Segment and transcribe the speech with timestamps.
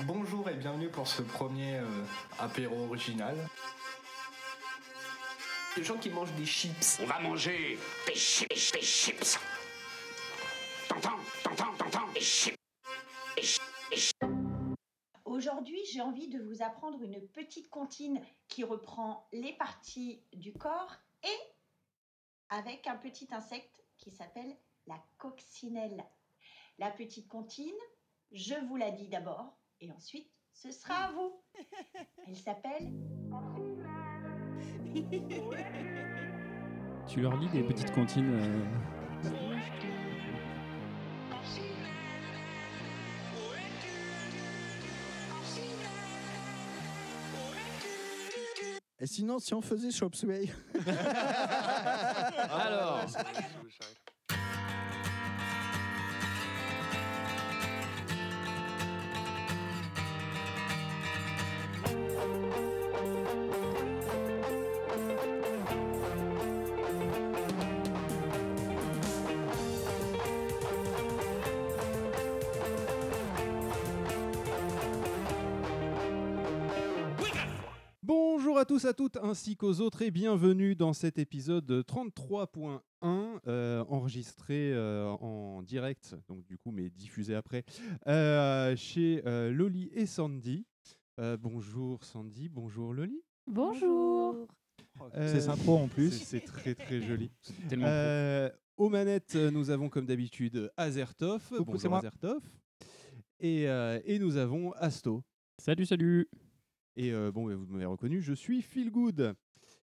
[0.00, 2.04] Bonjour et bienvenue pour ce premier euh,
[2.38, 3.36] apéro original.
[5.76, 6.98] Les gens qui mangent des chips.
[7.00, 9.38] On va manger des chips, des chips.
[10.88, 12.56] T'entends T'entends T'entends Des chips.
[13.36, 13.62] Des chips.
[13.90, 14.26] des chips.
[15.24, 20.96] Aujourd'hui, j'ai envie de vous apprendre une petite comptine qui reprend les parties du corps
[21.22, 21.38] et
[22.48, 24.56] avec un petit insecte qui s'appelle
[24.86, 26.04] la coccinelle.
[26.78, 27.70] La petite comptine,
[28.32, 31.42] je vous la dis d'abord et ensuite ce sera à vous.
[32.28, 32.92] Elle s'appelle
[37.08, 38.32] Tu leur lis des petites comptines.
[38.32, 38.64] euh,
[49.00, 50.14] Et sinon, si on faisait Chop
[52.50, 53.00] Alors,
[78.72, 82.80] tous, à toutes, ainsi qu'aux autres, et bienvenue dans cet épisode 33.1,
[83.46, 87.64] euh, enregistré euh, en direct, donc du coup, mais diffusé après,
[88.06, 90.64] euh, chez euh, Loli et Sandy.
[91.20, 93.22] Euh, bonjour Sandy, bonjour Loli.
[93.46, 94.46] Bonjour.
[95.16, 96.10] Euh, C'est synchro en plus.
[96.10, 97.30] C'est très très joli.
[97.68, 98.48] Tellement Euh,
[98.78, 101.42] aux manettes, nous avons comme d'habitude Azertov.
[101.60, 101.94] Bonjour.
[101.96, 102.40] Azertov.
[103.38, 105.22] Et, euh, et nous avons Asto.
[105.58, 106.26] Salut, salut.
[106.96, 109.34] Et bon, bah, vous m'avez reconnu, je suis Feel Good.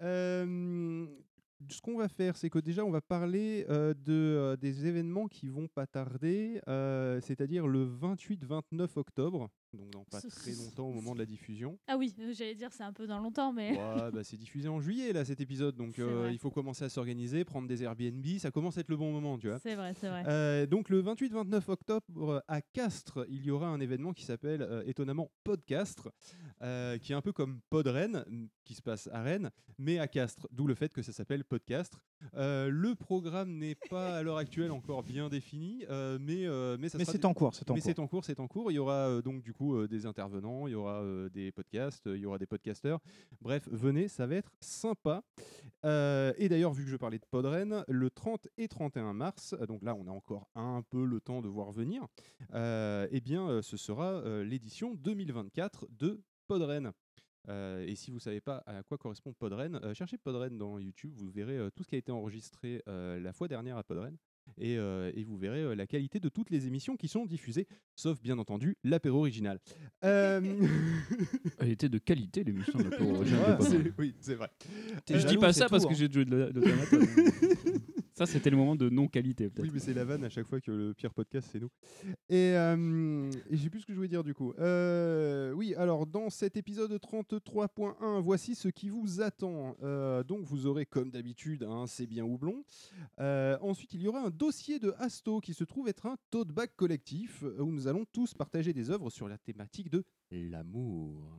[0.01, 5.69] Ce qu'on va faire, c'est que déjà, on va parler de, des événements qui vont
[5.69, 6.61] pas tarder,
[7.23, 11.78] c'est-à-dire le 28-29 octobre, donc dans pas très longtemps au moment de la diffusion.
[11.87, 14.69] Ah oui, euh, j'allais dire c'est un peu dans longtemps, mais Ouais, bah, c'est diffusé
[14.69, 18.27] en juillet, là, cet épisode, donc euh, il faut commencer à s'organiser, prendre des Airbnb,
[18.39, 19.58] ça commence à être le bon moment, tu vois.
[19.58, 20.24] c'est vrai, c'est vrai.
[20.27, 24.83] Euh, donc le 28-29 octobre à Castres, il y aura un événement qui s'appelle euh,
[24.86, 26.11] étonnamment Podcastre,
[26.63, 30.07] euh, qui est un peu comme Podrennes, m- qui se passe à Rennes, mais à
[30.07, 32.05] Castres, d'où le fait que ça s'appelle Podcastre.
[32.36, 36.89] Euh, le programme n'est pas à l'heure actuelle encore bien défini, euh, mais, euh, mais
[36.89, 37.91] ça Mais sera c'est en cours, c'est en mais cours.
[37.91, 38.70] c'est en cours, c'est en cours.
[38.70, 41.52] Il y aura euh, donc du coup euh, des intervenants, il y aura euh, des
[41.52, 43.00] podcasts, euh, il y aura des podcasteurs.
[43.40, 45.23] Bref, venez, ça va être sympa.
[45.84, 49.95] Et d'ailleurs, vu que je parlais de Podren, le 30 et 31 mars, donc là
[49.95, 52.06] on a encore un peu le temps de voir venir,
[52.55, 56.92] eh bien ce sera l'édition 2024 de Podren.
[57.48, 61.30] Et si vous ne savez pas à quoi correspond Podren, cherchez Podren dans YouTube, vous
[61.30, 64.17] verrez tout ce qui a été enregistré la fois dernière à Podren.
[64.58, 67.67] Et, euh, et vous verrez euh, la qualité de toutes les émissions qui sont diffusées,
[67.97, 69.58] sauf bien entendu l'apéro original.
[70.05, 70.41] Euh,
[71.58, 74.51] Elle était de qualité l'émission de l'apéro original de c'est- oui, c'est vrai.
[75.08, 75.97] Je dis pas ça parce que hein.
[75.97, 76.89] j'ai joué de la- l'automate.
[78.27, 79.51] c'était le moment de non-qualité.
[79.59, 81.71] Oui, mais c'est la vanne à chaque fois que le pire podcast, c'est nous.
[82.29, 84.53] Et, euh, et je sais plus ce que je voulais dire du coup.
[84.59, 89.77] Euh, oui, alors dans cet épisode 33.1, voici ce qui vous attend.
[89.83, 92.65] Euh, donc vous aurez comme d'habitude un C'est bien houblon.
[93.21, 96.49] Euh, ensuite, il y aura un dossier de Asto qui se trouve être un tote
[96.49, 101.37] bag collectif où nous allons tous partager des œuvres sur la thématique de l'amour.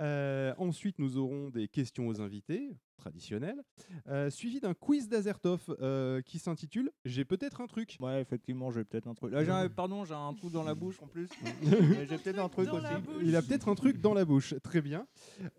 [0.00, 3.62] Euh, ensuite, nous aurons des questions aux invités, traditionnelles,
[4.08, 7.96] euh, suivi d'un quiz d'Azertov euh, qui s'intitule J'ai peut-être un truc.
[8.00, 9.32] Ouais, effectivement, j'ai peut-être un truc.
[9.32, 11.28] Là, j'ai un- pardon, j'ai un trou dans la bouche en plus.
[11.62, 12.82] Mais j'ai peut-être un truc Dans aussi.
[12.84, 13.22] la bouche.
[13.24, 15.06] Il a peut-être un truc dans la bouche, très bien.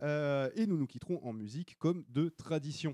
[0.04, 2.94] Euh, et nous nous quitterons en musique comme de tradition.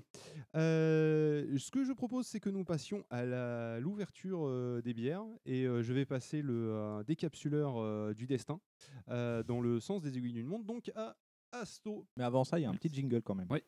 [0.54, 5.24] Euh, ce que je propose, c'est que nous passions à la- l'ouverture euh, des bières
[5.44, 8.60] et euh, je vais passer le euh, décapsuleur euh, du destin
[9.08, 11.16] euh, dans le sens des aiguilles d'une montre, donc à
[11.52, 12.06] Asto.
[12.16, 13.46] Mais avant ça, il y a un petit jingle quand même.
[13.50, 13.64] Ouais.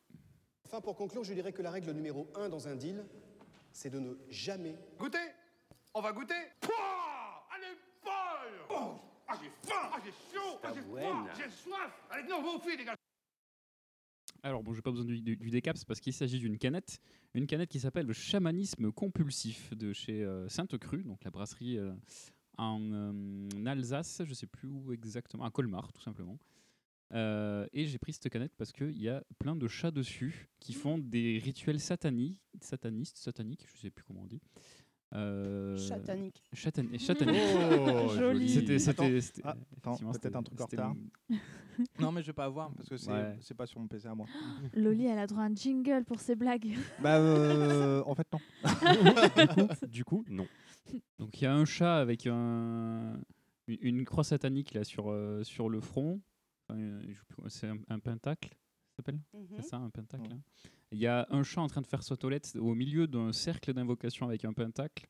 [0.65, 3.03] Enfin, pour conclure, je dirais que la règle numéro un dans un deal,
[3.71, 5.17] c'est de ne jamais Goûtez
[5.93, 6.33] On va goûter!
[6.61, 7.47] Pouah!
[7.55, 8.67] Allez, folle!
[8.69, 9.89] Oh Ah, j'ai faim!
[9.91, 10.59] Ah, j'ai chaud!
[10.63, 11.91] Ah, j'ai froid J'ai soif!
[12.11, 12.95] Allez, non, vous filles, les gars.
[14.43, 16.99] Alors, bon, j'ai pas besoin du, du, du décaps parce qu'il s'agit d'une canette.
[17.33, 21.93] Une canette qui s'appelle le chamanisme compulsif de chez euh, Sainte-Crue, donc la brasserie euh,
[22.59, 26.37] en euh, Alsace, je sais plus où exactement, à Colmar, tout simplement.
[27.13, 30.73] Euh, et j'ai pris cette canette parce qu'il y a plein de chats dessus qui
[30.73, 34.41] font des rituels sataniques, satanistes, sataniques, je sais plus comment on dit.
[35.15, 36.43] Euh, Satanique.
[36.53, 37.41] chatan- satanique.
[37.79, 38.47] Oh, Joli.
[38.47, 40.95] C'était, c'était, c'était- Ah, peut-être un truc en retard.
[41.99, 43.35] Non, mais je vais pas avoir parce que c'est Ouais.
[43.41, 44.27] c'est pas sur mon PC à moi.
[44.75, 46.75] Loli, elle a droit à un jingle pour ses blagues.
[47.01, 48.39] bah, euh, en fait, non.
[49.87, 50.45] du coup, non.
[51.17, 53.19] Donc il y a un chat avec un,
[53.67, 56.21] une, croix satanique là sur, euh, sur le front.
[56.67, 57.01] Enfin, euh,
[57.47, 59.19] c'est un, un pentacle, ça s'appelle?
[59.33, 59.47] Mhm.
[59.55, 60.31] C'est ça, un pentacle.
[60.31, 60.41] hein.
[60.91, 63.73] Il y a un chat en train de faire sa toilette au milieu d'un cercle
[63.73, 65.07] d'invocation avec un pentacle,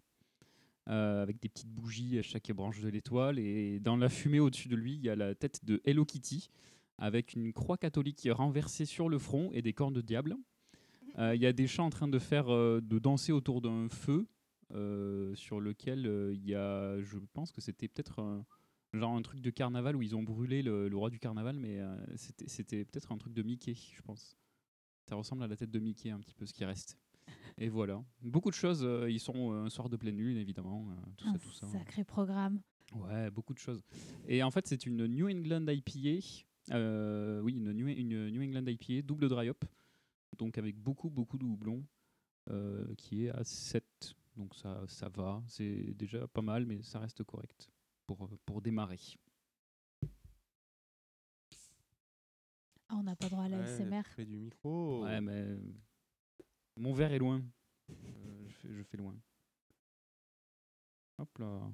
[0.89, 3.39] euh, avec des petites bougies à chaque branche de l'étoile.
[3.39, 6.49] Et dans la fumée au-dessus de lui, il y a la tête de Hello Kitty,
[6.97, 10.35] avec une croix catholique renversée sur le front et des cornes de diable.
[11.17, 13.87] Euh, Il y a des chats en train de faire, euh, de danser autour d'un
[13.87, 14.27] feu
[15.35, 18.45] sur lequel euh, il y a, je pense que c'était peut-être un,
[18.93, 21.79] genre un truc de carnaval où ils ont brûlé le, le roi du carnaval, mais
[21.79, 24.35] euh, c'était c'était peut-être un truc de Mickey, je pense.
[25.07, 26.97] Ça ressemble à la tête de Mickey un petit peu ce qui reste.
[27.57, 28.03] Et voilà.
[28.21, 28.83] Beaucoup de choses.
[28.83, 30.87] euh, ils sont euh, un soir de pleine lune, évidemment.
[30.91, 31.67] euh, tout Un ça, tout ça.
[31.67, 32.61] sacré programme.
[32.95, 33.83] Ouais, beaucoup de choses.
[34.27, 36.25] Et en fait, c'est une New England IPA.
[36.71, 39.63] euh, oui, une New, une New England IPA double dry hop.
[40.37, 41.83] Donc avec beaucoup, beaucoup de houblon.
[42.49, 43.83] euh, qui est à 7.
[44.39, 45.43] Donc ça, ça va.
[45.47, 47.69] C'est déjà pas mal, mais ça reste correct
[48.07, 48.97] pour, pour démarrer.
[52.87, 54.03] Ah, on n'a pas droit à la Ouais, SMR.
[54.03, 55.03] près du micro.
[55.03, 55.57] Ouais, mais
[56.77, 57.43] mon verre est loin.
[57.91, 59.15] Euh, je, fais, je fais loin.
[61.17, 61.71] Hop là.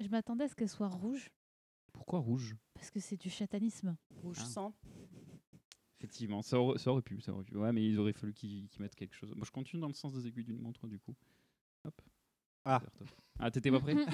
[0.00, 1.30] Je m'attendais à ce qu'elle soit rouge,
[1.92, 2.56] Pourquoi rouge?
[2.72, 3.94] Parce que c'est du chatanisme.
[4.22, 4.44] Rouge Ah.
[4.46, 4.74] sang.
[6.00, 7.54] Effectivement, ça aurait, ça aurait pu, ça aurait pu.
[7.58, 9.34] Ouais, mais il aurait fallu qu'ils qu'ils mettent quelque chose.
[9.36, 11.14] Moi, je continue dans le sens des aiguilles d'une montre, du coup.
[11.84, 12.00] Hop.
[12.64, 12.80] Ah.
[13.38, 13.94] Ah, t'étais pas prêt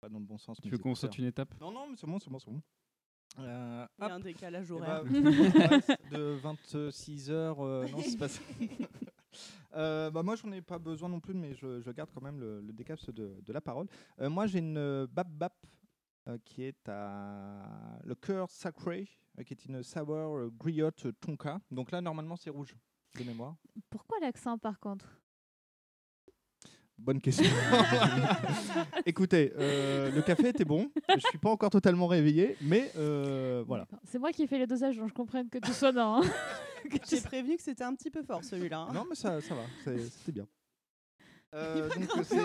[0.00, 0.58] Pas dans le bon sens.
[0.60, 1.54] Tu veux qu'on saute une étape?
[1.60, 2.60] Non, non, mais c'est bon, c'est bon, c'est bon.
[3.38, 5.04] Euh, Il y a un décalage Eh horaire.
[5.04, 5.10] bah,
[6.10, 8.40] de 26 heures, euh, non, c'est pas ça.
[9.76, 12.38] Euh, bah moi, j'en ai pas besoin non plus, mais je, je garde quand même
[12.38, 13.88] le, le décaps de, de la parole.
[14.20, 15.66] Euh, moi, j'ai une Bap Bap
[16.28, 21.60] euh, qui est à le cœur sacré, euh, qui est une sour euh, griotte tonka.
[21.70, 22.74] Donc là, normalement, c'est rouge
[23.18, 23.56] de mémoire.
[23.90, 25.20] Pourquoi l'accent par contre?
[26.96, 27.44] Bonne question.
[29.06, 30.88] Écoutez, euh, le café était bon.
[31.14, 33.86] Je suis pas encore totalement réveillé, mais euh, voilà.
[34.04, 36.22] C'est moi qui fais les dosages, donc je comprends que tu sois dans.
[36.22, 36.26] hein.
[37.08, 38.78] J'ai prévenu que c'était un petit peu fort celui-là.
[38.88, 38.92] hein.
[38.92, 40.46] Non, mais ça, ça va, c'est- c'était bien.
[41.54, 42.36] Euh, donc c'est,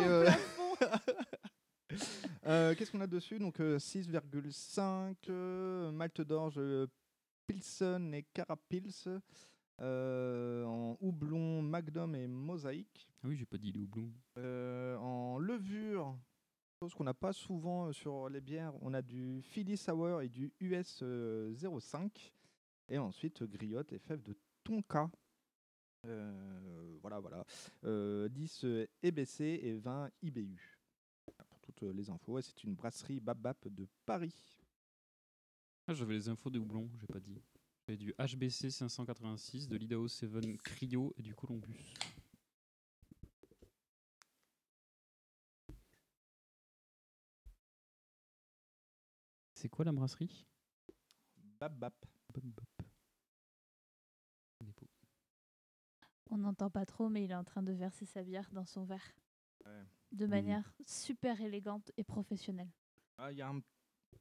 [1.91, 1.97] euh,
[2.45, 3.39] euh, Qu'est-ce qu'on a dessus?
[3.39, 6.87] Donc euh, 6,5 euh, malte d'orge euh,
[7.47, 9.21] Pilsen et Carapils
[9.81, 13.09] euh, en houblon Magnum et mosaïque.
[13.23, 14.11] Ah oui, j'ai pas dit les houblons.
[14.37, 16.17] Euh, en levure,
[16.81, 20.29] chose qu'on n'a pas souvent euh, sur les bières, on a du Philly Sour et
[20.29, 22.33] du US euh, 05.
[22.89, 25.09] Et ensuite, euh, griotte et fèves de tonka.
[26.07, 27.45] Euh, voilà, voilà.
[27.83, 30.78] Euh, 10 euh, EBC et 20 IBU.
[31.79, 34.35] Toutes les infos, et c'est une brasserie Babap de Paris.
[35.87, 37.41] Ah, j'avais les infos des houblons, j'ai pas dit.
[37.87, 41.93] J'avais du HBC 586, de l'Idaho 7 Cryo et du Columbus.
[49.53, 50.45] C'est quoi la brasserie?
[51.37, 51.93] Babap.
[56.29, 58.83] On n'entend pas trop, mais il est en train de verser sa bière dans son
[58.83, 59.15] verre.
[59.65, 59.85] Ouais.
[60.11, 62.69] De manière super élégante et professionnelle.
[63.17, 63.59] Ah, il y a un,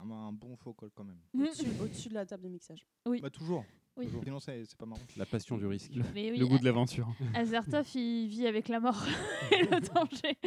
[0.01, 1.21] un- un bon faux col quand même.
[1.35, 2.87] Au-dessus au-dessus de la table de mixage.
[3.07, 3.21] Oui.
[3.21, 3.65] Bah, toujours.
[3.97, 4.05] Oui.
[4.07, 4.23] toujours.
[4.23, 5.01] Sinon, c'est c'est pas marrant.
[5.17, 5.91] La passion du risque.
[6.15, 7.09] Oui, Le goût de l'aventure.
[7.35, 9.03] Azertov, il vit avec la mort
[9.53, 10.39] et le danger.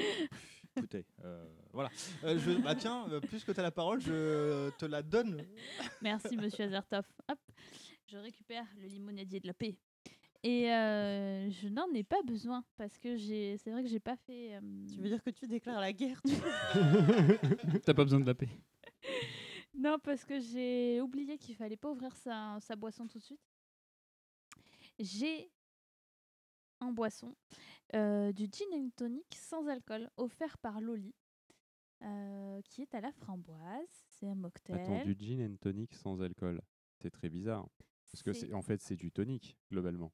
[0.78, 1.90] Écoutez, euh, voilà.
[2.24, 5.46] Euh, je, bah tiens, euh, puisque tu as la parole, je te la donne.
[6.02, 7.04] Merci, monsieur Azertov.
[7.30, 7.40] Hop,
[8.06, 9.76] je récupère le limonadier de la paix.
[10.44, 13.58] Et euh, je n'en ai pas besoin parce que j'ai.
[13.58, 14.56] C'est vrai que j'ai pas fait.
[14.56, 16.34] euh, Tu veux dire que tu déclares la guerre tu-
[17.86, 18.50] T'as pas besoin de la paix.
[19.74, 23.40] Non, parce que j'ai oublié qu'il fallait pas ouvrir sa, sa boisson tout de suite.
[25.00, 25.50] J'ai
[26.82, 27.36] en boisson
[27.96, 31.16] euh, du gin and tonic sans alcool offert par Loli,
[32.04, 34.04] euh, qui est à la framboise.
[34.10, 34.82] C'est un mocktail.
[34.82, 36.62] Attends, du gin and tonic sans alcool.
[37.00, 37.68] C'est très bizarre.
[38.12, 40.12] Parce que C'est- c'est en fait c'est du tonic globalement.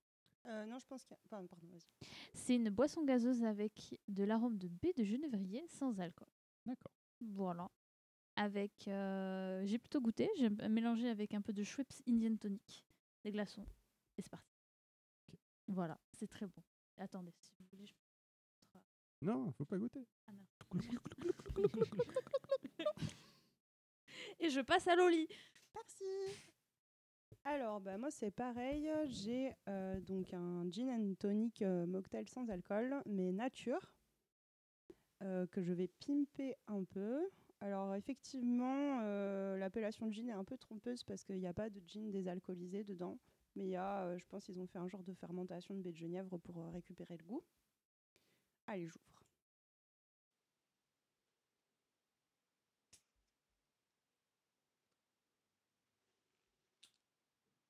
[0.47, 1.21] Euh, Non, je pense qu'il y a.
[1.29, 1.85] Pardon, vas-y.
[2.33, 6.27] C'est une boisson gazeuse avec de l'arôme de baie de genévrier sans alcool.
[6.65, 6.91] D'accord.
[7.21, 7.69] Voilà.
[8.35, 10.29] Avec, euh, j'ai plutôt goûté.
[10.37, 12.85] J'ai mélangé avec un peu de Schweppes Indian Tonic,
[13.23, 13.65] des glaçons,
[14.17, 14.53] et c'est parti.
[15.67, 16.61] Voilà, c'est très bon.
[16.97, 18.79] Attendez, si vous voulez, je peux-
[19.23, 20.05] Non, faut pas goûter.
[20.27, 20.45] Ah non.
[24.39, 25.27] Et je passe à Loli.
[25.73, 26.03] Merci.
[27.49, 28.89] Alors, bah, moi, c'est pareil.
[29.05, 33.93] J'ai euh, donc un gin and tonic euh, mocktail sans alcool, mais nature,
[35.23, 37.29] euh, que je vais pimper un peu.
[37.61, 38.99] Alors, effectivement,
[39.55, 43.17] l'appellation gin est un peu trompeuse parce qu'il n'y a pas de gin désalcoolisé dedans.
[43.55, 45.93] Mais il y a, je pense qu'ils ont fait un genre de fermentation de baie
[45.93, 47.41] de genièvre pour récupérer le goût.
[48.67, 49.16] Allez, j'ouvre.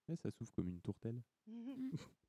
[0.07, 1.21] Ouais, ça souffle comme une tourtelle.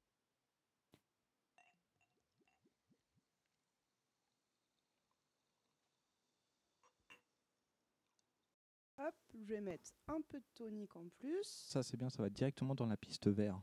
[8.99, 11.45] Hop, je vais mettre un peu de tonique en plus.
[11.45, 13.61] Ça, c'est bien, ça va directement dans la piste vert.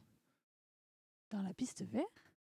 [1.30, 2.06] Dans la piste vert?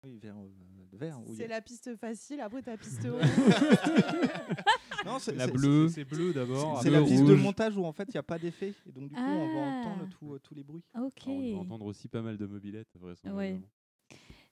[0.04, 3.08] Oui, euh, C'est a- la piste facile, après ta piste.
[5.06, 5.90] Non, c'est La c'est- bleue.
[5.90, 6.82] C'est bleu d'abord.
[6.82, 8.74] C'est la piste de montage où en fait il n'y a pas d'effet.
[8.88, 10.16] Et donc du coup, on va entendre Ah.
[10.18, 10.84] tout, euh, tous les bruits.
[10.98, 11.24] Ok.
[11.28, 13.62] On va entendre aussi pas mal de mobilettes, vraisemblablement.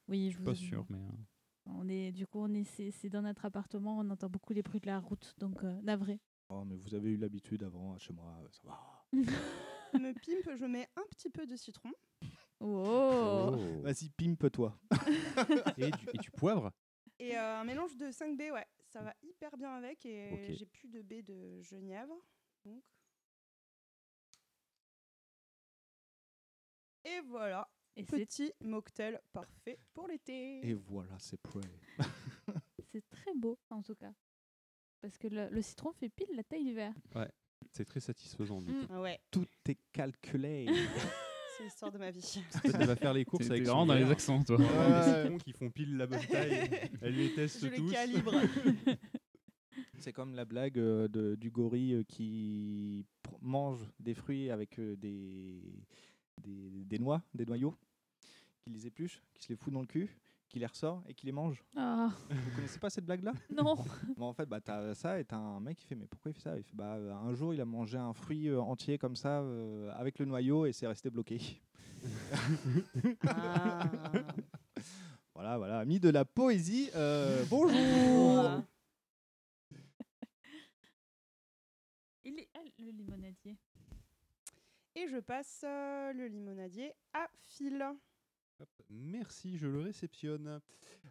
[0.10, 0.98] Oui, Je je suis pas vous- sûr, mais.
[0.98, 1.12] euh,
[1.68, 4.82] On est, du coup, on est, c'est, dans notre appartement, on entend beaucoup les bruits
[4.82, 6.20] de la route, donc euh, navré.
[6.50, 9.06] Oh, mais vous avez eu l'habitude avant chez moi, ça va.
[10.02, 11.92] me pimpe, je mets un petit peu de citron.
[12.64, 14.78] Oh, Vas-y, pimpe-toi.
[15.78, 16.72] et, du, et du poivre?
[17.20, 20.06] Et euh, un mélange de 5 baies, ouais, ça va hyper bien avec.
[20.06, 20.56] Et Ok.
[20.58, 22.16] j'ai plus de baies de genièvre.
[22.66, 22.84] Donc.
[27.04, 30.68] Et voilà, Et c'est, petit mocktail parfait pour l'été.
[30.68, 31.62] Et voilà, c'est prêt.
[32.92, 34.14] c'est très beau, en tout cas.
[35.02, 36.94] Parce que le, le citron fait pile la taille du verre.
[37.72, 38.62] C'est très satisfaisant.
[38.62, 38.86] Du Mm.
[38.86, 38.94] coup.
[38.94, 40.68] Ah ouais, Tout est calculé.
[41.62, 42.42] c'est l'histoire de ma vie.
[42.64, 44.58] Peut-être elle va faire les courses avec vraiment dans les accents, toi.
[44.58, 44.66] Ouais.
[45.24, 46.70] citrons qui font pile la bonne taille.
[47.02, 47.92] Elle les teste Je les tous.
[47.92, 48.34] calibre.
[50.00, 54.80] C'est comme la blague euh, de- du gorille euh, qui pr- mange des fruits avec
[54.80, 55.62] euh, des,
[56.42, 57.76] des, des noix, des noyaux,
[58.64, 60.10] qui les épluche, qui se les fout dans le cul,
[60.52, 61.64] qui les ressort et qui les mange.
[61.78, 63.32] Ah, Vous connaissez pas cette blague-là?
[63.56, 63.76] Non
[64.18, 66.34] Bon, En fait, bah, t'as ça et t'as un mec qui fait Mais pourquoi il
[66.34, 66.58] fait ça?
[66.58, 69.40] Il fait bah, euh, Un jour, il a mangé un fruit euh, entier comme ça,
[69.40, 71.40] euh, avec le noyau, et c'est resté bloqué.
[73.28, 73.84] Ah.
[75.34, 78.62] Voilà, voilà, ami de la poésie, euh, bonjour.
[82.26, 83.58] Il est ah, le limonadier.
[84.94, 87.84] Et je passe euh, le limonadier à Phil.
[88.62, 90.62] Hop, Merci, je le réceptionne.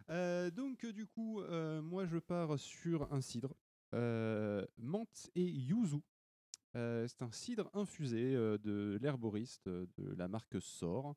[0.09, 3.53] Euh, donc, du coup, euh, moi, je pars sur un cidre.
[3.93, 5.97] euh, menthe et yuzu.
[6.77, 11.15] Euh, c'est un cidre infusé de l'herboriste de la marque Sor.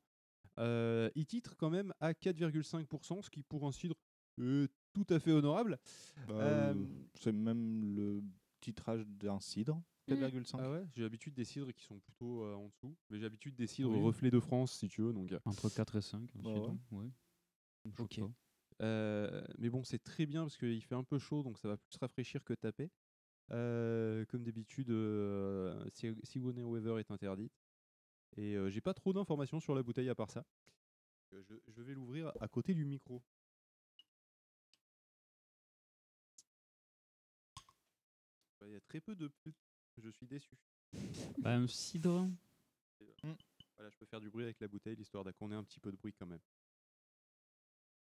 [0.57, 3.95] Il titre quand même à 4,5%, ce qui pour un cidre
[4.41, 5.79] est tout à fait honorable.
[6.29, 6.73] Euh,
[7.13, 8.21] C'est même le
[8.59, 10.59] titrage d'un cidre, 4,5.
[10.61, 13.55] Ah ouais, j'ai l'habitude des cidres qui sont plutôt euh, en dessous, mais j'ai l'habitude
[13.55, 14.01] des cidres Oui.
[14.03, 15.13] reflets de France, si tu veux.
[15.13, 16.29] Donc, euh, Entre 4 et 5.
[16.35, 16.77] Bah ouais.
[16.91, 17.09] ouais.
[17.83, 18.19] Ça me choque Ok.
[18.19, 18.31] pas.
[18.81, 21.77] Euh, mais bon, c'est très bien parce qu'il fait un peu chaud, donc ça va
[21.77, 22.91] plus rafraîchir que taper.
[23.51, 27.53] Euh, comme d'habitude, euh, Si- Sigourney Weaver est interdite.
[28.37, 30.45] Et euh, j'ai pas trop d'informations sur la bouteille à part ça.
[31.33, 33.23] Euh, Je, je vais l'ouvrir à côté du micro.
[38.65, 39.31] Il y a très peu de.
[39.97, 40.55] Je suis déçu.
[41.39, 42.27] Bah, un cidre.
[43.75, 45.91] Voilà, je peux faire du bruit avec la bouteille, l'histoire qu'on ait un petit peu
[45.91, 46.39] de bruit quand même.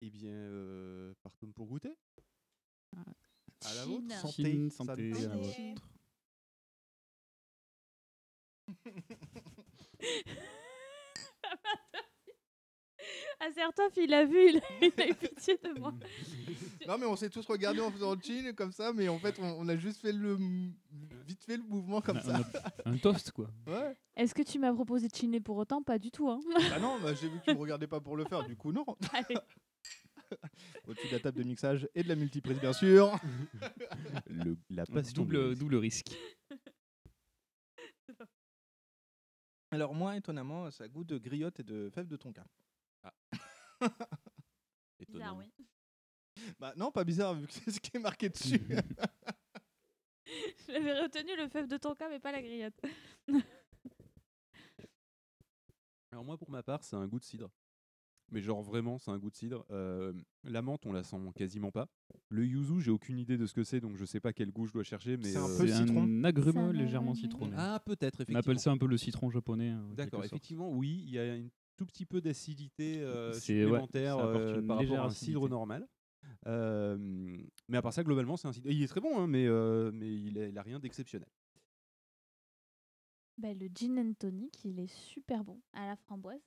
[0.00, 1.96] Eh bien, euh, partons pour goûter.
[3.64, 4.14] À la vôtre.
[4.20, 5.74] Santé, Chine, ça- santé, à la Santé.
[13.40, 13.50] Vôtre.
[13.50, 15.92] Assère-toi, Phil a vu, il a, il a eu pitié de moi.
[16.86, 19.38] Non, mais on s'est tous regardés en faisant le chin comme ça, mais en fait,
[19.38, 20.36] on, on a juste fait le
[21.26, 22.40] vite fait le mouvement comme ça.
[22.84, 23.48] Un toast, quoi.
[23.66, 23.96] Ouais.
[24.16, 25.82] Est-ce que tu m'as proposé de chiner pour autant?
[25.82, 26.28] Pas du tout.
[26.28, 26.40] Hein.
[26.68, 28.70] Bah non, bah, j'ai vu que tu me regardais pas pour le faire, du coup
[28.70, 28.84] non.
[29.14, 29.34] Allez.
[30.86, 33.18] Au-dessus de la table de mixage et de la multiprise, bien sûr.
[34.26, 35.58] Le- la passion Double, du risque.
[35.60, 36.12] double risque.
[39.70, 42.44] Alors moi, étonnamment, ça goûte de griotte et de fèves de tonka.
[45.08, 45.52] Bizarre, oui.
[46.58, 48.60] Bah non, pas bizarre vu que c'est ce qui est marqué dessus.
[50.68, 52.80] J'avais retenu le fève de ton cas, mais pas la griotte.
[56.10, 57.50] Alors moi, pour ma part, c'est un goût de cidre.
[58.30, 59.66] Mais genre vraiment, c'est un goût de cidre.
[59.70, 60.12] Euh,
[60.44, 61.88] la menthe, on la sent quasiment pas.
[62.30, 64.66] Le yuzu, j'ai aucune idée de ce que c'est, donc je sais pas quel goût
[64.66, 65.16] je dois chercher.
[65.18, 66.02] Mais C'est un euh, peu citron.
[66.04, 67.54] un agrume légèrement me- citronné.
[67.56, 68.38] Ah, peut-être, On effectivement.
[68.40, 69.68] appelle ça un peu le citron japonais.
[69.70, 73.62] hein, D'accord, effectivement, oui, il y a un tout petit peu d'acidité euh, C'est- ouais,
[73.62, 75.26] supplémentaire apporte euh, par rapport à un acidité.
[75.32, 75.88] cidre normal.
[76.46, 76.96] Euh,
[77.68, 78.70] mais à part ça, globalement, c'est un cidre.
[78.70, 81.28] Il est très bon, hein, mais, euh, mais il, a, il a rien d'exceptionnel.
[83.36, 86.40] Bah, le gin and tonic, il est super bon à la framboise.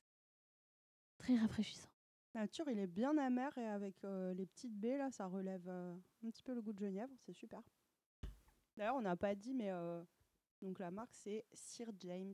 [1.18, 1.90] Très rafraîchissant.
[2.34, 5.96] Nature, il est bien amer et avec euh, les petites baies, là, ça relève euh,
[6.26, 7.12] un petit peu le goût de genièvre.
[7.26, 7.62] C'est super.
[8.78, 10.02] D'ailleurs, on n'a pas dit, mais euh,
[10.62, 12.34] donc la marque, c'est Sir James.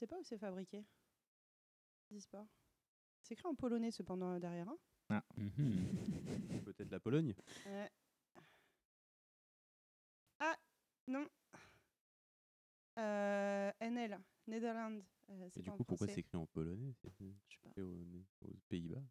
[0.00, 0.84] Sais pas où c'est fabriqué.
[2.10, 2.46] Ils disent pas.
[3.22, 4.68] C'est écrit en polonais, cependant, derrière.
[4.68, 5.22] hein.
[5.36, 5.44] Mhm.
[6.64, 7.34] Peut-être la Pologne.
[7.66, 7.86] Euh.
[10.38, 10.56] Ah,
[11.06, 11.26] non.
[12.98, 15.00] Euh, NL, Netherlands.
[15.30, 16.14] euh, Et c'est du pas en coup, pourquoi français.
[16.14, 16.94] c'est écrit en polonais?
[17.48, 17.70] Je sais pas.
[17.70, 18.04] fait aux,
[18.42, 19.02] aux Pays-Bas.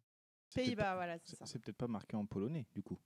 [0.48, 1.46] C'est peut-être Pays-Bas, pas- voilà, c'est C'est ça.
[1.46, 2.98] c'est peut-être pas marqué en polonais, du coup.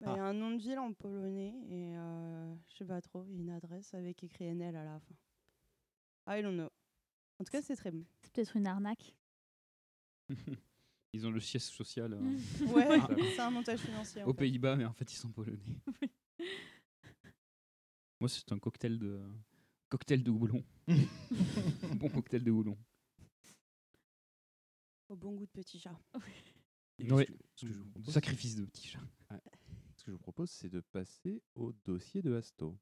[0.00, 3.00] Bah, Il y a un nom de ville en polonais et euh, je sais pas
[3.00, 5.14] trop, il y a une adresse avec écrit NL à la fin.
[6.26, 6.70] I don't know.
[7.38, 8.04] En tout cas, c'est très bon.
[8.22, 9.14] C'est peut-être une arnaque.
[11.12, 12.20] Ils ont le siège social euh,
[12.74, 13.08] Ouais, Ah.
[13.34, 14.22] c'est un montage financier.
[14.24, 14.32] aux.
[14.34, 15.58] Pays-Bas, mais en fait, ils sont polonais.
[18.20, 19.20] Moi, c'est un cocktail de
[19.88, 20.64] cocktail de houblon.
[21.96, 22.76] bon cocktail de houblon.
[25.08, 25.96] Au bon goût de petit chat.
[26.98, 27.26] Et Ouais.
[27.26, 29.00] ce que- ce que je vous propose- Sacrifice de petit chat.
[29.96, 32.78] Ce que je vous propose, c'est de passer au dossier de Asto.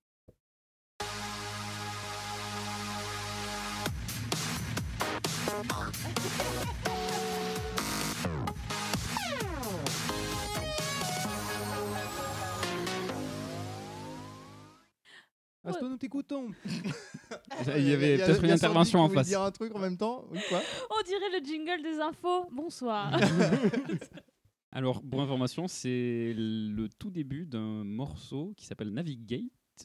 [15.64, 16.50] Asto, nous t'écoutons
[17.76, 19.28] Il y avait peut-être une intervention en face.
[19.28, 22.48] dire un truc en même temps Oui, quoi On dirait le jingle des infos.
[22.50, 23.16] Bonsoir.
[24.72, 29.42] Alors, pour information, c'est le tout début d'un morceau qui s'appelle Navigate.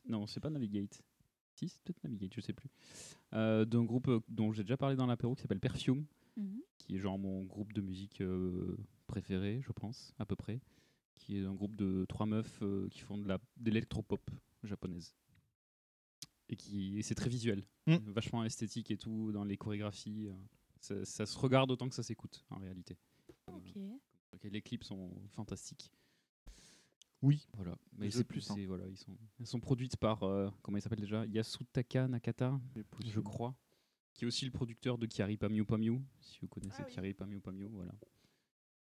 [0.07, 1.03] Non, c'est pas Navigate.
[1.57, 2.69] Si, c'est peut-être Navigate, je sais plus.
[3.33, 6.61] Euh, d'un groupe euh, dont j'ai déjà parlé dans l'apéro qui s'appelle Perfume, Mhm.
[6.77, 10.61] qui est genre mon groupe de musique euh, préféré, je pense, à peu près.
[11.15, 13.27] Qui est un groupe de trois meufs euh, qui font de
[13.65, 14.21] l'électropop
[14.63, 15.15] japonaise.
[16.49, 17.95] Et qui et c'est très visuel, Mm.
[18.11, 20.29] vachement esthétique et tout dans les chorégraphies.
[20.79, 22.97] ça, ça se regarde autant que ça s'écoute en réalité.
[24.43, 25.91] les clips sont fantastiques.
[27.21, 27.47] Oui.
[27.53, 27.75] Voilà.
[27.97, 28.53] Mais c'est plus, hein.
[28.55, 31.25] c'est- voilà, ils sont, elles sont produites par euh, comment il s'appelle déjà?
[31.25, 32.59] Yasutaka Nakata,
[33.05, 33.55] je crois,
[34.13, 36.00] qui est aussi le producteur de Kiari Pamyu Pamyu.
[36.21, 36.93] Si vous connaissez Ah oui.
[36.93, 37.93] Kiari Pamyu Pamyu, voilà.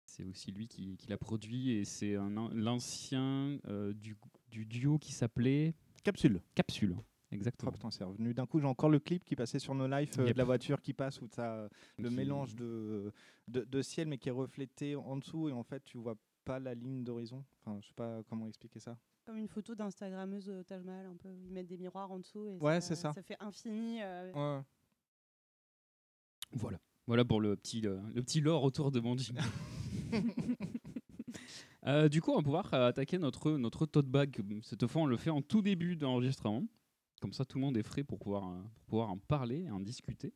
[0.06, 2.16] C'est aussi lui qui, qui l'a produit et c'est
[2.54, 4.16] l'ancien euh, du,
[4.50, 5.74] du duo qui s'appelait
[6.04, 6.42] Capsule.
[6.56, 6.96] Capsule.
[6.98, 7.72] Oh Exactement.
[7.72, 8.34] putain, c'est revenu.
[8.34, 10.34] D'un coup, j'ai encore le clip qui passait sur nos lives euh, Yep.
[10.34, 13.14] de la voiture qui passe, où as le Qui- mélange de,
[13.48, 16.60] de, de ciel, mais qui est reflété en dessous, et en fait, tu vois pas
[16.60, 17.44] la ligne d'horizon.
[17.62, 18.98] Enfin, je sais pas comment expliquer ça.
[19.26, 21.30] Comme une photo d'instagrammeuse euh, Taj Mahal, un peu.
[21.46, 23.14] Ils mettent des miroirs en dessous et Ouais, c'est ça.
[23.14, 24.02] Ça fait infini.
[24.02, 24.64] euh, Ouais.
[26.54, 26.80] Voilà.
[27.08, 29.42] Voilà pour le petit, le, le petit lore autour de mon jingle.
[31.88, 34.40] Euh, du coup, on va pouvoir euh, attaquer notre, notre tote bag.
[34.62, 36.64] Cette fois, on le fait en tout début d'enregistrement.
[37.22, 38.44] Comme ça, tout le monde est frais pour pouvoir,
[38.76, 40.32] pour pouvoir en parler et en discuter.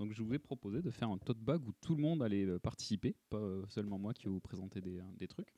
[0.00, 2.46] Donc, je vous ai proposé de faire un tote bag où tout le monde allait
[2.46, 5.52] euh, participer, pas euh, seulement moi qui vais vous présenter des, euh, des trucs,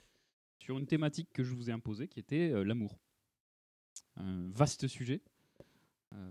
[0.58, 2.98] sur une thématique que je vous ai imposée qui était l'amour.
[4.16, 5.22] Un vaste sujet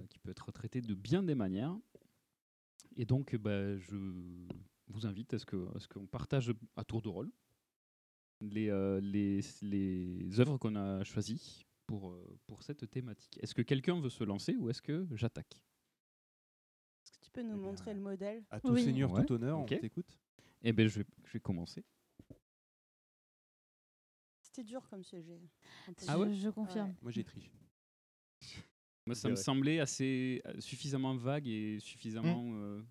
[0.10, 1.78] qui peut être traité de bien des manières.
[2.98, 3.96] Et donc, bah, je
[4.88, 7.32] vous invite à ce qu'on partage à tour de rôle
[8.41, 12.18] les, les, œuvres qu'on a choisies pour,
[12.62, 13.38] cette thématique.
[13.41, 15.62] Est-ce que quelqu'un veut se lancer ou est-ce que j'attaque?
[17.36, 18.43] Peux nous Eh montrer le modèle?
[18.50, 18.84] À tout Oui.
[18.84, 19.74] seigneur, Ouais, tout honneur, ok.
[19.74, 20.17] on t'écoute.
[20.63, 21.84] Eh bien, je vais, je vais commencer.
[24.41, 25.39] C'était dur comme sujet.
[26.08, 26.95] Ah ouais je, je confirme.
[27.02, 27.52] Moi, j'ai triché.
[29.06, 29.43] Moi, ça me vrai.
[29.43, 32.43] semblait assez euh, suffisamment vague et suffisamment.
[32.56, 32.82] euh,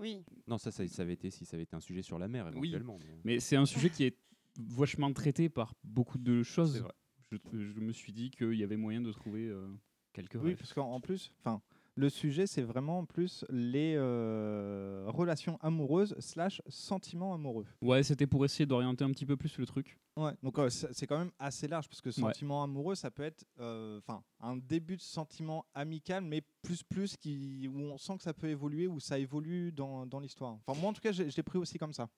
[0.00, 2.26] Oui, Non, ça, ça, ça avait été si ça avait été un sujet sur la
[2.28, 2.68] mer, Oui.
[2.68, 2.98] éventuellement.
[2.98, 4.18] mais- Mais c'est un sujet qui est
[4.58, 6.74] vachement traité par beaucoup de choses.
[6.74, 6.92] C'est vrai.
[7.30, 9.68] Je, je me suis dit qu'il y avait moyen de trouver euh,
[10.12, 10.58] quelques Oui, rêves.
[10.58, 11.62] parce qu'en en plus, enfin,
[11.96, 17.66] le sujet, c'est vraiment en plus les euh, relations amoureuses slash sentiments amoureux.
[17.82, 19.98] Ouais, c'était pour essayer d'orienter un petit peu plus le truc.
[20.16, 23.44] Ouais, donc euh, c'est quand même assez large parce que sentiment amoureux, ça peut être
[23.60, 28.22] euh, enfin un début de sentiment amical, mais plus plus qui où on sent que
[28.22, 30.58] ça peut évoluer, où ça évolue dans, dans l'histoire.
[30.66, 32.08] Enfin moi en tout cas, je l'ai pris aussi comme ça.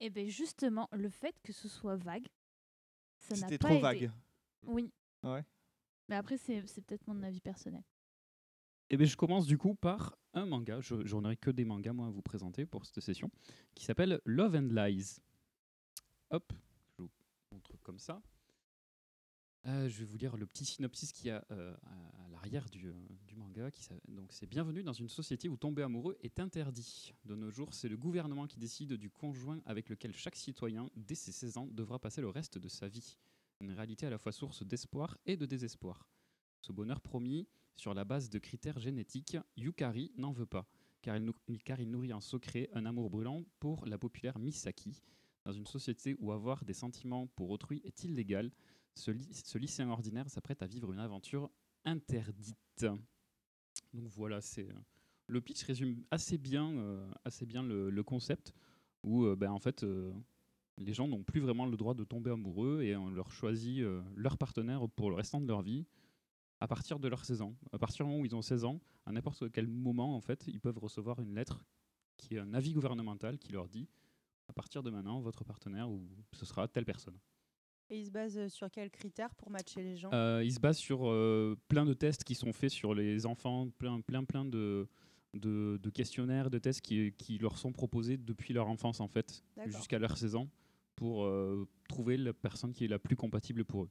[0.00, 2.26] Et bien justement, le fait que ce soit vague,
[3.18, 3.82] ça n'a C'était pas trop aidé.
[3.82, 4.10] vague.
[4.64, 4.92] Oui.
[5.22, 5.44] Ouais.
[6.08, 7.82] Mais après, c'est c'est peut-être mon avis personnel.
[8.92, 10.80] Eh bien, je commence du coup par un manga.
[10.80, 13.30] Je j'en aurai que des mangas moi à vous présenter pour cette session,
[13.74, 15.20] qui s'appelle Love and Lies.
[16.30, 16.52] Hop,
[16.98, 17.10] je vous
[17.52, 18.20] montre comme ça.
[19.66, 22.88] Euh, je vais vous lire le petit synopsis qu'il y a euh, à, l'arrière du,
[22.88, 22.94] euh,
[23.36, 23.70] manga.
[24.08, 27.14] Donc, c'est bienvenue dans une société où tomber amoureux est interdit.
[27.24, 31.14] De nos jours, c'est le gouvernement qui décide du conjoint avec lequel chaque citoyen, dès
[31.14, 33.18] ses 16 ans, devra passer le reste de sa vie.
[33.60, 36.08] Une réalité à la fois source d'espoir et de désespoir.
[36.62, 40.66] Ce bonheur promis, sur la base de critères génétiques, Yukari n'en veut pas,
[41.02, 45.00] car il, nourrit en secret un amour brûlant pour la populaire Misaki.
[45.44, 48.50] Dans une société où avoir des sentiments pour autrui est illégal,
[48.94, 51.50] ce, ly- ce lycéen ordinaire s'apprête à vivre une aventure
[51.84, 52.84] interdite.
[53.94, 54.74] Donc voilà, c'est euh,
[55.26, 58.52] le pitch résume assez bien, euh, assez bien le, concept,
[59.02, 59.84] où euh, ben, en fait
[60.78, 63.84] les gens n'ont plus vraiment le droit de tomber amoureux et on leur choisit
[64.16, 65.86] leur partenaire pour le restant de leur vie.
[66.60, 67.54] À partir de leur 16 ans.
[67.72, 70.44] À partir du moment où ils ont 16 ans, à n'importe quel moment, en fait,
[70.46, 71.64] ils peuvent recevoir une lettre
[72.16, 73.88] qui est un avis gouvernemental qui leur dit
[74.48, 77.16] à partir de maintenant, votre partenaire ou ce sera telle personne.
[77.88, 80.10] Et il se base euh, sur quels critères pour matcher les gens?
[80.12, 83.70] Euh, ils se basent sur euh, plein de tests qui sont faits sur les enfants,
[83.78, 84.88] plein, plein, plein de,
[85.34, 89.44] de, de questionnaires, de tests qui, qui leur sont proposés depuis leur enfance, en fait,
[89.66, 90.48] jusqu'à leurs 16 ans,
[90.96, 93.90] pour euh, trouver la personne qui est la plus compatible pour eux.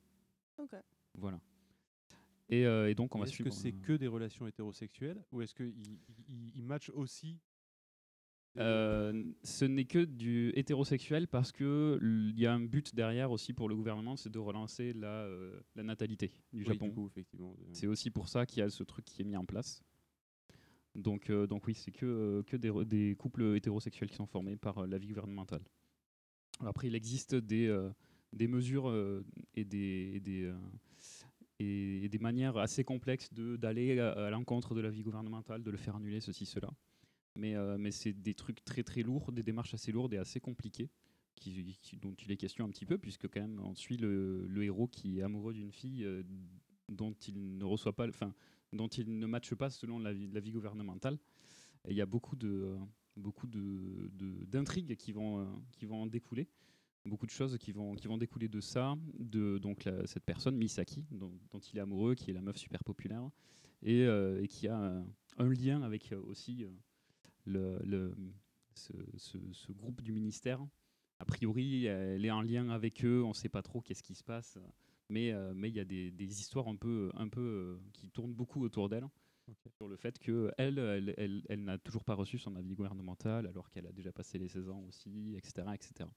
[0.57, 0.75] Ok.
[1.17, 1.39] Voilà.
[2.49, 5.41] Et, euh, et donc, on va Est-ce que c'est euh, que des relations hétérosexuelles ou
[5.41, 5.73] est-ce qu'ils
[6.27, 7.37] ils, ils matchent aussi
[8.57, 13.29] Euh, ce n'est que du hétérosexuel parce que l- il y a un but derrière
[13.31, 16.87] aussi pour le gouvernement, c'est de relancer la, euh, la natalité du Oui, Japon.
[16.87, 17.55] du coup, effectivement.
[17.71, 19.83] C'est aussi pour ça qu'il y a ce truc qui est mis en place.
[20.95, 24.97] Donc, euh, donc oui, c'est que, que des, couples hétérosexuels qui sont formés par la
[24.97, 25.61] vie gouvernementale.
[26.61, 27.69] Après, il existe des,
[28.33, 28.91] des mesures
[29.53, 30.51] et des, et des,
[31.59, 35.77] et, des manières assez complexes d'aller à, à l'encontre de la vie gouvernementale, de le
[35.77, 36.69] faire annuler, ceci, cela.
[37.35, 40.39] Mais, euh, mais c'est des trucs très très lourds, des démarches assez lourdes et assez
[40.39, 40.89] compliquées,
[42.01, 44.87] dont il est question un petit peu, puisque quand même on suit le, le héros
[44.87, 46.23] qui est amoureux d'une fille euh,
[46.89, 48.33] dont il ne reçoit pas, enfin,
[48.73, 51.17] dont il ne matche pas selon la vie, la vie gouvernementale.
[51.87, 52.77] Il y a beaucoup de euh,
[53.15, 55.45] beaucoup d'intrigues qui euh,
[55.77, 56.47] qui vont en découler,
[57.05, 60.55] beaucoup de choses qui vont qui vont découler de ça, de donc la- cette personne
[60.57, 63.29] Misaki dont, dont il est amoureux, qui est la meuf super populaire
[63.81, 65.05] et, euh, et qui a un,
[65.37, 66.69] un lien avec euh, aussi euh,
[67.45, 68.15] le, le
[68.75, 70.65] ce, ce- ce groupe du ministère.
[71.19, 74.15] A priori, elle est en lien avec eux, on ne sait pas trop qu'est-ce qui
[74.15, 74.57] se passe,
[75.09, 78.09] mais euh, mais il y a des, des histoires un peu un peu euh, qui
[78.09, 79.07] tournent beaucoup autour d'elle
[79.77, 83.47] sur le fait que elle elle, elle, elle n'a toujours pas reçu son avis gouvernemental
[83.47, 86.07] alors qu'elle a déjà passé les 16 ans aussi, etc., etc.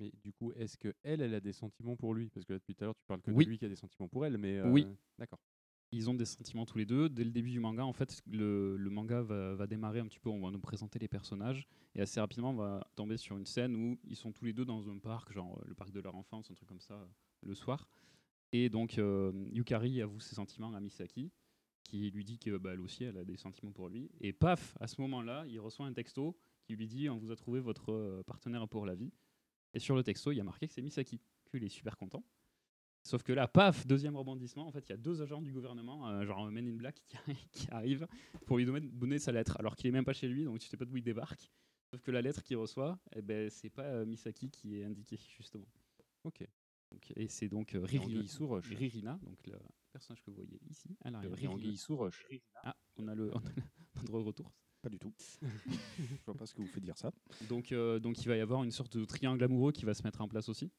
[0.00, 2.30] Mais du coup, est-ce que elle, elle a des sentiments pour lui?
[2.30, 3.44] Parce que là, depuis tout à l'heure, tu parles que Oui.
[3.44, 4.84] de lui qui a des sentiments pour elle, mais Oui.
[4.88, 5.38] euh, d'accord.
[5.92, 7.08] Ils ont des sentiments tous les deux.
[7.08, 10.20] Dès le début du manga, en fait, le, le manga va, va démarrer un petit
[10.20, 10.30] peu.
[10.30, 11.66] On va nous présenter les personnages.
[11.94, 14.64] Et assez rapidement, on va tomber sur une scène où ils sont tous les deux
[14.64, 17.06] dans un parc, genre euh, le parc de leur enfance, un truc comme ça, euh,
[17.42, 17.88] le soir.
[18.52, 21.30] Et donc, euh, Yukari avoue ses sentiments à Misaki,
[21.82, 24.10] qui lui dit que bah, elle aussi, elle a des sentiments pour lui.
[24.20, 27.36] Et paf, à ce moment-là, il reçoit un texto qui lui dit On vous a
[27.36, 29.12] trouvé votre partenaire pour la vie.
[29.74, 31.20] Et sur le texto, il y a marqué que c'est Misaki.
[31.50, 32.24] qu'il est super content.
[33.02, 34.66] Sauf que là, paf, deuxième rebondissement.
[34.66, 37.16] En fait, il y a deux agents du gouvernement, euh, genre Men in Black, qui,
[37.52, 38.06] qui arrivent
[38.46, 40.68] pour lui donner, donner sa lettre, alors qu'il est même pas chez lui, donc tu
[40.68, 41.50] sais pas d'où il débarque.
[41.90, 45.16] Sauf que la lettre qu'il reçoit, eh ben, c'est pas euh, Misaki qui est indiqué
[45.36, 45.66] justement.
[46.24, 46.46] Ok.
[46.90, 47.84] Donc, et c'est donc euh.
[48.76, 49.58] Ririna, donc le
[49.92, 50.96] personnage que vous voyez ici.
[51.02, 51.30] à l'arrière.
[52.62, 54.52] Ah, on a le, on a le droit de retour.
[54.82, 55.12] Pas du tout.
[55.42, 57.12] Je vois pas ce que vous fait dire ça.
[57.48, 60.02] Donc, euh, donc il va y avoir une sorte de triangle amoureux qui va se
[60.02, 60.70] mettre en place aussi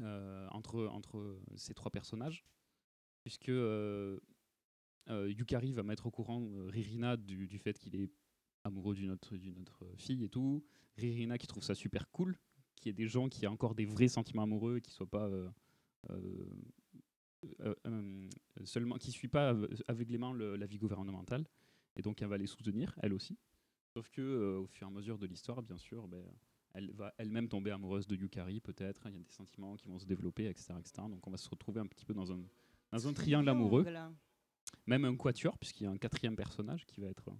[0.00, 2.44] euh, entre, entre ces trois personnages,
[3.22, 4.18] puisque euh,
[5.08, 8.10] Yukari va mettre au courant Ririna du, du fait qu'il est
[8.64, 10.64] amoureux d'une autre, d'une autre fille et tout.
[10.96, 12.38] Ririna qui trouve ça super cool,
[12.76, 15.10] qu'il y ait des gens qui aient encore des vrais sentiments amoureux et qui soient
[15.10, 15.30] pas
[18.64, 19.54] seulement qui suit pas
[19.88, 21.44] aveuglément la vie gouvernementale
[21.96, 23.38] et donc elle va les soutenir elle aussi
[23.94, 26.24] Sauf que euh, au fur et à mesure de l'histoire, bien sûr, ben,
[26.72, 29.06] elle va elle-même tomber amoureuse de Yukari, peut-être.
[29.06, 30.94] Il y a des sentiments qui vont se développer, etc., etc.
[31.08, 32.40] Donc on va se retrouver un petit peu dans un,
[32.90, 33.84] dans un triangle amoureux.
[34.86, 37.30] Même un quatuor, puisqu'il y a un quatrième personnage qui va être,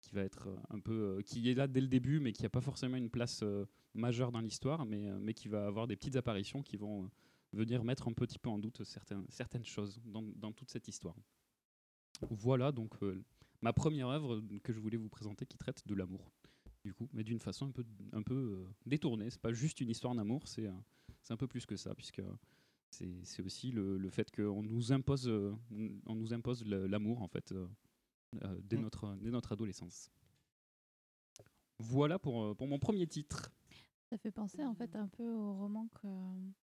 [0.00, 1.18] qui va être un peu.
[1.18, 3.66] euh, qui est là dès le début, mais qui n'a pas forcément une place euh,
[3.92, 7.08] majeure dans l'histoire, mais, euh, mais qui va avoir des petites apparitions qui vont euh,
[7.52, 11.16] venir mettre un petit peu en doute certaines, certaines choses dans, dans toute cette histoire.
[12.30, 13.22] Voilà donc euh,
[13.62, 16.30] ma première œuvre que je voulais vous présenter qui traite de l'amour,
[16.84, 19.30] du coup, mais d'une façon un peu, un peu euh, détournée.
[19.30, 20.72] C'est pas juste une histoire d'amour, c'est euh,
[21.22, 22.20] c'est un peu plus que ça, puisque
[22.90, 25.54] c'est c'est aussi le, le fait qu'on nous impose, euh,
[26.06, 27.66] on nous impose le- l'amour en fait euh,
[28.42, 28.82] euh, dès, Mm.
[28.82, 30.10] notre, dès notre adolescence.
[31.78, 33.50] Voilà pour, euh, pour mon premier titre.
[34.10, 36.08] Ça fait penser en fait un peu aux romans que,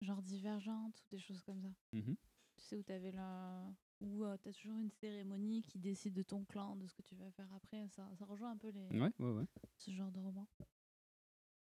[0.01, 1.69] genre Divergente ou des choses comme ça.
[1.93, 2.15] Mhm.
[2.57, 3.65] Tu sais, où tu avais la...
[4.01, 7.15] où tu as toujours une cérémonie qui décide de ton clan, de ce que tu
[7.15, 7.87] vas faire après.
[7.89, 8.87] Ça, ça rejoint un peu les...
[8.99, 9.45] Ouais, ouais, ouais.
[9.77, 10.47] ce genre de roman.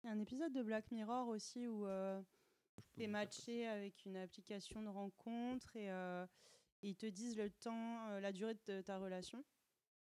[0.03, 2.23] Il y a un épisode de Black Mirror aussi où euh,
[2.95, 6.27] tu es matché avec une application de rencontre et, euh,
[6.83, 9.45] et ils te disent le temps, euh, la durée de ta relation.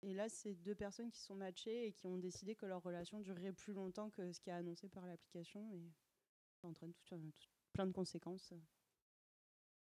[0.02, 3.20] Et là, c'est deux personnes qui sont matchées et qui ont décidé que leur relation
[3.20, 5.72] durerait plus longtemps que ce qui est annoncé par l'application.
[5.72, 5.90] Et
[6.60, 7.32] ça entraîne tout, tout-
[7.72, 8.52] plein de conséquences.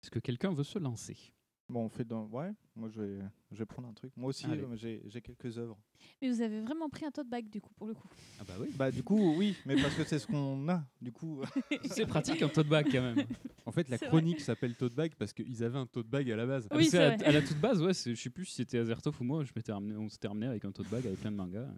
[0.04, 1.34] Est-ce que quelqu'un veut se lancer?
[1.69, 2.25] Bon, on fait dans.
[2.27, 3.19] Ouais, moi je vais,
[3.51, 4.12] je vais prendre un truc.
[4.15, 4.62] Moi aussi, Allez.
[4.63, 5.77] euh, j'ai j'ai quelques œuvres.
[6.21, 8.08] Mais vous avez vraiment pris un tote bag du coup, pour le coup.
[8.39, 8.69] Ah bah oui.
[8.77, 10.82] Bah, du coup, oui, mais parce que c'est ce qu'on a.
[11.01, 11.41] Du coup,
[11.91, 13.25] C'est pratique un tote bag quand même.
[13.65, 14.17] En fait, la C'est vrai.
[14.17, 16.67] chronique s'appelle tote bag parce qu'ils avaient un tote bag à la base.
[16.73, 17.25] Oui, C'est c'est à, vrai.
[17.25, 19.51] à la toute base, ouais, c'est- je sais plus si c'était Azertov ou moi, je
[19.53, 21.60] m'étais ramené, on s'était ramené avec un tote bag avec plein de mangas.
[21.60, 21.71] euh.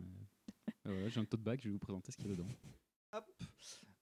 [0.87, 2.47] Euh, voilà, j'ai un tote bag, je vais vous présenter ce qu'il y a dedans.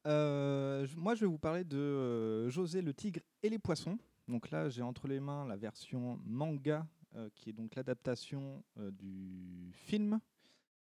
[0.06, 3.98] Euh, je- moi, je vais vous parler de euh, José le tigre et les poissons.
[4.28, 6.86] Donc là, j'ai entre les mains la version manga,
[7.16, 10.20] euh, qui est donc l'adaptation euh, du film.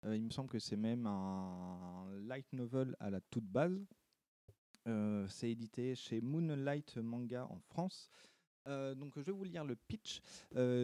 [0.04, 3.86] Euh, il me semble que c'est même un light novel à la toute base.
[5.28, 8.10] C'est édité chez Moonlight Manga en France.
[8.66, 10.20] Donc je vais vous lire le pitch.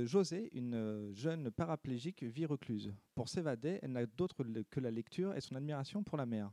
[0.04, 2.94] José, une jeune paraplégique, vit recluse.
[3.16, 6.52] Pour s'évader, elle n'a d'autre que la lecture et son admiration pour la mer.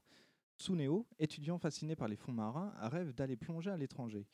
[0.58, 4.26] Tsuneo, étudiant fasciné par les fonds marins, rêve d'aller plonger à l'étranger.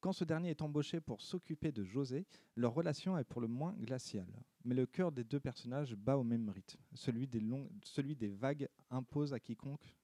[0.00, 3.74] Quand ce dernier est embauché pour s'occuper de José, leur relation est pour le moins
[3.74, 4.32] glaciale.
[4.64, 6.78] Mais le cœur des deux personnages bat au même rythme.
[6.94, 9.94] Celui des, vagues impose à quiconque,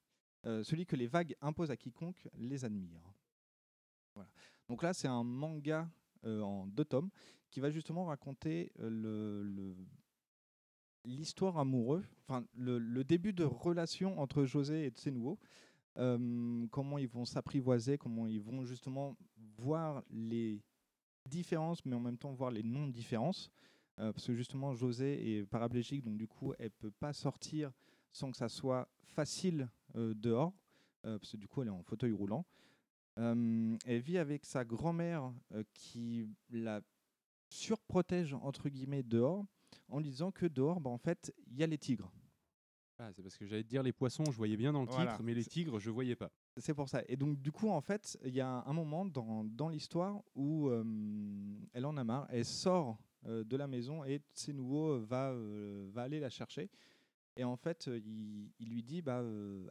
[0.46, 3.00] euh, celui que les vagues imposent à quiconque les admire.
[4.14, 4.28] Voilà.
[4.68, 5.88] Donc là, c'est un manga
[6.24, 7.10] euh, en deux tomes
[7.50, 9.74] qui va justement raconter euh,
[11.04, 15.38] l'histoire amoureuse, enfin le, le début de relation entre José et Tsenuo,
[15.96, 19.16] euh, comment ils vont s'apprivoiser, comment ils vont justement
[19.58, 20.60] voir les
[21.28, 23.50] différences, mais en même temps voir les non-différences,
[24.00, 27.70] Euh, parce que justement José est paraplégique, donc du coup elle peut pas sortir
[28.10, 30.52] sans que ça soit facile euh, dehors,
[31.02, 32.44] parce que du coup elle est en fauteuil roulant.
[33.16, 35.32] Elle vit avec sa grand-mère
[35.74, 36.80] qui la
[37.48, 39.46] surprotège entre guillemets dehors
[39.88, 42.10] en lui disant que dehors, bah, en fait, il y a les tigres.
[43.06, 44.96] Ah, c'est parce que j'allais te dire les poissons, je voyais bien dans le titre,
[45.02, 45.18] Voilà.
[45.22, 46.30] mais les tigres, je voyais pas.
[46.56, 47.02] C'est pour ça.
[47.06, 50.68] Et donc, du coup, en fait, il y a un moment dans, dans l'histoire où
[50.70, 50.82] euh,
[51.74, 56.02] elle en a marre, elle sort euh, de la maison et Tsenuo va, euh, va
[56.02, 56.70] aller la chercher.
[57.36, 59.22] Et en fait, il, il lui dit, bah,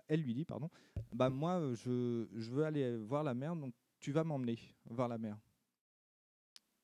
[0.07, 0.69] elle lui dit, pardon,
[1.11, 5.17] bah, moi, je, je veux aller voir la mer, donc tu vas m'emmener voir la
[5.17, 5.39] mer.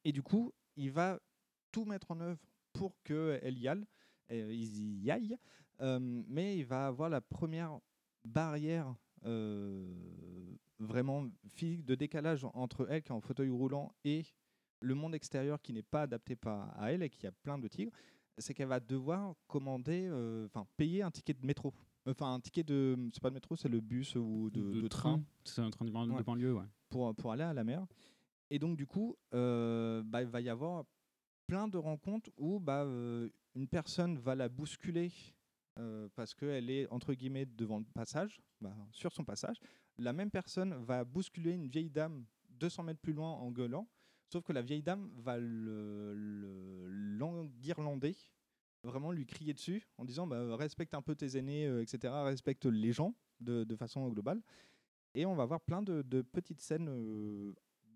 [0.03, 1.19] Et du coup, il va
[1.71, 2.39] tout mettre en œuvre
[2.73, 3.85] pour qu'elle y aille,
[4.31, 5.37] ils y aillent,
[5.79, 7.79] mais il va avoir la première
[8.25, 8.93] barrière
[9.25, 9.93] euh,
[10.79, 14.23] vraiment physique de décalage entre elle qui est en fauteuil roulant et
[14.81, 17.91] le monde extérieur qui n'est pas adapté à elle et qui a plein de tigres,
[18.37, 21.73] c'est qu'elle va devoir commander, euh, enfin payer un ticket de métro.
[22.05, 23.09] Enfin, un ticket de.
[23.13, 25.91] C'est pas de métro, c'est le bus ou de, de train C'est un train de,
[25.91, 26.63] de banlieue, ouais.
[26.89, 27.85] pour, pour aller à la mer.
[28.49, 30.85] Et donc, du coup, euh, bah, il va y avoir
[31.45, 35.11] plein de rencontres où bah, euh, une personne va la bousculer
[35.79, 39.57] euh, parce qu'elle est, entre guillemets, devant le passage, bah, sur son passage.
[39.97, 43.87] La même personne va bousculer une vieille dame 200 mètres plus loin en gueulant,
[44.27, 48.15] sauf que la vieille dame va le, le- l'enguirlander,
[48.83, 52.65] vraiment lui crier dessus en disant bah, respecte un peu tes aînés, euh, etc., respecte
[52.65, 54.41] les gens de, de façon globale.
[55.15, 57.53] Et on va voir plein de, petites scènes euh,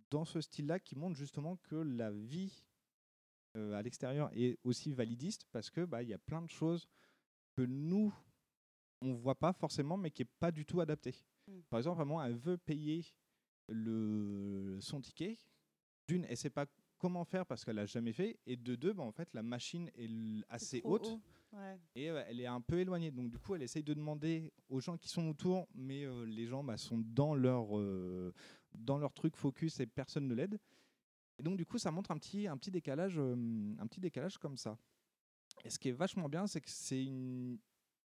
[0.10, 2.64] dans ce style-là qui montrent justement que la vie
[3.56, 6.88] à l'extérieur est aussi validiste parce que bah, y a plein de choses
[7.56, 8.14] que nous
[9.02, 11.14] on voit pas forcément mais qui est pas du tout adapté.
[11.48, 11.60] Mm.
[11.70, 13.06] Par exemple, vraiment, elle veut payer
[13.68, 15.38] le, son ticket.
[16.08, 16.66] D'une, elle sait pas
[16.98, 19.90] comment faire parce qu'elle a jamais fait, et de deux, bah, en fait, la machine
[19.96, 20.10] est
[20.50, 21.22] assez haute haut.
[21.52, 21.78] Ouais.
[21.96, 23.12] et euh, elle est un peu éloignée.
[23.12, 26.48] Donc du coup, elle essaye de demander aux gens qui sont autour, mais euh, les
[26.48, 28.34] gens bah, sont dans leur, euh,
[28.74, 30.60] dans leur truc focus et personne ne l'aide.
[31.40, 33.36] Et donc du coup, ça montre un petit, un petit, décalage, euh,
[33.80, 34.78] un petit décalage comme ça.
[35.64, 37.58] Et ce qui est vachement bien, c'est que c'est une,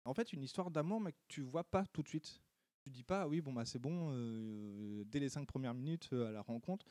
[0.04, 2.40] en fait une histoire d'amour, mais que tu vois pas tout de suite.
[2.82, 6.08] Tu dis pas, ah oui, bon, bah, c'est bon, euh, dès les cinq premières minutes
[6.12, 6.86] euh, à la rencontre,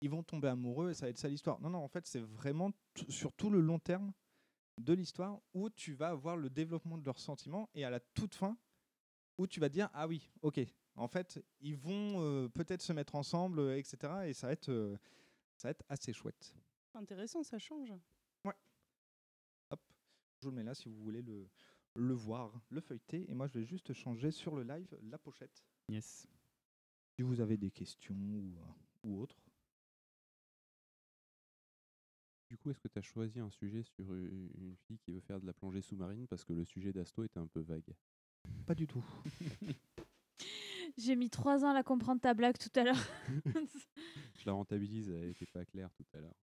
[0.00, 1.60] ils vont tomber amoureux et ça va être ça l'histoire.
[1.60, 2.72] Non, non, en fait, c'est vraiment
[3.08, 4.12] sur tout le long terme
[4.78, 8.34] de l'histoire où tu vas avoir le développement de leurs sentiments et à la toute
[8.34, 8.56] fin
[9.36, 10.60] où tu vas dire ah oui ok
[10.94, 14.96] en fait ils vont euh, peut-être se mettre ensemble etc et ça va être
[15.56, 16.54] ça va être assez chouette
[16.94, 17.92] Intéressant, ça change.
[20.40, 21.48] Je vous le mets là si vous voulez le
[21.94, 25.64] le voir le feuilleter et moi je vais juste changer sur le live la pochette
[25.88, 26.28] Yes.
[27.16, 28.72] si vous avez des questions ou, euh,
[29.04, 29.40] ou autres
[32.50, 35.38] Du coup, est-ce que tu as choisi un sujet sur une fille qui veut faire
[35.38, 37.94] de la plongée sous-marine parce que le sujet d'Asto était un peu vague?
[38.66, 39.04] Pas du tout
[40.96, 42.96] J'ai mis trois ans à la comprendre ta blague tout à l'heure.
[44.38, 46.36] Je la rentabilise, elle n'était pas claire tout à l'heure.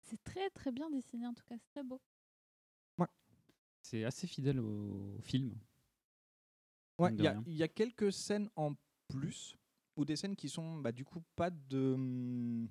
[0.00, 2.00] c'est très très bien dessiné en tout cas, c'est très beau.
[3.84, 5.54] C'est assez fidèle au film.
[6.98, 8.72] Ouais, il y, a- y quelques scènes en
[9.08, 9.56] plus,
[9.96, 11.92] ou des scènes qui sont bah, du coup pas de.
[11.92, 12.68] hum,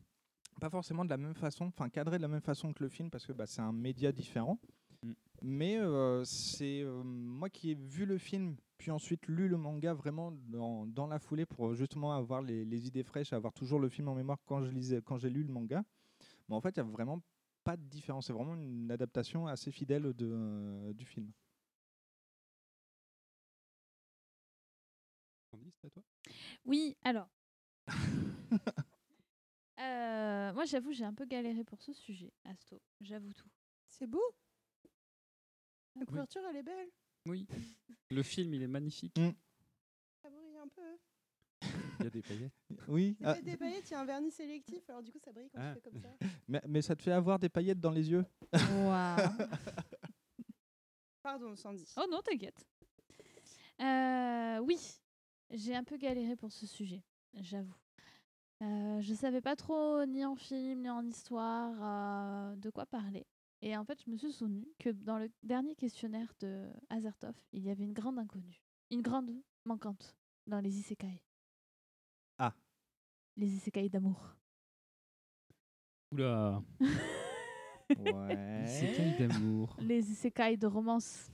[0.60, 3.12] pas forcément de la même façon, enfin cadré de la même façon que le film
[3.12, 4.60] parce que bah, c'est un média différent.
[5.04, 5.12] Mm.
[5.43, 9.93] Mais euh, c'est euh, moi qui ai vu le film, puis ensuite lu le manga
[9.93, 13.89] vraiment dans, dans la foulée pour justement avoir les, les idées fraîches, avoir toujours le
[13.89, 15.84] film en mémoire quand je lisais, quand j'ai lu le manga.
[16.49, 17.21] Mais en fait, il y a vraiment
[17.63, 18.28] pas de différence.
[18.28, 21.32] C'est vraiment une adaptation assez fidèle de, euh, du film.
[25.52, 26.04] Candice, c'est à toi?
[26.65, 27.30] Oui, alors.
[29.80, 32.80] Euh, moi, j'avoue, j'ai un peu galéré pour ce sujet, Asto.
[33.02, 33.49] J'avoue tout.
[33.89, 34.23] C'est beau.
[35.95, 36.89] La couverture, elle est belle.
[37.26, 37.47] Oui.
[38.10, 39.17] Le film, il est magnifique.
[39.17, 39.32] Mm.
[40.21, 40.97] Ça brille un peu.
[41.99, 42.54] Il y a des paillettes.
[42.88, 45.12] Oui, Il y ah, a des paillettes, il y a un vernis sélectif, alors du
[45.12, 45.73] coup, ça brille quand Ah.
[45.76, 46.10] tu fais comme ça.
[46.47, 49.17] mais, mais ça te fait avoir des paillettes dans les yeux Waouh.
[51.21, 51.86] Pardon, Sandy.
[51.97, 52.65] Oh non, t'inquiète.
[53.82, 54.78] Euh, oui,
[55.52, 57.04] j'ai un peu galéré pour ce sujet,
[57.36, 57.76] j'avoue.
[58.62, 63.26] Euh, je savais pas trop, ni en film, ni en histoire, euh, de quoi parler.
[63.62, 67.63] Et en fait, je me suis souvenu que dans le dernier questionnaire de Azertov, il
[67.63, 69.32] y avait une grande inconnue, une grande
[69.65, 70.15] manquante
[70.47, 71.21] dans les isekai.
[73.38, 74.36] Les isekai d'amour.
[76.12, 76.62] Oula.
[77.98, 78.63] Ouais.
[78.67, 79.76] C'est d'amour.
[79.80, 81.30] les isekai de romance.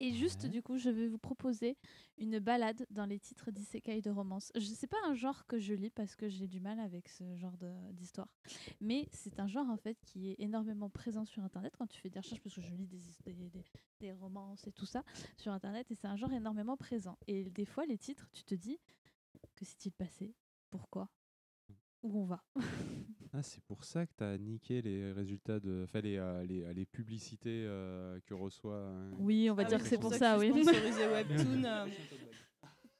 [0.00, 0.48] Et juste, Ouais.
[0.50, 1.78] du coup, je vais vous proposer
[2.18, 4.50] une balade dans les titres d'isekai de romance.
[4.56, 7.36] Je sais pas un genre que je lis parce que j'ai du mal avec ce
[7.36, 8.28] genre de- d'histoire.
[8.80, 12.10] Mais c'est un genre, en fait, qui est énormément présent sur Internet quand tu fais
[12.10, 13.64] des recherches, parce que je lis des, des-
[14.00, 15.04] des romances et tout ça
[15.36, 17.16] sur Internet, et c'est un genre énormément présent.
[17.28, 18.78] Et des fois, les titres, tu te dis,
[19.54, 20.34] que s'est-il passé?
[20.74, 21.08] Pourquoi
[22.02, 22.42] Où on va
[23.32, 25.84] Ah, c'est pour ça que tu as niqué les résultats de.
[25.84, 28.74] Enfin, les, euh, les, les publicités euh, que reçoit.
[28.74, 30.52] euh, Oui, on va Ah dire oui, que c'est pour que ça, tu oui.
[30.64, 31.86] Webtoon euh,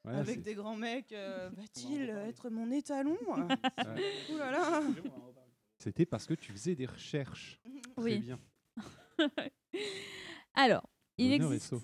[0.05, 1.13] ouais, avec des grands mecs.
[1.13, 4.05] euh, Va-t-il être mon étalon ouais.
[4.31, 4.83] Ouh là là
[5.79, 7.61] C'était parce que tu faisais des recherches.
[7.97, 8.19] Très Oui.
[8.21, 8.39] bien.
[10.55, 11.75] Alors, il existe.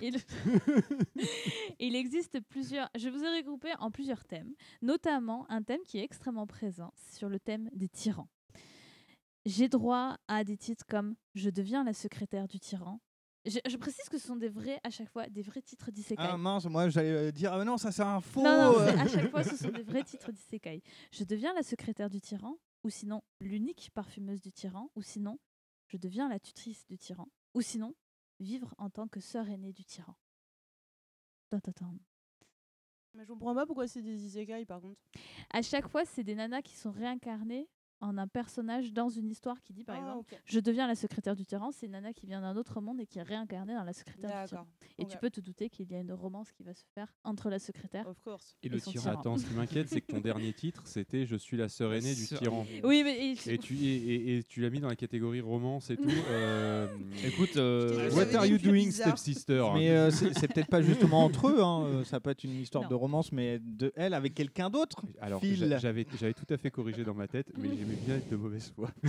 [0.00, 0.16] Il...
[1.78, 2.88] il existe plusieurs.
[2.96, 7.28] Je vous ai regroupé en plusieurs thèmes, notamment un thème qui est extrêmement présent sur
[7.28, 8.28] le thème des tyrans.
[9.46, 13.00] J'ai droit à des titres comme Je deviens la secrétaire du tyran.
[13.46, 16.16] Je, je précise que ce sont des vrais, à chaque fois, des vrais titres d'isekai.
[16.18, 18.42] Ah mince, moi j'allais euh, dire ah, non, ça c'est un faux.
[18.42, 20.82] non, à chaque fois, ce sont des vrais titres d'isekai.
[21.12, 25.38] Je deviens la secrétaire du tyran, ou sinon l'unique parfumeuse du tyran, ou sinon
[25.86, 27.94] je deviens la tutrice du tyran, ou sinon
[28.40, 30.16] vivre en tant que sœur aînée du tyran.
[33.14, 35.00] Mais je comprends pas pourquoi c'est des isekai par contre.
[35.50, 37.68] À chaque fois, c'est des nanas qui sont réincarnées
[38.00, 41.34] en un personnage dans une histoire qui dit par Ah, exemple je deviens la secrétaire
[41.34, 43.84] du tyran, c'est une nana qui vient d'un autre monde et qui est réincarnée dans
[43.84, 44.66] la secrétaire du tyran.
[44.98, 45.20] Et tu ok.
[45.20, 48.06] peux te douter qu'il y a une romance qui va se faire entre la secrétaire.
[48.08, 48.56] Of course.
[48.62, 49.02] Et Et le son tyran.
[49.10, 49.20] tyran.
[49.20, 52.14] Attends, ce qui m'inquiète, c'est que ton dernier titre, c'était Je suis la sœur aînée
[52.14, 52.64] du tyran.
[52.84, 55.90] Oui, mais et- Et tu, et, et- et tu l'as mis dans la catégorie romance
[55.90, 56.08] et tout.
[56.30, 56.86] euh,
[57.24, 61.62] Écoute, euh, What are you doing, stepsister Mais euh, c'est peut-être pas justement entre eux,
[61.62, 62.90] hein, euh, ça peut être une histoire Non.
[62.90, 65.02] de romance, mais de elle avec quelqu'un d'autre.
[65.20, 65.42] Alors,
[65.78, 68.90] j'avais tout à fait corrigé dans ma tête, mais j'aimais bien être de mauvaise foi.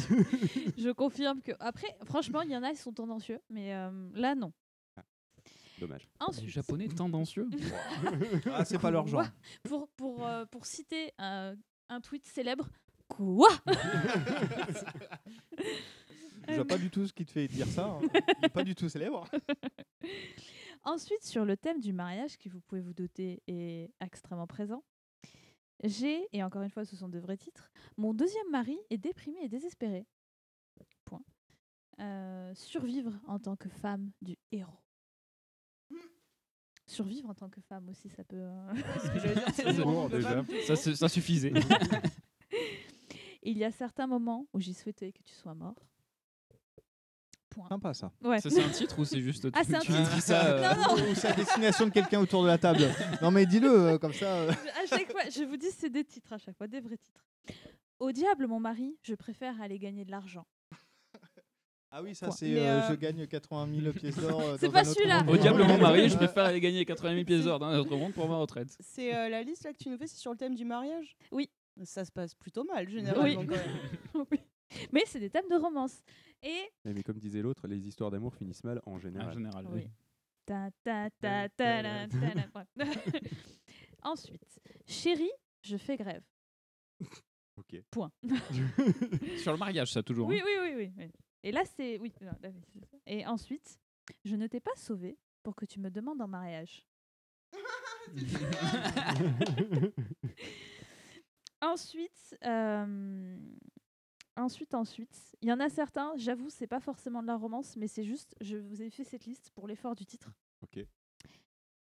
[0.77, 1.51] je confirme que.
[1.59, 4.53] Après, franchement, il y en a, ils sont tendancieux, mais euh, là, non.
[5.79, 6.01] Dommage.
[6.19, 7.47] les Ensuite, japonais tendancieux?
[8.53, 9.23] Ah, c'est pas leur genre.
[9.63, 11.55] Pour, pour, euh, pour citer un,
[11.89, 12.67] un tweet célèbre,
[13.07, 13.47] quoi?
[16.47, 17.85] Je vois pas du tout ce qui te fait dire ça.
[17.85, 17.99] hein.
[18.39, 19.25] Il est pas du tout célèbre.
[20.83, 24.83] Ensuite, sur le thème du mariage, qui vous pouvez vous douter est extrêmement présent,
[25.83, 29.39] j'ai, et encore une fois, ce sont de vrais titres, mon deuxième mari est déprimé
[29.43, 30.05] et désespéré.
[31.05, 31.21] Point.
[31.99, 34.79] Euh, survivre en tant que femme du héros.
[36.87, 38.37] Survivre en tant que femme aussi, ça peut.
[38.39, 38.73] euh,
[39.53, 40.43] Ça, c'est bon, déjà.
[40.65, 41.53] Ça, c'est- ça suffisait.
[43.43, 45.75] Il y a certains moments où j'ai souhaité que tu sois mort.
[47.59, 47.67] Point.
[47.69, 48.11] Sympa ça.
[48.23, 48.39] Ouais.
[48.41, 50.21] Ça, c'est un titre ou c'est juste Ah, tu- c'est un titre.
[50.21, 51.11] ça euh, Non, non.
[51.11, 52.87] Ou c'est la destination de quelqu'un autour de la table.
[53.21, 54.25] Non mais dis-le euh, comme ça.
[54.27, 54.51] euh.
[54.51, 57.25] à chaque fois, je vous dis, c'est des titres à chaque fois, des vrais titres.
[57.99, 60.45] Au diable, mon mari, je préfère aller gagner de l'argent.
[61.91, 64.39] Ah oui, ça c'est euh, euh, je gagne 80 000 pièces d'or.
[64.41, 65.23] euh, C'est dans pas un autre celui-là.
[65.23, 65.33] monde.
[65.35, 67.95] Au diable, mon mari, je préfère aller gagner 80 000 pièces d'or dans un autre
[67.97, 68.67] monde pour ma retraite.
[68.79, 71.17] C'est euh, la liste là que tu nous fais, c'est sur le thème du mariage?
[71.31, 71.49] Oui.
[71.83, 73.47] Ça se passe plutôt mal généralement Oui.
[73.47, 74.25] quand même.
[74.31, 74.39] Oui.
[74.93, 76.03] Mais c'est des thèmes de romance.
[76.41, 79.33] Et Eh, Mais comme disait l'autre, les histoires d'amour finissent mal en En général.
[79.33, 79.81] général, Oui.
[79.83, 79.89] oui.
[80.45, 82.47] Ta, ta, ta, ta, la, ta, la.
[82.47, 82.67] Bref.
[84.01, 85.31] Ensuite, chérie,
[85.61, 86.23] je fais grève.
[87.57, 87.75] Ok.
[87.91, 88.11] Point.
[89.37, 90.27] Sur le mariage, ça, toujours.
[90.27, 90.43] Oui, hein.
[90.45, 91.11] oui, oui, oui, oui.
[91.43, 91.99] Et là, c'est.
[91.99, 92.13] Oui.
[92.21, 92.49] non, là.
[93.05, 93.79] Et ensuite,
[94.25, 96.85] je ne t'ai pas sauvé pour que tu me demandes en mariage.
[101.61, 103.37] Ensuite, euh,
[104.43, 107.87] ensuite, ensuite, il y en a certains, j'avoue, c'est pas forcément de la romance, mais
[107.87, 110.31] c'est juste, je vous ai fait cette liste pour l'effort du titre.
[110.61, 110.85] Ok.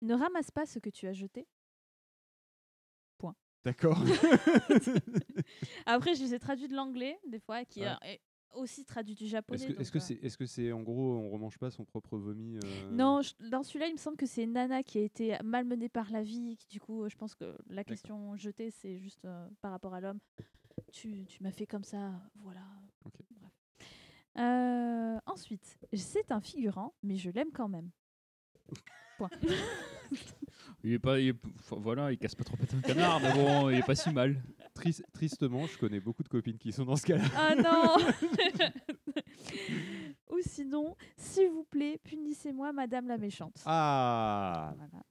[0.01, 1.47] Ne ramasse pas ce que tu as jeté.
[3.17, 3.35] Point.
[3.63, 3.99] D'accord.
[5.85, 7.95] Après, je les ai traduits de l'anglais, des fois, qui Ouais.
[8.03, 8.21] est
[8.53, 9.61] aussi traduit du japonais.
[9.79, 13.33] Est-ce que euh, c'est en gros on remange pas son propre vomi euh, Non, je-
[13.49, 16.55] dans celui-là, il me semble que c'est nana qui a été malmenée par la vie.
[16.57, 19.93] Qui, du coup, euh, je pense que la question jetée, c'est juste euh, par rapport
[19.93, 20.19] à l'homme.
[20.91, 22.11] Tu, tu m'as fait comme ça,
[22.41, 22.61] voilà.
[23.03, 23.51] Bref.
[24.37, 27.89] Euh, ensuite, c'est un figurant, mais je l'aime quand même.
[29.17, 29.29] Point.
[30.83, 33.69] Il est pas, il est- enfin, voilà, il casse pas trop de canard, mais bon,
[33.69, 34.41] il est pas si mal.
[34.73, 37.23] Tris- tristement, je connais beaucoup de copines qui sont dans ce cas-là.
[37.35, 37.95] Ah non
[40.31, 43.55] Ou sinon, s'il vous plaît, punissez-moi, Madame la méchante.
[43.65, 45.03] Ah Voilà.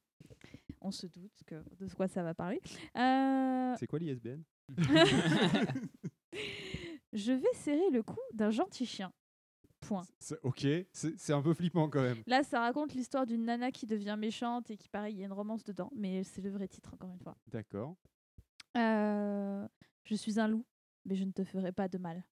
[0.82, 2.60] On se doute que, de quoi ça va parler.
[2.96, 4.42] Euh, C'est quoi l'ISBN?
[7.12, 9.12] Je vais serrer le cou d'un gentil chien.
[9.80, 10.02] Point.
[10.18, 12.22] C'est- Ok, c'est c'est un peu flippant quand même.
[12.26, 15.26] Là, ça raconte l'histoire d'une nana qui devient méchante et qui, pareil, il y a
[15.26, 17.36] une romance dedans, mais c'est le vrai titre, encore une fois.
[17.48, 17.94] D'accord.
[18.76, 19.68] Euh,
[20.04, 20.64] je suis un loup,
[21.04, 22.24] mais je ne te ferai pas de mal.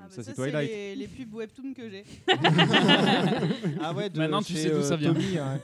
[0.00, 0.68] Ah ça, c'est Twilight.
[0.70, 2.04] les, les pubs webtoon que j'ai.
[3.80, 5.12] Ah ouais, de Maintenant, tu chez, sais d'où euh, ça vient.
[5.14, 5.58] Tommy, hein.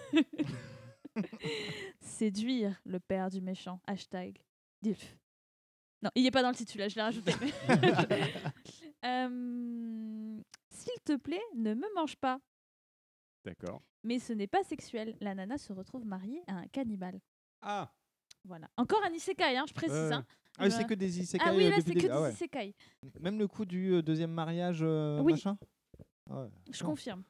[2.01, 3.80] Séduire le père du méchant.
[3.87, 4.39] Hashtag
[4.82, 5.16] DILF.
[6.05, 7.33] Non, il n'est pas dans le titre, celui-là, je l'ai rajouté.
[9.07, 10.41] Euh,
[10.71, 12.41] S'il te plaît, ne me mange pas.
[13.45, 13.83] D'accord.
[14.03, 15.15] Mais ce n'est pas sexuel.
[15.21, 17.21] La nana se retrouve mariée à un cannibale.
[17.61, 17.93] Ah
[18.47, 18.67] Voilà.
[18.79, 19.95] Encore un isekai, hein, je précise.
[19.95, 20.13] Ouais.
[20.15, 20.25] hein.
[20.57, 21.45] Ah oui, c'est que des isekai.
[21.47, 22.33] Ah oui, euh, là, depuis c'est que des Ah ouais.
[22.33, 22.75] isekai.
[23.21, 25.33] Même le coup du euh, deuxième mariage, euh, Oui.
[25.33, 25.59] machin
[26.31, 26.49] Ah ouais.
[26.71, 27.25] Je confirme.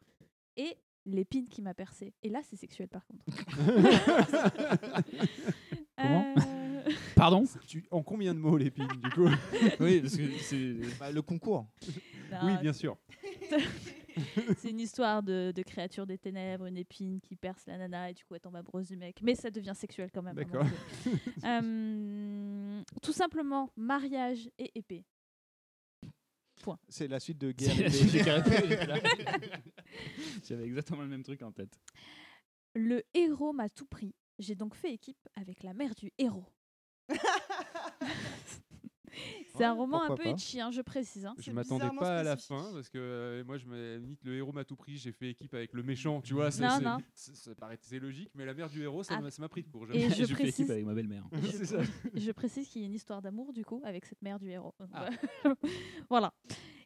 [0.57, 2.15] Et l'épine qui m'a percé.
[2.23, 3.25] Et là, c'est sexuel, par contre.
[5.97, 6.35] Comment?
[6.37, 6.41] Euh,
[7.25, 9.27] Pardon Tu- En combien de mots l'épine du coup
[9.81, 10.75] Oui, parce que c'est.
[11.01, 11.67] Bah, le concours.
[12.31, 12.99] non, Oui, bien sûr.
[14.59, 18.15] C'est une histoire de, de créature des ténèbres, une épine qui perce la nana et
[18.15, 19.21] du coup elle tombe amoureuse du mec.
[19.23, 20.35] Mais ça devient sexuel quand même.
[20.37, 20.67] D'accord.
[21.45, 25.05] Euh, tout simplement, mariage et épée.
[26.63, 26.79] Point.
[26.89, 27.75] C'est la suite de Guerre
[30.47, 31.73] J'avais exactement le même truc en tête.
[32.75, 34.15] Le héros m'a tout pris.
[34.39, 36.47] J'ai donc fait équipe avec la mère du héros.
[39.57, 40.37] C'est un roman un pourquoi peu pas.
[40.37, 41.25] etchi, hein, je précise.
[41.25, 41.35] hein.
[41.39, 42.57] Je C'est m'attendais bizarrement pas à la spécifique.
[42.67, 45.31] fin parce que euh, moi je me limite le héros m'a tout pris, j'ai fait
[45.31, 46.99] équipe avec le méchant, tu vois, c'est- Non, c'est- non.
[47.15, 49.21] c'est- ça paraissait logique, mais la mère du héros ça Ah.
[49.21, 49.87] m'a ça m'a pris de court.
[49.93, 51.23] Et je J'ai fait équipe précise, avec ma belle-mère.
[51.53, 51.79] C'est ça.
[52.15, 54.75] je précise qu'il y a une histoire d'amour du coup avec cette mère du héros.
[54.81, 55.09] Donc, Ah.
[56.11, 56.35] voilà.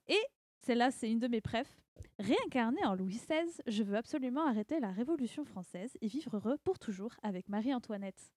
[0.07, 0.21] Et
[0.61, 1.81] celle-là, c'est une de mes préf.
[2.19, 6.79] Réincarné en Louis XVI, je veux absolument arrêter la Révolution française et vivre heureux pour
[6.79, 8.33] toujours avec Marie-Antoinette.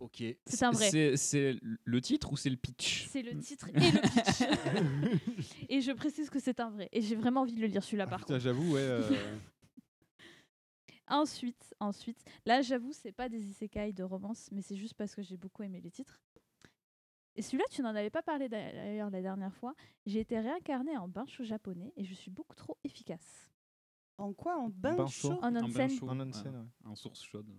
[0.00, 0.24] Ok.
[0.46, 1.16] C'est un vrai.
[1.16, 3.06] C'est le titre ou c'est le pitch?
[3.08, 5.66] C'est le titre et le pitch.
[5.68, 6.88] et je précise que c'est un vrai.
[6.90, 8.44] Et j'ai vraiment envie de le lire celui-là Ah, par putain, contre.
[8.44, 8.80] j'avoue, ouais.
[8.80, 9.10] euh,
[11.08, 15.22] Ensuite, ensuite, là j'avoue, c'est pas des isekai de romance, mais c'est juste parce que
[15.22, 16.20] j'ai beaucoup aimé les titres.
[17.34, 19.74] Et celui-là, tu n'en avais pas parlé d'ailleurs la dernière fois.
[20.06, 23.50] J'ai été réincarnée en bain chaud japonais et je suis beaucoup trop efficace.
[24.18, 24.56] En quoi?
[24.56, 25.38] En bain, bain chaud.
[25.42, 25.90] En onsen.
[26.02, 26.88] En onsen, ouais.
[26.90, 27.50] En source chaude.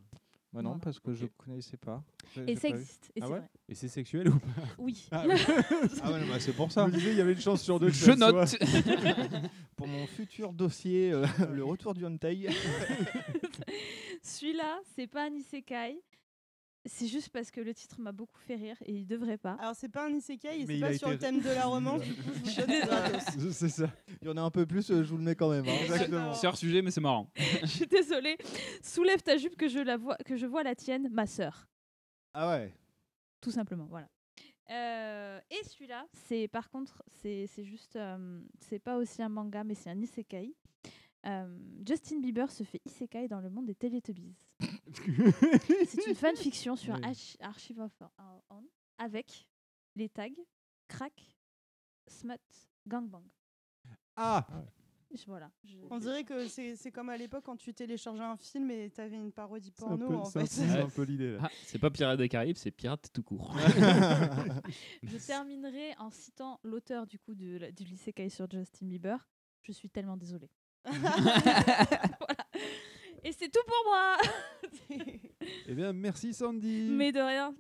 [0.53, 0.83] Bah non, Voilà.
[0.83, 1.31] parce que je Ok.
[1.37, 2.03] connaissais pas.
[2.45, 3.09] Et ça existe.
[3.15, 3.49] Et Ah c'est ouais vrai.
[3.69, 4.47] Et c'est sexuel ou pas?
[4.79, 5.07] Oui.
[5.11, 5.33] Ah, oui.
[6.03, 6.89] Ah ouais, bah, c'est pour Je ça.
[6.89, 7.87] disais, il y avait une chance sur deux.
[7.87, 8.59] que Je note soit.
[9.77, 12.47] Pour mon futur dossier, euh, le retour du hentai.
[14.21, 16.01] Celui-là, c'est pas un isekai.
[16.86, 19.53] C'est juste parce que le titre m'a beaucoup fait rire et il devrait pas.
[19.59, 22.01] Alors c'est pas un isekai c'est pas a sur été le thème de la romance,
[22.01, 23.51] du coup je vous.
[23.51, 23.88] C'est ça.
[24.21, 25.67] Il y en a un peu plus, euh, je vous le mets quand même.
[25.67, 25.77] hein.
[25.84, 26.34] Exactement.
[26.34, 27.29] C'est hors sujet, mais c'est marrant.
[27.61, 28.36] je suis désolée.
[28.82, 31.67] Soulève ta jupe que je, la vois, que je vois la tienne, ma sœur.
[32.34, 32.73] Ah ouais.
[33.41, 34.09] Tout simplement, voilà.
[34.71, 39.63] Euh, et celui-là, c'est par contre, c'est c'est juste, euh, c'est pas aussi un manga,
[39.63, 40.55] mais c'est un isekai.
[41.27, 41.57] Euh,
[41.88, 44.36] Justin Bieber se fait isekai dans le monde des Teletubbies.
[45.87, 47.05] C'est une fanfiction sur Ouais.
[47.05, 47.91] Arch- Archive of
[48.49, 48.63] On
[48.97, 49.47] avec
[49.95, 50.27] les tags
[50.87, 51.13] crack,
[52.07, 52.39] smut,
[52.87, 53.23] gangbang.
[54.15, 54.45] Ah
[55.13, 55.51] Je- Voilà.
[55.65, 58.89] je- On dirait que c'est c'est comme à l'époque quand tu téléchargeais un film et
[58.89, 60.61] t'avais une parodie porno peu- en c'est un fait.
[60.61, 61.37] peu- c'est un peu l'idée.
[61.41, 63.53] Ah, c'est pas Pirates des Caraïbes, c'est Pirates tout court.
[65.03, 69.17] Je terminerai en citant l'auteur du coup de, la- du lycée sur Justin Bieber.
[69.63, 70.49] Je suis tellement désolée.
[73.24, 74.17] Et c'est tout pour moi.
[75.67, 76.89] Eh bien, merci Sandy.
[76.91, 77.55] Mais de rien.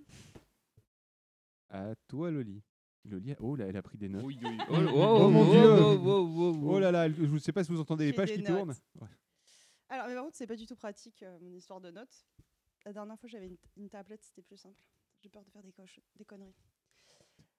[1.69, 2.61] À toi, Loli.
[3.05, 4.23] Loli, a- oh là, elle a pris des notes.
[4.23, 4.57] Oui, oui.
[4.69, 5.61] Oh, Oh, oh, oh, mon oh, Dieu.
[5.63, 6.69] oh, oh, oh, oh.
[6.75, 8.43] Oh là là, je ne sais pas si vous entendez les J'ai pages des qui
[8.43, 8.57] notes.
[8.57, 8.75] tournent.
[8.99, 9.07] Ouais.
[9.89, 12.25] Alors mais par contre c'est pas du tout pratique euh, mon histoire de notes.
[12.85, 14.79] La dernière fois j'avais une, une tablette c'était plus simple.
[15.21, 16.55] J'ai peur de faire des, coches, des conneries.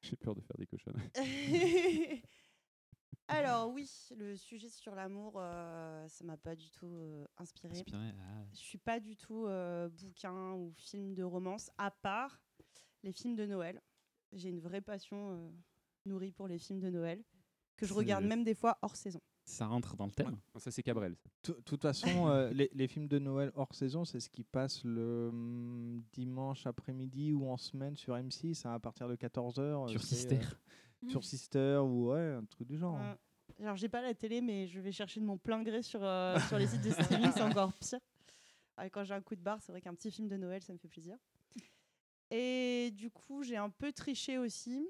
[0.03, 0.92] J'ai peur de faire des cochons.
[3.32, 7.72] Alors oui, le sujet sur l'amour, euh, ça m'a pas du tout euh, inspiré.
[7.72, 8.44] Inspiré, ah.
[8.52, 12.40] Je suis pas du tout euh, bouquin ou film de romance, à part
[13.02, 13.80] les films de Noël.
[14.32, 15.50] J'ai une vraie passion euh,
[16.04, 17.22] nourrie pour les films de Noël,
[17.76, 19.20] que je regarde même des fois hors saison.
[19.44, 20.38] Ça rentre dans le thème.
[20.56, 21.16] Ça, c'est Cabrel.
[21.42, 24.84] De toute façon, euh, les, les films de Noël hors saison, c'est ce qui passe
[24.84, 29.88] le hum, dimanche après-midi ou en semaine sur M6 hein, à partir de 14h.
[29.88, 30.38] Sur Sister.
[31.09, 32.94] Sur Sister ou ouais, un truc du genre.
[32.98, 33.16] Ouais.
[33.61, 36.38] Alors j'ai pas la télé, mais je vais chercher de mon plein gré sur, euh,
[36.48, 37.98] sur les sites de streaming, c'est encore pire.
[38.78, 40.72] Ouais, quand j'ai un coup de barre, c'est vrai qu'un petit film de Noël, ça
[40.72, 41.16] me fait plaisir.
[42.30, 44.88] Et du coup, j'ai un peu triché aussi.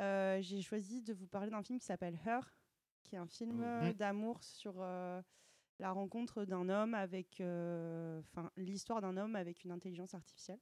[0.00, 2.40] Euh, j'ai choisi de vous parler d'un film qui s'appelle Her,
[3.02, 3.92] qui est un film euh, Mhm.
[3.92, 5.20] d'amour sur euh,
[5.78, 10.58] la rencontre d'un homme avec, euh, enfin, l'histoire d'un homme avec une intelligence artificielle.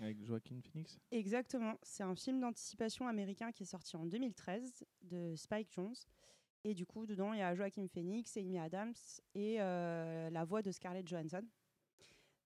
[0.00, 0.98] Avec Joaquin Phoenix.
[1.10, 1.74] Exactement.
[1.82, 5.94] C'est un film d'anticipation américain qui est sorti en 2013 de Spike Jones.
[6.64, 8.94] Et du coup, dedans, il y a Joaquin Phoenix, Amy Adams
[9.34, 11.44] et euh, la voix de Scarlett Johansson.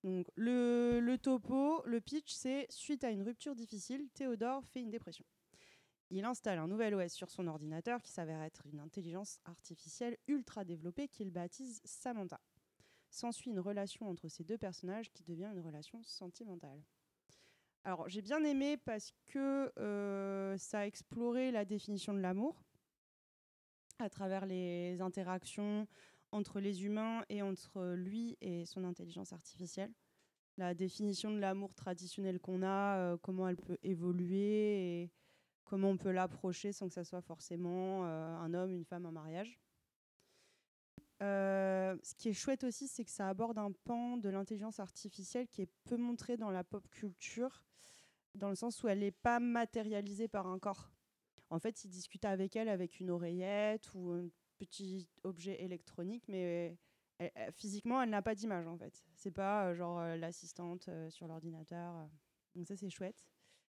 [0.05, 4.91] Donc, le, le topo, le pitch, c'est suite à une rupture difficile, Théodore fait une
[4.91, 5.25] dépression.
[6.11, 10.65] Il installe un nouvel OS sur son ordinateur qui s'avère être une intelligence artificielle ultra
[10.65, 12.41] développée qu'il baptise Samantha.
[13.11, 16.83] S'ensuit une relation entre ces deux personnages qui devient une relation sentimentale.
[17.85, 22.63] Alors, j'ai bien aimé parce que euh, ça a exploré la définition de l'amour
[23.99, 25.87] à travers les interactions
[26.33, 29.93] entre les humains et entre lui et son intelligence artificielle.
[30.57, 35.13] La définition de l'amour traditionnel qu'on a, euh, comment elle peut évoluer et
[35.65, 39.13] comment on peut l'approcher sans que ça soit forcément euh, un homme, une femme, un
[39.13, 39.59] mariage.
[41.23, 45.49] Euh, ce qui est chouette aussi, c'est que ça aborde un pan de l'intelligence artificielle
[45.49, 47.65] qui est peu montré dans la pop culture,
[48.35, 50.93] dans le sens où elle n'est pas matérialisée par un corps.
[51.51, 56.77] En fait, il discute avec elle avec une oreillette ou un petit objet électronique, mais
[57.19, 59.03] elle- elle- physiquement, elle n'a pas d'image en fait.
[59.15, 61.95] C'est pas euh, genre euh, l'assistante euh, sur l'ordinateur.
[61.97, 62.07] euh.
[62.55, 63.27] Donc ça, c'est chouette.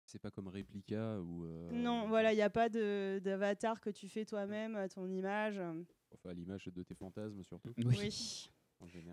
[0.05, 1.44] C'est pas comme Replica ou.
[1.44, 5.61] euh, Non, voilà, il n'y a pas d'avatar que tu fais toi-même à ton image.
[6.14, 7.72] Enfin, l'image de tes fantasmes surtout.
[7.84, 8.50] Oui.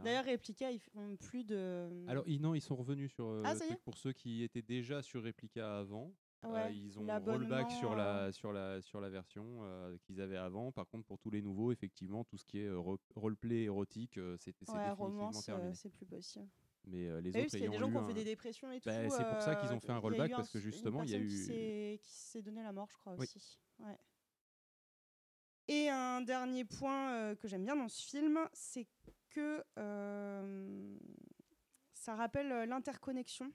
[0.04, 2.04] D'ailleurs, Replica, ils font plus de.
[2.08, 3.98] Alors, ils, non, ils sont revenus sur euh, Ah, le ça y truc est pour
[3.98, 6.14] ceux qui étaient déjà sur Replica avant.
[6.44, 8.32] euh, ils ont rollback sur la, euh.
[8.34, 10.74] sur la, sur la version euh, qu'ils avaient avant.
[10.74, 14.18] Par contre, pour tous les nouveaux, effectivement, tout ce qui est euh, ro- roleplay érotique,
[14.18, 14.56] euh, c'est ouais,
[14.90, 16.50] définitivement romance, euh, c'est plus possible.
[16.86, 18.14] Mais euh, les Ah oui, autres parce qu'il y a des gens qui ont fait
[18.14, 18.90] des dépressions et tout.
[18.90, 21.16] Bah, c'est pour ça qu'ils ont fait un il rollback, parce que justement, il y
[21.16, 23.24] a eu- qui s'est donné la mort, je crois Oui.
[23.24, 23.62] aussi.
[23.80, 23.98] Ouais.
[25.68, 28.86] Et un dernier point euh, que j'aime bien dans ce film, c'est
[29.30, 30.98] que euh,
[31.94, 33.52] ça rappelle euh, l'interconnexion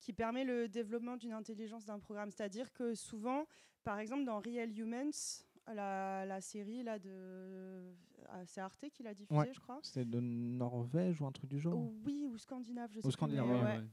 [0.00, 2.30] qui permet le développement d'une intelligence d'un programme.
[2.32, 3.46] C'est-à-dire que souvent,
[3.84, 5.12] par exemple, dans Real Humans,
[5.72, 7.94] la, la série là de.
[8.46, 9.52] c'est Arte qui l'a diffusée, Ouais.
[9.54, 9.78] je crois.
[9.84, 13.48] C'est de Norvège ou un truc du genre Oui, ou scandinave, je sais Ou scandinave,
[13.48, 13.84] ouais.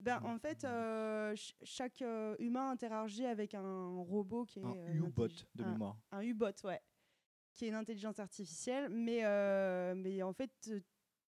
[0.00, 4.74] Ben, en fait, euh, ch- chaque euh, humain interagit avec un robot qui est Un
[4.76, 5.96] euh, U-bot de un- mémoire.
[6.12, 6.80] Un U-bot, ouais,
[7.54, 10.50] qui est une intelligence artificielle, mais euh, mais en fait,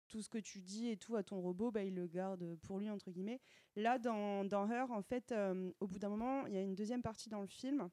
[0.08, 2.78] tout ce que tu dis et tout à ton robot, bah, il le garde pour
[2.78, 3.40] lui entre guillemets.
[3.76, 5.34] Là, dans dans Her, en fait,
[5.80, 7.88] au bout d'un moment, il y a une deuxième partie dans le film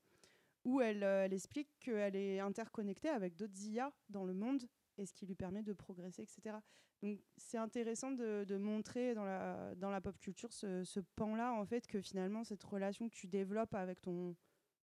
[0.64, 4.68] où elle, elle explique qu'elle est interconnectée avec d'autres IA dans le monde
[4.98, 6.58] et ce qui lui permet de progresser, etc.
[7.04, 12.43] Donc c'est intéressant de, montrer dans la, pop culture ce, pan-là, en fait, que finalement,
[12.43, 14.36] cette relation que tu développes avec ton,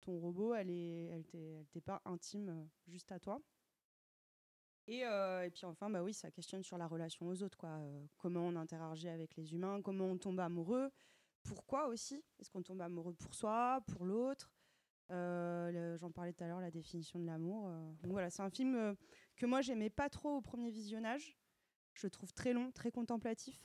[0.06, 3.41] robot, elle est, elle t'est, pas intime euh, juste à toi.
[4.88, 7.70] Et, euh, et puis enfin, bah oui, ça questionne sur la relation aux autres, quoi.
[7.70, 10.91] Euh, comment on interagit avec les humains, comment on tombe amoureux,
[11.41, 12.24] pourquoi aussi?
[12.38, 14.51] Est-ce qu'on tombe amoureux pour soi, pour l'autre?
[15.10, 17.68] J'en parlais tout à l'heure, la définition de l'amour.
[18.03, 18.95] Donc voilà, c'est un film
[19.36, 21.38] que moi j'aimais pas trop au premier visionnage.
[21.94, 23.60] Je le trouve très long, très contemplatif.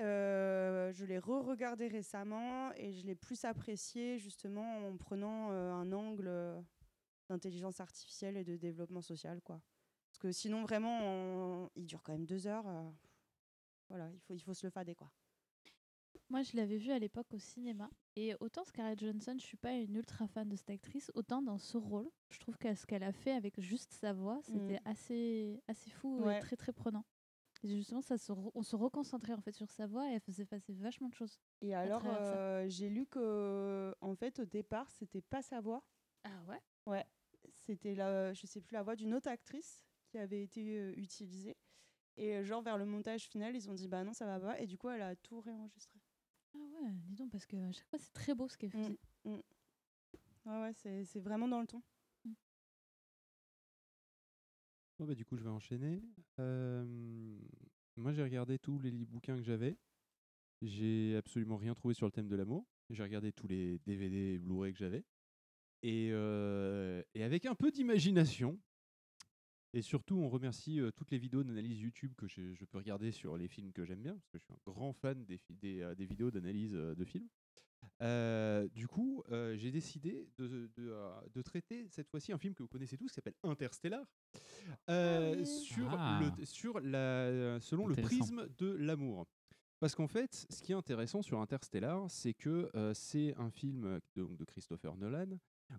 [0.00, 5.92] Euh, je l'ai re-regardé récemment et je l'ai plus apprécié justement en prenant euh, un
[5.92, 6.60] angle euh,
[7.28, 9.40] d'intelligence artificielle et de développement social.
[9.42, 9.60] Quoi.
[10.10, 12.66] Parce que sinon, vraiment, il dure quand même deux heures.
[13.88, 14.94] voilà, il faut, il faut se le fader.
[14.94, 15.10] Quoi.
[16.28, 17.90] Moi, je l'avais vu à l'époque au cinéma.
[18.16, 21.58] Et autant Scarlett Johansson, je suis pas une ultra fan de cette actrice, autant dans
[21.58, 24.88] ce rôle, je trouve que ce qu'elle a fait avec juste sa voix, c'était Mm.
[24.88, 26.38] assez, assez fou Ouais.
[26.38, 27.04] et très très prenant.
[27.62, 30.44] Et justement, ça se on se reconcentrait en fait sur sa voix et elle faisait
[30.44, 31.40] passer vachement de choses.
[31.60, 35.82] Et alors, euh, j'ai lu que, en fait, au départ, c'était pas sa voix.
[36.24, 36.60] Ah ouais?
[36.86, 37.06] Ouais,
[37.52, 41.56] c'était la, je sais plus la voix d'une autre actrice qui avait été euh, utilisée.
[42.16, 44.66] Et genre vers le montage final, ils ont dit bah non ça va pas et
[44.66, 45.98] du coup elle a tout réenregistré.
[46.54, 48.82] Ah ouais, dis donc, parce que à chaque fois, c'est très beau ce qu'elle Mm,
[48.82, 48.98] faisait.
[49.24, 49.40] mm.
[50.46, 51.82] Ouais, ouais, c'est c'est vraiment dans le ton.
[54.98, 56.02] Bon, bah, du coup, je vais enchaîner.
[56.38, 56.84] Euh,
[57.96, 59.76] moi, j'ai regardé tous les bouquins que j'avais.
[60.62, 62.66] J'ai absolument rien trouvé sur le thème de l'amour.
[62.90, 65.04] J'ai regardé tous les DVD et Blu-ray que j'avais.
[65.82, 68.58] Et, euh, et avec un peu d'imagination.
[69.76, 73.10] Et surtout, on remercie euh, toutes les vidéos d'analyse YouTube que je, je peux regarder
[73.10, 75.96] sur les films que j'aime bien, parce que je suis un grand fan des, euh,
[75.96, 77.26] des vidéos d'analyse euh, de films.
[78.00, 82.54] Euh, du coup, euh, j'ai décidé de, de, euh, de traiter cette fois-ci un film
[82.54, 84.06] que vous connaissez tous qui s'appelle Interstellar,
[84.90, 85.44] euh, oui.
[85.46, 86.20] sur Ah.
[86.38, 89.26] le, sur la, selon le prisme de l'amour.
[89.80, 93.98] Parce qu'en fait, ce qui est intéressant sur Interstellar, c'est que euh, c'est un film
[94.16, 95.36] donc, de Christopher Nolan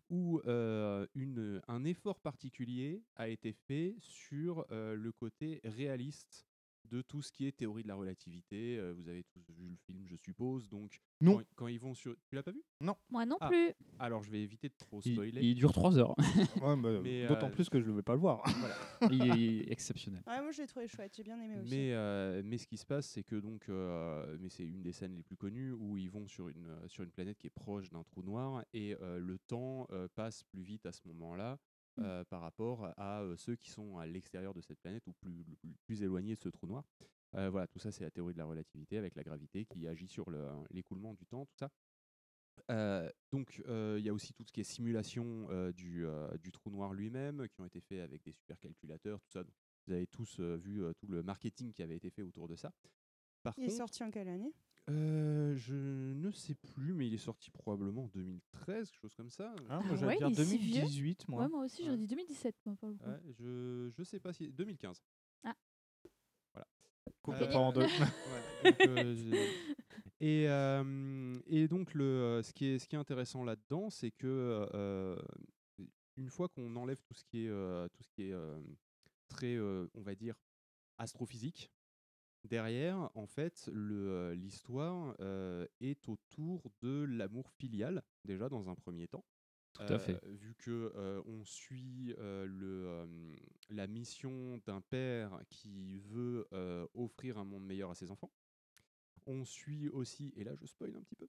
[0.10, 6.46] où un effort particulier a été fait sur le côté réaliste
[6.90, 8.78] de tout ce qui est théorie de la relativité.
[8.78, 10.70] Euh, vous avez tous vu le film, je suppose.
[10.70, 11.38] Donc, Non.
[11.38, 12.16] Quand, quand ils vont sur.
[12.28, 12.64] Tu l'as pas vu?
[13.10, 13.48] Moi non Ah.
[13.50, 13.72] plus.
[14.00, 15.42] Alors, je vais éviter de trop Il, spoiler.
[15.42, 16.16] il dure 3 heures.
[16.64, 18.44] Ouais, D'autant euh, plus que je ne vais pas le voir.
[19.12, 20.24] il, est, il est exceptionnel.
[20.28, 21.14] Ouais, moi, je l'ai trouvé chouette.
[21.16, 21.70] J'ai bien aimé aussi.
[21.76, 24.92] Mais, euh, mais ce qui se passe, c'est que donc, euh, mais c'est une des
[24.92, 27.90] scènes les plus connues où ils vont sur une, sur une planète qui est proche
[27.90, 31.58] d'un trou noir et euh, le temps euh, passe plus vite à ce moment-là.
[32.00, 35.44] Euh, par rapport à euh, ceux qui sont à l'extérieur de cette planète ou plus,
[35.44, 36.84] plus, plus éloignés de ce trou noir.
[37.36, 40.08] Euh, voilà, tout ça, c'est la théorie de la relativité avec la gravité qui agit
[40.08, 41.70] sur le- l'écoulement du temps, tout ça.
[43.32, 46.06] Donc, il y a aussi tout ce qui est simulation du,
[46.42, 49.44] du trou noir lui-même, qui ont été faits avec des supercalculateurs, tout ça.
[49.44, 49.54] Donc,
[49.88, 52.72] vous avez tous vu tout le marketing qui avait été fait autour de ça.
[53.44, 54.54] Par Il est sorti en quelle année?
[54.90, 55.74] Euh, je
[56.14, 59.52] ne sais plus, mais il est sorti probablement en 2013, quelque chose comme ça.
[59.52, 61.42] Hein, Ah moi, j'allais ouais, dire il est si vieux 2018, moi.
[61.44, 61.98] Ouais, moi aussi, j'aurais Ouais.
[61.98, 63.06] dit 2017, moi, pour le coup.
[63.10, 65.02] Ouais, je je sais pas si 2015.
[65.44, 65.56] Ah.
[66.54, 66.68] Voilà.
[67.22, 67.82] Coupe Euh, pas en deux.
[68.64, 69.48] Ouais, donc, euh,
[70.22, 74.68] et, euh, et donc le, ce, qui est, ce qui est intéressant là-dedans, c'est que
[74.74, 75.18] euh,
[76.18, 78.58] une fois qu'on enlève tout ce qui est, euh, tout ce qui est euh,
[79.28, 80.36] très, euh, on va dire,
[80.98, 81.70] astrophysique,
[82.46, 89.26] derrière, en fait, l'histoire euh, est autour de l'amour filial, déjà dans un premier temps.
[89.74, 90.24] Tout à fait.
[90.26, 93.36] Vu que on suit le,
[93.70, 96.48] la mission d'un père qui veut
[96.94, 98.32] offrir un monde meilleur à ses enfants.
[99.28, 101.28] On suit aussi, et là je spoil un petit peu,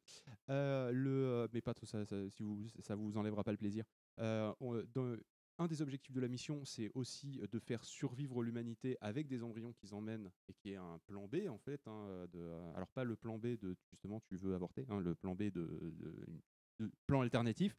[0.51, 3.57] euh, le, euh, mais pas tout ça, ça, si vous, ça vous enlèvera pas le
[3.57, 3.87] plaisir.
[4.19, 5.17] Euh, on- dans-
[5.59, 9.72] un des objectifs de la mission, c'est aussi de faire survivre l'humanité avec des embryons
[9.72, 11.80] qu'ils emmènent et qui est un plan B en fait.
[11.86, 12.40] hein, de,
[12.74, 15.92] alors pas le plan B de justement tu veux avorter, hein, le plan B de,
[17.07, 17.76] plan alternatif.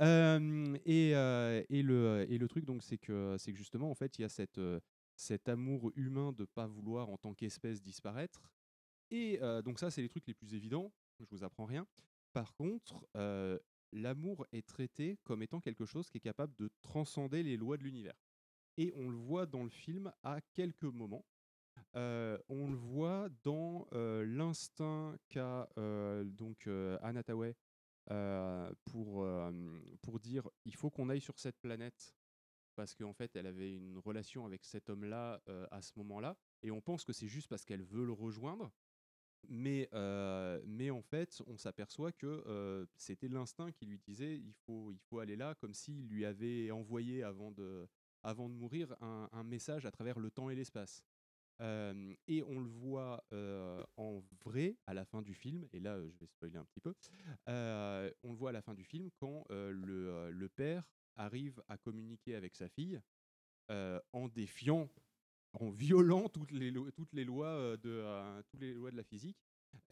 [0.00, 4.80] Euh, et, euh, le, truc donc c'est que justement en fait il y a euh,
[5.16, 8.42] cet amour humain de pas vouloir en tant qu'espèce disparaître.
[9.10, 10.92] Et euh, donc ça c'est les trucs les plus évidents.
[11.20, 11.86] Je vous apprends rien.
[12.32, 13.58] Par contre, euh,
[13.94, 17.84] l'amour est traité comme étant quelque chose qui est capable de transcender les lois de
[17.84, 18.14] l'univers.
[18.76, 21.24] Et on le voit dans le film à quelques moments.
[21.96, 26.98] Euh, on le voit dans euh, l'instinct qu'a euh, donc euh,
[28.10, 29.26] euh, pour,
[30.02, 32.14] pour dire il faut qu'on aille sur cette planète
[32.74, 35.40] parce qu'en fait elle avait une relation avec cet homme-là
[35.70, 38.70] à ce moment-là et on pense que c'est juste parce qu'elle veut le rejoindre
[39.48, 44.52] mais, euh, mais en fait on s'aperçoit que euh, c'était l'instinct qui lui disait il
[44.52, 47.88] faut, il faut aller là comme s'il lui avait envoyé avant de,
[48.22, 51.04] avant de mourir un, un message à travers le temps et l'espace.
[51.60, 53.24] Euh, et on le voit
[53.96, 56.94] en vrai à la fin du film, et là je vais spoiler un petit peu,
[57.46, 60.84] on le voit à la fin du film quand le, le père
[61.14, 63.00] arrive à communiquer avec sa fille
[63.68, 64.90] en défiant,
[65.54, 66.84] en violant toutes les, lois,
[67.76, 69.38] de, toutes les lois de la physique,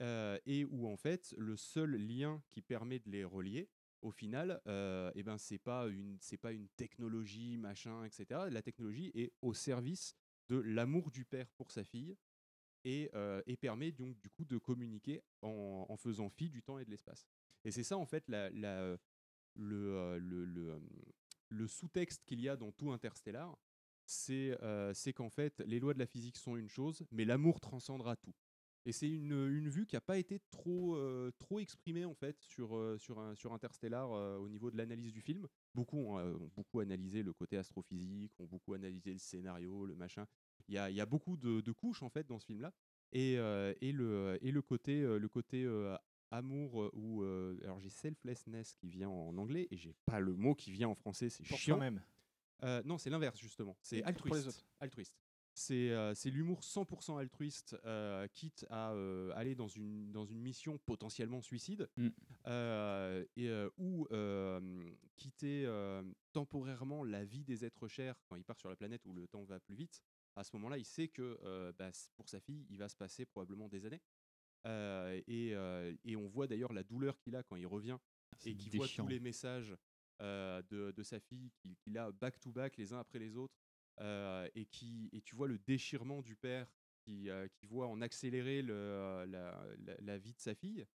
[0.00, 3.68] et où en fait le seul lien qui permet de les relier,
[4.02, 8.48] au final, euh, eh ben, c'est pas une pas une technologie machin etc.
[8.50, 10.16] La technologie est au service
[10.48, 12.16] de l'amour du père pour sa fille
[12.84, 13.10] et,
[13.46, 17.28] et permet donc du coup de communiquer en, faisant fi du temps et de l'espace.
[17.64, 18.98] Et c'est ça en fait le,
[19.54, 20.80] le, le,
[21.48, 23.56] le sous-texte qu'il y a dans tout Interstellar,
[24.12, 27.60] c'est euh, c'est qu'en fait les lois de la physique sont une chose, mais l'amour
[27.60, 28.34] transcendra tout.
[28.84, 32.36] Et c'est une, une vue qui n'a pas été trop, euh, trop exprimée en fait
[32.40, 35.46] sur, euh, sur, un, sur Interstellar euh, au niveau de l'analyse du film.
[35.72, 40.26] Beaucoup ont, ont beaucoup analysé le côté astrophysique, ont beaucoup analysé le scénario, le machin.
[40.66, 42.72] Il y a, y a beaucoup de, de couches en fait dans ce film-là.
[43.12, 45.68] Et, et, le, et le côté, le côté
[46.30, 47.22] amour ou
[47.62, 50.94] alors j'ai selflessness qui vient en anglais et j'ai pas le mot qui vient en
[50.94, 51.76] français, c'est chiant.
[51.76, 52.02] soi-même.
[52.64, 53.76] Euh, non, c'est l'inverse justement.
[53.82, 54.64] C'est altruiste.
[55.54, 58.94] C'est euh, l'humour 100% altruiste, euh, quitte à
[59.34, 62.08] aller dans une, dans une mission potentiellement suicide, Mm.
[63.36, 64.06] et, ou
[65.16, 65.68] quitter
[66.32, 69.44] temporairement la vie des êtres chers quand il part sur la planète où le temps
[69.44, 70.00] va plus vite.
[70.36, 73.68] À ce moment-là, il sait que bah, pour sa fille, il va se passer probablement
[73.68, 74.00] des années.
[75.26, 75.50] Et,
[76.04, 77.98] et on voit d'ailleurs la douleur qu'il a quand il revient
[78.46, 79.76] et qu'il voit tous les messages
[80.22, 83.58] de, de sa fille qu'il qu'il a back to back les uns après les autres
[84.00, 86.66] euh, et qui et tu vois le déchirement du père
[87.04, 90.86] qui, euh, qui voit en accélérer le- la, la- vie de sa fille.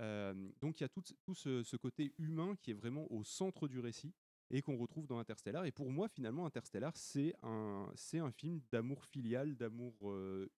[0.00, 3.66] Euh, donc il y a tout, tout ce, côté humain qui est vraiment au centre
[3.66, 4.12] du récit
[4.50, 5.64] et qu'on retrouve dans Interstellar.
[5.64, 10.50] Et pour moi, finalement, Interstellar, c'est un, c'est un film d'amour filial, d'amour euh,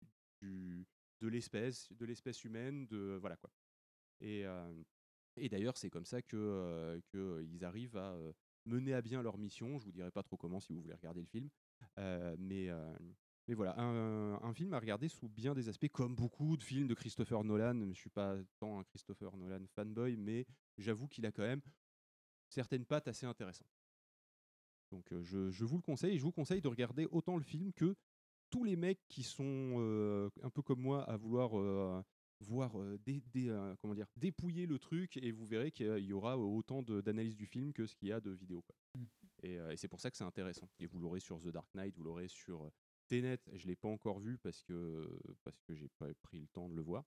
[0.41, 0.85] du-
[1.19, 3.51] de l'espèce, de l'espèce humaine, de voilà quoi.
[4.19, 4.83] Et, euh,
[5.37, 8.15] et d'ailleurs, c'est comme ça euh, que, arrivent à
[8.65, 9.79] mener à bien leur mission.
[9.79, 11.49] Je vous dirai pas trop comment si vous voulez regarder le film,
[11.97, 12.69] mais
[13.49, 16.87] mais voilà, un, un film à regarder sous bien des aspects, comme beaucoup de films
[16.87, 17.79] de Christopher Nolan.
[17.79, 20.45] Je ne suis pas tant un Christopher Nolan fanboy, mais
[20.77, 21.61] j'avoue qu'il a quand même
[22.49, 23.71] certaines pattes assez intéressantes.
[24.91, 27.71] Donc je, je vous le conseille, et je vous conseille de regarder autant le film
[27.71, 27.95] que
[28.49, 32.03] tous les mecs qui sont un peu comme moi à vouloir
[32.41, 35.99] euh, voir euh, dé- dé- euh, comment dire, dépouiller le truc, et vous verrez qu'il
[35.99, 38.61] y aura autant de- d'analyses du film que ce qu'il y a de vidéos.
[38.61, 38.75] quoi.
[39.43, 40.69] Et, euh, et c'est pour ça que c'est intéressant.
[40.79, 42.71] Et vous l'aurez sur The Dark Knight, vous l'aurez sur euh,
[43.07, 43.39] Tenet.
[43.53, 45.07] Je ne l'ai pas encore vu parce que
[45.43, 47.05] parce que j'ai pas pris le temps de le voir.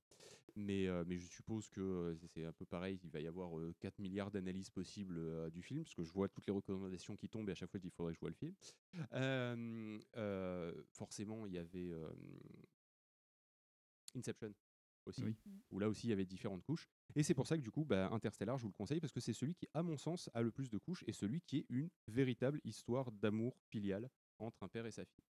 [0.57, 2.99] Mais, euh, mais je suppose que euh, c'est un peu pareil.
[3.05, 6.13] Il va y avoir euh, 4 milliards d'analyses possibles euh, du film, parce que je
[6.13, 8.31] vois toutes les recommandations qui tombent et à chaque fois il faudrait que je vois
[8.31, 8.55] le film.
[9.13, 12.11] Euh, euh, forcément, il y avait euh,
[14.17, 14.53] Inception
[15.07, 15.37] aussi, Oui.
[15.71, 16.89] où là aussi il y avait différentes couches.
[17.15, 19.21] Et c'est pour ça que du coup, bah, Interstellar, je vous le conseille parce que
[19.21, 21.67] c'est celui qui, à mon sens, a le plus de couches et celui qui est
[21.69, 25.25] une véritable histoire d'amour filial entre un père et sa fille.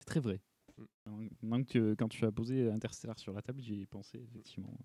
[0.00, 0.40] C'est très vrai.
[1.06, 1.28] Mm.
[1.42, 4.76] Maintenant que tu- quand tu as posé Interstellar sur la table, j'y ai pensé, effectivement.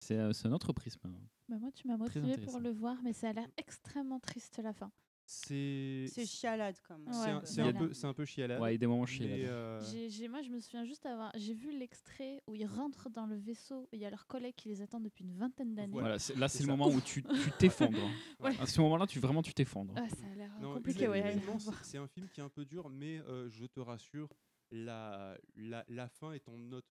[0.00, 1.00] C'est euh, c'est un autre prisme.
[1.06, 1.20] hein.
[1.48, 4.72] Bah, moi, tu m'as motivé pour le voir, mais ça a l'air extrêmement triste la
[4.72, 4.92] fin.
[5.32, 7.12] C'est C'est chialade quand même.
[7.12, 7.78] c'est Ouais, un, c'est un voilà.
[7.78, 8.60] peu, c'est un peu chialade.
[8.60, 9.48] Ouais, il y a des moments chialades.
[9.48, 11.30] euh, J'ai- j'ai- moi, je me souviens juste avoir.
[11.36, 13.84] J'ai vu l'extrait où ils rentrent dans le vaisseau.
[13.92, 15.92] et Il y a leurs collègues qui les attendent depuis une vingtaine d'années.
[15.92, 16.76] Voilà, c'est- là, c'est le ça.
[16.76, 17.28] moment où tu tu
[17.58, 18.10] t'effondres.
[18.40, 18.58] Ouais.
[18.60, 19.94] À ce moment-là, tu vraiment tu t'effondres.
[19.96, 21.06] Ah, ça a l'air compliqué,
[21.84, 24.28] c'est- un film qui est un peu dur, mais euh, je te rassure,
[24.72, 26.86] la, la, la fin est en note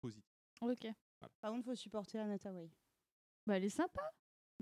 [0.00, 0.24] positive.
[0.62, 0.88] Ok.
[1.40, 2.70] Par contre, faut supporter Anna Hathaway.
[3.46, 4.02] Bah, elle est sympa.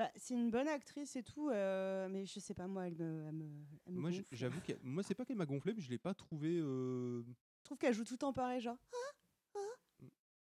[0.02, 3.24] Bah, c'est une bonne actrice et tout, euh, mais je sais pas, moi, elle me.
[3.28, 3.44] Elle me,
[3.86, 6.12] elle me Moi, j'avoue que moi, c'est pas qu'elle m'a gonflé, mais je l'ai pas
[6.12, 6.56] trouvé.
[6.60, 7.22] euh,
[7.60, 8.76] Je trouve qu'elle joue tout le temps pareil, genre.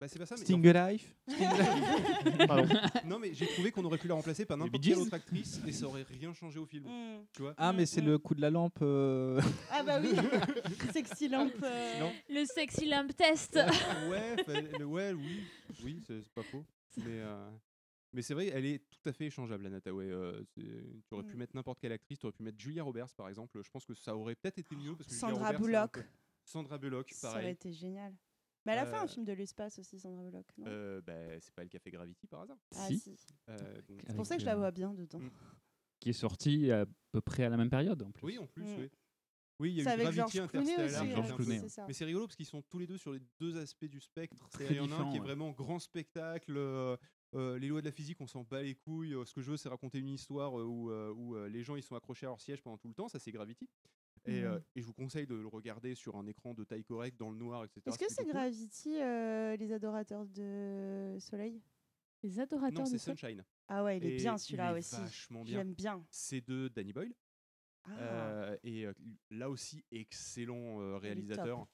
[0.00, 0.42] Bah, c'est pas ça, mais.
[0.44, 1.12] Sting Life.
[3.04, 5.72] Non, mais j'ai trouvé qu'on aurait pu la remplacer par n'importe quelle autre actrice et
[5.72, 6.84] ça aurait rien changé au film.
[6.84, 7.24] Mm.
[7.32, 8.78] Tu vois Ah, mais c'est le coup de la lampe.
[8.82, 9.40] euh,
[9.72, 10.10] Ah bah oui,
[10.92, 11.50] sexy lamp.
[11.64, 12.10] euh.
[12.28, 13.58] Le sexy lamp test.
[14.08, 14.36] ouais,
[14.84, 15.40] ouais, oui,
[15.82, 16.64] oui, c'est c'est pas faux.
[16.98, 17.50] Mais, euh,
[18.12, 20.10] mais c'est vrai, elle est tout à fait échangeable, Anna Hathaway.
[20.10, 20.64] euh, tu
[21.12, 21.38] aurais pu Mm.
[21.38, 23.60] mettre n'importe quelle actrice, tu aurais pu mettre Julia Roberts, par exemple.
[23.62, 24.94] Je pense que ça aurait peut-être été mieux.
[24.96, 25.92] Parce que Sandra Roberts, Bullock.
[25.92, 26.04] peu-
[26.44, 27.52] Sandra Bullock, Ça aurait pareil.
[27.52, 28.14] été génial.
[28.66, 30.46] Mais elle a fait un Euh, film de l'espace aussi, Sandra Bullock.
[30.58, 30.64] non?
[30.68, 32.58] Euh, bah, c'est pas elle qui a fait Gravity par hasard.
[32.74, 32.98] ah si.
[32.98, 33.16] si.
[33.48, 35.20] Euh, donc- C'est pour ça que je la euh, vois bien dedans.
[35.20, 35.30] Mm.
[36.00, 38.24] Qui est sorti à peu près à la même période en plus.
[38.24, 38.78] Oui, en plus, Mm.
[38.80, 38.90] oui.
[39.60, 41.78] Oui, il y C'est a eu avec Gravity George Clooney Interstellar.
[41.80, 41.84] hein.
[41.88, 44.48] Mais c'est rigolo parce qu'ils sont tous les deux sur les deux aspects du spectre.
[44.60, 45.26] Il y en a un qui est ouais.
[45.26, 46.56] vraiment grand spectacle.
[46.56, 46.96] euh,
[47.34, 49.14] euh, les lois de la physique, on s'en bat les couilles.
[49.14, 51.94] euh, ce que je veux, c'est raconter une histoire où, où les gens ils sont
[51.96, 53.08] accrochés à leur siège pendant tout le temps.
[53.08, 53.68] Ça, c'est Gravity.
[54.26, 54.42] Et,
[54.74, 57.38] et je vous conseille de le regarder sur un écran de taille correcte, dans le
[57.38, 57.80] noir, etc.
[57.86, 58.26] Est-ce que c'est.
[58.26, 61.62] Gravity, euh, les adorateurs de soleil?
[62.22, 63.44] Les adorateurs Non, de c'est Sunshine.
[63.68, 64.96] Ah ouais, il est Et bien il celui-là est aussi.
[64.96, 65.58] Vachement bien.
[65.58, 66.04] J'aime bien.
[66.10, 67.14] C'est de Danny Boyle.
[67.84, 67.90] Ah.
[68.00, 68.92] Euh, et euh,
[69.30, 71.66] là aussi, excellent euh, réalisateur.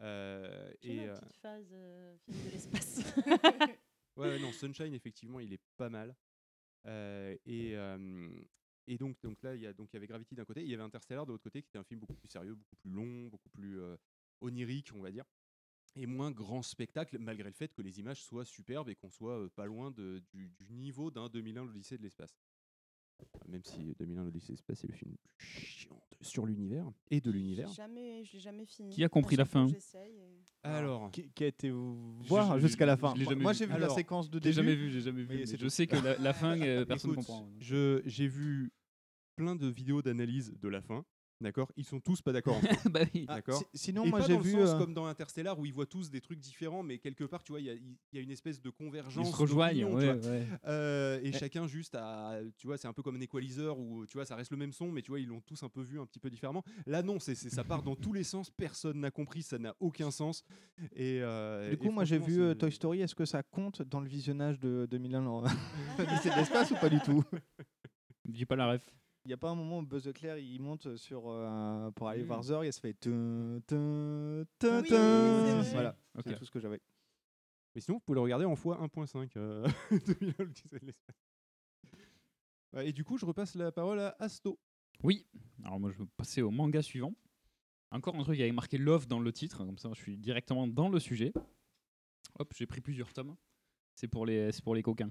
[0.00, 3.02] Euh, et, la euh, petite phase euh, film de l'espace.
[4.18, 6.14] Ouais, non, Sunshine, effectivement, il est pas mal.
[6.86, 7.76] Et,
[8.86, 11.26] et donc, donc là, il y, y avait Gravity d'un côté, il y avait Interstellar
[11.26, 13.80] de l'autre côté, qui était un film beaucoup plus sérieux, beaucoup plus long, beaucoup plus
[14.40, 15.24] onirique, on va dire,
[15.96, 19.48] et moins grand spectacle, malgré le fait que les images soient superbes et qu'on soit
[19.54, 22.34] pas loin de, du, du niveau d'un 2001 l'Odyssée de l'espace.
[23.48, 26.90] Même si 2001 l'Odyssée de l'espace est le film le plus chiant de- sur l'univers
[27.10, 27.68] et de l'univers.
[27.72, 28.90] Jamais, je l'ai jamais fini.
[28.90, 29.66] Qui a compris la fin
[30.62, 31.72] Alors, Qui, qui a été Je-
[32.28, 33.58] voir je- jusqu'à la je fin l'ai jamais Moi, vu.
[33.58, 34.54] j'ai vu Alors, la séquence de J'ai début.
[34.54, 35.36] jamais vu, j'ai jamais vu.
[35.38, 35.70] mais c'est je tout.
[35.70, 37.50] sais que la, la fin, euh, personne ne Écoute, comprend.
[37.60, 38.70] je- J'ai vu
[39.36, 41.04] plein de vidéos d'analyse de la fin.
[41.40, 41.70] D'accord?
[41.76, 42.60] Ils sont tous pas d'accord.
[42.90, 43.24] bah oui.
[43.28, 43.40] Ah,
[43.72, 44.52] sinon, Et moi j'ai vu.
[44.52, 47.44] sens euh, comme dans Interstellar où ils voient tous des trucs différents, mais quelque part,
[47.44, 49.28] tu vois, il y a, il y a une espèce de convergence.
[49.28, 49.84] Ils se rejoignent.
[49.84, 50.18] ouais.
[50.66, 54.16] Euh, et chacun juste à, tu vois, c'est un peu comme un equalizer où tu
[54.16, 56.00] vois, ça reste le même son, mais tu vois, ils l'ont tous un peu vu
[56.00, 56.64] un petit peu différemment.
[56.86, 58.50] Là, non, c'est, c'est- ça part dans tous les sens.
[58.50, 60.44] Personne n'a compris, ça n'a aucun sens.
[60.92, 63.00] Et euh, Du et coup, moi j'ai vu euh, c'est- Toy Story.
[63.02, 65.44] Est-ce que ça compte dans le visionnage de 2001 dans
[65.98, 67.22] Odyssée de l'espace ou pas du tout?
[68.24, 68.82] Dis pas la ref.
[69.28, 72.22] Il n'y a pas un moment où Buzz Éclair il monte sur euh, pour aller
[72.22, 72.26] Mm.
[72.26, 75.62] voir Zurg et ça fait tun, tun, tun, Oui, tun.
[75.64, 75.72] c'est vrai.
[75.74, 76.80] Voilà, c'est tout ce que j'avais.
[77.74, 79.36] Mais sinon, vous pouvez le regarder en x 1.5.
[79.36, 81.16] euh, 2001, l'Odyssée de l'espace.
[82.72, 84.58] Ouais, Et du coup, je repasse la parole à Asto.
[85.02, 85.26] Oui.
[85.62, 87.12] Alors moi, je vais passer au manga suivant.
[87.90, 90.88] Encore un truc avec marqué Love dans le titre, comme ça je suis directement dans
[90.88, 91.34] le sujet.
[92.38, 93.36] Hop, j'ai pris plusieurs tomes.
[93.94, 95.10] C'est pour les, c'est pour les coquins.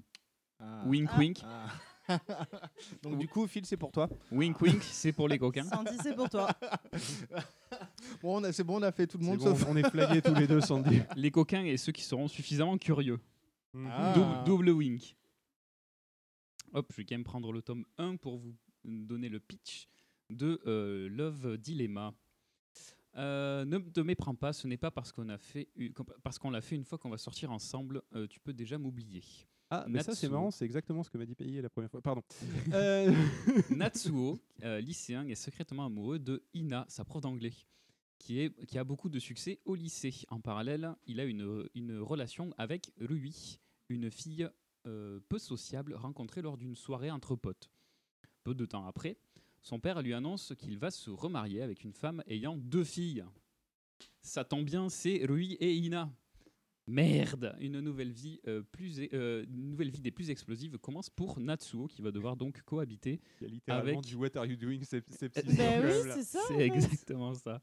[0.88, 1.18] Wink Ah.
[1.20, 1.70] wink, Ah.
[3.03, 4.10] Donc du coup, Phil, c'est pour toi.
[4.32, 5.64] wink wink, c'est pour les coquins.
[5.66, 6.49] Sandy, c'est pour toi.
[8.22, 9.66] Bon, on a- c'est bon, on a fait tout le monde bon, sauf.
[9.68, 11.01] on est flagués tous les deux, Sandy.
[11.16, 13.20] Les coquins et ceux qui seront suffisamment curieux.
[13.76, 14.14] Ah.
[14.16, 15.16] Double, double wink.
[16.74, 18.55] Hop, je vais quand même prendre le tome 1 pour vous
[18.86, 19.88] donner le pitch
[20.30, 22.14] de euh, Love Dilemma.
[23.16, 25.93] Euh, ne te méprends pas, ce n'est pas parce qu'on a fait une-
[26.24, 29.24] parce qu'on l'a fait une fois qu'on va sortir ensemble, euh, tu peux déjà m'oublier.
[29.70, 30.30] Ah, mais ça, c'est Natsuo.
[30.32, 32.01] marrant, c'est exactement ce que m'a dit Payé la première fois.
[32.01, 32.24] Pardon.
[32.74, 33.11] Euh,
[33.70, 37.53] Natsuo, euh, lycéen, est secrètement amoureux de Ina, sa prof d'anglais,
[38.18, 40.13] qui, est, qui a beaucoup de succès au lycée.
[40.30, 43.59] En parallèle, il a une, une relation avec Rui,
[43.89, 44.49] une fille
[44.86, 47.70] euh, peu sociable rencontrée lors d'une soirée entre potes.
[48.43, 49.18] Peu de temps après,
[49.61, 53.26] son père lui annonce qu'il va se remarier avec une femme ayant deux filles.
[54.22, 56.09] Ça tombe bien, c'est Rui et Ina.
[56.88, 61.09] Merde Une nouvelle vie, euh, plus, e- euh, une nouvelle vie des plus explosives commence
[61.09, 64.45] pour Natsuo, qui va devoir donc cohabiter Il y a littéralement Avec- du What are
[64.45, 66.39] you doing oui, c'est ça.
[66.57, 67.61] exactement ça.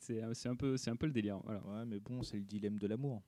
[0.00, 1.38] C'est euh, un, peu- c'est un peu le délire.
[1.44, 1.64] Voilà.
[1.66, 3.22] Ouais, mais bon, c'est le dilemme de l'amour.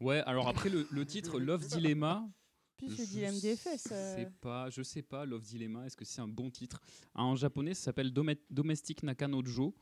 [0.00, 2.28] Ouais, alors après le, le titre Love Dilemma.
[2.76, 3.88] Puis je le dilemme des fesses.
[3.92, 6.80] euh, sais pas, je sais pas, Love Dilemma, est-ce que c'est un bon titre?
[7.14, 9.74] En japonais, ça s'appelle Dome- Domestic Nakanojo.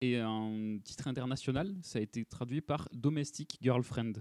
[0.00, 4.12] Et en titre international, ça a été traduit par Domestic Girlfriend.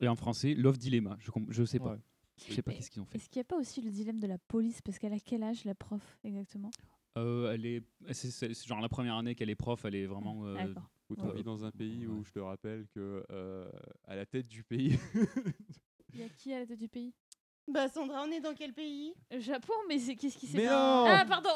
[0.00, 1.16] Et en français, Love Dilemma.
[1.20, 1.92] Je, je sais pas.
[1.92, 2.00] Ouais.
[2.48, 3.18] Je sais pas qu'est-ce qu'ils ont fait.
[3.18, 4.80] Est-ce qu'il n'y a pas aussi le dilemme de la police?
[4.80, 6.70] Parce qu'elle a quel âge, la prof, exactement?
[7.18, 10.06] Euh, elle est, c'est, c'est- c'est genre la première année qu'elle est prof, elle est
[10.06, 10.46] vraiment.
[10.46, 10.72] euh.
[11.10, 11.42] Ou tu Ouais.
[11.42, 13.68] dans un pays où je te rappelle que euh,
[14.04, 14.96] à la tête du pays,
[16.14, 17.12] Il y a qui à la tête du pays?
[17.68, 19.14] Bah Sandra, on est dans quel pays?
[19.38, 21.50] Japon, mais c'est qu'est-ce qui s'est Mais passé non Ah, pardon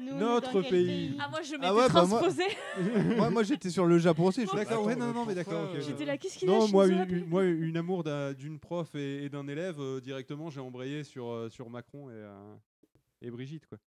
[0.00, 1.16] Nous, on est Notre quel pays.
[1.18, 2.44] Ah, moi je m'étais Ah ouais, bah, moi- transposée.
[3.16, 4.42] moi, moi j'étais sur le Japon aussi.
[4.42, 5.76] je fais, D'accord, attends, ouais, non, mais non, mais d'accord, ok.
[5.76, 8.94] euh, J'étais là, qu'est-ce qu'il a non, moi, une, moi, une amour d'un- d'une prof
[8.94, 12.54] et, et d'un élève euh, directement, j'ai embrayé sur euh, sur Macron et euh,
[13.22, 13.78] et Brigitte quoi.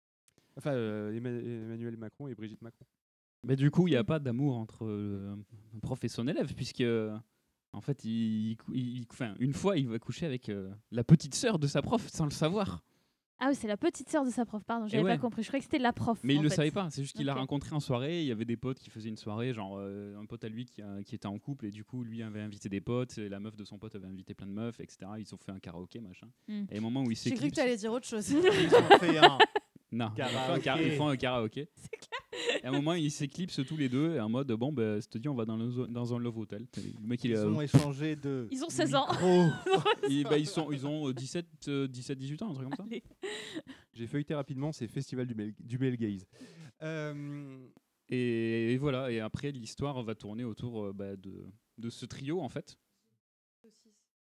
[0.57, 2.85] Enfin, euh, Emma- Emmanuel Macron et Brigitte Macron.
[3.43, 5.35] Mais du coup, il n'y a pas d'amour entre euh,
[5.75, 6.83] un prof et son élève, puisque
[7.77, 11.35] en fait, il, il il- enfin, une fois, il va coucher avec euh, la petite
[11.35, 12.83] sœur de sa prof sans le savoir.
[13.39, 15.11] Ah oui, c'est la petite sœur de sa prof, pardon, j'avais ouais.
[15.13, 15.43] pas compris.
[15.43, 16.17] Je croyais que c'était la prof.
[16.23, 16.55] Mais il le fait.
[16.55, 17.39] savait pas, c'est juste qu'il l'a Ok.
[17.41, 18.21] rencontré en soirée.
[18.21, 20.65] Il y avait des potes qui faisaient une soirée, genre euh, un pote à lui
[20.65, 20.81] qui,
[21.13, 23.63] était en couple, et du coup, lui avait invité des potes, et la meuf de
[23.63, 25.05] son pote avait invité plein de meufs, etc.
[25.19, 26.27] Ils ont fait un karaoké, machin.
[26.47, 26.63] Hmm.
[26.71, 28.27] Et au moment où ils J'ai cru que tu allais dire autre chose.
[28.31, 29.37] Ils ont fait un.
[29.91, 31.69] Non, ils font un kara- ils font un karaoké.
[32.61, 35.07] Et à un moment, ils s'éclipsent tous les deux, et en mode, bon, ben, je
[35.07, 36.67] te dis, on va dans, le- dans un love hotel.
[37.01, 37.39] Le mec, il Ils est.
[37.43, 38.47] ont échangé de.
[38.51, 39.07] Ils ont 16 ans.
[39.09, 39.47] micros.
[40.09, 42.75] Et, bah, ils, sont, ils ont euh, 17, euh, 17, 18 ans, un truc comme
[42.77, 42.83] ça.
[42.83, 43.03] Allez.
[43.93, 46.27] J'ai feuilleté rapidement, c'est Festival du, Mel du Gaze.
[46.83, 47.57] Euh,
[48.09, 51.43] Et, et voilà, et après, l'histoire va tourner autour euh, bah, de,
[51.79, 52.77] de ce trio, en fait.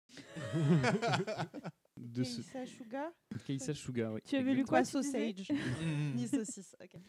[2.00, 2.42] de ce
[3.74, 4.20] Suga oui.
[4.24, 5.48] Tu avais lu quoi sausage
[6.14, 6.74] Ni saucisse.
[6.82, 7.00] Ok.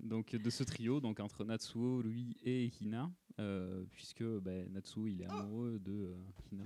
[0.00, 3.10] Donc de ce trio, donc entre Natsuo, lui et Hina,
[3.40, 6.16] euh, puisque bah, Natsuo il est amoureux de euh,
[6.52, 6.64] Hina.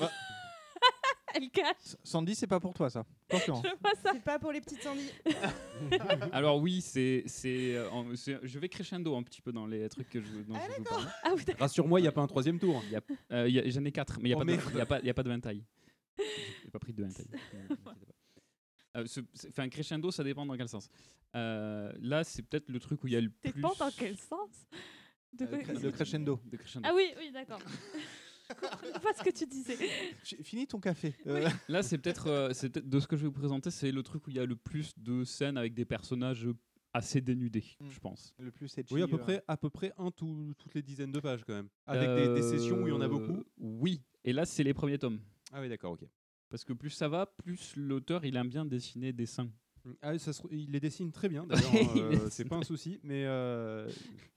[1.34, 1.96] Elle cache.
[2.04, 3.06] Sandy, c'est pas pour toi ça.
[3.30, 3.62] Attention.
[3.64, 4.10] Je vois ça.
[4.12, 5.08] C'est pas pour les petites Sandy.
[6.32, 10.10] Alors oui, c'est c'est euh, c'est- je vais crescendo un petit peu dans les trucs
[10.10, 11.06] que je dont je vous parle.
[11.22, 11.42] Ah oui.
[11.58, 12.82] Rassure-moi, il n'y a pas un troisième tour.
[12.86, 13.00] Il y a-
[13.32, 15.00] euh, y J'en ai quatre, mais il n'y a, Oh, pas de- y a, pas-
[15.00, 15.64] il y a pas de ventaille.
[16.18, 17.26] J'ai pas pris de ventaille.
[17.32, 17.94] Ne vous inquiétez pas.
[18.96, 20.88] Euh, ce- c'est- Enfin, crescendo, ça dépend dans quel sens.
[21.34, 23.52] Euh, là, c'est peut-être le truc où il y a le plus.
[23.52, 24.50] Dépend dans quel sens?
[25.32, 26.38] De Le crescendo.
[26.44, 26.86] de crescendo.
[26.90, 27.60] Ah oui, oui, d'accord.
[29.02, 29.78] Pas ce que tu disais.
[30.42, 31.14] Finis ton café.
[31.26, 34.02] Euh, Là, c'est peut-être, euh, c'est de ce que je vais vous présenter, c'est le
[34.02, 36.46] truc où il y a le plus de scènes avec des personnages
[36.92, 37.88] assez dénudés, Mm.
[37.90, 38.34] je pense.
[38.38, 38.92] Le plus edgy.
[38.92, 41.42] Oui, à peu euh, près, à peu près un tout- toutes les dizaines de pages
[41.46, 41.68] quand même.
[41.86, 43.42] Avec des, des sessions où il y en a Euh, beaucoup.
[43.56, 45.18] Oui, et là, c'est les premiers tomes.
[45.52, 46.04] Ah oui, d'accord, ok.
[46.48, 49.50] Parce que plus ça va, plus l'auteur il aime bien dessiner des seins.
[50.00, 51.70] Ah, ça se- il les dessine très bien, d'ailleurs.
[51.74, 53.90] Il les euh, c'est pas un souci, mais euh,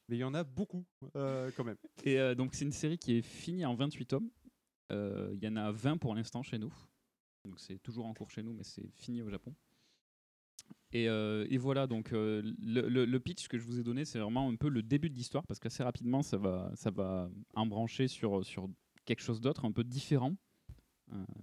[0.09, 0.85] mais il y en a beaucoup
[1.15, 1.77] euh, quand même.
[2.03, 4.29] Et euh, donc, c'est une série qui est finie en 28 tomes.
[4.91, 6.73] Il y en a 20 pour l'instant chez nous.
[7.43, 9.53] Donc, c'est toujours en cours chez nous, mais c'est fini au Japon.
[10.93, 14.47] Et, et voilà, donc le, le- le pitch que je vous ai donné, c'est vraiment
[14.49, 18.45] un peu le début de l'histoire, parce qu'assez rapidement, ça va, ça va embrancher sur,
[18.45, 18.69] sur
[19.03, 20.35] quelque chose d'autre, un peu différent,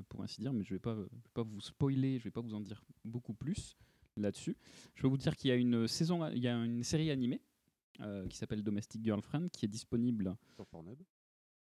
[0.09, 2.25] pour ainsi dire, mais je ne vais, pas- je vais pas vous spoiler, je ne
[2.25, 3.77] vais pas vous en dire beaucoup plus
[4.17, 4.57] là-dessus.
[4.95, 7.41] Je vais vous dire qu'il y a une saison, il y a une série animée
[8.01, 10.99] euh, qui s'appelle Domestic Girlfriend, qui est disponible Sur Pornhub?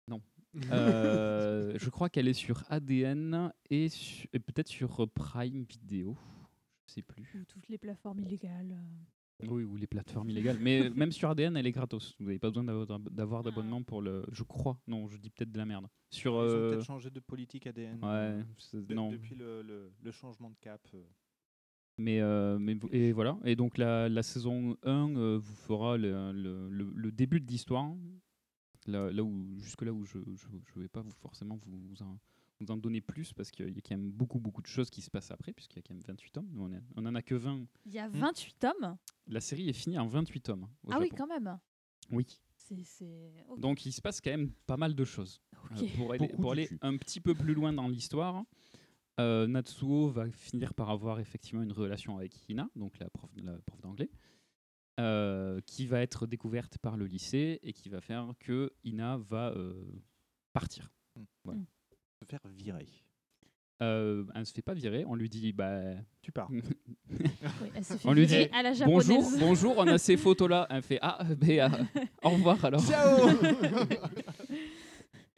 [0.08, 0.22] non.
[0.72, 3.90] Euh, je crois qu'elle est sur ADN et,
[4.32, 6.16] peut-être sur euh, Prime Video.
[6.88, 7.30] Je sais plus.
[7.36, 8.78] Ou toutes les plateformes illégales.
[9.44, 10.58] Oui, ou les plateformes illégales.
[10.62, 12.16] Mais même sur ADN, elle est gratos.
[12.20, 14.24] Vous n'avez pas besoin d'avoir d'abonnement pour le.
[14.32, 14.80] Je crois.
[14.88, 15.88] Non, je dis peut-être de la merde.
[16.10, 16.34] Sur.
[16.34, 18.00] Ils ont euh, peut-être changé de politique ADN.
[18.04, 18.10] Ouais.
[18.10, 19.12] euh, de- non.
[19.12, 20.82] Depuis le, le- le changement de cap.
[20.94, 21.04] euh.
[21.98, 23.38] Mais, euh, mais et voilà.
[23.46, 27.48] Et donc la, la saison 1 euh, vous fera le, le- le- le début de
[27.48, 27.94] l'histoire.
[28.88, 32.04] Là, là où jusque là où je ne vais pas vous forcément vous, vous
[32.62, 34.90] en, vous en donner plus parce qu'il y a quand même beaucoup beaucoup de choses
[34.90, 36.48] qui se passent après puisqu'il y a quand même 28 tomes.
[36.52, 37.66] Nous, on, est- on en a que 20.
[37.86, 38.14] Il y a Hmm.
[38.14, 38.98] 28 tomes
[39.28, 40.68] La série est finie en 28 tomes.
[40.84, 41.60] au Ah oui, quand même.
[42.12, 42.26] Oui.
[43.58, 45.42] Donc il se passe quand même pas mal de choses.
[45.72, 48.44] Euh, pour aller, pour un petit peu plus loin dans l'histoire,
[49.20, 53.58] euh, Natsuo va finir par avoir effectivement une relation avec Hina, donc la prof, la
[53.60, 54.10] prof d'anglais,
[55.00, 59.50] euh, qui va être découverte par le lycée et qui va faire que Hina va
[59.56, 59.74] euh,
[60.54, 60.92] partir.
[61.44, 61.60] Voilà.
[61.60, 61.66] Mm.
[62.26, 62.88] Se faire virer.
[63.84, 65.82] Euh, elle ne se fait pas virer, on lui dit bah,
[66.24, 66.50] Tu pars.
[66.52, 66.64] Oui,
[67.76, 69.40] elle se fait on lui dit à la bonjour, japonaise.
[69.40, 70.66] bonjour, on a ces photos là.
[70.72, 71.88] Elle fait ah, ben,
[72.24, 72.82] au revoir alors.
[72.82, 73.30] Ciao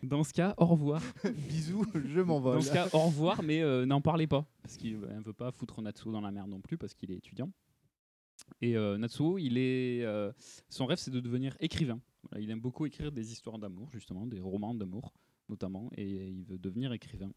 [0.04, 1.02] Dans ce cas, au revoir.
[1.50, 2.56] Bisous, je m'envole.
[2.56, 4.46] Dans ce cas, au revoir, mais euh, n'en parlez pas.
[4.62, 7.18] Parce qu'elle ne veut pas foutre Natsuo dans la merde non plus, parce qu'il est
[7.18, 7.52] étudiant.
[8.62, 10.32] Et euh, Natsuo, il est, euh,
[10.70, 12.00] son rêve, c'est de devenir écrivain.
[12.24, 15.12] Voilà, il aime beaucoup écrire des histoires d'amour, justement, des romans d'amour,
[15.50, 17.32] notamment, et il veut devenir écrivain.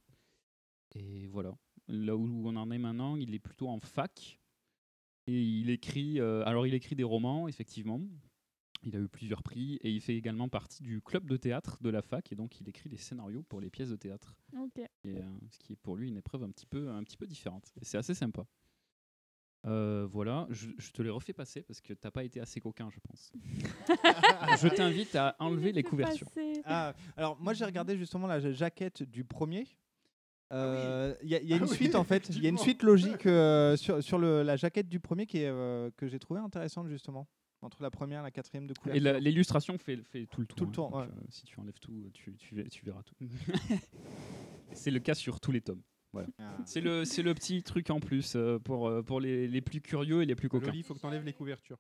[0.95, 1.55] Et voilà.
[1.89, 4.41] Là où on en est maintenant, il est plutôt en fac.
[5.27, 8.01] Et il écrit, euh, alors il écrit des romans, effectivement.
[8.83, 11.91] Il a eu plusieurs prix et il fait également partie du club de théâtre de
[11.91, 14.35] la fac et donc il écrit des scénarios pour les pièces de théâtre.
[15.05, 17.27] Et, euh, ce qui est pour lui une épreuve un petit peu, un petit peu
[17.27, 17.71] différente.
[17.81, 18.47] Et c'est assez sympa.
[19.67, 22.89] Euh, voilà, je, je te les refais passer parce que t'as pas été assez coquin,
[22.91, 23.31] je pense.
[24.63, 26.29] je t'invite à enlever les couvertures.
[26.65, 29.67] Ah, alors moi j'ai regardé justement la ja- jaquette du premier.
[30.49, 32.43] Ah Euh, Il y a, il y a une Ah oui, suite en fait, il
[32.43, 35.49] y a une suite logique euh, sur, sur le, la jaquette du premier qui est,
[35.49, 37.29] euh, que j'ai trouvé intéressante justement.
[37.63, 38.97] Entre la première et la quatrième de couleur.
[38.97, 40.57] Et l'illustration fait, fait tout le tour.
[40.57, 40.73] Tout le hein.
[40.73, 41.07] tour, Donc, ouais.
[41.09, 43.15] euh, si tu enlèves tout, tu, tu, ver- tu verras tout.
[44.73, 45.83] c'est le cas sur tous les tomes.
[46.13, 46.29] Voilà.
[46.39, 46.57] Ah.
[46.67, 49.81] C'est le, c'est le petit truc en plus euh, pour, euh, pour les, les plus
[49.81, 50.73] curieux et les plus coquins.
[50.75, 51.79] Il faut que tu enlèves les couvertures.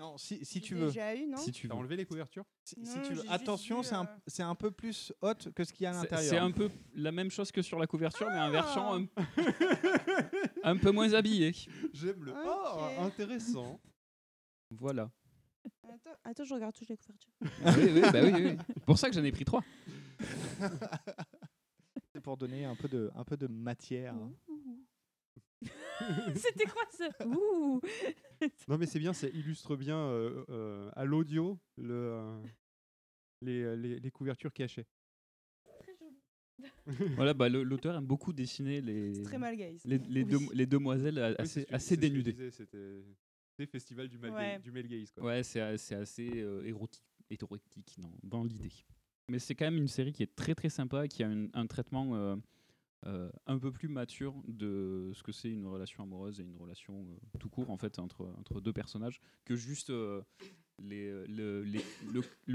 [0.00, 0.86] Non, si, si tu J'ai veux.
[0.86, 1.74] déjà eu, non Si tu veux.
[1.74, 2.74] enlevé les couvertures Si,
[3.04, 3.22] tu veux.
[3.30, 5.92] Attention, c'est un, euh, c'est un peu plus haute que ce qu'il y a à
[5.92, 6.30] C'est- l'intérieur.
[6.30, 9.22] C'est un peu la même chose que sur la couverture, mais un versant un, Ah.
[10.64, 11.52] un peu moins habillé.
[11.92, 12.32] J'aime le.
[12.34, 13.78] Oh, intéressant.
[14.70, 15.10] Voilà.
[15.84, 17.32] Attends, attends, je regarde toutes les couvertures.
[17.42, 18.56] oui, oui, bah oui, oui.
[18.74, 19.62] C'est pour ça que j'en ai pris trois.
[22.22, 24.14] Pour donner un peu de, un peu de matière.
[24.14, 24.32] hein.
[26.34, 27.80] C'était quoi ce Ouh
[28.68, 32.42] Non, mais c'est bien, ça illustre bien euh, euh, à l'audio le, euh,
[33.42, 34.86] les, les, les couvertures cachées.
[35.80, 36.16] Très joli.
[37.16, 39.84] Voilà, bah, le- l'auteur aime beaucoup dessiner les, C'est très mal gaze.
[39.84, 40.30] les, les, Oui.
[40.30, 42.32] deux- les demoiselles a- Oui, c'est assez, ce que- assez c'est ce que je dénudées.
[42.32, 43.02] disais, C'était
[43.58, 44.58] c'est festival du, mal Ouais.
[44.60, 45.10] du male gaze.
[45.12, 45.24] Quoi.
[45.24, 47.02] Ouais, c'est a- c'est assez euh, érotique,
[48.22, 48.70] dans l'idée.
[49.30, 52.16] Mais c'est quand même une série qui est très très sympa, qui a un, traitement
[52.16, 52.34] euh,
[53.06, 56.94] euh, un peu plus mature de ce que c'est une relation amoureuse et une relation
[56.94, 60.24] euh, tout court en fait entre, entre deux personnages que juste le,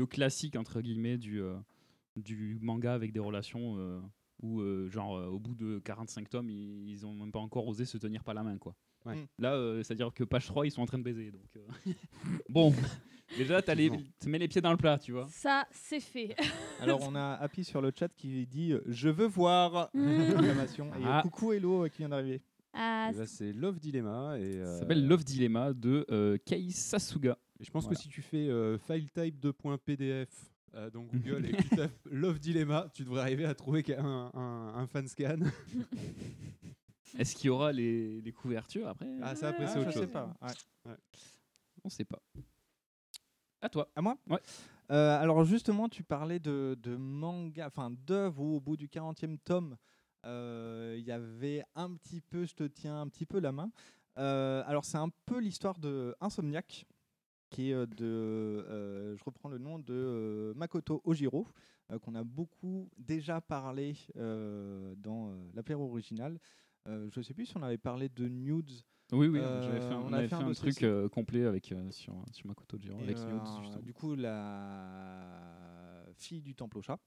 [0.06, 1.42] classique entre guillemets du,
[2.18, 4.04] du manga avec des relations
[4.42, 7.98] où genre au bout de 45 tomes ils, ils ont même pas encore osé se
[7.98, 8.76] tenir par la main quoi.
[9.06, 9.16] Ouais.
[9.16, 9.28] Mm.
[9.40, 11.44] Là euh, c'est à dire que page 3 ils sont en train de baiser donc
[11.58, 11.92] euh,
[12.50, 12.74] bon
[13.38, 13.92] déjà les,
[14.22, 15.28] tu mets les pieds dans le plat tu vois.
[15.30, 16.36] Ça, c'est fait.
[16.82, 20.10] Alors on a Happy sur le chat qui dit euh, Je veux voir Mm.
[20.10, 21.20] Et Ah.
[21.24, 22.42] coucou Hello euh, qui vient d'arriver.
[22.74, 24.38] Ah, c'est Love Dilemma.
[24.38, 27.38] Et, Ça euh, s'appelle Love Dilemma de euh, Kei Sasuga.
[27.60, 27.96] et je pense Voilà.
[27.96, 30.28] que si tu fais euh, file type 2.pdf
[30.76, 31.56] euh, dans Google et
[32.12, 35.38] Love Dilemma, tu devrais arriver à trouver un, un, un fan scan.
[37.18, 39.92] Est-ce qu'il y aura les, les couvertures après Ah, ça, après, Ah, c'est je autre
[39.94, 40.12] sais chose.
[40.12, 40.36] pas.
[40.86, 40.96] Ouais.
[41.84, 42.22] On sait pas.
[43.62, 43.90] À toi.
[43.96, 44.18] À moi?
[44.30, 44.40] Ouais.
[44.92, 49.38] Euh, alors justement, tu parlais de, de manga, enfin d'œuvres où au bout du 40e
[49.40, 49.78] tome,
[50.26, 53.72] euh, il y avait un petit peu, je te tiens un petit peu la main.
[54.18, 56.86] Euh, alors, c'est un peu l'histoire de Insomniac,
[57.50, 58.06] qui est de.
[58.06, 61.48] euh, je reprends le nom de euh, Makoto Ojiro,
[61.92, 66.40] euh, qu'on a beaucoup déjà parlé euh, dans euh, l'apéro original.
[66.88, 68.72] Euh, je ne sais plus si on avait parlé de Nudes.
[69.12, 72.48] Oui, oui, Euh, fait un, on avait fait un truc euh, complet avec, sur, sur
[72.48, 77.00] Makoto Jiro, Et, avec Nudes, du coup, la fille du temple au chat,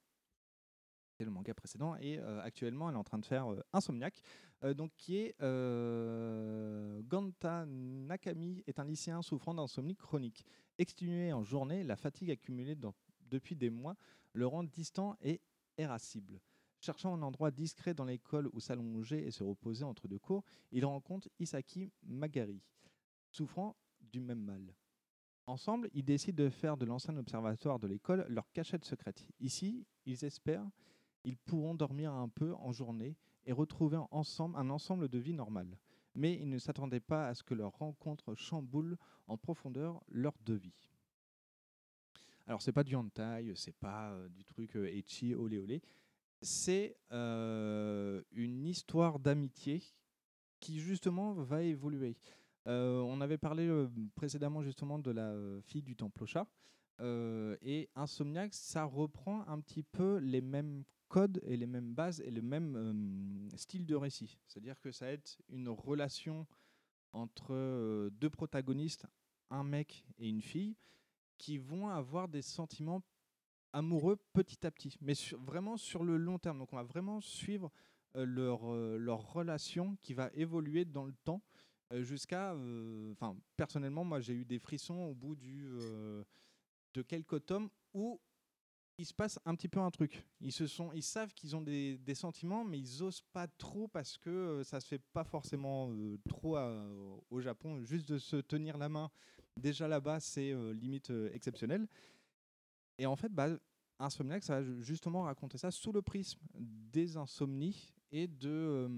[1.18, 4.22] c'est le manga précédent, et actuellement, elle est en train de faire Insomniac,
[4.76, 5.34] donc qui est
[7.08, 10.44] Ganta Nakami est un lycéen souffrant d'insomnie chronique.
[10.78, 12.94] Exténué en journée, la fatigue accumulée dans-
[13.30, 13.96] depuis des mois
[14.32, 15.40] le rend distant et
[15.76, 16.40] irascible.
[16.80, 20.84] Cherchant un endroit discret dans l'école où s'allonger et se reposer entre deux cours, il
[20.84, 22.62] rencontre Isaki Magari,
[23.30, 24.74] souffrant du même mal.
[25.46, 29.26] Ensemble, ils décident de faire de l'ancien observatoire de l'école leur cachette secrète.
[29.40, 30.68] Ici, ils espèrent
[31.24, 35.78] ils pourront dormir un peu en journée et retrouver ensemble un ensemble de vie normale.
[36.14, 40.54] Mais ils ne s'attendaient pas à ce que leur rencontre chamboule en profondeur leur de
[40.54, 40.90] vie.
[42.46, 45.82] Alors, c'est pas du hentai, c'est pas euh, du truc euh, ecchi, olé olé.
[46.40, 49.82] C'est euh, une histoire d'amitié
[50.60, 52.16] qui justement va évoluer.
[52.66, 56.46] Euh, on avait parlé euh, précédemment justement de la fille du temple au chat.
[57.00, 62.30] Et Insomniac, ça reprend un petit peu les mêmes codes et les mêmes bases et
[62.30, 64.36] le même style de récit.
[64.48, 66.44] C'est-à-dire que ça va être une relation
[67.12, 69.06] entre deux protagonistes,
[69.50, 70.74] un mec et une fille,
[71.38, 73.04] qui vont avoir des sentiments
[73.72, 76.58] amoureux petit à petit, mais sur- vraiment sur le long terme.
[76.58, 77.70] Donc on va vraiment suivre
[78.16, 81.42] euh, leur, euh, leur relation qui va évoluer dans le temps
[81.92, 82.54] euh, jusqu'à...
[83.12, 88.20] Enfin, personnellement, moi j'ai eu des frissons au bout de quelques tomes où
[89.00, 90.26] il se passe un petit peu un truc.
[90.40, 93.86] Ils, se sont, ils savent qu'ils ont des, des sentiments, mais ils osent pas trop
[93.86, 95.94] parce que ça se fait pas forcément
[96.28, 96.58] trop
[97.30, 97.84] au Japon.
[97.84, 99.08] Juste de se tenir la main,
[99.56, 101.86] déjà là-bas, c'est limite exceptionnel.
[102.98, 103.48] Et en fait, bah,
[104.00, 108.88] Insomniac, ça va ju- justement raconter ça sous le prisme des insomnies et de, euh,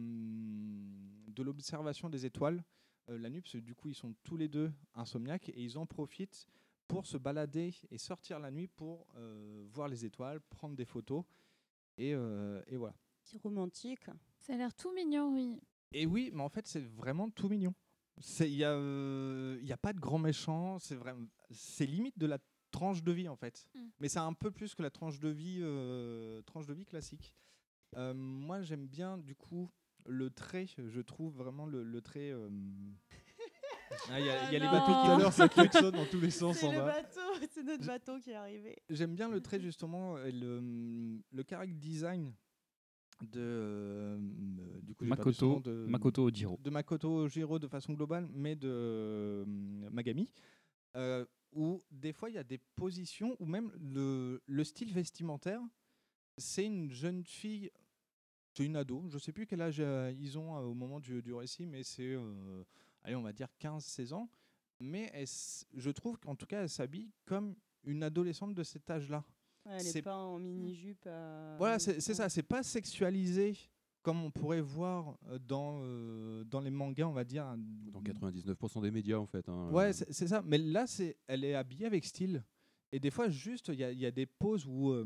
[1.29, 2.63] de l'observation des étoiles
[3.09, 5.79] euh, la nuit, parce que du coup, ils sont tous les deux insomniaques et ils
[5.79, 6.47] en profitent
[6.87, 11.25] pour se balader et sortir la nuit pour euh, voir les étoiles, prendre des photos.
[11.97, 12.95] Et, euh, et voilà.
[13.23, 14.07] C'est romantique.
[14.39, 15.61] Ça a l'air tout mignon, oui.
[15.93, 17.75] Et oui, mais en fait, c'est vraiment tout mignon.
[18.41, 20.79] Il n'y a, euh, y a pas de grand méchant.
[20.79, 22.39] C'est vraiment, c'est limite de la
[22.71, 23.67] tranche de vie en fait.
[23.75, 23.79] Mm.
[24.01, 27.35] Mais c'est un peu plus que la tranche de vie, euh, tranche de vie classique.
[27.97, 29.71] Euh, moi, j'aime bien du coup
[30.07, 30.67] le trait.
[30.79, 32.31] Je trouve vraiment le, le trait.
[32.31, 32.49] euh,
[34.11, 34.73] ah, Il y a, il y a les non.
[34.73, 36.87] bateaux qui Tout à l'heure, ça klaxonne dans tous les sens C'est en le bas.
[37.03, 38.77] bateau, c'est notre bateau qui est arrivé.
[38.89, 40.61] J'aime bien le trait justement et le,
[41.33, 42.33] le character design
[43.21, 44.19] de euh,
[44.83, 46.59] du coup Makoto, de, Makoto Ojiro.
[46.63, 49.45] de Makoto Ojiro de façon globale, mais de euh,
[49.91, 50.31] Magami,
[50.97, 55.61] euh, où des fois il y a des positions ou même le, le style vestimentaire,
[56.37, 57.71] c'est une jeune fille,
[58.55, 61.23] c'est une ado, je sais plus quel âge euh, ils ont euh, au moment du,
[61.23, 62.65] du récit, mais c'est, euh,
[63.05, 64.29] allez on va dire 15-16 ans,
[64.81, 65.27] mais elle
[65.75, 69.25] je trouve qu'en tout cas elle s'habille comme une adolescente de cet âge-là.
[69.67, 71.05] Ouais, elle C'est- est pas en mini-jupe.
[71.59, 73.55] Voilà, c'est ça, c'est pas sexualisé
[74.03, 77.45] comme on pourrait voir euh, dans, euh, dans les mangas, on va dire.
[77.93, 79.49] Dans 99% des médias, en fait.
[79.49, 79.71] hein.
[79.71, 80.43] Ouais, c'est ça.
[80.43, 82.43] Mais là, c'est, elle est habillée avec style.
[82.93, 85.05] Et des fois, juste, il y a, il y a des poses où euh,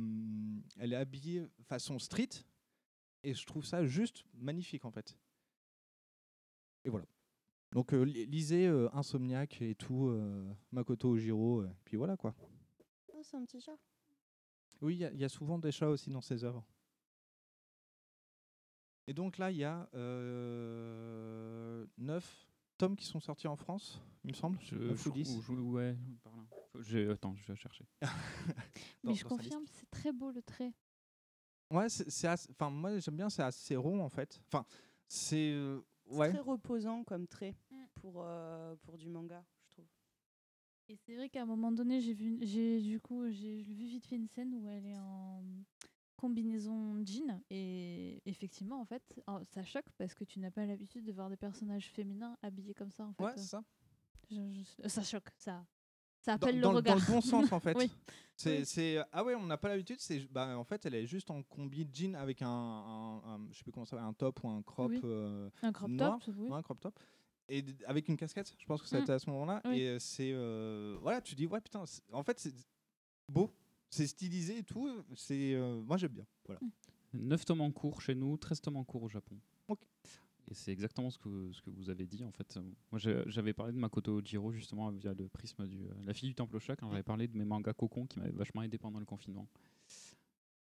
[0.79, 2.31] elle est habillée façon street.
[3.23, 5.17] Et je trouve ça juste magnifique, en fait.
[6.85, 7.07] Et voilà.
[7.73, 11.63] Donc, euh, li- lisez euh, Insomniac et tout, euh, Makoto Ojiro.
[11.63, 12.35] euh, puis voilà, quoi.
[13.13, 13.77] Oh, c'est un petit chat.
[14.81, 16.65] Oui, il y a- il y, a souvent des chats aussi dans ses œuvres.
[19.07, 22.49] Et donc là, il y a euh, 9
[22.79, 24.59] tomes qui sont sortis en France, il me semble.
[24.63, 25.37] Je, je- ou 10.
[25.37, 25.97] ou- je- ouais,
[26.81, 27.85] j'ai- Attends, je vais chercher.
[28.03, 30.73] dans- Mais je confirme, c'est très beau le trait.
[31.71, 34.41] Ouais, c'est Enfin, moi j'aime bien, c'est assez rond en fait.
[34.49, 34.65] Enfin,
[35.09, 35.53] c'est.
[35.53, 36.31] euh, ouais.
[36.31, 37.77] très reposant comme trait Mm.
[37.95, 39.87] pour, euh, pour du manga, je trouve.
[40.89, 44.07] Et c'est vrai qu'à un moment donné, j'ai vu, j'ai du coup, j'ai vu vite
[44.07, 45.43] fait une scène où elle est en
[46.29, 51.05] combinaison jean et effectivement, en fait, oh, ça choque parce que tu n'as pas l'habitude
[51.05, 53.05] de voir des personnages féminins habillés comme ça.
[53.05, 53.25] En fait.
[53.25, 53.63] Ouais, ça.
[54.31, 54.37] Je-
[54.83, 55.65] je- ça choque, ça,
[56.23, 56.97] ça Dans, appelle dans le dans regard.
[57.09, 57.77] le bon sens en fait.
[57.79, 57.91] oui.
[58.37, 58.65] C'est,
[58.99, 59.05] Oui.
[59.13, 60.01] ah ouais, on n'a pas l'habitude.
[60.01, 63.59] C'est, bah, en fait, elle est juste en combi jean avec un, un, un- je
[63.59, 64.91] sais plus comment ça un top ou un crop.
[64.91, 65.01] Oui.
[65.05, 66.19] euh, Un crop noir.
[66.25, 66.49] top, oui.
[66.49, 66.99] Ouais, un crop top.
[67.51, 69.03] Et avec une casquette, je pense que ça a Mm.
[69.03, 69.61] été à ce moment-là.
[69.73, 70.33] Et euh, c'est.
[70.33, 72.55] euh, voilà, tu dis, ouais, putain, en fait, c'est
[73.29, 73.51] beau.
[73.95, 74.89] C'est stylisé et tout.
[75.15, 76.27] C'est, euh, moi, j'aime bien.
[76.47, 76.61] Voilà.
[77.13, 79.37] 9 tomes en cours chez nous, 13 tomes en cours au Japon.
[80.51, 82.59] Et c'est exactement ce que, ce que vous avez dit en fait.
[82.93, 86.35] Moi j'avais parlé de Makoto Jiro justement via le prisme du euh, La fille du
[86.35, 88.99] temple au chat quand j'avais parlé de mes mangas cocon qui m'avaient vachement aidé pendant
[88.99, 89.49] le confinement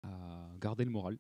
[0.03, 1.17] à garder le moral.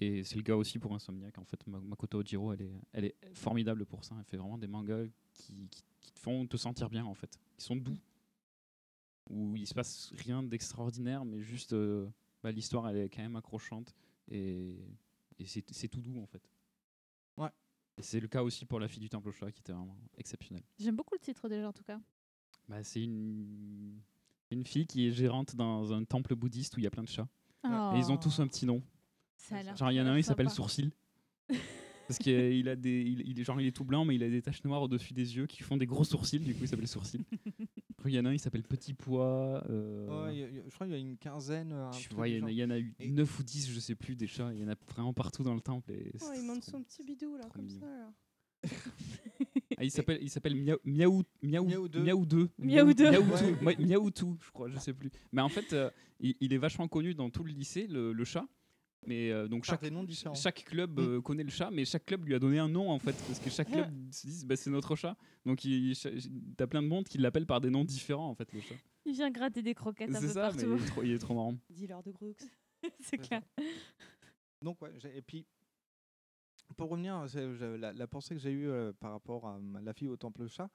[0.00, 1.38] Et c'est le cas aussi pour Insomniac.
[1.38, 4.14] En fait, Ma- Makoto Jiro, elle est, elle est formidable pour ça.
[4.18, 7.38] Elle fait vraiment des mangas qui, qui- qui te font te sentir bien en fait.
[7.58, 7.98] Ils sont doux.
[9.30, 12.08] Où il se passe rien d'extraordinaire, mais juste euh,
[12.42, 13.94] bah, l'histoire elle est quand même accrochante
[14.28, 14.76] et,
[15.38, 16.42] et c'est tout doux en fait.
[17.36, 17.50] Ouais.
[17.98, 19.96] Et c'est le cas aussi pour La fille du temple au chat qui était vraiment
[20.16, 20.62] exceptionnel.
[20.78, 22.00] J'aime beaucoup le titre déjà en tout cas.
[22.68, 24.00] Bah, c'est une,
[24.50, 27.08] une fille qui est gérante dans un temple bouddhiste où il y a plein de
[27.08, 27.28] chats.
[27.64, 28.82] Et ils ont tous un petit nom.
[29.36, 30.50] Ça a l'air Genre, il y en a un, il s'appelle.
[30.50, 30.90] Sourcil.
[32.12, 34.28] Parce qu'il a- des, il, il est genre il est tout blanc, mais il a
[34.28, 36.38] des taches noires au-dessus des yeux qui font des gros sourcils.
[36.40, 37.22] Du coup, il s'appelle Sourcil.
[37.98, 39.62] Après, il y en a un, il s'appelle Petit Pois.
[39.70, 41.72] euh, Ouais, il y a- il y a- je crois qu'il y a une quinzaine.
[41.72, 42.50] un tu vois, il y, en a- genre.
[42.50, 44.52] il y en a eu 9 ou 10, je sais plus, des chats.
[44.52, 45.92] Il y en a vraiment partout dans le temple.
[45.92, 47.80] Et Oh, il monte son petit bidou là, comme mignon.
[47.80, 47.86] ça.
[47.86, 48.12] là.
[49.78, 52.02] Ah, il s'appelle, il s'appelle Miaou, Miaou, Miaou, Miaou deux.
[52.02, 52.48] Miaou 2.
[52.58, 53.10] Miaou deux.
[53.10, 53.40] Miaou Ouais.
[53.40, 53.64] deux.
[53.66, 55.10] Ouais, Miaou tout, je crois, je sais plus.
[55.32, 55.90] Mais en fait, euh,
[56.20, 58.46] il, il est vachement connu dans tout le lycée, le, le chat.
[59.04, 60.34] Mais euh, donc chaque, des noms différents.
[60.34, 61.02] chaque club Mm.
[61.02, 63.40] euh, connaît le chat, mais chaque club lui a donné un nom en fait, parce
[63.40, 65.16] que chaque club se dit bah, c'est notre chat.
[65.44, 65.94] Donc il,
[66.56, 68.76] t'as plein de monde qui l'appellent par des noms différents en fait le chat.
[69.04, 70.76] Il vient gratter des croquettes un C'est peu ça, mais partout.
[70.76, 71.56] il est trop, il est trop marrant.
[71.70, 72.42] Dealer de Brooks.
[73.00, 73.42] c'est clair.
[74.60, 75.44] Donc, ouais, j'ai- et puis,
[76.76, 79.92] pour revenir, c'est- je- la, la pensée que j'ai eue euh, par rapport à la
[79.92, 80.70] fille au temple chat,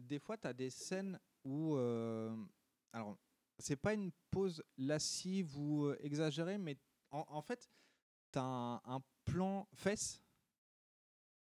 [0.00, 1.76] des fois, tu as des scènes où.
[1.76, 2.34] euh,
[2.92, 3.16] alors,
[3.58, 6.76] c'est pas une pause lascive ou euh, exagérée, mais
[7.10, 7.68] en, en fait,
[8.32, 10.22] tu as un, un plan fesse,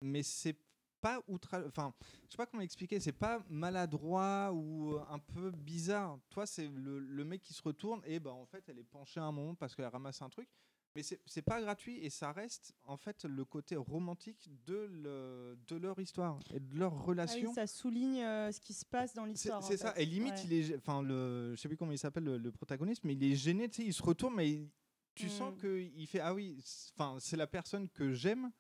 [0.01, 0.57] mais c'est
[1.01, 1.63] pas outra.
[1.67, 1.95] Enfin,
[2.27, 6.19] je sais pas comment expliquer, c'est pas maladroit ou un peu bizarre.
[6.31, 9.21] Toi, c'est le, le mec qui se retourne et bah, en fait, elle est penchée
[9.21, 10.49] un moment parce qu'elle ramasse un truc.
[10.97, 15.77] Mais c'est pas gratuit et ça reste en fait le côté romantique de, le- de
[15.77, 17.55] leur histoire et de leur Ah oui, relation.
[17.55, 19.63] ça souligne euh, ce qui se passe dans l'histoire.
[19.63, 19.93] c'est ça.
[19.93, 20.03] fait.
[20.03, 20.43] Et limite, Ouais.
[20.47, 23.13] il est, gê- enfin le, je sais plus comment il s'appelle le, le protagoniste, mais
[23.13, 23.69] il est gêné.
[23.69, 24.71] Tu sais, il se retourne, mais il-
[25.19, 25.57] tu sens Mm.
[25.59, 26.57] que il fait ah oui,
[26.95, 28.51] enfin c'est la personne que j'aime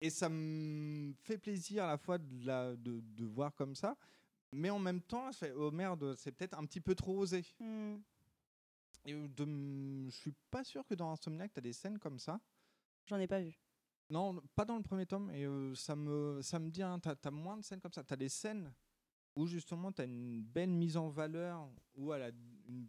[0.00, 3.96] et ça me fait plaisir à la fois de, la, de, de voir comme ça,
[4.52, 7.44] mais en même temps, je fais oh merde, c'est peut-être un petit peu trop osé.
[7.58, 7.96] Hmm.
[9.04, 9.44] Et de,
[10.06, 12.40] je suis pas sûr que dans Insomniac, tu as des scènes comme ça.
[13.06, 13.58] J'en ai pas vu.
[14.10, 15.30] Non, pas dans le premier tome.
[15.30, 18.04] Et euh, ça, me, ça me dit, hein, tu as, moins de scènes comme ça.
[18.04, 18.72] Tu as des scènes
[19.36, 22.30] où justement tu as une belle mise en valeur, où elle a
[22.68, 22.88] une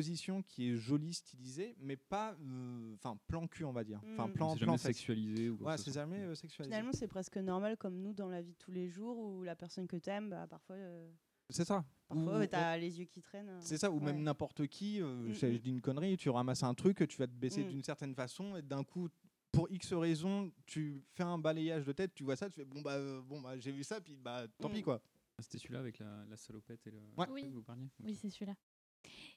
[0.00, 4.00] position qui est jolie, stylisée, mais pas euh, enfin plan cul, on va dire.
[4.12, 4.32] Enfin, Mm.
[4.32, 6.70] plan, plan sexualisé ou Ouais, c'est jamais euh, sexualisé.
[6.72, 9.56] Finalement, c'est presque normal comme nous dans la vie de tous les jours où la
[9.56, 11.10] personne que t'aimes, bah, parfois, euh,
[11.50, 11.84] C'est ça.
[12.08, 13.48] parfois Ou- ouais, t'as les yeux qui traînent.
[13.48, 13.58] euh.
[13.60, 15.58] C'est ça, ou même n'importe qui, euh, Mm, je, mm.
[15.58, 17.68] dis une connerie, tu ramasses un truc, tu vas te baisser Mm.
[17.68, 19.08] d'une certaine façon, et d'un coup,
[19.50, 22.80] pour X raison, tu fais un balayage de tête, tu vois ça, tu fais bon
[22.82, 24.72] bah, euh, bon, bah j'ai vu ça, puis bah tant Mm.
[24.72, 25.02] pis quoi.
[25.36, 26.98] Ah, C'était celui-là avec la, la salopette et le.
[27.16, 27.26] Ouais.
[27.30, 27.42] Oui.
[27.42, 28.54] que vous parliez Oui, c'est celui-là.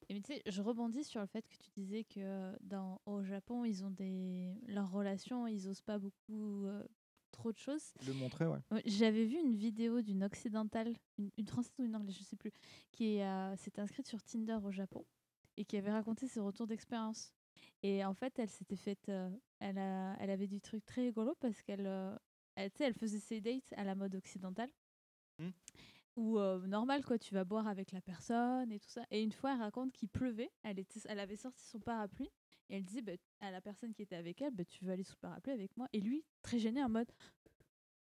[0.10, 3.24] Et mais tu sais, je rebondis sur le fait que tu disais que dans, au
[3.24, 4.54] Japon, ils ont des.
[4.68, 6.84] Leurs relations, ils osent pas beaucoup euh,
[7.32, 7.94] trop de choses.
[8.08, 8.60] Le montrer, ouais.
[8.86, 12.52] J'avais vu une vidéo d'une occidentale, une, une française ou une anglaise, je sais plus,
[12.92, 15.06] qui euh, s'était inscrite sur Tinder au Japon
[15.58, 17.34] et qui avait raconté ses retours d'expérience.
[17.82, 19.10] Et en fait, elle s'était faite.
[19.10, 22.16] euh, elle, a, elle avait du truc très rigolo parce qu'elle euh,
[22.56, 24.70] elle, elle faisait ses dates à la mode occidentale.
[25.40, 25.50] Hmm.
[26.16, 29.04] Où, euh, normal, quoi, tu vas boire avec la personne et tout ça.
[29.10, 30.52] Et une fois, elle raconte qu'il pleuvait.
[30.64, 32.30] Elle, était, elle avait sorti son parapluie
[32.70, 35.04] et elle disait bah, à la personne qui était avec elle bah, Tu veux aller
[35.04, 35.88] sous le parapluie avec moi?
[35.92, 37.12] Et lui, très gêné, en mode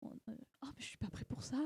[0.02, 0.32] Oh, oh,
[0.66, 1.56] mais je suis pas prêt pour ça.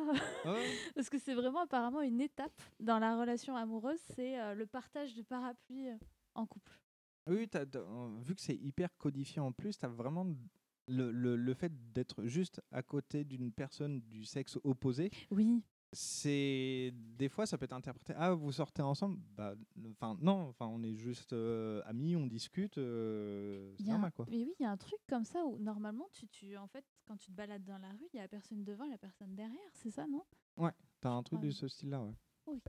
[0.95, 5.17] Parce que c'est vraiment apparemment une étape dans la relation amoureuse c'est euh, le partage
[5.17, 5.89] de parapluie
[6.35, 6.79] en couple.
[7.27, 10.25] Oui, t'as- euh, vu que c'est hyper codifié en plus, tu as vraiment
[10.87, 15.11] le, le, le fait d'être juste à côté d'une personne du sexe opposé.
[15.31, 15.63] Oui.
[15.93, 19.19] C'est des fois ça peut être interprété ah vous sortez ensemble?
[19.37, 19.55] Bah
[19.91, 23.93] enfin non enfin on est juste euh, amis on discute euh, c'est Il y a
[23.93, 26.29] un- normal quoi Mais oui, il y a un truc comme ça où normalement, tu,
[26.29, 28.65] tu, en fait, quand tu te balades dans la rue, il y a la personne
[28.65, 30.25] devant et la personne derrière, c'est ça, non?
[30.57, 32.13] Ouais t'as un truc de ce style là ouais
[32.47, 32.61] Oui.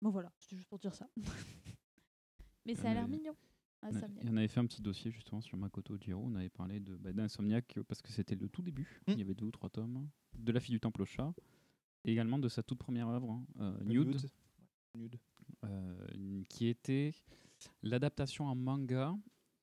[0.00, 1.08] Bon voilà, c'était juste pour dire ça.
[2.66, 3.34] mais ça a Euh, l'air mignon.
[3.82, 6.22] Ah, On Et avait fait un petit dossier justement sur Makoto Jiro.
[6.24, 9.00] On avait parlé de bah, d'Insomniac euh, parce que c'était le tout début.
[9.06, 9.12] Mm.
[9.12, 10.08] Il y avait deux ou trois tomes.
[10.34, 11.32] De La fille du temple au chat.
[12.06, 14.16] Et également de sa toute première œuvre, hein, euh, Nude,
[15.64, 17.12] euh, qui était
[17.82, 19.14] l'adaptation en manga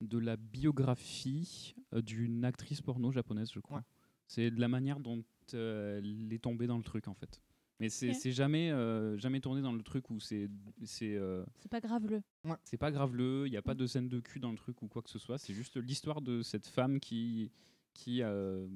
[0.02, 3.78] de la biographie euh, d'une actrice porno japonaise, je crois.
[3.78, 3.84] Ouais.
[4.28, 7.42] C'est de la manière dont euh, elle est tombée dans le truc en fait.
[7.80, 10.50] Mais c'est jamais, euh, jamais tourné dans le truc où c'est
[10.84, 12.22] c'est euh, C'est pas grave le.
[12.64, 14.88] c'est pas graveleux, il n'y a pas de scène de cul dans le truc ou
[14.88, 15.38] quoi que ce soit.
[15.38, 17.52] C'est juste l'histoire de cette femme qui,
[17.94, 18.68] qui, euh,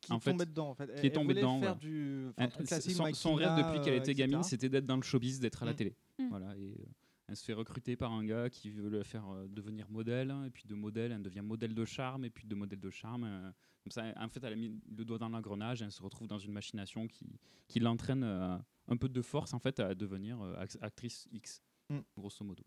[0.00, 0.86] Qui en est fait, tombée dedans, en fait.
[0.86, 1.60] qui Elle- est elle tombée voulait dedans.
[1.60, 1.78] faire ouais.
[1.78, 5.40] du- truc classique, son, son rêve depuis qu'elle était gamine, c'était d'être dans le showbiz,
[5.40, 5.76] d'être à la Mm.
[5.76, 5.96] télé.
[6.18, 6.28] Mm.
[6.28, 6.84] Voilà, et euh,
[7.28, 10.44] elle se fait recruter par un gars qui veut la faire euh, devenir modèle, hein,
[10.44, 13.24] et puis de modèle, elle devient modèle de charme, et puis de modèle de charme.
[13.24, 13.50] euh,
[13.84, 16.28] comme ça, en fait, elle a mis le doigt dans l'engrenage, et elle se retrouve
[16.28, 17.38] dans une machination qui,
[17.68, 18.56] qui l'entraîne euh,
[18.88, 21.98] un peu de force en fait à devenir euh, act- actrice X, Mm.
[22.16, 22.64] grosso modo.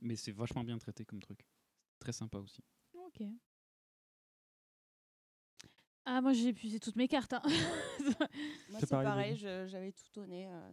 [0.00, 1.46] Mais c'est vachement bien traité comme truc.
[1.98, 2.62] Très sympa aussi.
[2.94, 3.22] Ok.
[6.10, 7.34] Ah, moi j'ai épuisé toutes mes cartes.
[7.34, 7.42] hein.
[8.70, 10.48] Moi, C'est pareil, pareil, j'avais tout donné.
[10.48, 10.70] euh.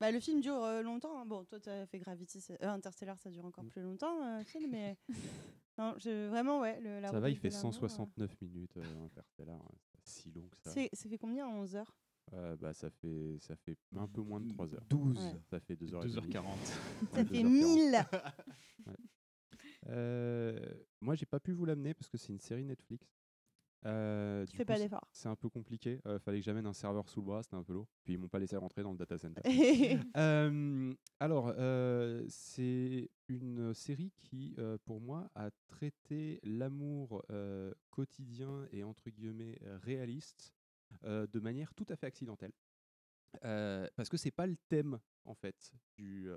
[0.00, 1.18] Bah, le film dure euh, longtemps.
[1.20, 1.26] hein.
[1.26, 3.68] Bon, toi, tu as fait Gravity, euh, Interstellar, ça dure encore Mm.
[3.68, 4.96] plus longtemps, euh, film, mais.
[5.78, 6.28] non, je...
[6.28, 6.80] vraiment, ouais.
[6.80, 9.56] Le, la Ça va, il fait de l'amour, euh, 169 minutes, euh, Interstellar.
[9.56, 10.70] hein, C'est pas si long que ça.
[10.70, 11.94] Ça fait combien en 11 heures?
[12.32, 14.84] Euh, bah, ça, fait, ça fait un peu moins de 3 heures.
[14.88, 15.18] 12.
[15.18, 15.40] Ouais.
[15.50, 16.06] Ça fait 2h40.
[16.06, 16.44] 2h40.
[17.14, 18.06] Ça fait 1000
[19.88, 20.58] Euh,
[21.00, 23.06] moi, j'ai pas pu vous l'amener parce que c'est une série Netflix.
[23.86, 25.06] Euh, Tu fais coup, pas d'effort.
[25.12, 26.00] C'est un peu compliqué.
[26.06, 27.88] Euh, fallait que j'amène un serveur sous le bras, c'était un peu lourd.
[28.04, 29.42] Puis ils m'ont pas laissé rentrer dans le data center.
[30.16, 37.22] Euh, alors, euh, c'est une série qui, euh, pour moi, a traité l'amour
[37.90, 40.54] quotidien et entre guillemets réaliste
[41.02, 42.52] de manière tout à fait accidentelle.
[43.42, 46.28] Parce que c'est pas le thème en fait du,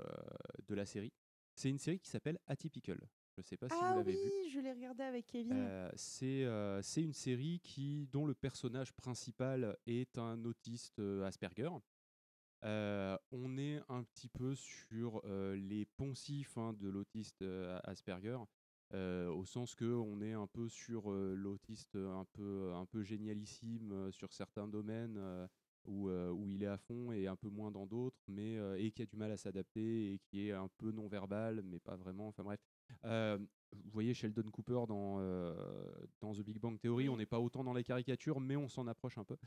[0.67, 1.13] de la série.
[1.55, 2.99] C'est une série qui s'appelle Atypical.
[3.41, 4.49] Je sais pas si ah vous l'avez oui, vu.
[4.49, 5.53] je l'ai regardé avec Kevin.
[5.53, 11.25] Euh, c'est euh, c'est une série qui, dont le personnage principal est un autiste euh,
[11.25, 11.69] Asperger.
[12.65, 17.43] Euh, on est un petit peu sur les poncifs hein, de l'autiste
[17.85, 18.37] Asperger,
[18.93, 24.33] au sens que on est un peu sur l'autiste un peu, un peu génialissime sur
[24.33, 25.47] certains domaines
[25.85, 28.77] où, euh, où il est à fond et un peu moins dans d'autres, mais euh,
[28.77, 31.95] et qui a du mal à s'adapter et qui est un peu non-verbal, mais pas
[31.95, 32.27] vraiment.
[32.27, 32.59] Enfin bref.
[33.03, 35.19] Vous voyez Sheldon Cooper dans,
[36.21, 38.87] dans The Big Bang Theory, on n'est pas autant dans les caricatures, mais on s'en
[38.87, 39.37] approche un peu.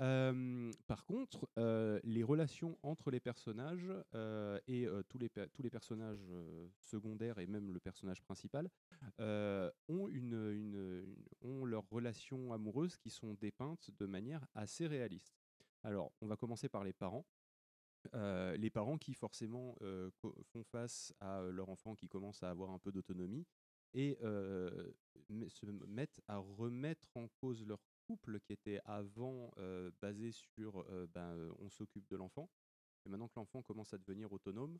[0.00, 5.62] Euh, par contre, euh, les relations entre les personnages euh, et tous, les pe- tous
[5.62, 6.24] les personnages
[6.78, 8.68] secondaires et même le personnage principal
[9.18, 15.38] ont, une, une- une- ont leurs relations amoureuses qui sont dépeintes de manière assez réaliste.
[15.84, 17.24] Alors, on va commencer par les parents.
[18.14, 22.50] Euh, les parents qui forcément euh, font face à euh, leur enfant qui commence à
[22.50, 23.46] avoir un peu d'autonomie
[23.92, 24.92] et euh,
[25.48, 29.52] se mettent à remettre en cause leur couple qui était avant
[30.00, 32.48] basé sur ben, on s'occupe de l'enfant
[33.04, 34.78] et maintenant que l'enfant commence à devenir autonome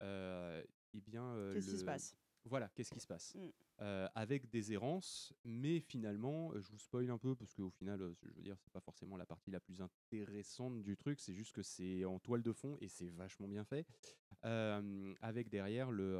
[0.00, 2.16] eh bien Qu'est-ce qui se passe?
[2.44, 3.34] Voilà qu'est-ce qui se passe?
[3.34, 3.48] Mm.
[3.80, 8.00] Euh, avec des errances mais finalement euh, je vous spoil un peu parce qu'au final
[8.00, 11.34] euh, je veux dire c'est pas forcément la partie la plus intéressante du truc c'est
[11.34, 13.86] juste que c'est en toile de fond et c'est vachement bien fait.
[14.44, 16.18] Euh, avec derrière le,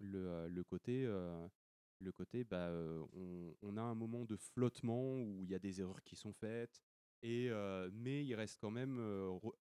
[0.00, 2.70] le, le côté le côté bah,
[3.14, 6.32] on, on a un moment de flottement où il y a des erreurs qui sont
[6.32, 6.82] faites
[7.22, 7.50] et
[7.92, 9.00] mais il reste quand même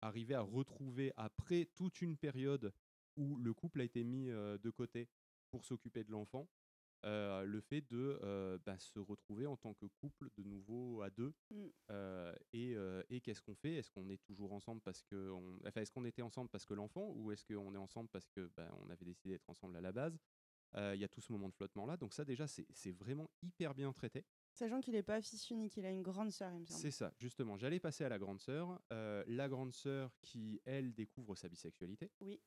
[0.01, 2.73] arrivé à retrouver après toute une période
[3.17, 5.09] où le couple a été mis de côté
[5.51, 6.49] pour s'occuper de l'enfant
[7.05, 11.11] euh, le fait de euh, bah, se retrouver en tant que couple de nouveau à
[11.11, 11.67] deux Mm.
[11.91, 12.75] euh, et,
[13.11, 13.75] et qu'est-ce qu'on fait?
[13.75, 15.59] Est-ce qu'on est toujours ensemble parce que on...
[15.67, 18.51] enfin, est-ce qu'on était ensemble parce que l'enfant ou est-ce qu'on est ensemble parce que
[18.57, 20.19] bah, on avait décidé d'être ensemble à la base?
[20.75, 23.75] Il y a tout ce moment de flottement là, donc ça déjà c'est vraiment hyper
[23.75, 24.27] bien traité.
[24.53, 26.81] Sachant qu'il n'est pas fils unique, il a une grande sœur, il me semble.
[26.81, 27.57] C'est ça, justement.
[27.57, 28.79] J'allais passer à la grande sœur.
[28.91, 32.11] La grande sœur qui, elle, découvre sa bisexualité.
[32.21, 32.43] Oui.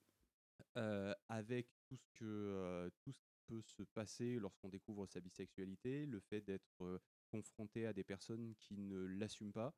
[1.28, 6.20] Avec tout ce, que, tout ce qui peut se passer lorsqu'on découvre sa bisexualité, le
[6.20, 9.74] fait d'être confronté à des personnes qui ne l'assument pas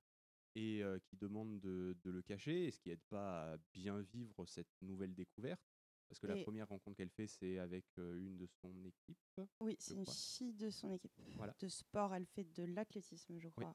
[0.55, 4.01] et euh, qui demandent de, de le cacher, et ce qui n'aide pas à bien
[4.01, 5.61] vivre cette nouvelle découverte.
[6.09, 9.17] Parce que la première rencontre qu'elle fait, c'est avec euh, une de son équipe.
[9.61, 11.13] Oui, c'est une fille de son équipe.
[11.37, 11.55] Voilà.
[11.57, 13.73] De sport, elle fait de l'athlétisme, je crois.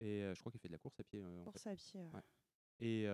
[0.00, 1.24] Et euh, je crois qu'elle fait de la course à pied.
[1.24, 1.44] en fait.
[1.44, 2.10] Course à pied.
[2.12, 2.20] ouais.
[2.80, 3.06] Et,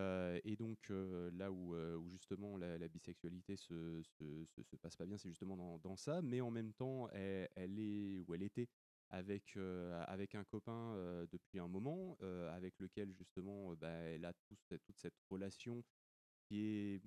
[0.56, 5.28] donc là où, où justement la, bisexualité se, se, se- se passe pas bien, c'est
[5.28, 8.68] justement dans, ça, mais en même temps, elle, est ou elle était
[9.10, 10.94] avec, avec un copain
[11.30, 15.84] depuis un moment, avec lequel justement bah, elle a tout toute cette relation
[16.42, 17.02] qui est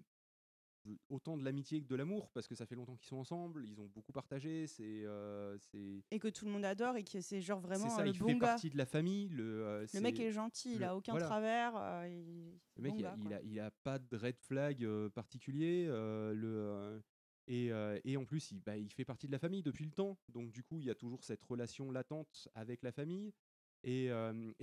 [1.09, 3.79] autant de l'amitié que de l'amour, parce que ça fait longtemps qu'ils sont ensemble, ils
[3.79, 5.03] ont beaucoup partagé, c'est...
[5.05, 5.57] euh,
[6.11, 8.25] Et que tout le monde adore et que c'est genre vraiment ça, le il bon
[8.27, 8.39] fait gars.
[8.39, 9.29] partie de la famille.
[9.29, 11.25] Le, euh, Le mec est gentil, il a aucun voilà.
[11.27, 11.75] travers.
[11.75, 14.39] euh, il- Le mec, bon il, a, gars, il, a, il a pas de red
[14.39, 15.85] flag euh, particulier.
[15.87, 16.99] euh, le, euh,
[17.47, 19.91] et, euh, et en plus, il, bah, il fait partie de la famille depuis le
[19.91, 20.17] temps.
[20.29, 23.33] Donc, du coup, il y a toujours cette relation latente avec la famille.
[23.83, 24.09] Et,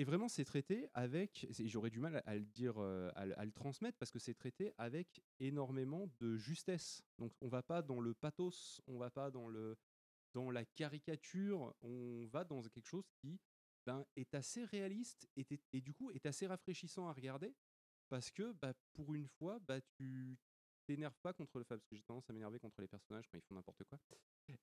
[0.05, 1.47] vraiment, c'est traité avec.
[1.51, 6.11] J'aurais du mal à, le dire, à, le- transmettre parce que c'est traité avec énormément
[6.21, 7.03] de justesse.
[7.19, 9.77] Donc, on va pas dans le pathos, on va pas dans le.
[10.35, 13.39] dans la caricature, on va dans quelque chose qui
[13.87, 17.55] ben, est assez réaliste et du coup est assez rafraîchissant à regarder
[18.11, 20.37] parce que bah, pour une fois, bah, tu
[20.95, 23.39] t'énerves pas contre le fait parce que j'ai tendance à m'énerver contre les personnages quand
[23.39, 23.99] ils font n'importe quoi.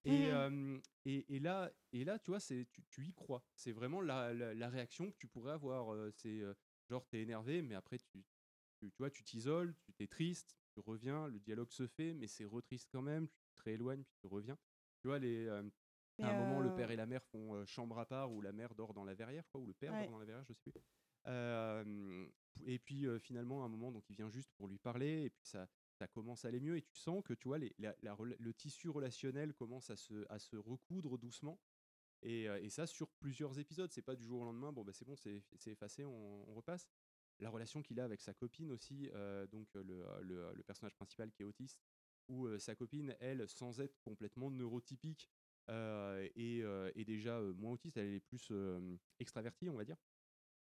[0.03, 3.43] Et, euh, et, et là, et là, tu vois, c'est tu, tu y crois.
[3.55, 6.11] C'est vraiment la, la, la réaction que tu pourrais avoir.
[6.13, 6.41] C'est
[6.89, 8.25] genre t'es énervé, mais après tu,
[8.79, 12.27] tu, tu vois, tu t'isoles, tu t'es triste, tu reviens, le dialogue se fait, mais
[12.27, 13.27] c'est retriste quand même.
[13.29, 14.57] Tu te rééloignes, puis tu reviens.
[15.01, 15.69] Tu vois, les, euh,
[16.21, 18.51] à un moment, le euh, père et la mère font chambre à part, où la
[18.51, 20.03] mère dort dans la verrière, je crois, ou le père Ouais.
[20.03, 20.73] dort dans la verrière, je sais plus.
[22.65, 25.45] Et puis finalement, à un moment, donc il vient juste pour lui parler, et puis
[25.45, 25.67] ça,
[25.97, 29.89] ça commence à aller mieux, et tu sens que tu vois, le tissu relationnel commence
[29.89, 31.59] à se, recoudre doucement.
[32.23, 34.91] Et, euh, et ça sur plusieurs épisodes, c'est pas du jour au lendemain, bon bah
[34.91, 36.87] c'est bon, c'est effacé, on, repasse.
[37.39, 39.83] La relation qu'il a avec sa copine aussi, euh, donc euh,
[40.21, 41.83] le, personnage principal qui est autiste,
[42.27, 45.29] où sa copine, elle, sans être complètement neurotypique,
[45.69, 48.51] euh, et, déjà moins autiste, elle est plus
[49.19, 49.97] extravertie, on va dire.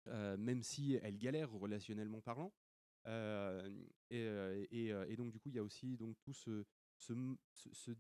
[0.06, 2.54] Même si elle galère relationnellement parlant.
[3.08, 3.70] Euh,
[4.10, 4.26] et,
[4.72, 6.66] et, et donc du coup, il y a aussi donc tout ce,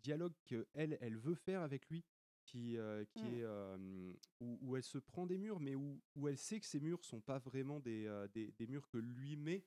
[0.01, 2.03] dialogue qu'elle, elle veut faire avec lui,
[2.45, 3.39] qui, euh, qui Mm.
[3.39, 6.65] est euh, où, où elle se prend des murs, mais où, où elle sait que
[6.65, 9.65] ces murs sont pas vraiment des, des, des murs que lui met,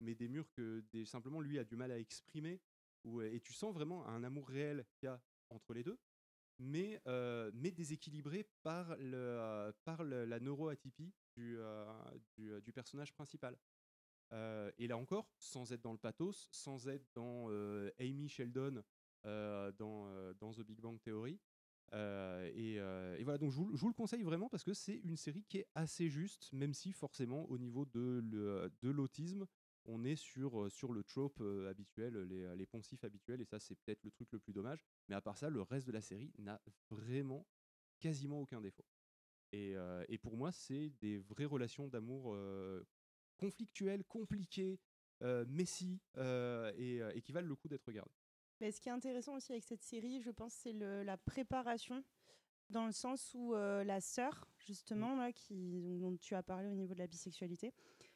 [0.00, 2.60] mais des murs que des, simplement lui a du mal à exprimer.
[3.04, 5.98] Où, et tu sens vraiment un amour réel qu'il y a entre les deux
[6.58, 7.00] mais,
[7.54, 11.56] mais déséquilibré par, le, par le- la neuroatypie du,
[12.36, 13.56] du, du personnage principal.
[14.32, 18.82] Euh, et là encore, sans être dans le pathos, sans être dans euh, Amy Sheldon
[19.24, 21.38] euh, dans, dans The Big Bang Theory.
[21.92, 22.78] Et,
[23.22, 26.08] voilà, donc je vous, le conseille vraiment parce que c'est une série qui est assez
[26.08, 29.46] juste, même si forcément au niveau de, l'autisme,
[29.84, 34.04] on est sur, sur le trope habituel, les, les poncifs habituels, et ça c'est peut-être
[34.04, 34.84] le truc le plus dommage.
[35.08, 36.60] Mais à part ça, le reste de la série n'a
[36.90, 37.46] vraiment
[38.00, 38.84] quasiment aucun défaut.
[39.52, 39.74] Et,
[40.08, 42.36] et pour moi, c'est des vraies relations d'amour
[43.38, 44.78] conflictuelles, compliquées,
[45.22, 48.12] euh, messy, euh, et, euh, et qui valent le coup d'être regardées.
[48.60, 52.04] Mais ce qui est intéressant aussi avec cette série, je pense, c'est le- la préparation,
[52.70, 56.74] dans le sens où euh, la sœur, justement, là, qui, dont tu as parlé au
[56.74, 57.72] niveau de la bisexualité,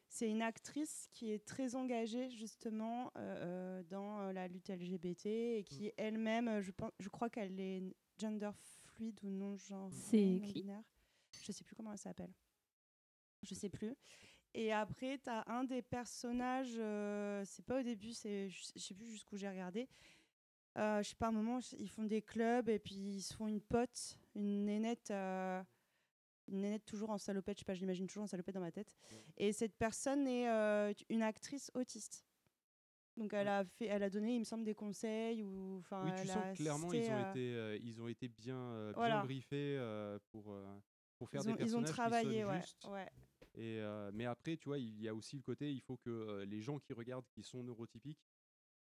[0.08, 5.26] c'est une actrice qui est très engagée, justement, euh, euh, dans euh, la lutte LGBT
[5.58, 7.82] et qui elle-même, euh, je, pense, je crois qu'elle est
[8.18, 8.50] gender
[8.84, 10.66] fluide ou non genre C'est qui
[11.42, 12.32] Je sais plus comment elle s'appelle.
[13.42, 13.94] Je sais plus.
[14.54, 18.94] Et après, tu as un des personnages, euh, c'est pas au début, c'est je sais-
[18.94, 19.88] plus jusqu'où j'ai regardé.
[20.78, 23.34] Euh, je sais pas, à un moment, ils font des clubs et puis ils se
[23.34, 25.62] font une pote, une nénette, euh,
[26.48, 28.72] une nénette toujours en salopette, je sais pas, je l'imagine toujours en salopette dans ma
[28.72, 28.94] tête.
[29.36, 32.26] Et cette personne est euh, une actrice autiste.
[33.18, 36.02] Donc elle a fait, elle a donné, il me semble, des conseils ou enfin.
[36.04, 39.22] Oui, tu sens que clairement ils ont, été, ils ont été bien, bien Voilà.
[39.22, 39.78] briefés
[40.30, 40.54] pour,
[41.18, 42.84] pour faire Ils ont, des ils ont personnages qui travaillé, sonnent ouais, justes.
[42.86, 43.10] ouais.
[43.54, 46.10] Et, euh, mais après, tu vois, il y a aussi le côté, il faut que
[46.10, 48.24] euh, les gens qui regardent, qui sont neurotypiques,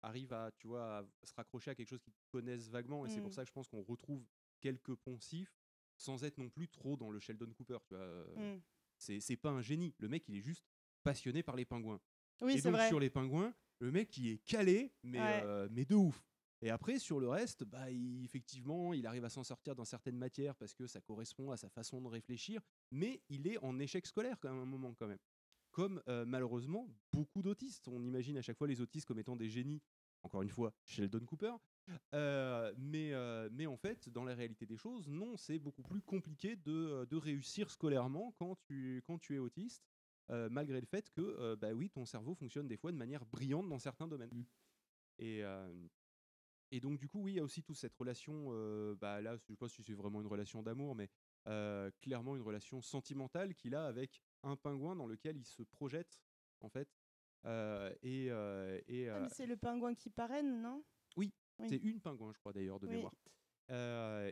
[0.02, 3.06] arrivent à, tu vois, à se raccrocher à quelque chose qu'ils connaissent vaguement.
[3.06, 3.34] Et c'est pour Mm.
[3.34, 4.24] ça que je pense qu'on retrouve
[4.62, 5.54] quelques poncifs
[5.98, 7.80] sans être non plus trop dans le Sheldon Cooper.
[7.88, 8.62] Tu vois, euh, Mm.
[8.98, 9.94] c'est c'est pas un génie.
[9.98, 10.64] Le mec, il est juste
[11.04, 12.00] passionné par les pingouins.
[12.42, 12.88] Oui, et c'est donc vrai.
[12.88, 15.42] sur les pingouins, le mec, il est calé, mais, Ouais.
[15.44, 16.29] euh, mais de ouf.
[16.62, 20.18] Et après, sur le reste, bah, il- effectivement, il arrive à s'en sortir dans certaines
[20.18, 22.62] matières parce que ça correspond à sa façon de réfléchir,
[22.92, 25.20] mais il est en échec scolaire quand même, à un moment quand même.
[25.72, 27.88] Comme euh, malheureusement beaucoup d'autistes.
[27.88, 29.82] On imagine à chaque fois les autistes comme étant des génies.
[30.24, 31.54] Encore une fois, Sheldon Cooper.
[32.14, 36.02] Euh, mais, euh, mais en fait, dans la réalité des choses, non, c'est beaucoup plus
[36.02, 39.90] compliqué de, de réussir scolairement quand tu, quand tu es autiste,
[40.28, 43.80] malgré le fait que, bah oui, ton cerveau fonctionne des fois de manière brillante dans
[43.80, 44.46] certains domaines.
[45.18, 45.88] Et, euh,
[46.72, 49.36] et donc, du coup, oui, il y a aussi toute cette relation, euh, bah, là,
[49.36, 51.10] je sais pas si c'est vraiment une relation d'amour, mais
[51.48, 56.22] euh, clairement une relation sentimentale qu'il a avec un pingouin dans lequel il se projette,
[56.62, 56.90] en fait.
[57.46, 60.84] Euh, et et, Ah, c'est le pingouin qui parraine, non?
[61.18, 61.68] Oui, Oui.
[61.70, 62.94] c'est une pingouin, je crois d'ailleurs, de Oui.
[62.94, 63.16] mémoire.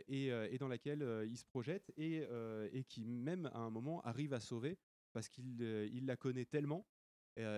[0.08, 2.26] Et, et dans laquelle il se projette et,
[2.72, 4.78] et qui même à un moment arrive à sauver
[5.12, 6.86] parce qu'il il la connaît tellement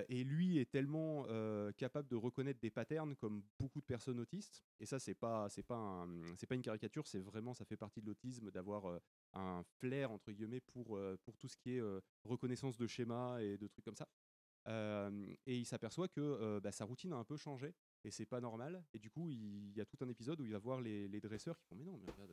[0.08, 4.62] et lui est tellement euh, capable de reconnaître des patterns comme beaucoup de personnes autistes
[4.78, 8.00] et ça c'est pas c'est pas c'est pas une caricature c'est vraiment ça fait partie
[8.00, 8.98] de l'autisme d'avoir euh,
[9.32, 13.40] un flair entre guillemets pour euh, pour tout ce qui est euh, reconnaissance de schémas
[13.40, 14.08] et de trucs comme ça
[14.68, 17.74] Euh, et il s'aperçoit que euh, bah, sa routine a un peu changé
[18.04, 18.84] et c'est pas normal.
[18.92, 21.20] Et du coup, il y a tout un épisode où il va voir les, les
[21.20, 22.30] dresseurs qui font Mais non, mais regarde,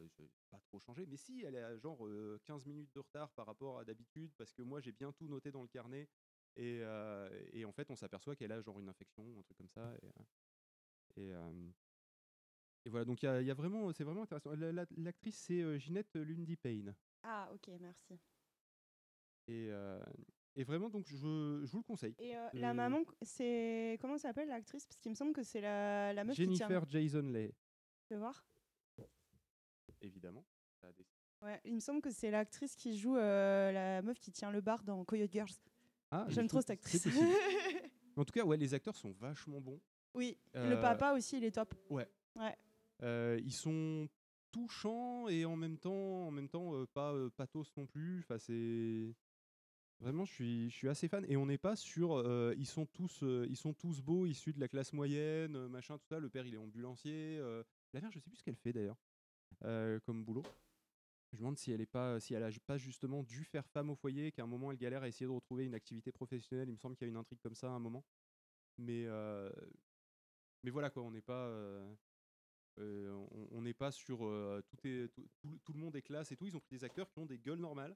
[0.49, 1.05] pas trop changé.
[1.05, 4.31] Mais si, elle est à genre euh, 15 minutes de retard par rapport à d'habitude
[4.37, 6.09] parce que moi j'ai bien tout noté dans le carnet.
[6.57, 9.69] Et, euh, et en fait, on s'aperçoit qu'elle a genre une infection, un truc comme
[9.69, 9.93] ça.
[10.01, 11.69] Et, euh, et, euh,
[12.85, 14.51] Et voilà, donc il y, a- il y a vraiment, c'est vraiment intéressant.
[14.55, 16.95] La- la- L'actrice, c'est Ginette Lundy Payne.
[17.23, 18.17] Ah, ok, merci.
[19.49, 19.69] Et,
[20.55, 22.15] et vraiment, donc, je, je vous le conseille.
[22.17, 23.97] Et euh, la maman, c'est.
[24.01, 24.85] Comment s'appelle l'actrice?
[24.87, 27.01] Parce qu'il me semble que c'est la, la meuf qui Jennifer tient.
[27.01, 27.53] Jason Leigh,
[28.09, 28.43] Je vais voir.
[30.01, 30.45] évidemment.
[30.95, 31.05] Des-
[31.41, 34.59] Ouais, il me semble que c'est l'actrice qui joue euh, la meuf qui tient le
[34.61, 35.51] bar dans Coyote Girls.
[36.11, 37.07] Ah, J'aime trop cette actrice.
[38.15, 39.79] En tout cas, ouais, les acteurs sont vachement bons.
[40.13, 41.75] oui, le Euh, papa aussi, il est top.
[41.89, 42.07] Ouais.
[42.35, 42.55] Ouais.
[43.03, 44.07] Euh, ils sont
[44.51, 48.19] touchants et en même temps, en même temps, euh, pas pathos non plus.
[48.21, 49.13] Enfin, c'est
[49.99, 51.25] vraiment, je suis, je suis assez fan.
[51.27, 52.23] Et on n'est pas sur,
[52.57, 56.19] ils sont tous, ils sont tous beaux, issus de la classe moyenne, machin, tout ça.
[56.19, 57.37] Le père, il est ambulancier.
[57.93, 58.97] La mère, je sais plus ce qu'elle fait d'ailleurs,
[60.05, 60.43] comme boulot.
[61.31, 62.35] Je me demande si elle est pas, si
[62.65, 65.31] pas justement dû faire femme au foyer, qu'à un moment elle galère à essayer de
[65.31, 66.69] retrouver une activité professionnelle.
[66.69, 68.05] Il me semble qu'il y a une intrigue comme ça à un moment.
[68.77, 69.07] Mais,
[70.63, 71.51] mais voilà quoi, on n'est pas,
[72.77, 76.47] on- pas sur tout, est, tout, le monde est classe et tout.
[76.47, 77.95] Ils ont pris des acteurs qui ont des gueules normales.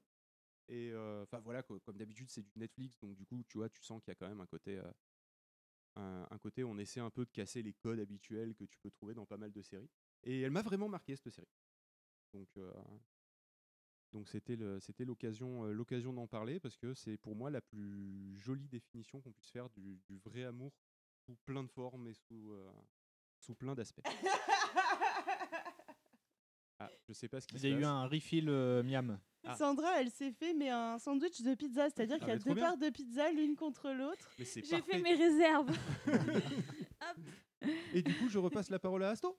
[0.68, 0.92] Et
[1.22, 4.10] enfin voilà, comme d'habitude, c'est du Netflix, donc du coup, tu vois, tu sens qu'il
[4.10, 4.80] y a quand même un côté,
[5.96, 9.14] un, côté, on essaie un peu de casser les codes habituels que tu peux trouver
[9.14, 9.90] dans pas mal de séries.
[10.24, 11.48] Et elle m'a vraiment marqué cette série.
[12.32, 12.48] Donc,
[14.12, 14.56] donc c'était
[15.04, 19.32] l'occasion, euh, l'occasion d'en parler parce que c'est pour moi la plus jolie définition qu'on
[19.32, 20.72] puisse faire du, du vrai amour
[21.24, 22.70] sous plein de formes et sous, euh,
[23.38, 24.02] sous plein d'aspects.
[26.84, 29.16] Ah, je sais pas ce qui Il y a eu un refill euh, miam.
[29.44, 29.54] Ah.
[29.54, 32.54] Sandra, elle s'est fait mais un sandwich de pizza, c'est-à-dire Ah, qu'il y a deux
[32.54, 32.64] bien.
[32.64, 34.28] parts de pizza l'une contre l'autre.
[34.36, 35.70] J'ai fait mes réserves.
[37.94, 39.38] Et du coup, je repasse la parole à Asto.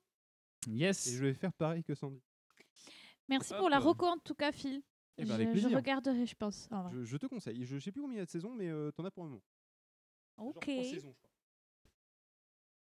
[0.67, 1.07] Yes.
[1.07, 2.21] Et je vais faire pareil que Sandy.
[3.29, 3.59] Merci Hop.
[3.59, 4.81] pour la reco en tout cas, Phil.
[5.17, 5.77] Eh ben, je, avec je plaisir.
[5.77, 6.67] regarderai, je pense.
[6.91, 7.63] Je, je te conseille.
[7.65, 9.29] Je sais plus combien il y a de saisons, mais euh, t'en as pour un
[9.29, 9.43] moment.
[10.37, 10.59] Genre Ok.
[10.61, 11.29] trois saisons, je crois.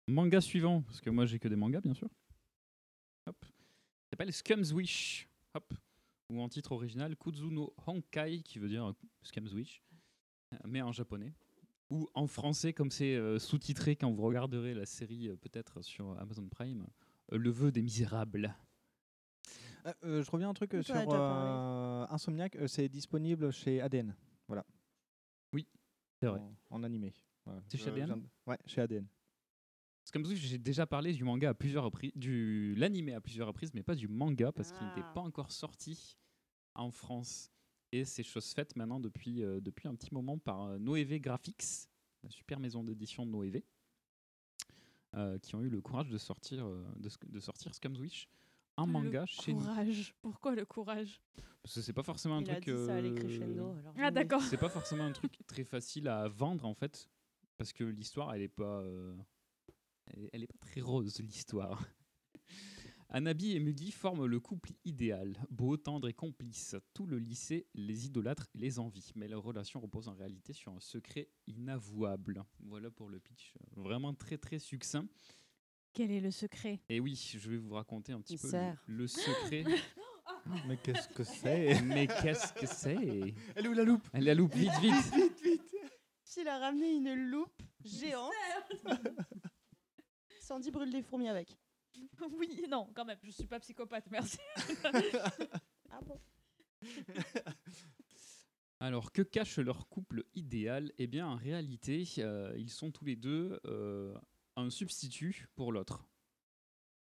[0.08, 2.08] Manga suivant, parce que moi j'ai que des mangas bien sûr.
[3.26, 3.36] Hop.
[3.44, 5.28] Ça s'appelle Scum's Wish.
[5.54, 5.74] Hop.
[6.30, 8.92] Ou en titre original Kuzuno Honkai, qui veut dire euh,
[9.22, 9.82] Scum's Wish,
[10.54, 11.32] euh, mais en japonais.
[11.90, 16.18] Ou en français, comme c'est euh, sous-titré quand vous regarderez la série euh, peut-être sur
[16.18, 16.86] Amazon Prime,
[17.32, 18.56] euh, Le vœu des misérables.
[19.86, 21.20] Euh, euh, je reviens un truc euh, sur déjà parlé.
[21.22, 24.14] euh, Insomniac, euh, c'est disponible chez ADN.
[24.48, 24.64] Voilà.
[25.52, 25.66] Oui,
[26.20, 26.40] c'est vrai.
[26.40, 27.14] En, en animé.
[27.68, 29.06] C'est chez Je ADN Ouais, chez ADN.
[30.04, 33.72] Scum's Wish, j'ai déjà parlé du manga à plusieurs reprises, du l'animé à plusieurs reprises,
[33.74, 35.12] mais pas du manga parce qu'il n'était Ah.
[35.14, 36.16] pas encore sorti
[36.74, 37.50] en France.
[37.92, 41.88] Et c'est chose faite maintenant depuis, euh, depuis un petit moment par euh, Noévé Graphics,
[42.24, 43.64] la super maison d'édition de Noévé,
[45.14, 48.28] euh, qui ont eu le courage de sortir, euh, de, sc- de sortir Scum's Wish
[48.78, 49.60] Le manga chez nous.
[49.60, 50.14] Courage.
[50.20, 51.20] Pourquoi le courage?
[51.62, 52.74] Parce que c'est pas forcément un Il a truc.
[52.76, 53.72] dit ça allait euh, crescendo.
[53.78, 54.42] Alors Ah d'accord.
[54.42, 57.08] c'est pas forcément un truc très facile à vendre en fait
[57.56, 59.16] parce que l'histoire elle est pas euh,
[60.06, 61.82] elle, est- elle est pas très rose l'histoire
[63.08, 66.74] Anabi et Mugi forment le couple idéal, beau, tendre et complice.
[66.92, 70.72] Tout le lycée les idolâtre et les envie, mais leur relation repose en réalité sur
[70.72, 72.42] un secret inavouable.
[72.60, 75.06] Voilà pour le pitch, euh, vraiment très très succinct.
[75.96, 79.06] Quel est le secret Et oui, je vais vous raconter un petit peu le, le
[79.06, 79.64] secret.
[80.68, 81.80] Mais qu'est-ce que c'est?
[81.84, 83.34] Mais qu'est-ce que c'est?
[83.54, 84.06] Elle est où la loupe?
[84.12, 85.76] Elle la loupe, vite, vite Vite, vite
[86.22, 88.30] Phil a ramené une loupe géante?
[90.40, 91.56] Sandy brûle des fourmis avec.
[92.38, 94.36] Oui, non, quand même, je suis pas psychopathe, merci.
[95.88, 96.20] Ah bon?
[98.80, 100.92] Alors, que cache leur couple idéal?
[100.98, 104.14] Eh bien, en réalité, euh, ils sont tous les deux euh,
[104.56, 106.08] un substitut pour l'autre.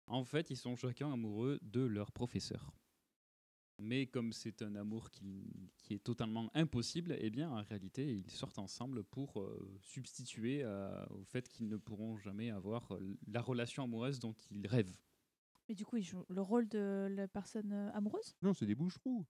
[0.08, 2.72] En fait, ils sont chacun amoureux de leur professeur.
[3.80, 8.32] Mais comme c'est un amour qui, qui est totalement impossible, eh bien, en réalité, ils
[8.32, 13.42] sortent ensemble pour euh, substituer euh, au fait qu'ils ne pourront jamais avoir euh, la
[13.42, 14.96] relation amoureuse dont ils rêvent.
[15.70, 18.36] Mais du coup, il joue le rôle de la personne amoureuse?
[18.42, 19.26] Non, c'est des bouches-trous.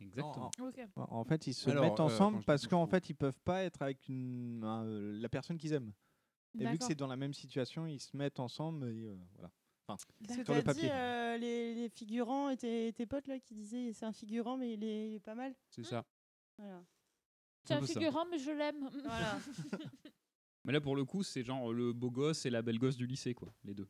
[0.00, 0.50] Exactement.
[0.60, 0.80] Ok.
[0.96, 3.82] En en fait, ils se Alors, mettent ensemble parce qu'en fait, ils peuvent pas être
[3.82, 5.92] avec une, euh, la personne qu'ils aiment.
[6.58, 8.88] Et vu que c'est dans la même situation, ils se mettent ensemble.
[8.88, 9.50] Et, euh, voilà.
[10.44, 10.90] Sur le dit papier.
[10.92, 14.74] euh, les, les figurants et tes, tes potes là qui disaient c'est un figurant mais
[14.74, 15.54] il est, il est pas mal.
[15.70, 16.04] C'est ça.
[16.58, 16.84] Voilà.
[17.64, 17.94] C'est un ça.
[17.94, 18.88] figurant, mais je l'aime.
[19.04, 19.38] Voilà.
[20.64, 23.06] Mais là, pour le coup, c'est genre le beau gosse et la belle gosse du
[23.06, 23.88] lycée, quoi, les deux.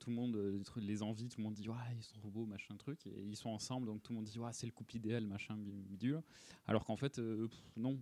[0.00, 2.46] Tout le monde euh, les envie, tout le monde dit ouais, ils sont trop beaux,
[2.46, 4.96] machin truc, et ils sont ensemble, donc tout le monde dit ouais, c'est le couple
[4.96, 6.20] idéal, machin bi- bidule.
[6.66, 8.00] Alors qu'en fait, euh, pff, non,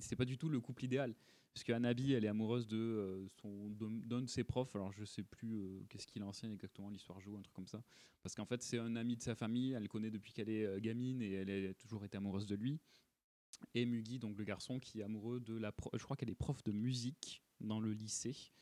[0.00, 1.14] c'est pas du tout le couple idéal.
[1.54, 4.74] Parce qu'Anabi, elle est amoureuse de euh, son d'un de ses profs.
[4.74, 7.82] Alors je sais plus euh, qu'est-ce qu'il enseigne exactement, l'histoire joue, un truc comme ça.
[8.22, 10.64] Parce qu'en fait, c'est un ami de sa famille, elle le connaît depuis qu'elle est
[10.64, 12.80] euh, gamine et elle a toujours été amoureuse de lui.
[13.74, 16.62] Et Mugi, donc le garçon qui est amoureux de la je crois qu'elle est prof
[16.64, 18.52] de musique dans le lycée.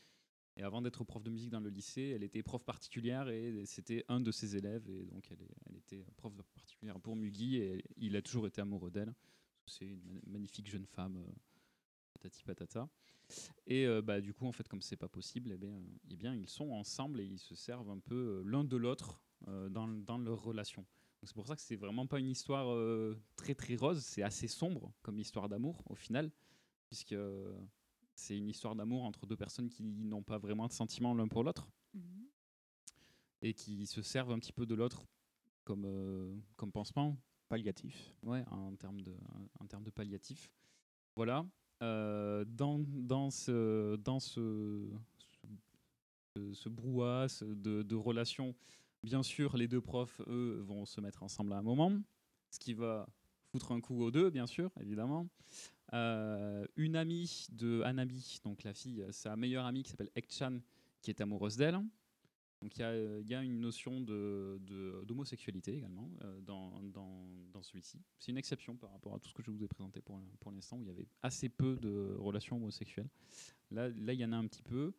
[0.56, 4.04] Et avant d'être prof de musique dans le lycée, elle était prof particulière et c'était
[4.08, 4.88] un de ses élèves.
[4.90, 9.14] Et donc, elle, était prof particulière pour Mugi et il a toujours été amoureux d'elle.
[9.66, 11.24] C'est une ma- magnifique jeune femme,
[12.20, 12.88] patati patata.
[13.66, 15.80] Et euh, bah, du coup, en fait, comme c'est pas possible, eh bien,
[16.10, 19.22] eh bien, ils sont ensemble et ils se servent un peu euh, l'un de l'autre
[19.48, 20.84] euh, dans, dans leur relation.
[21.22, 22.66] C'est pour ça que c'est vraiment pas une histoire
[23.36, 26.32] très très rose, c'est assez sombre comme histoire d'amour au final,
[26.86, 27.14] puisque
[28.14, 31.44] c'est une histoire d'amour entre deux personnes qui n'ont pas vraiment de sentiments l'un pour
[31.44, 32.26] l'autre Mhm.
[33.42, 35.04] et qui se servent un petit peu de l'autre
[35.64, 37.18] comme, comme pansement.
[37.50, 38.14] Palliatif.
[38.22, 39.14] Ouais, en termes de,
[39.58, 40.50] en termes de palliatif.
[41.16, 41.44] Voilà.
[41.82, 43.96] Euh, dans, ce,
[46.68, 48.54] brouhaha de relations,
[49.02, 51.92] bien sûr, les deux profs, eux, vont se mettre ensemble à un moment,
[52.50, 53.06] ce qui va
[53.50, 55.26] foutre un coup aux deux, bien sûr, évidemment.
[55.92, 60.60] Euh, une amie de Hanabi, donc la fille, sa meilleure amie qui s'appelle Ekchan,
[61.02, 61.80] qui est amoureuse d'elle.
[62.62, 66.40] Donc il y a, euh, il y a une notion de- de- d'homosexualité également euh,
[66.42, 68.00] dans, dans, celui-ci.
[68.18, 70.52] C'est une exception par rapport à tout ce que je vous ai présenté pour, pour
[70.52, 73.08] l'instant, où il y avait assez peu de relations homosexuelles.
[73.70, 74.92] Là, il y en a un petit peu.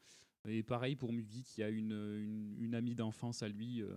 [0.48, 3.96] Et pareil pour Mugi, qui a une, une, amie d'enfance à lui, euh,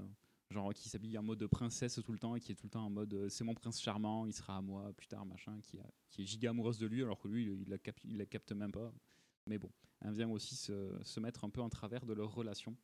[0.50, 2.84] genre qui s'habille en mode princesse tout le temps et qui est tout le temps
[2.84, 5.78] en mode c'est mon prince charmant, il sera à moi plus tard, machin, qui,
[6.22, 8.72] est giga amoureuse de lui, alors que lui, il la, cap- il la capte même
[8.72, 8.92] pas.
[9.46, 9.70] Mais bon,
[10.02, 12.76] elle vient aussi se, se mettre un peu en travers de leur relation.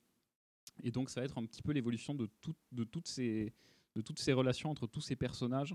[0.82, 3.52] Et donc, ça va être un petit peu l'évolution de, tout- de, toutes ces,
[3.94, 5.74] de toutes ces relations entre tous ces personnages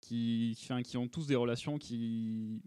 [0.00, 2.60] qui, enfin, qui ont tous des relations qui.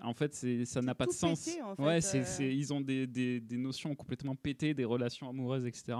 [0.00, 0.34] En fait,
[0.66, 1.46] ça n'a pas de sens.
[1.46, 2.52] pété, en ouais, euh.
[2.52, 5.98] ils ont des, des, des notions complètement pétées, des relations amoureuses, etc.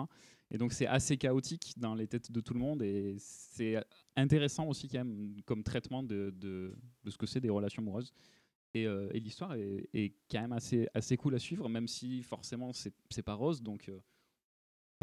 [0.51, 2.82] Et donc, c'est assez chaotique dans les têtes de tout le monde.
[2.82, 3.82] Et c'est
[4.16, 8.12] intéressant aussi, quand même, comme traitement de, de, de ce que c'est des relations amoureuses.
[8.74, 12.22] Et, euh, et l'histoire est, est quand même assez, assez cool à suivre, même si
[12.22, 13.62] forcément, c'est pas rose.
[13.62, 13.88] Donc.
[13.88, 13.98] euh,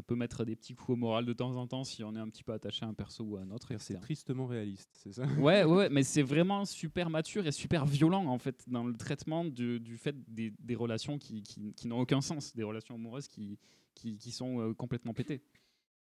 [0.02, 2.20] ça peut mettre des petits coups au moral de temps en temps si on est
[2.20, 3.72] un petit peu attaché à un perso ou à un autre.
[3.78, 5.28] C'est tristement réaliste, c'est ça?
[5.38, 9.46] Ouais, ouais, mais c'est vraiment super mature et super violent en fait dans le traitement
[9.46, 13.28] du, du fait des, des relations qui, qui, qui n'ont aucun sens, des relations amoureuses
[13.28, 13.60] qui,
[13.94, 15.44] qui, qui sont euh, complètement pétées.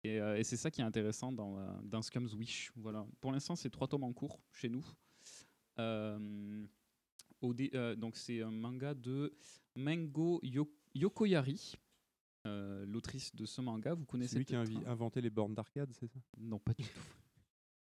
[0.02, 2.72] Et, euh, et c'est ça qui est intéressant dans, euh, dans Scum's Wish.
[2.76, 3.06] Voilà.
[3.20, 4.84] Pour l'instant, c'est trois tomes en cours chez nous.
[7.42, 9.34] Au donc c'est un manga de
[9.76, 11.74] Mango Yo- Yokoyari,
[12.46, 13.94] euh, l'autrice de ce manga.
[13.94, 16.18] Vous connaissez C'est lui qui a hein inventé les bornes d'arcade, c'est ça?
[16.38, 16.90] Non, pas du tout.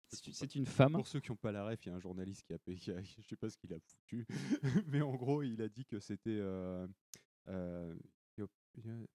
[0.09, 0.93] C'est une- C'est une femme.
[0.93, 2.77] Pour ceux qui n'ont pas la ref, il y a un journaliste qui a payé,
[2.77, 4.27] qui a- je sais pas ce qu'il a foutu,
[4.87, 6.37] mais en gros, il a dit que c'était.
[6.39, 6.85] euh,
[7.47, 7.95] euh,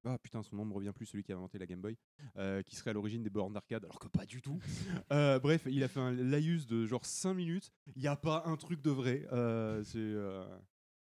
[0.04, 1.96] ah putain, son nom me revient plus, celui qui a inventé la Game Boy,
[2.36, 4.58] euh, qui serait à l'origine des bornes d'arcade, alors que pas du tout.
[5.12, 7.72] Euh, bref, il a fait un laïus de genre 5 minutes.
[7.96, 9.26] Il n'y a pas un truc de vrai.
[9.32, 9.98] euh, c'est.
[9.98, 10.44] euh,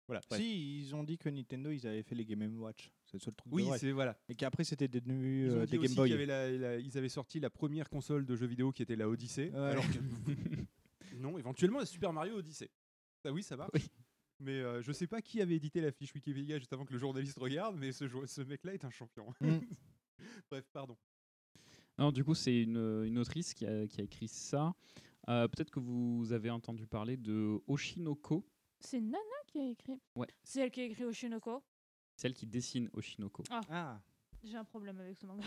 [0.07, 0.21] Voilà.
[0.29, 0.39] bref.
[0.41, 2.91] Si, ils ont dit que Nintendo, ils avaient fait les Game Watch.
[3.13, 4.17] C'est le seul truc de Oui, c'est voilà.
[4.27, 6.09] Et qu'après, c'était devenu Ils, ont euh, dit des Game Boy.
[6.09, 8.81] qu'il y avait la- la- ils avaient sorti la première console de jeux vidéo qui
[8.81, 9.51] était la Odyssey.
[9.51, 9.57] Ouais.
[9.59, 9.99] Alors que
[11.17, 12.71] non, éventuellement la Super Mario Odyssey.
[13.21, 13.71] Ça oui, ça marche.
[14.39, 16.97] Mais euh, je sais pas qui avait édité la fiche Wikipédia juste avant que le
[16.97, 19.31] journaliste regarde, mais ce, ce mec-là est un champion.
[19.39, 19.59] Mm.
[20.49, 20.97] Bref, pardon.
[21.99, 24.73] Alors, du coup, c'est une, une autrice qui a, qui a écrit ça.
[25.29, 28.43] Euh, Peut-être que vous avez entendu parler de Oshinoko,
[28.79, 30.01] C'est nana qui a écrit.
[30.15, 30.27] Ouais.
[30.43, 31.63] C'est elle qui a écrit Oshinoko?
[32.23, 33.43] Celle qui dessine Oshinoko.
[33.49, 34.01] Ah, Ah,
[34.45, 35.43] j'ai un problème avec ce manga.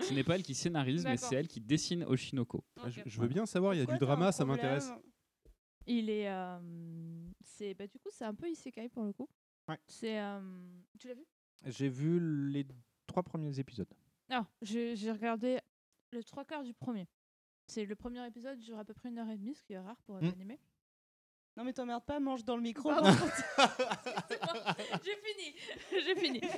[0.00, 2.62] Ce n'est pas elle qui scénarise, mais c'est elle qui dessine Oshinoko.
[2.82, 4.90] Ah, je, veux bien savoir, il y a Pourquoi du drama, ça m'intéresse.
[5.86, 6.28] Il est.
[6.30, 9.28] euh, c'est bah, du coup, c'est un peu isekai pour le coup.
[9.66, 9.78] Ouais.
[9.86, 10.20] C'est.
[10.20, 10.40] euh,
[10.98, 11.24] tu l'as vu?
[11.64, 12.66] J'ai vu les
[13.06, 13.88] trois premiers épisodes.
[14.28, 15.58] Ah, j'ai regardé
[16.12, 17.08] le trois quarts du premier.
[17.66, 19.78] C'est le premier épisode dure à peu près une heure et demie, ce qui est
[19.78, 20.32] rare pour un Mm.
[20.34, 20.60] animé.
[21.56, 22.88] Non mais t'emmerdes pas, mange dans le micro.
[22.88, 23.10] Pardon.
[25.04, 25.54] J'ai fini.
[26.04, 26.40] J'ai fini.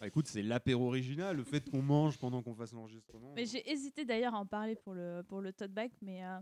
[0.00, 3.32] Ah, écoute, c'est l'apéro original, le fait qu'on mange pendant qu'on fasse l'enregistrement.
[3.36, 6.36] Mais j'ai hésité d'ailleurs à en parler pour le, pour le tote bag, mais euh,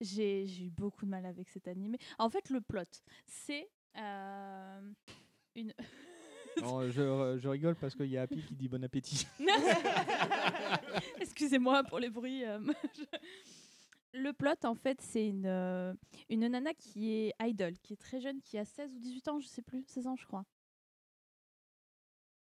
[0.00, 1.96] j'ai j'ai eu beaucoup de mal avec cet animé.
[2.18, 2.82] En fait, le plot,
[3.26, 4.80] c'est euh,
[5.56, 5.72] une.
[6.62, 9.26] Non, je, je rigole parce qu'il y a Happy qui dit bon appétit.
[11.20, 12.44] Excusez-moi pour les bruits.
[12.44, 12.58] euh,
[12.96, 13.04] je-
[14.14, 15.92] Le plot, en fait, c'est une, euh,
[16.30, 19.38] une nana qui est idol, qui est très jeune, qui a 16 ou 18 ans,
[19.40, 20.44] je sais plus, 16 ans, je crois.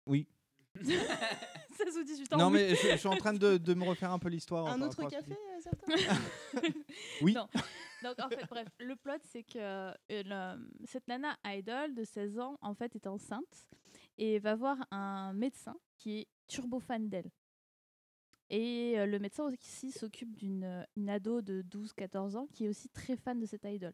[0.07, 0.27] Oui.
[0.81, 2.39] 16 ou 18 ans.
[2.39, 2.53] Non, oui.
[2.55, 4.67] mais je, je suis en train de, de me refaire un peu l'histoire.
[4.67, 6.73] Un autre à café, que- euh, certain
[7.23, 7.33] Oui.
[7.35, 7.49] Non.
[8.03, 12.59] Donc en fait, bref, le plot c'est que euh, cette nana idol de 16 ans
[12.61, 13.67] en fait est enceinte
[14.19, 17.31] et va voir un médecin qui est turbo fan d'elle.
[18.51, 22.69] Et euh, le médecin aussi s'occupe d'une euh, une ado de 12-14 ans qui est
[22.69, 23.93] aussi très fan de cette idol.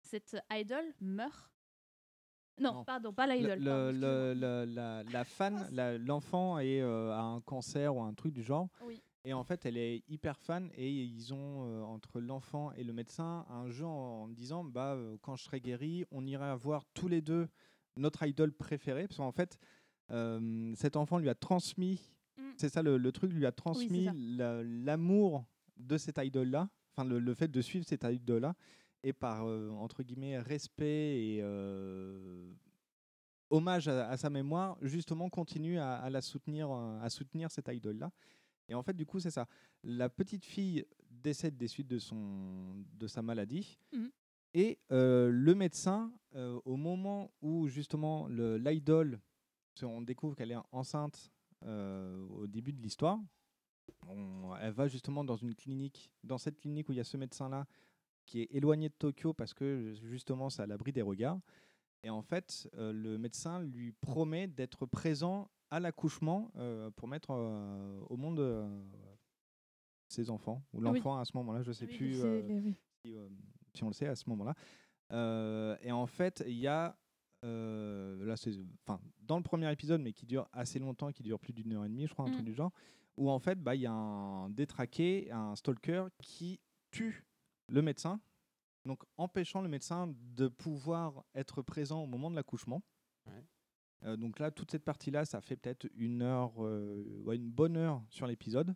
[0.00, 1.50] Cette idol meurt
[2.58, 2.84] Non, Non.
[2.84, 3.58] pardon, pas Le- l'idol.
[3.58, 3.98] le- pardon,
[5.06, 8.68] le- la, fan, la- l'enfant euh, a un cancer ou un truc du genre.
[8.84, 9.02] Oui.
[9.24, 12.92] Et en fait, elle est hyper fan et ils ont, euh, entre l'enfant et le
[12.92, 16.84] médecin, un jeu en, en disant bah, euh, quand je serai guéri, on ira voir
[16.94, 17.48] tous les deux
[17.96, 19.06] notre idole préférée.
[19.06, 19.58] Parce qu'en fait,
[20.74, 22.42] cet enfant lui a transmis, Mm.
[22.56, 24.06] c'est ça le, le truc, lui a transmis
[24.84, 25.44] l'amour
[25.76, 28.54] de cette idole-là, enfin le, le fait de suivre cette idole-là,
[29.02, 32.52] et par, euh, entre guillemets, respect et euh,
[33.50, 38.10] hommage à, à sa mémoire, justement continue à, à la soutenir, à soutenir cette idole-là.
[38.68, 39.46] Et en fait, du coup, c'est ça.
[39.82, 43.76] La petite fille décède des suites de, son, de sa maladie.
[43.92, 44.10] Mhm.
[44.54, 49.18] Et euh, le médecin, euh, au moment où justement le- l'idole,
[49.78, 51.30] qu'on découvre qu'elle est enceinte
[51.66, 53.18] au début de l'histoire,
[54.60, 57.66] elle va justement dans une clinique, dans cette clinique où il y a ce médecin-là
[58.26, 61.40] qui est éloigné de Tokyo parce que justement c'est à l'abri des regards.
[62.04, 67.30] Et en fait, euh, le médecin lui promet d'être présent à l'accouchement euh, pour mettre
[67.30, 68.84] euh, au monde euh,
[70.08, 70.84] ses enfants, ou Oui.
[70.84, 72.74] l'enfant à ce moment-là, je ne sais Oui, plus euh, oui.
[73.04, 73.28] si, euh,
[73.82, 74.54] on le sait à ce moment-là.
[75.12, 76.96] Euh, et en fait, il y a,
[77.44, 78.52] euh, là, c'est,
[78.86, 81.84] enfin, dans le premier épisode, mais qui dure assez longtemps, qui dure plus d'une heure
[81.84, 82.32] et demie, je crois, un Mm.
[82.32, 82.72] truc du genre,
[83.16, 86.60] où en fait, bah, il y a un détraqué, un stalker qui
[86.90, 87.24] tue
[87.68, 88.20] le médecin,
[88.84, 92.82] donc empêchant le médecin de pouvoir être présent au moment de l'accouchement.
[93.26, 93.44] Ouais.
[94.04, 97.76] Euh, donc là, toute cette partie-là, ça fait peut-être une heure, euh, ouais, une bonne
[97.76, 98.74] heure sur l'épisode.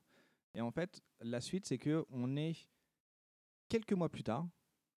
[0.54, 2.68] Et en fait, la suite, c'est que on est
[3.68, 4.46] quelques mois plus tard,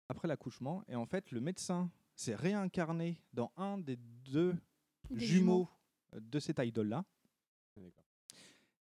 [0.08, 4.56] après l'accouchement, et en fait, le médecin s'est réincarné dans un des deux
[5.10, 5.70] Des jumeaux
[6.14, 7.06] de cette idole-là.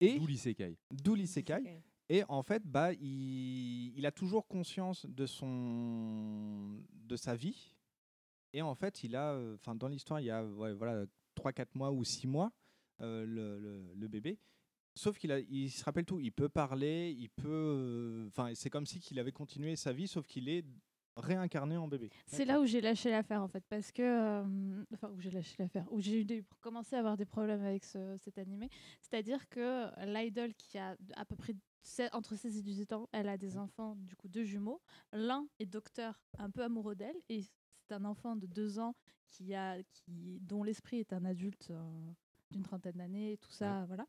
[0.02, 0.78] Et D'où l'isekai.
[0.92, 1.82] d'où l'isekai.
[2.08, 7.76] Et en fait, bah, il, il a toujours conscience de, son, de sa vie.
[8.54, 11.92] Et en fait, il a, enfin, dans l'histoire, il y a ouais, voilà, 3-4 mois
[11.92, 12.52] ou 6 mois,
[13.02, 14.40] euh, le, le- le bébé.
[14.96, 16.20] Sauf qu'il il se rappelle tout.
[16.20, 17.48] Il peut parler, il peut.
[17.48, 20.66] euh, Enfin, c'est comme si qu'il avait continué sa vie, sauf qu'il est
[21.20, 22.10] réincarné en bébé.
[22.26, 24.02] C'est là où j'ai lâché l'affaire en fait, parce que.
[24.02, 27.64] euh, enfin, où j'ai lâché l'affaire, où j'ai eu des- commencé à avoir des problèmes
[27.64, 28.70] avec ce- cet animé.
[29.02, 31.54] C'est-à-dire que l'idol qui a à peu près
[32.14, 34.82] entre 16 et 18 ans, elle a des enfants, du coup deux jumeaux.
[35.14, 38.96] L'un est docteur, un peu amoureux d'elle, et c'est un enfant de 2 ans
[39.30, 41.70] qui a, qui, dont l'esprit est un adulte.
[41.72, 42.12] euh,
[42.52, 44.06] d'une trentaine d'années, tout ça, voilà.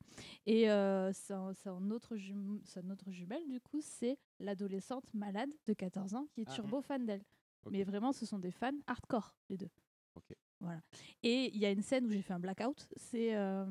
[0.46, 5.72] Et euh, son, son autre jum- son autre jumelle, du coup, c'est l'adolescente malade de
[5.74, 6.54] 14 ans qui est Ah.
[6.54, 7.22] turbo fan d'elle.
[7.70, 9.68] Mais vraiment, ce sont des fans hardcore, les deux.
[10.14, 10.34] Ok.
[10.60, 10.80] Voilà.
[11.22, 13.66] Et il y a une scène où j'ai fait un blackout, c'est euh,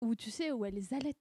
[0.00, 1.16] où tu sais, où elle les allait.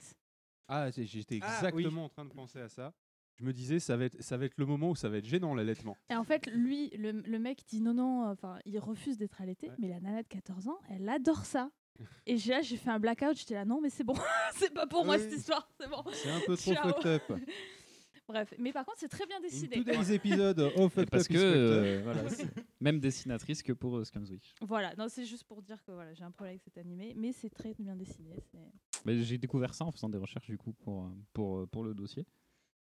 [0.67, 2.93] Ah, j'étais Ah, exactement en train de penser à ça.
[3.35, 5.25] Je me disais, ça va être, ça va être le moment où ça va être
[5.25, 5.95] gênant l'allaitement.
[6.09, 9.69] Et en fait, lui, le, le mec dit non, non, enfin, il refuse d'être allaité,
[9.69, 9.75] Ouais.
[9.79, 11.71] mais la nana de 14 ans, elle adore ça.
[12.25, 14.15] Et j'ai là, j'ai fait un blackout, j'étais là, non, mais c'est bon,
[14.55, 16.03] c'est pas pour moi cette histoire, c'est bon.
[16.11, 16.87] C'est un peu trop Ciao.
[16.93, 17.23] fucked up.
[18.27, 19.77] Bref, mais par contre, c'est très bien In décidé.
[19.83, 22.21] today's episode of Et Fucked parce Up que, euh, voilà,
[22.79, 24.53] même dessinatrice que pour euh, Scumswitch.
[24.61, 27.31] Voilà, non, c'est juste pour dire que voilà, j'ai un problème avec cet animé, mais
[27.31, 28.35] c'est très bien dessiné.
[29.07, 31.95] j'ai découvert ça en faisant des recherches du coup pour, euh, pour, euh, pour le
[31.95, 32.23] dossier.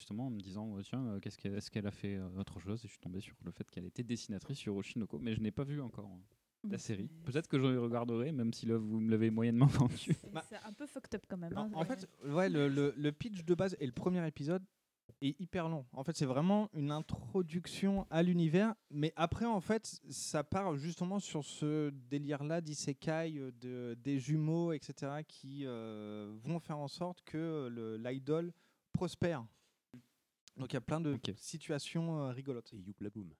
[0.00, 2.80] Justement en me disant, tiens, euh, qu'est-ce qu'elle, est-ce qu'elle a fait euh, autre chose?
[2.84, 5.50] Et je suis tombé sur le fait qu'elle était dessinatrice sur Oshinoko, mais je n'ai
[5.52, 6.18] pas vu encore euh,
[6.64, 7.08] la mais série.
[7.24, 9.96] Peut-être que je regarderai, même si là vous me l'avez moyennement vendu.
[10.14, 11.56] c'est- Bah, C'est un peu fucked up quand même.
[11.56, 14.62] En, hein, en fait, ouais, le, le- le pitch de base et le premier épisode
[15.22, 15.84] est hyper long.
[15.92, 21.18] En fait, c'est vraiment une introduction à l'univers, mais après, en fait, ça part justement
[21.18, 27.68] sur ce délire-là d'isekai, de, des jumeaux, etc., qui euh, vont faire en sorte que
[27.98, 28.52] l'idole
[28.92, 29.44] prospère.
[30.56, 32.72] Donc il y a plein de situations euh, rigolotes.
[32.72, 33.30] Et youpla boum.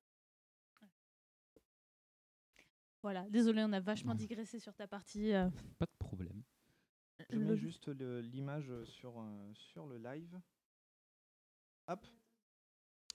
[3.02, 5.32] Voilà, désolé, on a vachement digressé sur ta partie.
[5.32, 5.48] euh,
[5.78, 6.43] Pas de problème.
[7.31, 10.39] Je le- mets juste le- l'image sur, euh, sur le live.
[11.89, 12.06] Hop.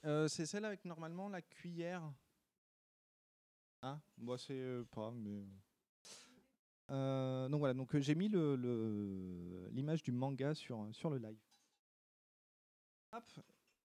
[0.06, 2.04] Euh, c'est celle avec normalement la cuillère.
[3.84, 4.02] Hein?
[4.18, 5.46] Moi, c'est euh, pas, mais.
[6.92, 11.18] Euh, donc voilà, donc euh, j'ai mis le- le- l'image du manga sur, sur le
[11.18, 11.40] live.
[13.12, 13.24] Hop.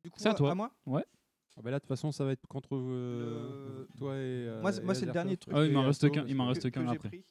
[0.02, 0.55] Du coup, C'est à toi.
[0.55, 0.72] moi?
[1.56, 4.18] Ah bah là, de toute façon, ça va être contre euh, Le- toi et.
[4.18, 5.55] euh, Moi, c'est- et moi, c'est le dernier truc.
[5.56, 7.09] Ah, il m'en reste qu'un, il m'en reste que qu'un j'ai après.
[7.09, 7.24] pris.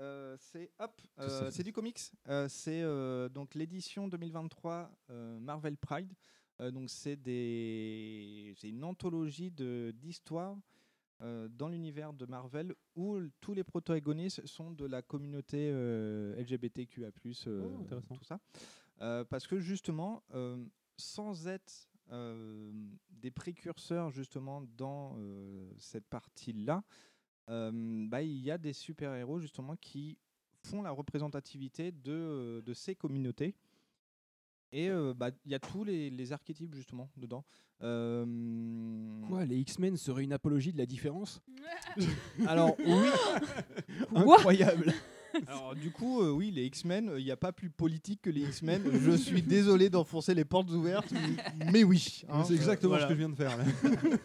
[0.00, 2.00] Euh, c'est hop, euh, c'est du comics.
[2.28, 6.12] Euh, c'est euh, donc l'édition 2023 euh, Marvel Pride.
[6.60, 10.56] Euh, donc c'est des, c'est une anthologie de d'histoires
[11.22, 17.10] euh, dans l'univers de Marvel où tous les protagonistes sont de la communauté euh, LGBTQA+,
[17.46, 18.14] euh, Oh, intéressant.
[18.14, 18.40] tout ça.
[19.02, 20.62] Euh, parce que justement, euh,
[20.96, 21.89] sans être
[23.10, 26.82] des précurseurs justement dans euh, cette partie-là,
[27.48, 30.18] euh, bah, il y a des super-héros justement qui
[30.64, 33.54] font la représentativité de, euh, de ces communautés.
[34.72, 37.44] Et euh, bah, il y a tous les, les archétypes justement dedans.
[37.82, 38.24] Euh,
[39.26, 41.42] Quoi, les X-Men seraient une apologie de la différence?
[42.46, 43.08] Alors oui,
[44.14, 44.92] incroyable.
[45.46, 48.42] Alors du coup, euh, oui, les X-Men, il n'y a pas plus politique que les
[48.42, 48.82] X-Men.
[49.00, 51.12] Je suis désolé d'enfoncer les portes ouvertes,
[51.72, 52.22] mais- oui.
[52.28, 53.04] hein, C'est euh, exactement voilà.
[53.04, 53.56] ce que je viens de faire.
[53.56, 53.64] Là.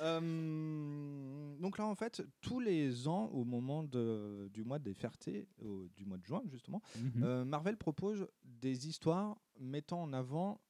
[0.00, 5.46] Euh, donc là, en fait, tous les ans, au moment de- du mois des Fertés,
[5.64, 7.22] au- du mois de juin justement, Mhm.
[7.22, 10.60] euh, Marvel propose des histoires mettant en avant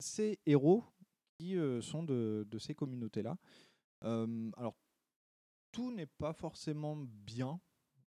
[0.00, 0.84] ces héros
[1.38, 3.36] qui euh, sont de, de ces communautés-là.
[4.04, 4.74] Euh, alors,
[5.72, 7.60] tout n'est pas forcément bien.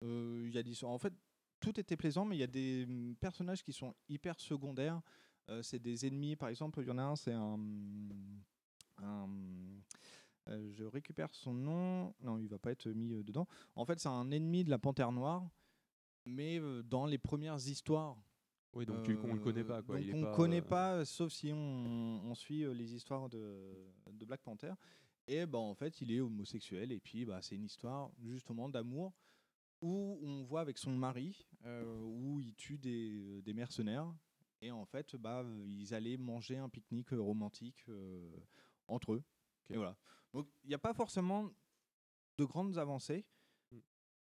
[0.03, 1.13] Euh, y a des, en fait,
[1.59, 5.01] tout était plaisant, mais il y a des hum, personnages qui sont hyper secondaires.
[5.49, 7.59] Euh, c'est des ennemis, par exemple, il y en a un, c'est un.
[9.01, 9.29] un
[10.47, 12.13] euh, je récupère son nom.
[12.21, 13.47] Non, il va pas être mis euh, dedans.
[13.75, 15.47] En fait, c'est un ennemi de la Panthère Noire,
[16.25, 18.17] mais dans les premières histoires.
[18.73, 19.81] Oui, donc tu, on le connaît pas.
[19.81, 19.95] Quoi.
[19.95, 24.25] Donc il on pas, connaît pas, sauf si on, on suit les histoires de, de
[24.25, 24.73] Black Panther.
[25.27, 26.91] Et bah, en fait, il est homosexuel.
[26.91, 29.13] Et puis, bah, c'est une histoire justement d'amour
[29.81, 34.13] où on voit avec son mari, euh, où il tue des, des mercenaires.
[34.61, 38.29] Et en fait, bah, euh, ils allaient manger un pique-nique euh, romantique euh,
[38.87, 39.23] entre eux.
[39.69, 39.95] Et voilà.
[40.33, 41.49] Donc, il n'y a pas forcément
[42.37, 43.25] de grandes avancées.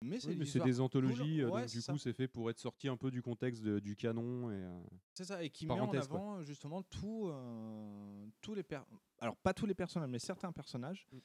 [0.02, 1.40] Mais c'est Oui, mais des c'est des anthologies, cool.
[1.46, 1.94] euh, Ouais, donc c'est du ça.
[1.94, 4.52] coup c'est fait pour être sorti un peu du contexte de- du canon.
[4.52, 6.00] Et, euh, C'est ça, et qui met en quoi.
[6.02, 8.82] avant justement tout, euh, tous les per-
[9.20, 11.08] alors pas tous les personnages, mais certains personnages.
[11.14, 11.18] Mm.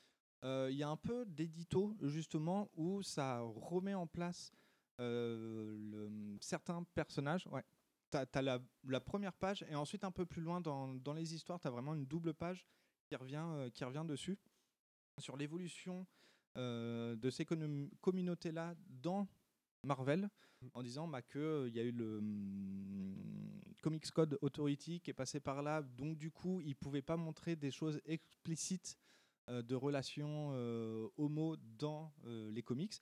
[0.45, 4.53] Euh, Il y a un peu d'édito justement où ça remet en place
[5.01, 7.47] euh, le- certains personnages.
[7.49, 7.65] Ouais.
[8.11, 11.35] Tu as, la, la première page et ensuite un peu plus loin dans, dans les
[11.35, 12.67] histoires, tu as vraiment une double page
[13.09, 14.39] qui revient, euh, qui revient dessus
[15.19, 16.07] sur l'évolution
[16.57, 19.29] euh, de ces commun- communautés-là dans
[19.85, 20.29] Marvel
[20.75, 25.39] en disant bah, qu'il y a eu le hum, Comics Code Authority qui est passé
[25.41, 29.18] par là, donc du coup ils ne pouvaient pas montrer des choses explicites euh,
[29.49, 32.95] de relations euh, homo dans euh, les comics,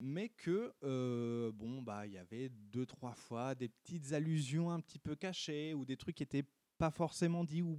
[0.00, 4.80] mais que euh, bon bah il y avait deux trois fois des petites allusions un
[4.80, 6.44] petit peu cachées ou des trucs qui étaient
[6.78, 7.78] pas forcément dit ou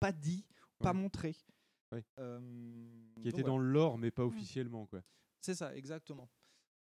[0.00, 0.44] pas dit,
[0.78, 0.98] pas Ouais.
[0.98, 1.36] montrés.
[1.92, 2.04] Ouais.
[2.18, 2.40] Euh,
[3.22, 3.46] qui voilà.
[3.46, 4.86] dans le lore, mais pas officiellement.
[4.86, 5.02] Quoi.
[5.40, 6.28] C'est ça, exactement.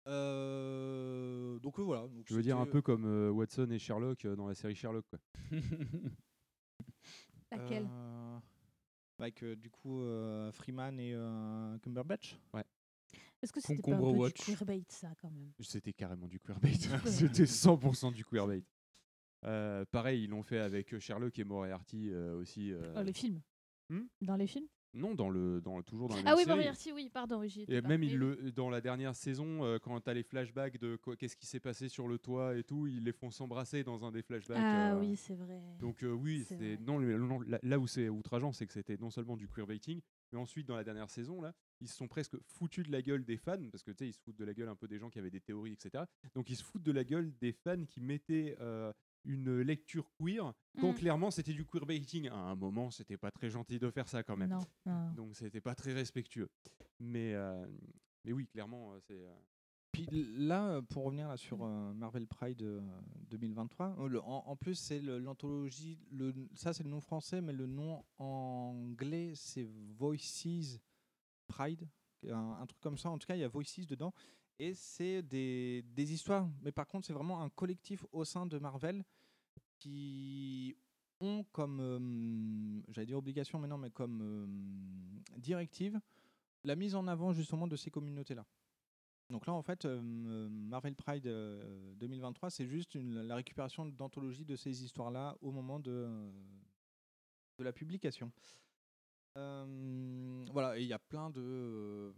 [0.08, 2.08] Euh, donc euh, voilà.
[2.08, 4.76] Donc Je veux dire un peu comme euh, Watson et Sherlock euh, dans la série
[4.76, 5.06] Sherlock.
[5.10, 5.20] Quoi.
[7.52, 7.88] Laquelle?
[7.90, 8.40] Euh,
[9.20, 12.38] Avec euh, du coup euh, Freeman et euh, Cumberbatch.
[12.54, 12.64] Ouais.
[13.42, 14.34] Est-ce que c'était pas un peu Watch.
[14.36, 15.52] du queerbait ça quand même?
[15.62, 16.74] C'était carrément du queerbait.
[17.06, 18.64] C'était 100% du queerbait.
[19.46, 22.72] Euh, pareil, ils l'ont fait avec Sherlock et Moriarty euh, aussi.
[22.74, 23.42] euh, Dans les films
[23.90, 24.04] Hmm?
[24.22, 24.68] Dans les films?
[24.96, 26.56] Non, dans le, dans, toujours dans la Ah même oui, série.
[26.56, 27.88] Moriarty, oui, pardon, j'y étais Et pas.
[27.90, 28.10] même oui.
[28.10, 31.46] le, dans la dernière saison, euh, quand tu as les flashbacks de quoi- qu'est-ce qui
[31.46, 34.58] s'est passé sur le toit et tout, ils les font s'embrasser dans un des flashbacks.
[34.60, 35.62] Ah euh, oui, c'est vrai.
[35.80, 36.84] Donc euh, oui, C'est c'est vrai.
[36.86, 40.02] non, le- non, là, là où c'est outrageant, c'est que c'était non seulement du queerbaiting,
[40.32, 43.24] mais ensuite dans la dernière saison là, ils se sont presque foutus de la gueule
[43.24, 44.98] des fans parce que tu sais, ils se foutent de la gueule un peu des
[44.98, 46.04] gens qui avaient des théories, etc.
[46.34, 48.92] Donc ils se foutent de la gueule des fans qui mettaient euh,
[49.26, 50.96] une lecture queer quand Mm.
[50.96, 52.30] clairement c'était du queerbaiting.
[52.30, 54.50] À un moment, c'était pas très gentil de faire ça quand même.
[54.50, 55.12] Non, non.
[55.14, 56.50] Donc c'était pas très respectueux.
[57.00, 57.66] Mais euh,
[58.26, 59.26] mais oui, clairement, euh, c'est.
[59.26, 59.34] euh,
[59.92, 62.82] Puis là, pour revenir là sur euh, Marvel Pride euh,
[63.30, 67.54] 2023, euh, le- en, en plus c'est l'anthologie, le, ça c'est le nom français, mais
[67.54, 69.68] le nom anglais c'est
[69.98, 70.80] Voices
[71.48, 71.88] Pride,
[72.28, 73.10] un, un truc comme ça.
[73.10, 74.14] En tout cas, il y a Voices dedans.
[74.60, 79.06] Et c'est des, histoires, mais par contre c'est vraiment un collectif au sein de Marvel
[79.78, 80.76] qui
[81.22, 86.00] ont comme, euh, j'allais dire obligation, mais non, mais comme euh, directive
[86.66, 88.46] la mise en avant justement de ces communautés-là.
[89.30, 90.02] Donc là, en fait, euh,
[90.50, 96.10] Marvel Pride euh, 2023, c'est juste la récupération d'anthologie de ces histoires-là au moment de,
[97.60, 98.32] de la publication.
[99.36, 102.14] Voilà, et il y a plein de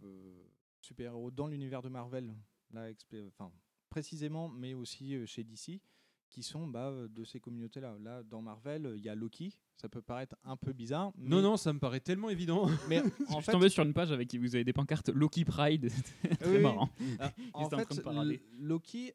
[0.92, 2.34] super-héros dans l'univers de Marvel,
[2.72, 2.88] là,
[3.28, 3.50] enfin,
[3.88, 5.80] précisément, mais aussi euh, chez DC,
[6.28, 7.96] qui sont bah, de ces communautés-là.
[8.00, 9.58] Là, dans Marvel, il y a Loki.
[9.76, 11.12] Ça peut paraître un peu bizarre.
[11.16, 12.66] Non, mais- non, ça me paraît tellement évident.
[12.88, 15.90] Mais Je suis tombé sur une page avec vous avez des pancartes Loki Pride.
[16.40, 16.88] Très Oui, marrant.
[17.18, 19.12] Ah, en fait, de Loki,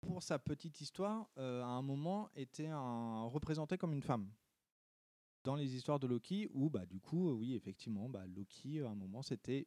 [0.00, 4.28] pour sa petite histoire, euh, à un moment était un, représenté comme une femme.
[5.42, 8.94] Dans les histoires de Loki, où bah du coup, oui, effectivement, bah, Loki, à un
[8.94, 9.66] moment, c'était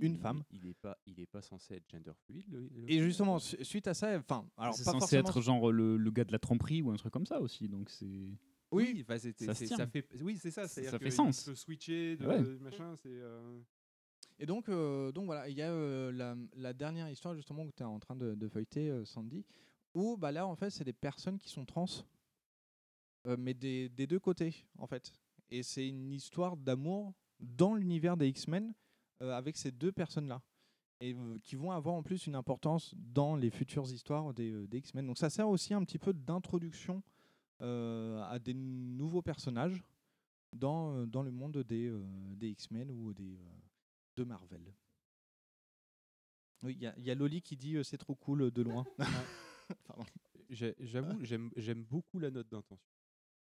[0.00, 0.42] une femme.
[0.50, 2.44] Il est pas, il est pas censé être gender fluid.
[2.50, 5.28] le- le- Et justement, su- suite à ça, enfin, alors C'est censé forcément.
[5.28, 7.68] être genre le, le gars de la tromperie ou un truc comme ça aussi.
[7.68, 8.28] Donc c'est.
[8.72, 10.68] Oui, bah, c'était- Ça fait, oui, c'est ça.
[10.68, 11.52] Ça- fait sens.
[11.54, 12.40] switcher, de, Ouais.
[12.60, 13.08] machin, c'est.
[13.10, 13.58] euh,
[14.38, 17.72] Et donc, euh, donc voilà, il y a euh, la, la dernière histoire justement que
[17.76, 19.44] tu es en train de, de feuilleter, euh, Sandy,
[19.92, 21.84] où bah, là, en fait, c'est des personnes qui sont trans,
[23.26, 25.12] euh, mais des, des deux côtés, en fait.
[25.50, 28.72] Et c'est une histoire d'amour dans l'univers des X-Men euh,
[29.20, 30.42] avec ces deux personnes-là.
[31.02, 34.66] Et euh, qui vont avoir en plus une importance dans les futures histoires des, euh,
[34.66, 35.06] des X-Men.
[35.06, 37.02] Donc ça sert aussi un petit peu d'introduction
[37.62, 39.82] euh, à des nouveaux personnages
[40.52, 42.02] dans, euh, dans le monde des, euh,
[42.36, 43.48] des X-Men ou des, euh,
[44.16, 44.74] de Marvel.
[46.62, 48.50] Oui, il y, a- il y a Loli qui dit euh, c'est trop cool euh,
[48.50, 48.84] de loin.
[50.50, 52.78] J'avoue, j'aime j'aime beaucoup la note d'intention.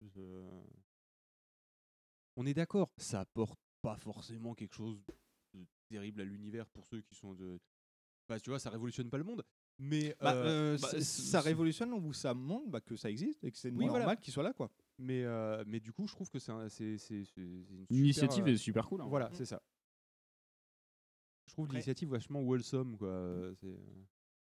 [0.03, 0.63] Je-
[2.37, 5.03] On est d'accord, ça apporte pas forcément quelque chose
[5.89, 7.59] terrible à l'univers pour ceux qui sont de.
[8.29, 9.43] Enfin, tu vois, ça révolutionne pas le monde.
[9.81, 13.51] Mais Bah, euh, euh, bah, ça révolutionne ou ça montre bah, que ça existe et
[13.53, 14.17] que c'est Oui, normal voilà.
[14.17, 14.53] qu'il soit là.
[14.53, 14.71] quoi.
[14.99, 18.57] Mais, euh, mais du coup, je trouve que c'est un- une super, L'initiative euh, est
[18.57, 19.07] super cool, hein.
[19.09, 19.35] Voilà, Mm.
[19.35, 19.63] c'est ça.
[21.47, 22.97] Je trouve l'initiative vachement wholesome.
[22.99, 23.53] Quoi.
[23.61, 23.79] c'est-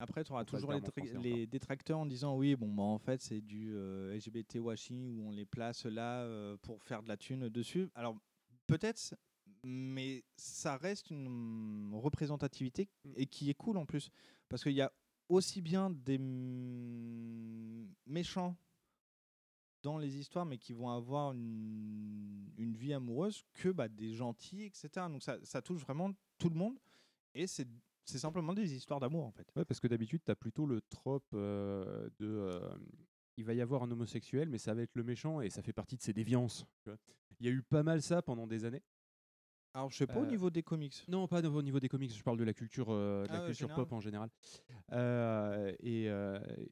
[0.01, 3.21] Après, tu auras toujours les, français les détracteurs en disant oui, bon, bah, en fait,
[3.21, 7.17] c'est du euh, LGBT washing où on les place là euh, pour faire de la
[7.17, 7.89] thune dessus.
[7.95, 8.17] Alors,
[8.65, 9.13] peut-être,
[9.63, 14.11] mais ça reste une mm, représentativité et qui est cool en plus.
[14.47, 14.91] Parce qu'il y a
[15.27, 18.55] aussi bien des mm, méchants
[19.81, 24.63] dans les histoires, mais qui vont avoir une, une vie amoureuse, que bah, des gentils,
[24.63, 24.89] etc.
[25.09, 26.77] Donc, ça, ça touche vraiment tout le monde.
[27.33, 27.67] Et c'est
[28.09, 29.47] c'est simplement des histoires d'amour, en fait.
[29.55, 32.25] Ouais, parce que d'habitude, tu as plutôt le trope euh, de.
[32.25, 32.75] euh,
[33.37, 35.73] il va y avoir un homosexuel, mais ça va être le méchant et ça fait
[35.73, 36.65] partie de ses déviances.
[37.39, 38.81] Il y a eu pas mal ça pendant des années.
[39.73, 41.05] Alors, je sais pas au Euh, niveau des comics.
[41.07, 43.39] Non, pas au niveau des comics, je parle de la culture, euh, de la Ah
[43.41, 43.85] ouais, culture général.
[43.85, 44.29] pop en général.
[44.93, 46.05] Euh, et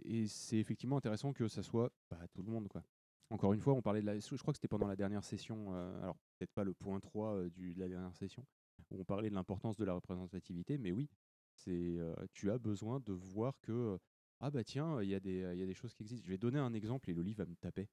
[0.04, 2.68] et c'est effectivement intéressant que ça soit bah, tout le monde.
[2.68, 2.84] Quoi.
[3.30, 4.18] Encore une fois, on parlait de la.
[4.18, 7.50] Je crois que c'était pendant la dernière session, alors peut-être pas le point 3 euh,
[7.50, 8.46] du, de la dernière session,
[8.90, 11.10] où on parlait de l'importance de la représentativité, mais oui,
[11.54, 13.72] c'est euh, tu as besoin de voir que.
[13.72, 13.98] euh,
[14.40, 16.24] ah bah tiens, il y, a des- il y a des choses qui existent.
[16.26, 17.90] Je vais donner un exemple et Loli va me taper.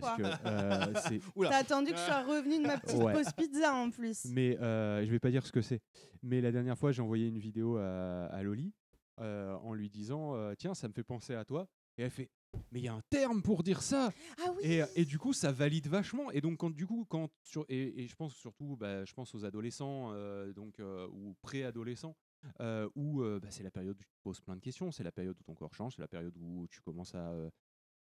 [0.00, 1.20] Parce que euh, c'est.
[1.50, 3.12] T'as attendu que je sois revenu de ma petite Ouais.
[3.12, 4.24] pause pizza en plus.
[4.30, 5.80] Mais euh, je vais pas dire ce que c'est.
[6.22, 8.72] Mais la dernière fois, j'ai envoyé une vidéo à, à Loli
[9.20, 11.68] euh, en lui disant euh, Tiens, ça me fait penser à toi.
[11.98, 12.30] Et elle fait
[12.70, 15.34] Mais il y a un terme pour dire ça Ah oui et, et du coup,
[15.34, 16.30] ça valide vachement.
[16.30, 19.34] Et donc, quand, du coup, quand sur, et, et je pense surtout, bah, je pense
[19.34, 22.16] aux adolescents euh, donc, euh, ou préadolescents,
[22.60, 25.04] euh, où euh, bah, c'est la période où tu te poses plein de questions, c'est
[25.04, 27.50] la période où ton corps change, c'est la période où tu commences à, euh,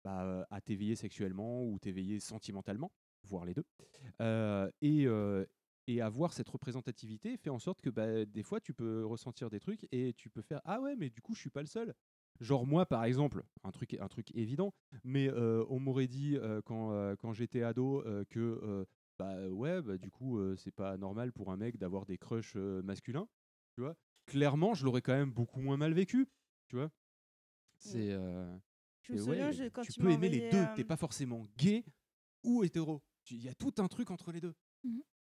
[0.04, 2.92] bah, à t'éveiller sexuellement ou t'éveiller sentimentalement,
[3.24, 3.64] voire les deux.
[4.82, 5.06] Et,
[5.86, 9.60] et avoir cette représentativité fait en sorte que bah, des fois, tu peux ressentir des
[9.60, 11.94] trucs et tu peux faire Ah ouais, mais du coup, je suis pas le seul.
[12.38, 14.72] Genre moi, par exemple, un truc, un truc évident,
[15.04, 18.86] mais euh, on m'aurait dit euh, quand, euh, quand j'étais ado que
[19.18, 23.28] bah ouais, bah, du coup, c'est pas normal pour un mec d'avoir des crushs masculins,
[23.74, 23.96] tu vois?
[24.26, 26.28] Clairement, je l'aurais quand même beaucoup moins mal vécu,
[26.68, 26.90] tu vois?
[27.78, 28.16] C'est.
[29.10, 30.58] Je me et souviens, ouais, je- quand tu tu peux m'as aimer les envoyé, deux.
[30.70, 31.84] euh, T'es pas forcément gay
[32.44, 33.02] ou hétéro.
[33.24, 34.54] Tu- Il y a tout un truc entre les deux.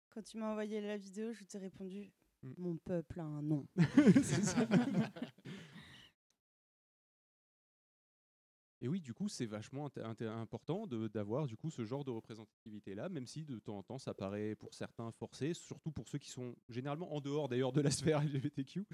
[0.09, 2.11] Quand tu m'as envoyé la vidéo, je t'ai répondu
[2.41, 2.53] Mm.
[2.57, 3.67] Mon peuple a un nom.
[3.75, 3.83] C'est
[4.43, 4.55] ça.
[8.81, 9.89] Et oui, du coup, c'est vachement
[10.21, 13.83] important de- d'avoir du coup ce genre de représentativité là, même si de temps en
[13.83, 17.73] temps ça paraît pour certains forcé, surtout pour ceux qui sont généralement en dehors d'ailleurs
[17.73, 18.85] de la sphère LGBTQ.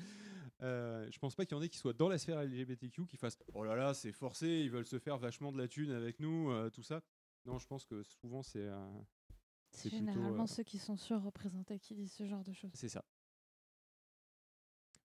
[0.65, 3.17] Euh, je pense pas qu'il y en ait qui soient dans la sphère LGBTQ qui
[3.17, 6.19] fassent oh là là c'est forcé, ils veulent se faire vachement de la thune avec
[6.19, 7.01] nous, euh, tout ça.
[7.45, 8.85] Non, je pense que souvent c'est euh,
[9.69, 12.71] C'est généralement euh, ceux qui sont surreprésentés qui disent ce genre de choses.
[12.73, 13.03] c'est ça.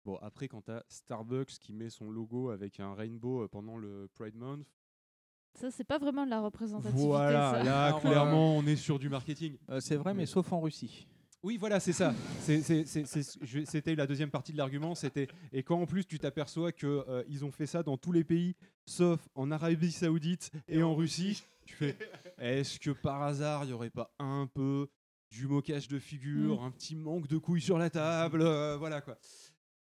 [0.06, 4.36] Bon, après, quand t'as Starbucks qui met son logo avec un rainbow pendant le Pride
[4.36, 4.66] Month,
[5.56, 7.06] Ça, c'est pas vraiment de la représentativité.
[7.06, 7.64] voilà, ça.
[7.64, 9.58] là, clairement, on est sur du marketing.
[9.70, 11.06] Euh, c'est vrai, mais sauf en Russie.
[11.42, 12.14] Oui, voilà, c'est ça.
[12.42, 14.94] C'était la deuxième partie de l'argument.
[14.94, 18.12] C'était et quand en plus tu t'aperçois que euh, ils ont fait ça dans tous
[18.12, 18.56] les pays,
[18.86, 21.98] sauf en Arabie Saoudite et, en Russie, tu fais.
[22.40, 24.90] Est-ce que par hasard il y aurait pas un peu
[25.32, 26.66] du moquage de figure, Mm.
[26.66, 29.18] un petit manque de couilles sur la table, euh, voilà quoi.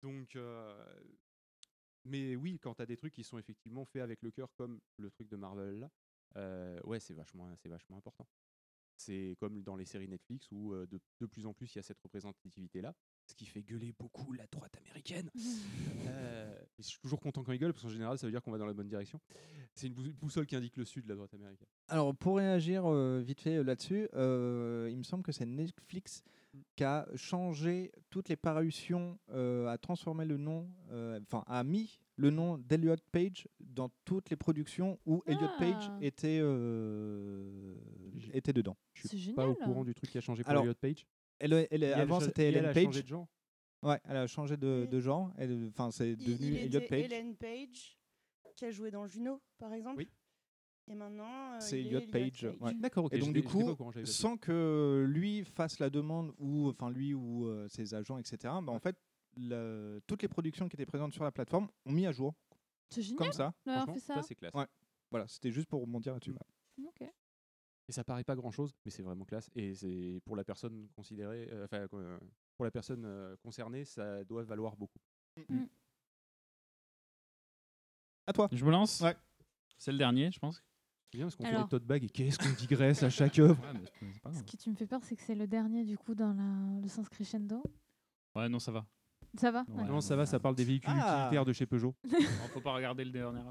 [0.04, 0.94] Donc, euh,
[2.06, 4.80] mais oui, quand tu as des trucs qui sont effectivement faits avec le cœur, comme
[4.98, 8.28] le truc de Marvel là, ouais, c'est vachement, c'est vachement important.
[8.98, 11.80] C'est comme dans les séries Netflix où euh, de, de plus en plus il y
[11.80, 12.94] a cette représentativité-là,
[13.28, 15.30] ce qui fait gueuler beaucoup la droite américaine.
[16.10, 18.52] Euh, je suis toujours content quand ils gueulent parce qu'en général ça veut dire qu'on
[18.52, 19.20] va dans la bonne direction.
[19.76, 21.68] C'est une bou- boussole qui indique le sud de la droite américaine.
[21.90, 26.24] Alors, pour réagir euh, vite fait euh, là-dessus, euh, il me semble que c'est Netflix
[26.76, 32.00] qui a changé toutes les parutions, euh, a transformé le nom, euh, enfin, a mis
[32.16, 35.98] le nom d'Elliot Page dans toutes les productions où Elliot Page Ah.
[36.02, 37.76] était, euh,
[38.34, 38.76] était dedans.
[38.94, 41.06] Je suis pas au courant du truc qui a changé pour Alors, Elliot Page.
[41.40, 42.84] Elle, elle- Et elle avant, c'était Ellen a Page.
[42.86, 43.28] changé de genre.
[43.84, 45.32] Ouais, elle a changé de, de genre.
[45.70, 47.12] Enfin, c'est Il, devenu il Elliot était Page.
[47.12, 47.98] Ellen Page,
[48.56, 49.98] qui a joué dans Juno, par exemple.
[50.00, 50.10] Oui.
[50.90, 52.48] Et maintenant, euh, C'est Elliot Elliot Page.
[52.62, 52.74] ouais.
[52.76, 57.14] D'accord, Et donc du coup, courant, sans que lui fasse la demande ou enfin lui
[57.14, 58.38] ou euh, ses agents, etc.
[58.64, 58.96] Bah, en fait,
[59.36, 62.34] le- toutes les productions qui étaient présentes sur la plateforme ont mis à jour.
[62.90, 63.54] C'est génial Comme ça.
[63.66, 64.16] fait ça.
[64.16, 64.54] ça c'est classe.
[64.54, 64.66] Ouais.
[65.12, 66.34] Voilà, c'était juste pour rebondir là-dessus.
[66.86, 67.02] Ok.
[67.90, 69.50] Et ça paraît pas grand chose, mais c'est vraiment classe.
[69.56, 72.18] Et c'est pour la personne considérée, euh, enfin euh,
[72.56, 75.00] pour la personne euh, concernée, ça doit valoir beaucoup.
[78.26, 78.48] À toi.
[78.52, 79.16] Je me lance Ouais.
[79.78, 80.64] C'est le dernier, je pense.
[81.12, 83.58] C'est bien parce qu'on fait des tote bags et qu'est-ce qu'on digresse à chaque œuvre.
[84.26, 86.34] Ouais, Ce qui tu me fais peur, c'est que c'est le dernier du coup dans
[86.34, 87.64] la- le sens crescendo.
[88.36, 88.86] Ouais, non, ça va.
[89.38, 89.64] Ça va?
[89.70, 89.84] Ouais.
[89.86, 91.20] Non, ça va, ça parle des véhicules Ah.
[91.28, 91.96] utilitaires de chez Peugeot.
[92.44, 93.42] On faut pas regarder le dernier.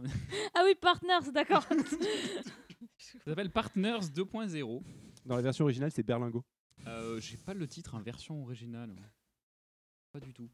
[0.55, 1.65] Ah oui, Partners, d'accord.
[2.99, 4.83] Ça s'appelle Partners 2.0.
[5.25, 6.45] Dans la version originale, c'est Berlingo.
[6.87, 8.95] Euh, J'ai pas le titre en version originale.
[10.13, 10.49] Pas du tout.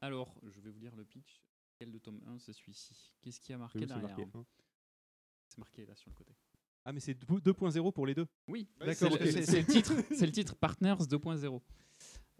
[0.00, 1.42] Alors, je vais vous lire le pitch.
[1.78, 3.12] Quel de tome 1 c'est celui-ci?
[3.20, 4.44] Qu'est-ce qui a marqué Oui, derrière marqué, hein?
[5.52, 6.32] C'est marqué là sur le côté.
[6.86, 8.26] Ah, mais c'est 2.0 pour les deux.
[8.48, 9.92] Oui, D'accord, c'est le- titre.
[10.12, 11.60] C'est le titre Partners 2.0.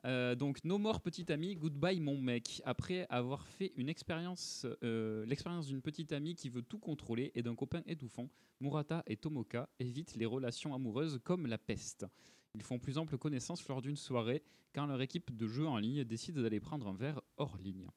[0.04, 2.62] Euh, donc, No More Petit Ami, Goodbye Mon Mec.
[2.64, 7.42] Après avoir fait une expérience, euh, l'expérience d'une petite amie qui veut tout contrôler et
[7.42, 8.30] d'un copain étouffant,
[8.60, 12.06] Murata et Tomoka évitent les relations amoureuses comme la peste.
[12.54, 14.42] Ils font plus ample connaissance lors d'une soirée
[14.74, 17.88] quand leur équipe de jeu en ligne décide d'aller prendre un verre hors ligne.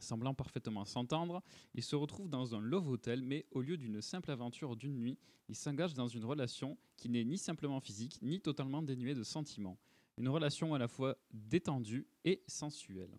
[0.00, 1.42] Semblant parfaitement s'entendre,
[1.74, 5.18] ils se retrouvent dans un love hotel, mais au lieu d'une simple aventure d'une nuit,
[5.48, 9.78] ils s'engagent dans une relation qui n'est ni simplement physique, ni totalement dénuée de sentiments.
[10.18, 13.16] Une relation à la fois détendue et sensuelle.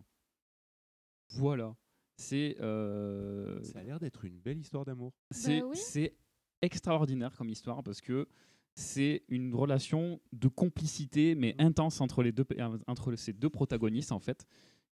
[1.30, 1.76] Voilà.
[2.18, 2.58] C'est.
[2.60, 5.14] euh, Ça a l'air d'être une belle histoire d'amour.
[5.32, 5.76] c'est oui.
[5.78, 6.16] c'est
[6.62, 8.28] extraordinaire comme histoire parce que
[8.76, 14.12] c'est une relation de complicité mais intense entre, les deux, euh, entre ces deux protagonistes
[14.12, 14.46] en fait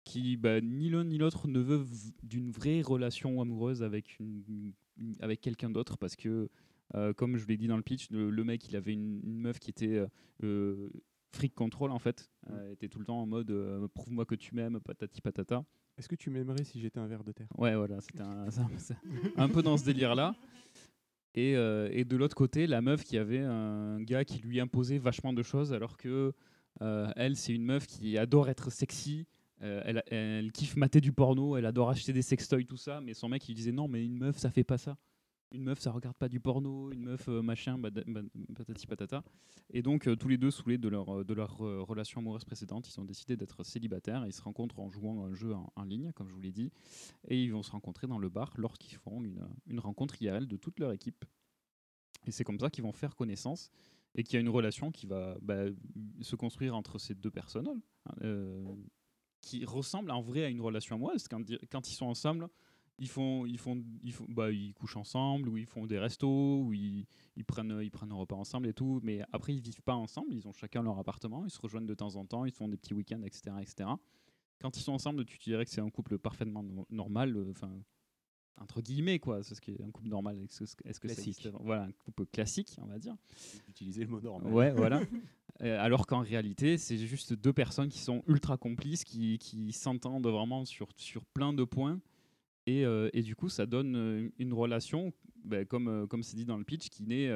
[0.07, 1.83] qui bah, ni l'un ni l'autre ne veut
[2.23, 6.49] d'une vraie relation amoureuse avec, une, une- avec quelqu'un d'autre parce que
[6.95, 9.39] euh, comme je l'ai dit dans le pitch le, le mec il avait une, une
[9.39, 10.07] meuf qui était euh,
[10.43, 10.89] euh,
[11.33, 14.55] freak control en fait Euh, était tout le temps en mode euh, prouve-moi que tu
[14.55, 15.65] m'aimes patati patata
[15.97, 17.49] Est-ce que tu m'aimerais si j'étais un ver de terre?
[17.57, 18.47] Ouais, voilà, c'était un,
[19.35, 20.35] un- peu dans ce délire-là.
[21.35, 21.51] Et,
[21.91, 25.43] et de l'autre côté, la meuf qui avait un gars qui lui imposait vachement de
[25.43, 26.33] choses, alors que
[27.15, 29.27] elle, c'est une meuf qui adore être sexy.
[29.63, 33.01] Euh, elle, kiffe mater du porno, elle adore acheter des sextoys, tout ça.
[33.01, 34.97] Mais son mec, il disait non, mais une meuf, ça fait pas ça.
[35.53, 36.91] Une meuf, ça regarde pas du porno.
[36.91, 37.81] Une meuf, euh, machin,
[38.55, 39.23] patati patata.
[39.71, 42.99] Et donc, euh, tous les deux, saoulés de leur, de leur relation amoureuse précédente, ils
[42.99, 44.25] ont décidé d'être célibataires.
[44.25, 46.71] Ils se rencontrent en jouant un jeu en, ligne, comme je vous l'ai dit.
[47.27, 50.57] Et ils vont se rencontrer dans le bar lorsqu'ils feront une, une rencontre IRL de
[50.57, 51.25] toute leur équipe.
[52.25, 53.71] Et c'est comme ça qu'ils vont faire connaissance
[54.15, 55.65] et qu'il y a une relation qui va bah,
[56.21, 57.69] se construire entre ces deux personnes
[58.05, 58.15] hein,
[59.47, 61.27] qui ressemble en vrai à une relation amoureuse.
[61.27, 61.41] Quand,
[61.71, 62.47] quand ils sont ensemble,
[62.99, 66.61] ils font, ils font, ils font, bah, ils couchent ensemble, ou ils font des restos,
[66.63, 67.05] ou ils,
[67.35, 68.99] ils prennent, ils prennent un repas ensemble et tout.
[69.03, 70.33] Mais après, ils vivent pas ensemble.
[70.33, 71.45] Ils ont chacun leur appartement.
[71.45, 72.45] Ils se rejoignent de temps en temps.
[72.45, 73.89] Ils font des petits week-ends, etc., etc.
[74.59, 77.35] Quand ils sont ensemble, tu dirais que c'est un couple parfaitement no- normal.
[77.37, 77.71] euh, Enfin,
[78.59, 79.43] entre guillemets, quoi.
[79.43, 80.35] C'est ce qui est un couple normal.
[80.43, 81.47] Est-ce que, ça existe?
[81.63, 83.15] Voilà, un couple classique, on va dire.
[83.69, 84.51] Utiliser le mot normal.
[84.51, 84.99] Ouais, voilà.
[85.63, 90.65] Euh, alors qu'en réalité, c'est juste deux personnes qui sont ultra complices, qui, s'entendent vraiment
[90.65, 91.99] sur, sur plein de points.
[92.65, 95.13] Et, euh, et du coup, ça donne euh, une relation,
[95.43, 97.31] ben, comme c'est dit dans le pitch, qui n'est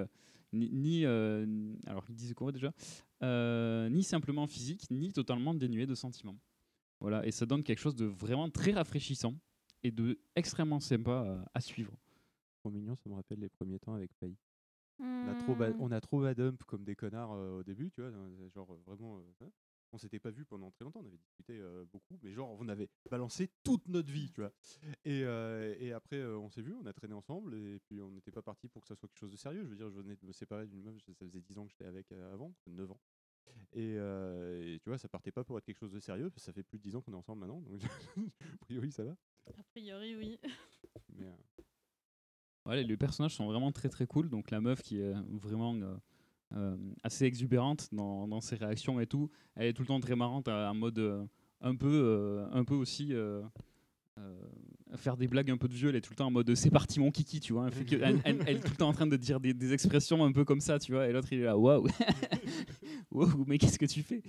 [0.54, 2.74] ni, alors il disait quoi déjà?
[3.90, 6.38] Ni simplement physique, ni totalement dénué de sentiments.
[7.00, 9.34] Voilà, et ça donne quelque chose de vraiment très rafraîchissant
[9.82, 11.94] et de extrêmement sympa à suivre.
[12.60, 14.12] Trop mignon, ça me rappelle les premiers temps avec
[15.02, 15.74] On a trop, Hmm.
[15.80, 18.12] on a trop badump comme des connards euh, au début, tu vois,
[18.54, 19.18] genre euh, vraiment.
[19.18, 19.52] euh, hein.
[19.92, 22.68] on s'était pas vu pendant très longtemps, on avait discuté euh, beaucoup, mais genre on
[22.70, 24.52] avait balancé toute notre vie, tu vois.
[25.06, 28.42] Et, et après on s'est vu, on a traîné ensemble, et puis on n'était pas
[28.42, 29.64] parti pour que ça soit quelque chose de sérieux.
[29.64, 31.72] Je veux dire, je venais de me séparer d'une meuf, ça faisait 10 ans que
[31.72, 33.00] j'étais avec avant, 9 ans.
[33.74, 36.44] Et, euh, et tu vois, ça partait pas pour être quelque chose de sérieux, parce
[36.44, 37.82] que ça fait plus de 10 ans qu'on est ensemble maintenant, donc
[38.54, 39.18] a priori ça va.
[39.58, 40.40] A priori, oui.
[41.10, 41.36] Mais, euh,
[42.70, 44.30] Les personnages sont vraiment très très cool.
[44.30, 45.96] Donc la meuf qui est vraiment euh,
[46.56, 50.48] euh, assez exubérante dans, ses réactions et tout, elle est tout le temps très marrante,
[50.48, 51.26] euh, en mode euh,
[51.62, 53.42] un peu, euh, un peu aussi euh,
[54.20, 54.36] euh,
[54.96, 55.90] faire des blagues un peu de vieux.
[55.90, 57.70] Elle est tout le temps en mode c'est parti mon kiki, tu vois.
[57.92, 60.80] Elle, est tout le temps en train de dire des, expressions un peu comme ça,
[60.80, 61.08] tu vois.
[61.08, 61.88] Et l'autre il est là, waouh,
[63.12, 64.22] waouh, mais qu'est-ce que tu fais?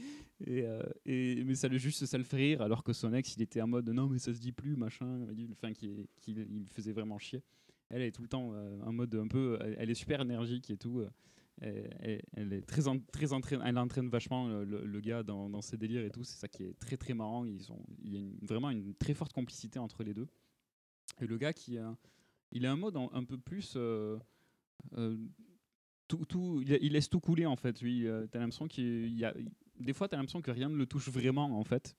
[0.46, 3.42] Et, euh, mais ça le juste, ça le fait rire, alors que son ex il
[3.42, 5.90] était en mode non mais ça se dit plus, machin, enfin qui,
[6.20, 7.42] qui il faisait vraiment chier
[7.92, 10.76] elle est tout le temps euh, en mode un peu elle, est super énergique et
[10.76, 11.86] tout euh,
[12.34, 12.82] elle, est très,
[13.12, 16.24] très entraîne, elle entraîne vachement le, le- gars dans, ses délires et tout.
[16.24, 17.44] C'est ça qui est très très marrant.
[17.44, 20.26] Ils ont, il y a vraiment une très forte complicité entre les deux.
[21.20, 21.78] Et le gars qui
[22.52, 23.74] il a un mode un peu plus.
[23.76, 24.18] euh,
[24.96, 25.16] euh,
[26.08, 27.80] tout, il, laisse tout couler en fait.
[27.80, 29.32] Lui, euh, t'as l'impression qu'il
[29.78, 31.96] des fois, t'as l'impression que rien ne le touche vraiment en fait.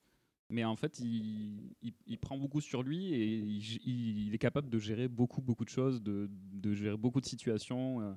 [0.54, 4.78] Mais en fait, il, il- il prend beaucoup sur lui et il, est capable de
[4.78, 8.00] gérer beaucoup, beaucoup de choses, de, de gérer beaucoup de situations.
[8.00, 8.14] euh,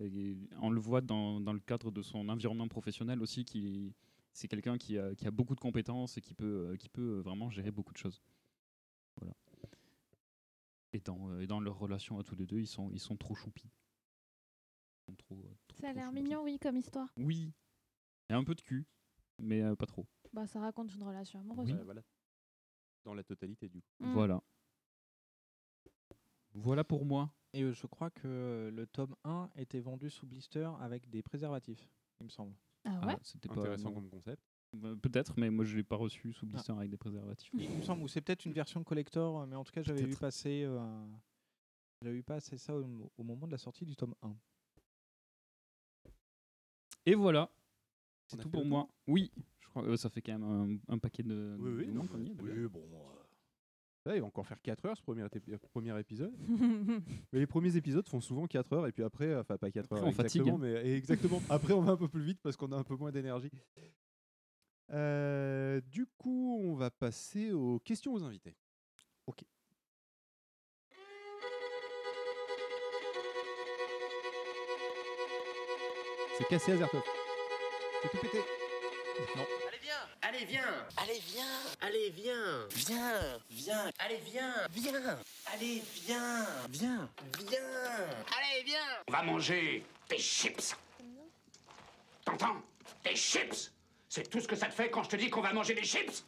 [0.00, 3.92] et on le voit dans, dans le cadre de son environnement professionnel aussi, qui
[4.32, 7.18] c'est quelqu'un qui a, qui a beaucoup de compétences et qui peut, euh, qui peut
[7.20, 8.22] vraiment gérer beaucoup de choses.
[9.20, 9.34] Voilà.
[10.94, 13.16] Et dans, euh, et dans leur relation à tous les deux, ils sont, ils sont
[13.18, 13.68] trop choupis.
[13.68, 17.08] Ils sont trop, trop, Ça a l'air mignon, oui, comme histoire.
[17.18, 17.52] Oui.
[18.30, 18.86] Il y a un peu de cul,
[19.38, 20.06] mais euh, pas trop.
[20.34, 21.70] Bah, ça raconte une relation amoureuse.
[21.72, 22.02] Ouais, voilà.
[23.04, 23.88] Dans la totalité, du coup.
[24.00, 24.12] Mm.
[24.14, 24.42] Voilà.
[26.54, 27.30] Voilà pour moi.
[27.52, 31.88] Et euh, je crois que le tome 1 était vendu sous blister avec des préservatifs,
[32.20, 32.54] il me semble.
[32.84, 33.16] Ah ouais?
[33.22, 33.94] C'était pas Intéressant non.
[33.94, 34.42] comme concept.
[34.82, 36.38] Euh, Peut-être, mais moi je l'ai pas reçu Ah.
[36.38, 37.50] sous blister avec des préservatifs.
[37.54, 40.16] Il me semble, ou c'est peut-être une version collector, mais en tout cas, j'avais vu
[40.16, 41.06] passer, euh,
[42.02, 44.36] j'avais vu passer ça au, au moment de la sortie du tome 1.
[47.06, 47.50] Et voilà.
[48.26, 48.88] C'est tout pour moi.
[49.06, 49.30] Oui,
[49.60, 51.56] je crois euh, ça fait quand même un, un paquet de.
[51.58, 52.80] Oui, oui, de non, oui, bon.
[54.06, 56.34] euh, il va encore faire 4 heures ce premier, épi- premier épisode.
[57.32, 59.98] mais les premiers épisodes font souvent 4 heures et puis après, enfin pas 4 Après,
[60.00, 60.70] heures on fatigue, exactement, hein.
[60.82, 61.42] mais exactement.
[61.50, 63.50] après, on va un peu plus vite parce qu'on a un peu moins d'énergie.
[64.92, 68.54] Euh, du coup, on va passer aux questions aux invités.
[69.26, 69.42] Ok.
[76.38, 77.02] C'est cassé Azertov.
[78.04, 78.38] C'est tout pété.
[79.34, 79.46] Non.
[79.68, 80.08] Allez viens.
[80.20, 80.86] Allez viens.
[80.98, 81.44] Allez viens.
[81.80, 82.68] Allez viens.
[82.70, 83.40] Viens.
[83.50, 83.90] Viens.
[83.98, 84.54] Allez viens.
[84.70, 85.18] Viens.
[85.50, 86.46] Allez viens.
[86.68, 87.08] Viens.
[87.48, 87.60] Viens.
[88.36, 88.78] Allez viens.
[89.08, 90.76] On va manger des chips.
[92.26, 92.60] T'entends?
[93.04, 93.72] Des chips.
[94.10, 95.84] C'est tout ce que ça te fait quand je te dis qu'on va manger des
[95.84, 96.26] chips?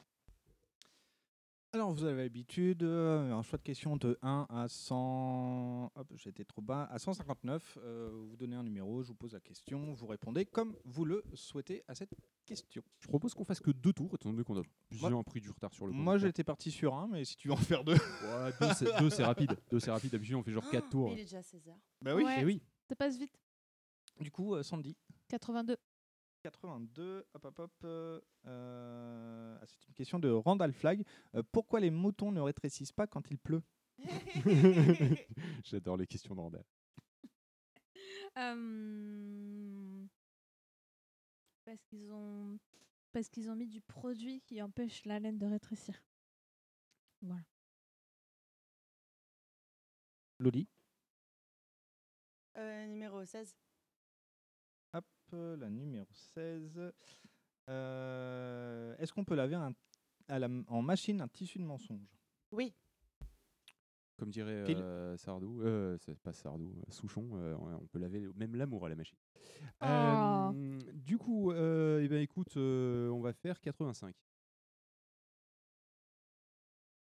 [1.77, 5.93] Alors, vous avez l'habitude, euh, un choix de questions de 1 à 100.
[5.95, 6.85] Hop, j'étais trop bas.
[6.91, 10.75] À 159, euh, vous donnez un numéro, je vous pose la question, vous répondez comme
[10.87, 12.15] vous le souhaitez à cette
[12.47, 12.83] question.
[13.01, 14.63] Je propose qu'on fasse que deux tours, étant donné qu'on a
[14.93, 17.49] Moi- bien pris du retard sur le Moi, j'étais parti sur un, mais si tu
[17.49, 17.93] veux en faire deux.
[17.93, 19.55] Ouais, deux, c'est- deux, c'est rapide.
[19.71, 20.13] Deux, c'est rapide.
[20.13, 21.09] D'habitude, on fait genre 4 tours.
[21.11, 21.75] Mais il est déjà 16h.
[22.01, 22.25] bah oui.
[22.25, 22.41] Ouais.
[22.41, 22.63] Et oui.
[22.89, 23.39] Ça passe vite.
[24.19, 24.97] Du coup, euh, Sandy.
[25.29, 25.77] 82.
[26.51, 27.73] 82, hop hop hop.
[27.85, 31.03] euh, euh, ah, c'est une question de Randall Flag.
[31.35, 33.63] Euh, pourquoi les moutons ne rétrécissent pas quand il pleut?
[35.65, 36.65] J'adore les questions de Randall.
[38.39, 40.07] Euh,
[41.65, 42.59] Parce qu'ils ont...
[43.13, 46.03] Parce qu'ils ont mis du produit qui empêche la laine de rétrécir.
[47.23, 47.43] Voilà.
[50.39, 50.69] Loli?
[52.59, 53.57] Euh, numéro 16.
[55.33, 56.93] Hop, la numéro 16.
[57.69, 59.73] Euh, Est-ce qu'on peut laver un-
[60.29, 62.07] à la m- en machine un tissu de mensonge?
[62.53, 62.73] Oui.
[64.17, 68.55] Comme dirait euh, Sardou, euh, c'est pas Sardou, euh, Souchon, euh, on peut laver même
[68.57, 69.19] l'amour à la machine.
[69.83, 69.85] Oh.
[69.85, 74.15] Euh, du coup, euh, eh ben, écoute, euh, on va faire 85.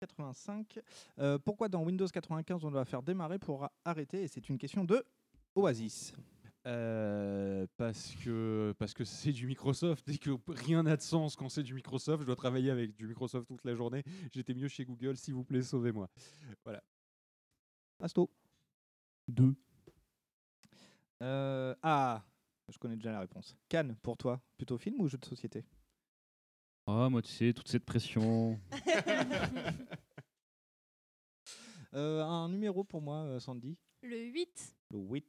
[0.01, 0.79] 85.
[1.19, 4.23] Euh, pourquoi dans Windows 95 on doit faire démarrer pour arrêter?
[4.23, 5.03] Et c'est une question de
[5.55, 6.13] Oasis.
[6.67, 11.47] Euh, parce que parce que c'est du Microsoft et que rien n'a de sens quand
[11.47, 12.21] c'est du Microsoft.
[12.21, 14.03] Je dois travailler avec du Microsoft toute la journée.
[14.33, 16.09] J'étais mieux chez Google, s'il vous plaît, sauvez-moi.
[16.65, 16.83] Voilà.
[18.01, 18.29] Asto.
[19.29, 19.55] 2.
[21.23, 22.23] Euh, ah,
[22.69, 23.55] je connais déjà la réponse.
[23.69, 25.63] Cannes, pour toi, plutôt film ou jeu de société?
[26.85, 28.59] Ah, moi, tu sais, toute cette pression.
[31.93, 33.77] Euh, Un numéro pour moi, euh, Sandy.
[34.03, 34.75] Le 8.
[34.91, 35.25] Le 8.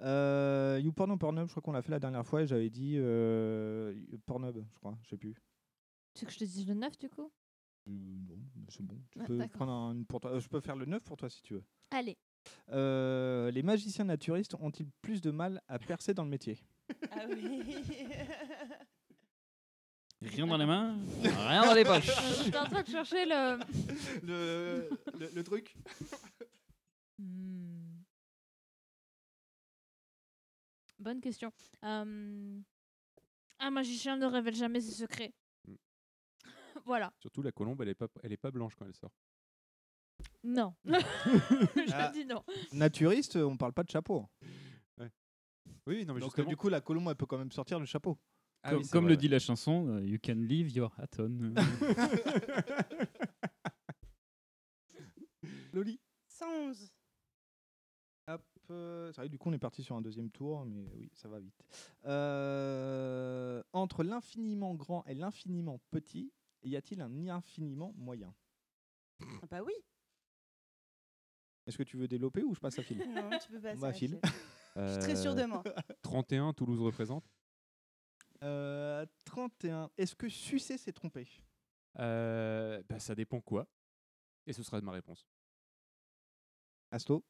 [0.00, 2.94] Euh, YouPorn ou Pornhub, je crois qu'on l'a fait la dernière fois et j'avais dit
[2.98, 3.94] euh,
[4.26, 5.34] Pornhub, je crois, je sais plus.
[6.14, 7.30] Tu veux que je te dise le 9 du coup?
[7.88, 8.98] Euh, non, c'est bon.
[9.10, 10.32] Tu Ah, peux prendre un, une pour toi.
[10.32, 11.64] Euh, Je peux faire le 9 pour toi si tu veux.
[11.90, 12.16] Allez.
[12.70, 16.58] Euh, les magiciens naturistes ont-ils plus de mal à percer dans le métier?
[17.10, 17.62] Ah oui.
[20.20, 22.10] Rien dans les mains, rien dans les poches.
[22.44, 23.60] J'étais en train de chercher le.
[24.26, 25.76] le, le, le truc
[27.20, 27.87] Hmm.
[30.98, 31.52] Bonne question.
[31.84, 32.60] Euh,
[33.60, 35.32] Un magicien ne révèle jamais ses secrets.
[35.66, 35.74] Mm.
[36.84, 37.12] voilà.
[37.20, 39.12] Surtout la colombe, elle est pas elle est pas blanche quand elle sort.
[40.42, 40.74] Non.
[40.84, 42.10] je Ah.
[42.12, 42.42] dis non.
[42.72, 44.26] Naturiste, on parle pas de chapeau.
[45.86, 46.48] Oui, non mais Donc euh, justement.
[46.50, 48.18] du coup, la colombe, elle peut quand même sortir le chapeau.
[48.62, 49.20] Ah comme oui, c'est comme vrai, le ouais.
[49.20, 51.54] dit la chanson, euh, You can leave your hat on.
[55.72, 56.90] Loli 111.
[58.70, 61.28] Hop, C'est vrai, du coup, on est parti sur un deuxième tour, mais oui, ça
[61.28, 61.62] va vite.
[62.04, 66.32] Euh, entre l'infiniment grand et l'infiniment petit,
[66.62, 68.34] y a-t-il un infiniment moyen?
[69.20, 69.72] Ah bah oui.
[71.66, 73.80] Est-ce que tu veux développer ou je passe à fil Non, tu peux passer On
[73.80, 74.18] va à à fil.
[74.76, 75.62] Je suis très sûre de moi.
[76.02, 77.24] 31, Toulouse représente?
[78.42, 79.90] Euh, 31.
[79.98, 81.28] Est-ce que sucer s'est trompé?
[81.98, 83.66] Euh, bah, ça dépend quoi.
[84.46, 85.26] Et ce sera ma réponse.
[86.90, 87.24] Asto?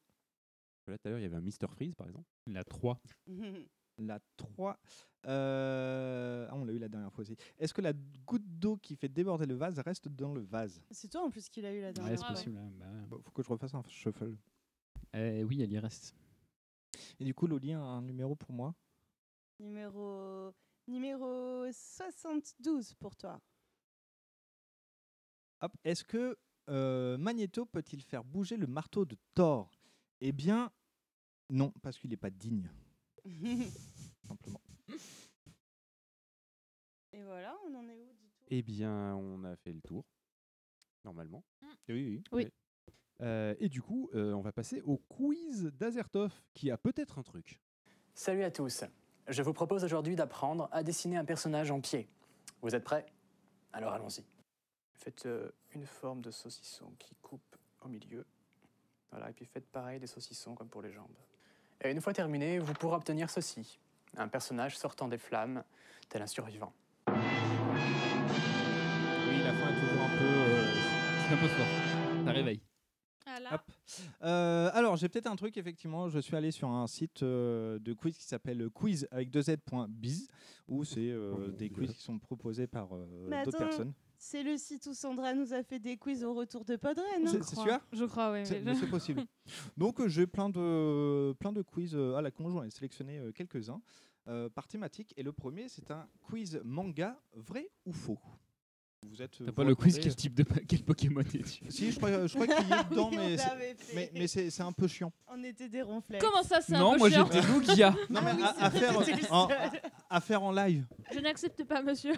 [0.89, 1.67] Là, tout à l'heure, il y avait un Mr.
[1.69, 2.27] Freeze, par exemple.
[2.47, 3.01] La 3.
[4.01, 4.79] La 3.
[5.25, 7.35] Euh, Ah, on l'a eu la dernière fois aussi.
[7.57, 7.91] Est-ce que la
[8.25, 10.81] goutte d'eau qui fait déborder le vase reste dans le vase?
[10.91, 12.33] C'est toi en plus qui l'a eu la dernière Ouais, c'est fois.
[12.35, 12.57] possible.
[12.57, 13.05] hein, bah ouais.
[13.07, 14.37] Bon, Faut que je refasse un shuffle.
[15.13, 16.15] Eh oui, elle y reste.
[17.19, 18.73] Et du coup, Loli a un numéro pour moi?
[19.59, 20.53] Numéro...
[20.87, 23.39] Numéro 72 pour toi.
[25.61, 25.73] Hop.
[25.83, 26.37] Est-ce que
[26.69, 29.69] euh, Magneto peut-il faire bouger le marteau de Thor?
[30.21, 30.71] Eh bien,
[31.49, 32.69] non, parce qu'il n'est pas digne.
[34.27, 34.61] Simplement.
[37.11, 38.45] Et voilà, on en est où du tout?
[38.49, 40.05] Eh bien, on a fait le tour,
[41.03, 41.43] normalement.
[41.89, 42.23] Oui, oui.
[42.31, 42.51] Oui.
[43.21, 47.23] Euh, et du coup, euh, on va passer au quiz d'Azertov, qui a peut-être un
[47.23, 47.59] truc.
[48.13, 48.83] Salut à tous.
[49.27, 52.07] Je vous propose aujourd'hui d'apprendre à dessiner un personnage en pied.
[52.61, 53.05] Vous êtes prêts?
[53.73, 54.23] Alors allons-y.
[54.93, 58.25] Faites euh, une forme de saucisson qui coupe au milieu.
[59.11, 61.15] Voilà, et puis faites pareil des saucissons comme pour les jambes.
[61.81, 63.79] Et une fois terminé, vous pourrez obtenir ceci.
[64.17, 65.63] Un personnage sortant des flammes,
[66.09, 66.73] tel un survivant.
[67.07, 67.13] Oui,
[69.43, 70.25] la fin est toujours un peu.
[70.25, 70.65] euh,
[71.27, 71.67] C'est un peu fort.
[72.25, 72.61] Ça réveille.
[73.51, 73.61] Hop.
[74.23, 76.09] Euh, alors, j'ai peut-être un truc, effectivement.
[76.09, 80.27] Je suis allé sur un site euh, de quiz qui s'appelle quiz avec 2z.biz,
[80.67, 83.93] où c'est euh, des quiz qui sont proposés par euh, d'autres personnes.
[84.21, 87.05] C'est le site où Sandra nous a fait des quiz au retour de Podren.
[87.25, 88.45] hein C'est celui-là Je crois, oui.
[88.45, 89.23] C'est je- possible.
[89.77, 92.49] Donc, euh, j'ai plein de, plein de quiz euh, à la con.
[92.49, 93.81] J'en ai sélectionné euh, quelques-uns
[94.27, 95.13] euh, par thématique.
[95.15, 98.19] Et le premier, c'est un quiz manga vrai ou faux?
[99.07, 99.31] Vous êtes.
[99.37, 102.33] T'as vous pas le quiz quel type de quel Pokémon est-tu Si, je crois, je
[102.33, 103.37] crois qu'il y est dedans, Oui, on mais
[103.95, 105.11] mais, mais c'est c'est un peu chiant.
[105.33, 106.21] On était des ronflettes.
[106.21, 107.29] Comment ça, c'est un Non, peu moi chiant?
[107.31, 107.95] j'étais Lugia.
[108.09, 109.71] Non, mais Ah oui, à, à faire, en- à-
[110.09, 110.85] à faire en live.
[111.13, 112.13] Je n'accepte pas, monsieur.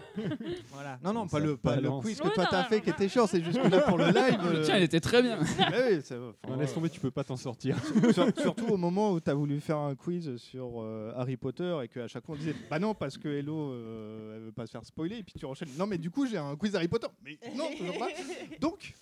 [0.72, 0.98] Voilà.
[1.04, 2.78] Non, non, Ça pas le, pas le quiz que Oui, toi non, t'as non, fait
[2.78, 2.82] non.
[2.82, 4.40] qui était chiant, c'est juste que là pour le live.
[4.44, 5.38] euh, Tiens, elle était très bien.
[5.60, 6.00] mais oui,
[6.44, 7.78] enfin, laisse tomber, tu peux pas t'en sortir.
[8.12, 11.78] Sur- surtout au moment où tu as voulu faire un quiz sur euh, Harry Potter
[11.84, 14.66] et qu'à chaque fois on disait bah non parce que Hello euh, elle veut pas
[14.66, 16.88] se faire spoiler et puis tu enchaînes non mais du coup j'ai un quiz Harry
[16.88, 18.10] Potter mais non toujours pas
[18.60, 18.94] donc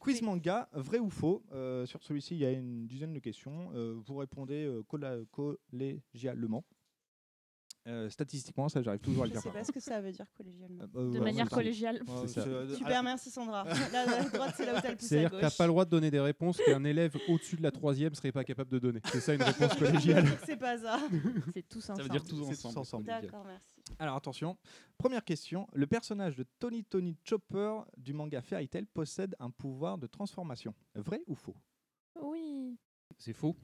[0.00, 3.70] quiz manga vrai ou faux Euh, sur celui-ci il y a une dizaine de questions
[3.74, 4.82] Euh, vous répondez euh,
[5.30, 6.64] collégialement
[7.88, 10.10] Euh, statistiquement ça j'arrive toujours à le Je dire sais pas ce que ça veut
[10.10, 10.82] dire collégialement.
[10.82, 12.02] Euh, bah, De manière collégiale.
[12.08, 12.42] Ouais, ça.
[12.74, 13.62] Super, merci Sandra.
[13.92, 15.84] Là, à droite, c'est là où t'as le à C'est-à-dire que t'as pas le droit
[15.84, 19.00] de donner des réponses qu'un élève au-dessus de la troisième serait pas capable de donner.
[19.12, 20.26] C'est ça une réponse collégiale.
[20.46, 20.98] C'est pas ça.
[21.54, 22.02] C'est tous Ça ensemble.
[22.08, 22.78] veut dire tous ensemble.
[22.80, 23.04] ensemble.
[23.06, 23.75] D'accord, merci.
[23.98, 24.56] Alors attention,
[24.98, 25.68] première question.
[25.72, 30.74] Le personnage de Tony Tony Chopper du manga Fairy Tail possède un pouvoir de transformation.
[30.94, 31.56] Vrai ou faux?
[32.20, 32.78] Oui.
[33.18, 33.56] C'est faux.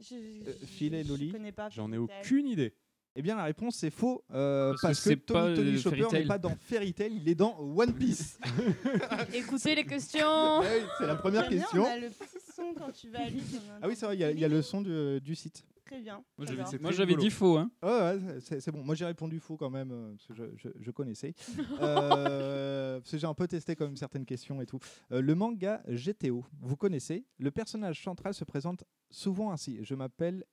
[0.00, 2.20] Je, Euh, je- filet, je Loli connais pas J'en ai Fairy Tail.
[2.22, 2.74] aucune idée.
[3.16, 5.78] Eh bien la réponse c'est faux euh, Parce parce, que c'est Tony pas, Tony euh,
[5.80, 6.20] Chopper Fairy Tail.
[6.22, 8.38] n'est pas dans Fairy Tail, il est dans One Piece.
[9.34, 10.20] Écoutez les questions.
[10.28, 11.82] Ah oui, c'est la première J'aime bien, question.
[11.82, 13.40] On a le petit son quand tu vas aller.
[13.82, 15.64] Ah oui c'est vrai, il y, a- il y a le son du, du site.
[15.88, 16.22] Très bien.
[16.36, 17.56] Moi j'avais, moi, dit faux.
[17.58, 17.70] Hein.
[17.82, 18.84] Ouais, c'est- c'est bon.
[18.84, 21.34] Moi j'ai répondu faux quand même, euh, parce que je, je- je connaissais.
[21.80, 24.78] Euh, parce que j'ai un peu testé quand même certaines questions et tout.
[25.12, 29.82] Euh, le manga GTO, vous connaissez Le personnage central se présente souvent ainsi.
[29.84, 30.44] Je m'appelle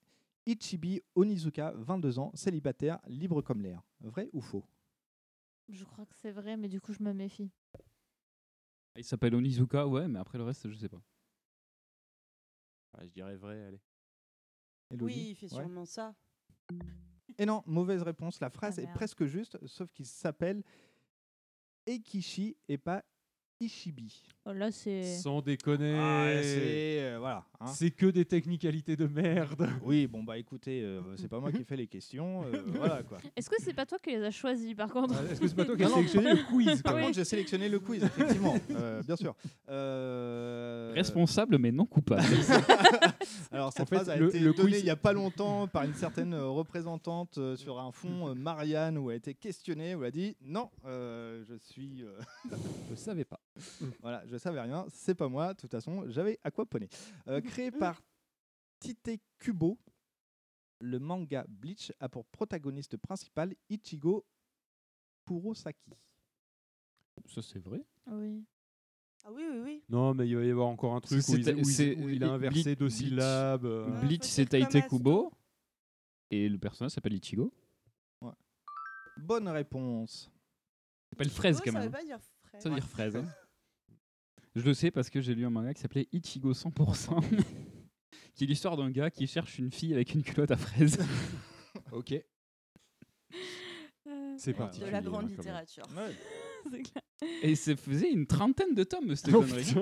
[0.46, 3.82] Ichibi Onizuka, 22 ans, célibataire, libre comme l'air.
[4.02, 4.64] Vrai ou faux?
[5.70, 7.50] Je crois que c'est vrai, mais du coup, je me méfie.
[8.96, 11.02] Il s'appelle Onizuka, ouais, mais après le reste, je sais pas.
[13.02, 13.82] je dirais vrai, allez.
[14.92, 15.62] Elodie Oui, il fait Ouais.
[15.64, 16.14] sûrement ça.
[17.38, 18.40] Et non, mauvaise réponse.
[18.40, 18.98] La phrase Ah, est merde.
[18.98, 20.64] presque juste, sauf qu'il s'appelle
[21.86, 23.04] Eikishi et pas
[23.60, 24.24] Ishibi.
[24.48, 25.02] Oh, là, c'est.
[25.04, 25.96] Sans déconner.
[26.00, 27.44] Ah, c'est euh, voilà.
[27.60, 27.66] hein.
[27.66, 29.68] C'est que des technicalités de merde.
[29.84, 33.18] Oui, bon bah écoutez, euh, c'est pas moi qui fais les questions, euh, voilà quoi.
[33.36, 35.66] Est-ce que c'est pas toi qui les as choisis, par contre Est-ce que c'est pas
[35.66, 39.16] toi qui as sélectionné le quiz Par contre, j'ai sélectionné le quiz, effectivement, euh, bien
[39.16, 39.36] sûr.
[39.70, 42.24] Euh, Responsable, mais non coupable.
[43.52, 45.14] Alors cette En fait, phrase a le- été le donnée quiz- il y a pas
[45.14, 49.34] longtemps par une certaine représentante euh, sur un fond euh, Marianne où elle a été
[49.34, 52.20] questionnée, où elle a dit non, euh, je suis, euh,
[52.90, 53.40] Je savais pas.
[54.02, 55.54] voilà, je savais rien, c'est pas moi.
[55.54, 56.90] De toute façon, j'avais aquaponé.
[57.28, 58.02] Euh, créé par
[58.80, 59.78] Tite Kubo,
[60.82, 64.26] le manga Bleach a pour protagoniste principal Ichigo
[65.28, 65.92] Kurosaki.
[67.28, 67.82] Ça, c'est vrai.
[68.08, 68.44] Oui.
[69.24, 69.84] Ah oui, oui, oui.
[69.90, 71.96] Non, mais il va y avoir encore un truc où, C'est- il- où il- c'est-
[71.96, 73.66] où il a inversé Bleach- deux syllabes.
[73.66, 73.90] euh.
[73.90, 74.98] Ouais, Bleach, faut c'est dire Taite Aston.
[74.98, 75.32] Kubo.
[76.30, 77.52] Et le personnage s'appelle Ichigo.
[79.18, 80.30] Bonne réponse.
[81.08, 81.84] Il s'appelle Fraise quand ça même.
[81.88, 82.62] veut pas dire fraise.
[82.62, 83.16] Ça veut dire fraise.
[83.16, 83.26] hein.
[84.56, 87.22] Je le sais parce que j'ai lu un manga qui s'appelait Ichigo 100%,
[88.36, 90.98] qui est l'histoire d'un gars qui cherche une fille avec une culotte à fraises.
[91.92, 92.14] Ok.
[94.08, 94.92] Euh, C'est De particulier.
[94.92, 95.36] la hein, grande même.
[95.38, 95.84] littérature.
[96.72, 97.04] c'est clair.
[97.42, 99.74] Et ça faisait une trentaine de tomes, cette Oh, connerie.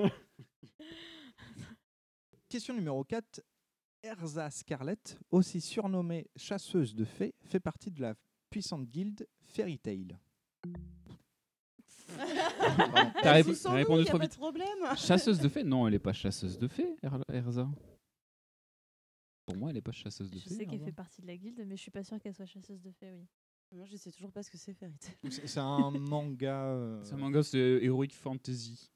[2.48, 3.40] Question numéro 4.
[4.02, 8.14] Erza Scarlett, aussi surnommée chasseuse de fées, fait partie de la
[8.50, 10.18] puissante guilde Fairy Tail.
[13.22, 14.32] T'as répo- répondu y a trop pas vite.
[14.32, 14.96] de problème.
[14.96, 17.68] Chasseuse de fées Non, elle est pas chasseuse de fées, Er- Erza.
[19.46, 20.54] Pour moi, elle est pas chasseuse de Je fées.
[20.54, 20.86] sais qu'elle Erza.
[20.86, 23.12] fait partie de la guilde, mais je suis pas sûre qu'elle soit chasseuse de fées,
[23.12, 23.26] oui.
[23.72, 25.16] Moi, je sais toujours pas ce que c'est Fairy Tail.
[25.30, 26.66] C'est c'est un manga.
[26.66, 28.90] euh, C'est un manga, c'est Heroic Fantasy.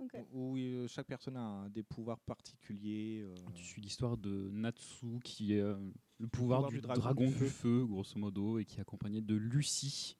[0.00, 0.12] Ok.
[0.32, 3.22] où euh, chaque personne a des pouvoirs particuliers.
[3.24, 5.76] euh, Tu suis l'histoire de Natsu, qui est euh,
[6.18, 7.46] le pouvoir, Pouvoir du, du dragon dragon, du du, feu.
[7.48, 7.86] feu.
[7.86, 10.16] grosso modo, et qui est accompagné de Lucie.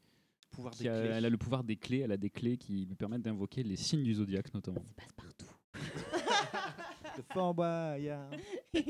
[0.50, 1.10] Pouvoir des a- clés.
[1.14, 3.76] elle a le pouvoir des clés, elle a des clés qui lui permettent d'invoquer les
[3.76, 4.84] signes du zodiaque notamment.
[7.16, 8.30] de Fort Boyard.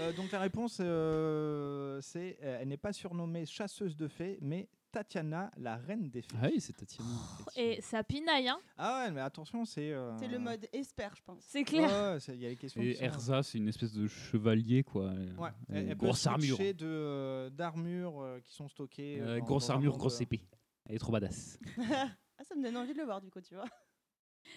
[0.00, 4.68] Euh, donc la réponse, euh, c'est euh, elle n'est pas surnommée chasseuse de fées, mais
[4.90, 6.36] Tatiana, la reine des fées.
[6.42, 7.08] Ah oui, c'est Tatiana.
[7.54, 9.92] Et ça pinaille, hein Ah ouais, mais attention, c'est.
[9.92, 11.38] euh, C'est le mode esper, je pense.
[11.46, 11.88] C'est clair.
[11.88, 12.80] Ouais, il y a les questions.
[12.82, 15.12] Et Erza, c'est une espèce de chevalier, quoi.
[15.38, 16.58] Ouais, elle, elle peut grosse armure.
[16.58, 19.20] de euh, d'armures qui sont stockées.
[19.20, 20.40] Euh, grosse armure, grosse épée.
[20.86, 21.58] Elle est trop badass.
[21.78, 23.68] ah, ça me donne envie de le voir, du coup, tu vois.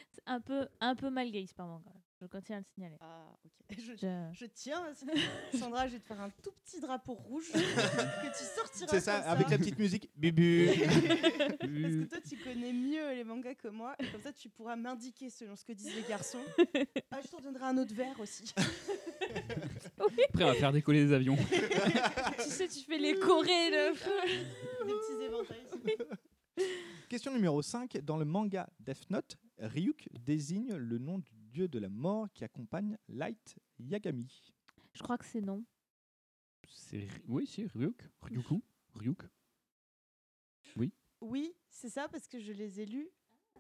[0.10, 2.02] C'est un peu, un peu mal gaze par moment, quand même.
[2.20, 2.96] Je continue à le signaler.
[3.00, 3.52] Ah, ok.
[3.78, 4.82] Je, Je- je tiens.
[4.86, 4.94] à
[5.58, 8.88] Sandra, je vais te faire un tout petit drapeau rouge que tu sortiras.
[8.90, 10.10] C'est ça, avec la petite musique.
[10.16, 10.68] Bibu.
[10.68, 13.96] Parce que toi, tu connais mieux les mangas que moi.
[14.00, 16.40] Et comme ça, tu pourras m'indiquer selon ce que disent les garçons.
[17.12, 18.52] Ah, je t'en donnerai un autre verre aussi.
[20.00, 21.36] Après, on va faire décoller des avions.
[21.36, 23.94] tu sais, tu fais les chorés, le
[24.86, 25.98] Des petits éventails.
[27.10, 27.98] Question numéro 5.
[28.04, 32.44] Dans le manga Death Note, Ryuk désigne le nom du dieu de la mort qui
[32.44, 34.28] accompagne Light Yagami.
[34.94, 35.66] Je crois que c'est non.
[36.70, 38.00] C'est Oui, si, Ryuk.
[38.22, 38.62] Ryuku.
[38.94, 39.24] Ryuk.
[40.76, 40.94] Oui.
[41.20, 43.10] Oui, c'est ça, parce que je les ai lus.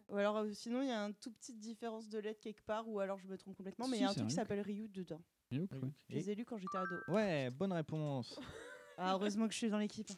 [0.09, 2.87] Ou alors, euh, sinon, il y a une toute petite différence de lettres quelque part,
[2.87, 4.39] ou alors je me trompe complètement, mais il y a un c'est truc qui Ryuk.
[4.47, 5.21] s'appelle Ryu dedans.
[5.51, 5.91] Ryuk, ouais.
[6.09, 6.95] Je les ai lus quand j'étais ado.
[7.07, 8.39] Ouais, bonne réponse.
[8.99, 10.09] Ah, heureusement que je suis dans l'équipe.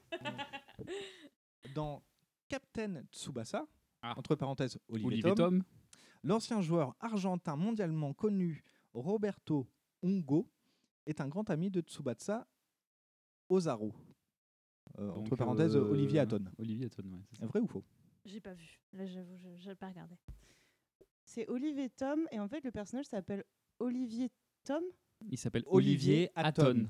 [1.75, 2.01] Dans
[2.47, 3.67] Captain Tsubasa,
[4.01, 4.13] Ah.
[4.17, 5.63] entre parenthèses Olivier, Olivier Tom, Tom.
[6.23, 8.63] L'ancien joueur argentin mondialement connu
[8.93, 9.69] Roberto
[10.03, 10.49] Ungo
[11.05, 12.47] est un grand ami de Tsubasa
[13.49, 13.91] Ozaru.
[14.97, 16.45] Euh, entre Donc, parenthèses euh, Olivier Hatton.
[16.57, 17.21] Olivier Hatton, ouais.
[17.29, 17.45] c'est ça.
[17.45, 17.83] Vrai ou faux?
[18.25, 18.79] J'ai pas vu.
[18.93, 20.15] Là, j'avoue, je n'ai pas regardé.
[21.23, 23.43] C'est Olivier Tom, et en fait, le personnage s'appelle
[23.79, 24.31] Olivier
[24.63, 24.83] Tom?
[25.29, 26.31] Il s'appelle Olivier Olivier.
[26.35, 26.87] Hatton.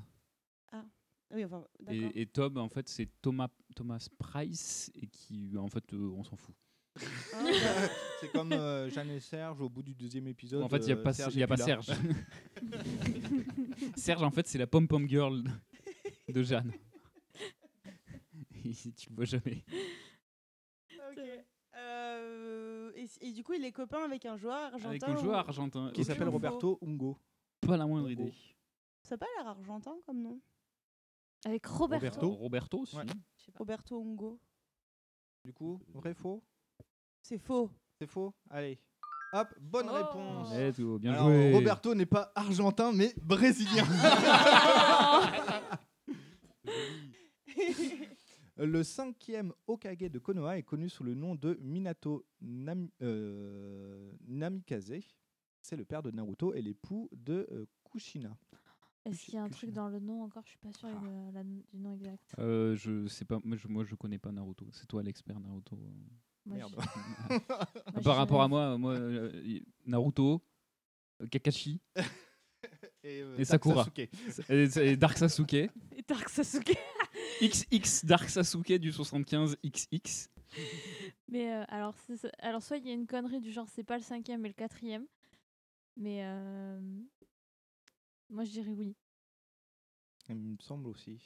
[0.72, 0.84] Ah,
[1.32, 2.10] oui, enfin, d'accord.
[2.14, 6.24] Et, et Tom, en fait, c'est Thomas, Thomas Price, et qui, en fait, euh, on
[6.24, 6.54] s'en fout.
[8.20, 10.62] C'est comme euh, Jeanne et Serge au bout du deuxième épisode.
[10.62, 11.56] en fait, il n'y a euh, pas, Serge y a pas.
[11.56, 11.86] Serge.
[13.96, 15.42] Serge, en fait, c'est la pom-pom girl
[16.28, 16.72] de Jeanne.
[18.62, 19.64] Tu le vois jamais.
[21.10, 21.20] ok.
[21.76, 24.88] Euh, et, et du coup, il est copain avec un joueur argentin.
[24.90, 25.90] Avec un ou- joueur argentin.
[25.94, 26.28] Qui s'appelle.
[26.28, 27.16] Roberto Ungo.
[27.60, 28.22] Pas la moindre Ungo.
[28.24, 28.34] idée.
[29.02, 30.40] Ça a pas l'air argentin comme nom
[31.46, 32.04] Avec Roberto.
[32.06, 32.30] Roberto.
[32.34, 32.96] Roberto aussi.
[32.96, 33.04] Ouais.
[33.54, 34.38] Roberto Ungo.
[35.44, 36.42] Du coup, vrai, faux
[37.30, 37.70] C'est faux.
[37.96, 38.76] C'est faux Allez.
[39.32, 39.92] Hop, bonne Oh.
[39.94, 40.52] réponse.
[40.52, 41.52] Let's go, bien Alors, joué.
[41.54, 43.84] Roberto n'est pas argentin, mais brésilien.
[48.56, 54.92] Le cinquième Okage de Konoha est connu sous le nom de Minato Nam- euh, Namikaze.
[55.62, 58.36] C'est le père de Naruto et l'époux de euh, Kushina.
[59.06, 60.42] Est-ce qu'il y a un truc dans le nom encore?
[60.44, 61.42] Je suis pas sûre Ah.
[61.44, 62.34] du nom exact.
[62.38, 64.66] Euh, je sais pas, moi je, moi je connais pas Naruto.
[64.72, 65.78] C'est toi l'expert Naruto.
[66.46, 66.74] Merde.
[68.04, 70.42] Par rapport à moi, moi euh, Naruto,
[71.30, 71.80] Kakashi
[73.02, 73.84] Et, euh, et Sakura.
[73.84, 74.10] Sasuke.
[74.50, 75.54] et, et Dark Sasuke.
[75.96, 76.76] Et Dark Sasuke.
[77.40, 80.28] XX Dark Sasuke du 75 XX.
[81.28, 81.94] Mais euh, alors,
[82.40, 84.54] alors, soit il y a une connerie du genre, c'est pas le cinquième, mais le
[84.54, 85.06] quatrième.
[85.96, 86.80] Mais euh,
[88.28, 88.94] moi, je dirais oui.
[90.28, 91.18] Il me semble aussi.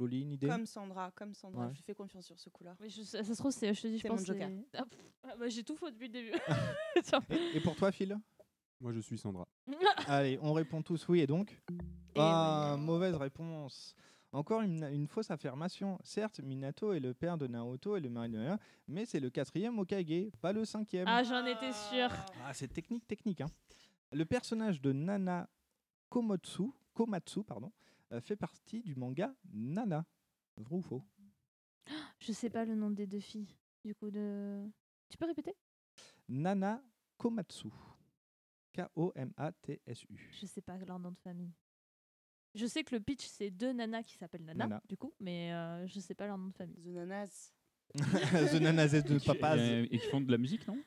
[0.00, 1.66] Loli, une idée Comme Sandra, comme Sandra.
[1.66, 1.72] Ouais.
[1.72, 2.74] Je lui fais confiance sur ce coup-là.
[2.80, 4.42] Mais je- ça, ça se trouve, c'est, je te dis, je pense c'est-
[4.74, 4.84] Ah,
[5.24, 6.32] ah, bah, j'ai tout faux depuis le début.
[7.30, 8.18] Et, et pour toi, Phil?
[8.80, 9.46] Moi, je suis Sandra.
[10.08, 11.52] Allez, on répond tous oui et donc?
[12.14, 13.94] Et Ah, mauvaise réponse.
[14.32, 15.98] Encore une, une fausse affirmation.
[16.02, 19.28] Certes, Minato est le père de Naruto et le mari de Naruto, mais c'est le
[19.28, 21.06] quatrième Hokage, pas le cinquième.
[21.08, 22.10] Ah, j'en étais sûre.
[22.46, 23.40] Ah, c'est technique, technique.
[23.42, 23.50] hein.
[24.12, 25.48] Le personnage de Nana
[26.08, 27.89] Komotsu, Komatsu pardon, euh,
[28.20, 30.04] fait partie du manga Nana.
[30.56, 31.04] Vrai ou faux?
[32.20, 33.56] Je sais pas le nom des deux filles.
[33.84, 34.68] Du coup, de.
[35.08, 35.54] Tu peux répéter?
[36.28, 36.82] Nana
[37.16, 37.68] Komatsu.
[38.72, 40.30] K-O-M-A-T-S-U.
[40.40, 41.52] Je sais pas leur nom de famille.
[42.54, 44.82] Je sais que le pitch, c'est deux nanas qui s'appellent Nana, Nana.
[44.88, 46.80] du coup, mais euh, je sais pas leur nom de famille.
[46.82, 47.52] The Nanas.
[48.54, 49.58] The Nanazes de Et qui- Papaz.
[49.58, 50.78] euh, Et qui font de la musique, non?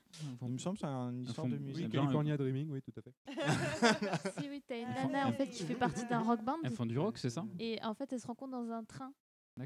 [0.41, 1.89] Il me semble que c'est une histoire de oui, musique.
[1.89, 3.13] bien, California Dreaming, oui, tout à fait.
[4.41, 6.57] si, oui, t'as une nana en fait qui fait partie d'un rock band.
[6.63, 7.45] Elles font du rock, c'est ça?
[7.59, 9.13] Et en fait, elle se rencontre dans un train.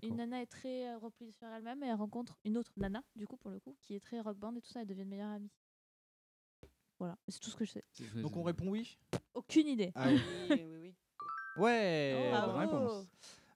[0.03, 3.25] Une nana est très euh, repliée sur elle-même et elle rencontre une autre nana, du
[3.27, 5.29] coup, pour le coup, qui est très rock band et tout ça, elles deviennent meilleures
[5.31, 5.51] amies.
[6.99, 7.83] Voilà, c'est tout ce que je sais.
[8.21, 8.97] Donc on répond oui?
[9.35, 9.91] Aucune idée.
[9.95, 10.19] Ah oui.
[10.49, 10.93] Oui, oui, oui.
[11.57, 13.07] Ouais, Oh, bonne réponse.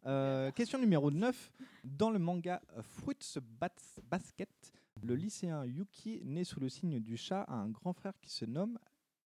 [0.05, 1.51] Euh, question numéro 9.
[1.83, 4.73] Dans le manga Fruits Bats- Basket,
[5.03, 8.45] le lycéen Yuki, né sous le signe du chat, a un grand frère qui se
[8.45, 8.79] nomme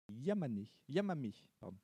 [0.10, 0.66] Yamane.
[0.88, 1.32] Yamame.
[1.60, 1.78] Pardon.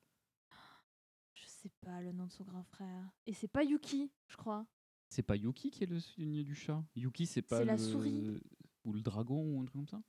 [1.34, 3.10] Je sais pas le nom de son grand frère.
[3.26, 4.66] Et c'est pas Yuki, je crois.
[5.08, 6.82] C'est pas Yuki qui est le signe du chat?
[6.96, 8.40] Yuki, c'est pas C'est la le- souris.
[8.84, 10.00] Ou le dragon ou un truc comme ça?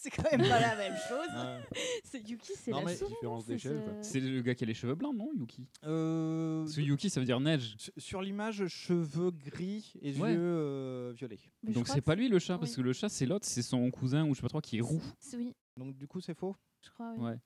[0.02, 1.28] C'est quand même pas la même chose.
[2.04, 3.10] C'est Yuki, c'est la mais- souris.
[3.12, 4.02] Différence C'est d'échelle, quoi.
[4.02, 5.66] ce- C'est le gars qui a les cheveux blancs, non Yuki?
[5.84, 7.74] Euh, Parce que Yuki, ça veut dire neige.
[7.76, 10.32] su- sur l'image, cheveux gris et Ouais.
[10.32, 11.38] yeux euh, violets.
[11.62, 12.76] Mais je Donc crois c'est que pas lui le chat, parce oui.
[12.76, 14.80] que le chat c'est l'autre, c'est son cousin ou je sais pas trop qui est
[14.80, 15.02] roux.
[15.18, 16.56] c'est- Oui, Donc du coup, c'est faux?
[16.82, 17.22] Je crois, oui.
[17.24, 17.38] Ouais.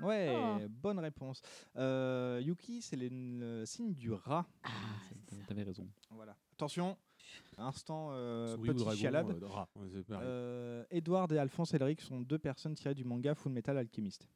[0.00, 0.58] Ouais, Oh.
[0.68, 1.40] bonne réponse.
[1.76, 4.46] Euh, Yuki, c'est le, le signe du rat.
[4.64, 4.68] Ah,
[5.46, 5.88] T'avais raison.
[6.10, 6.36] Voilà.
[6.54, 6.96] Attention,
[7.58, 9.30] instant euh, petit dragon, chialade.
[9.42, 9.68] euh, rat.
[10.10, 14.28] Euh, Edward et Alphonse Elric sont deux personnes tirées du manga Full Metal Alchemist.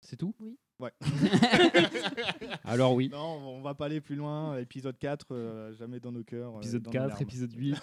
[0.00, 0.34] C'est tout?
[0.40, 0.58] Oui.
[0.78, 0.92] Ouais.
[2.64, 3.08] Alors oui.
[3.10, 4.56] Non, on va pas aller plus loin.
[4.58, 6.56] Épisode 4, euh, jamais dans nos cœurs.
[6.56, 7.22] Épisode dans nos 4, larmes.
[7.22, 7.76] épisode 8.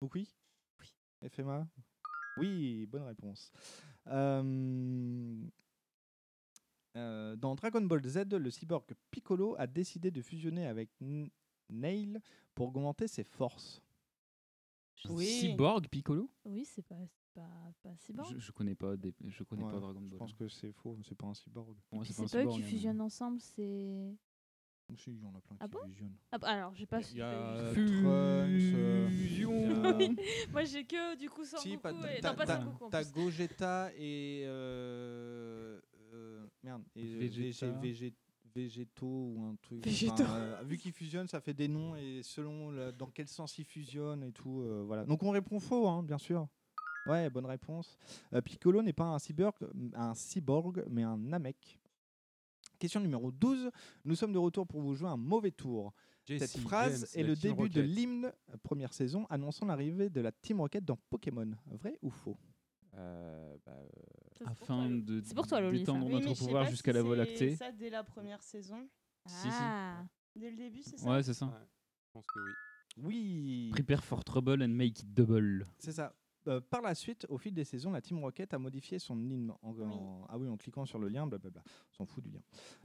[0.00, 0.28] Donc oui
[0.80, 1.28] Oui.
[1.30, 1.66] FMA
[2.36, 3.50] Oui, bonne réponse.
[4.08, 5.36] Euh,
[6.96, 10.90] euh, dans Dragon Ball Z, le cyborg Piccolo a décidé de fusionner avec
[11.72, 12.20] Nail
[12.54, 13.82] pour augmenter ses forces.
[15.08, 15.26] Oui.
[15.26, 16.30] Cyborg Piccolo?
[16.44, 16.94] Oui, c'est pas,
[17.34, 17.48] pas,
[17.82, 18.22] pas si bon.
[18.24, 20.18] je, je connais pas des, je connais Ouais, pas Dragon Je Ball.
[20.18, 21.74] pense que c'est faux, c'est pas un cyborg.
[21.90, 22.68] Puis c'est c'est pas eux un qui cyborg, hein.
[22.70, 24.14] fusionnent ensemble, c'est.
[24.94, 25.78] Si, il y en a plein Ah qui bon?
[25.86, 26.16] fusionnent.
[26.30, 29.52] Ah bah, alors, j'ai pas Il y a su- Trunks, Fusion.
[29.98, 30.16] Oui.
[30.52, 32.20] Moi, j'ai que du coup Sangoku Si, pas- et.
[32.20, 33.10] t'as- Non, pas Sangoku en T'as.
[33.10, 34.42] Gogeta et.
[34.44, 35.80] euh,
[36.12, 36.82] euh, merde.
[36.94, 37.18] Et euh,
[37.80, 38.20] Vegeta.
[38.54, 39.84] Végé- Végé- Végétaux ou un truc.
[39.84, 40.22] Végétaux.
[40.22, 43.64] enfin, euh, vu qu'ils fusionnent, ça fait des noms et selon dans quel sens ils
[43.64, 44.60] fusionnent et tout.
[44.62, 45.04] euh, voilà.
[45.04, 46.46] Donc on répond faux, hein, bien sûr.
[47.06, 47.98] Ouais, bonne réponse.
[48.32, 49.56] Euh, Piccolo n'est pas un cyborg,
[49.94, 51.78] un cyborg, mais un Namek.
[52.78, 53.70] Question numéro 12.
[54.04, 55.92] Nous sommes de retour pour vous jouer un mauvais tour.
[56.24, 60.20] Jesse, Cette phrase James, est le début de l'hymne euh, première saison annonçant l'arrivée de
[60.20, 61.50] la Team Rocket dans Pokémon.
[61.66, 62.36] Vrai ou faux?
[62.94, 63.88] Euh, bah, euh,
[64.36, 66.96] C'est pour Afin toi, de C'est pour toi, Loli, d'étendre Oui, notre pouvoir jusqu'à si
[66.96, 67.56] la Voie c'est lactée.
[67.56, 68.88] ça dès la première saison.
[69.26, 69.48] Si, si.
[69.50, 70.04] Ah.
[70.36, 71.46] Dès le début, c'est ça Ouais, c'est ça.
[71.46, 71.52] ouais,
[72.06, 72.52] je pense que oui.
[72.98, 73.70] Oui.
[73.72, 75.66] Prepare for trouble and make it double.
[75.78, 76.14] C'est ça.
[76.48, 79.52] Euh, par la suite, au fil des saisons, la Team Rocket a modifié son hymne
[79.62, 81.62] en, en- ah oui, en cliquant sur le lien, blablabla.
[81.90, 82.40] On s'en fout du lien.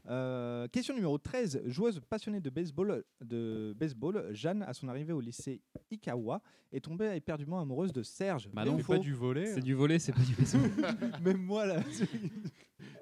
[0.09, 1.63] Euh, question numéro 13.
[1.65, 7.15] Joueuse passionnée de baseball, de baseball, Jeanne, à son arrivée au lycée Ikawa, est tombée
[7.15, 8.47] éperdument amoureuse de Serge.
[8.53, 9.47] Bah non, C'est pas du volet.
[9.47, 10.59] C'est du volet, c'est pas du vaisseau.
[11.23, 11.81] Même moi, là.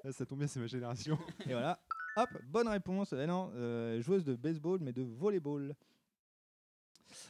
[0.04, 1.18] Ah, ça tombe bien, c'est ma génération.
[1.46, 1.80] Et voilà.
[2.18, 3.12] Hop, bonne réponse.
[3.14, 5.76] Eh non, euh, joueuse de baseball, mais de volleyball.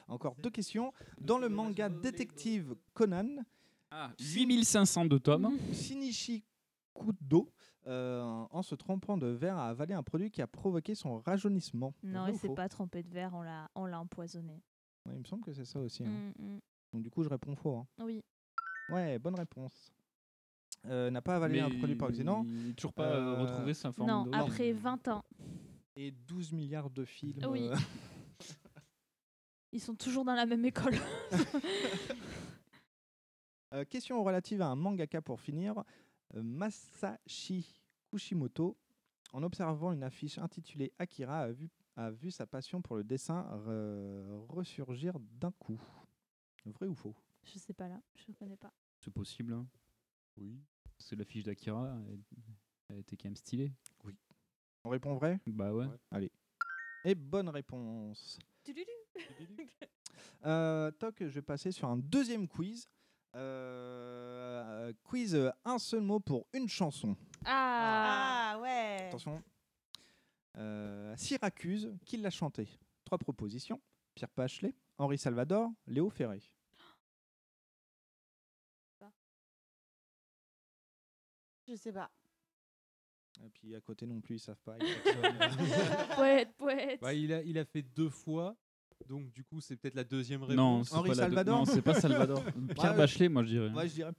[0.07, 0.93] Encore deux questions.
[1.19, 3.43] Dans le manga détective Conan,
[3.91, 5.57] Ah, 8500 de tomes.
[5.73, 6.43] Shinichi
[6.93, 7.51] Kudo,
[7.87, 11.93] euh, en se trompant de verre, a avalé un produit qui a provoqué son rajeunissement.
[12.03, 14.61] Non, il s'est pas trompé de verre, on l'a, on l'a empoisonné.
[15.05, 16.03] Ouais, Il me semble que c'est ça aussi.
[16.03, 16.31] hein.
[16.39, 16.59] Mm, mm.
[16.93, 17.75] Donc du coup, je réponds faux.
[17.77, 17.87] hein.
[17.99, 18.23] Oui.
[18.89, 19.91] Ouais, bonne réponse.
[20.85, 22.43] Euh, n'a pas avalé un produit par accident.
[22.45, 25.25] Il n'a toujours pas euh, retrouvé sa forme Non, après 20 ans.
[25.95, 27.39] Et 12 milliards de films.
[27.49, 27.69] Oui.
[29.75, 30.95] Ils sont toujours dans la même école.
[33.73, 35.83] Euh, question relative à un mangaka pour finir.
[36.35, 38.77] Euh, Masashi Kushimoto,
[39.33, 43.41] en observant une affiche intitulée Akira, a vu, a vu sa passion pour le dessin
[43.67, 45.81] re- ressurgir d'un coup.
[46.65, 47.15] Vrai ou faux?
[47.43, 48.71] Je sais pas là, je connais pas.
[49.01, 49.51] C'est possible.
[49.53, 49.67] hein.
[50.37, 50.57] Oui.
[50.97, 51.97] Parce que l'affiche d'Akira,
[52.89, 53.73] elle, était quand même stylée.
[54.85, 55.39] On répond vrai?
[55.47, 55.87] Bah ouais.
[56.11, 56.31] Allez.
[57.03, 58.39] Et bonne réponse.
[60.45, 62.87] Euh, toc, je vais passer sur un deuxième quiz.
[63.33, 67.17] Euh, quiz euh, un seul mot pour une chanson.
[67.45, 69.07] Ah, Ah ouais.
[69.07, 69.41] Attention.
[70.57, 72.67] Euh, Syracuse, qui l'a chanté?
[73.05, 73.81] Trois propositions
[74.13, 76.41] Pierre Bachelet, Henri Salvador, Léo Ferré.
[81.67, 82.11] Je sais pas.
[83.43, 84.75] Et puis à côté non plus, ils savent pas.
[84.75, 86.15] a personne.
[86.15, 87.01] Poète, poète.
[87.01, 88.55] Bah, il, a, il a fait deux fois,
[89.07, 90.55] donc du coup, c'est peut-être la deuxième réponse.
[90.55, 92.43] Non, c'est Henri pas Salvador Non, c'est pas Salvador.
[92.75, 93.69] Pierre Ouais, Bachelet, moi je dirais.
[93.71, 94.11] Ouais, je dirais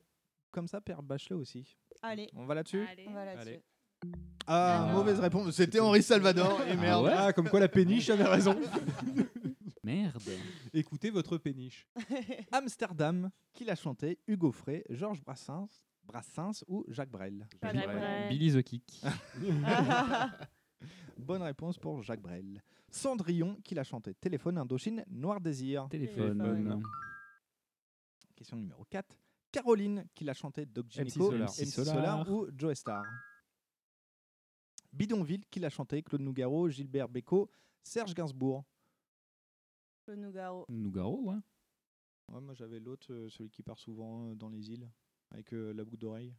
[0.50, 1.76] comme ça, Pierre Bachelet aussi.
[2.02, 2.84] Allez, On va là-dessus?
[3.06, 3.48] On va là-dessus.
[3.48, 3.62] Allez.
[4.46, 4.92] Ah, Ah.
[4.92, 5.50] mauvaise réponse.
[5.50, 6.62] C'était Henri Salvador.
[6.68, 7.04] Et merde.
[7.04, 7.12] ouais?
[7.14, 8.58] Ah, comme quoi la péniche avait raison.
[9.82, 10.22] Merde.
[10.72, 11.86] Écoutez votre péniche.
[12.52, 14.18] Amsterdam, qui l'a chanté?
[14.26, 15.68] Hugo Frey, Georges Brassens,
[16.04, 17.46] Brassens ou Jacques Brel?
[17.60, 18.28] Pas Billy-.
[18.28, 19.00] Billy the Kick.
[21.18, 22.62] Bonne réponse pour Jacques Brel.
[22.90, 25.88] Cendrillon, qui l'a chanté Téléphone Indochine, Noir Désir.
[25.88, 26.38] Téléphone.
[26.38, 26.82] Téléphone.
[28.34, 29.16] Question numéro 4.
[29.50, 31.48] Caroline, qui l'a chanté Doc Solar.
[31.48, 31.94] MC MC Solar
[32.26, 32.30] Solar.
[32.30, 33.04] ou Joe Star?
[34.92, 37.50] Bidonville, qui l'a chanté Claude Nougaro, Gilbert Bécaud,
[37.82, 38.64] Serge Gainsbourg.
[40.06, 40.64] Le Nougaro.
[40.68, 41.36] Nougaro, ouais.
[42.28, 44.88] Ouais, moi j'avais l'autre, euh, celui qui part souvent euh, dans les îles,
[45.30, 46.34] avec euh, la boucle d'oreille.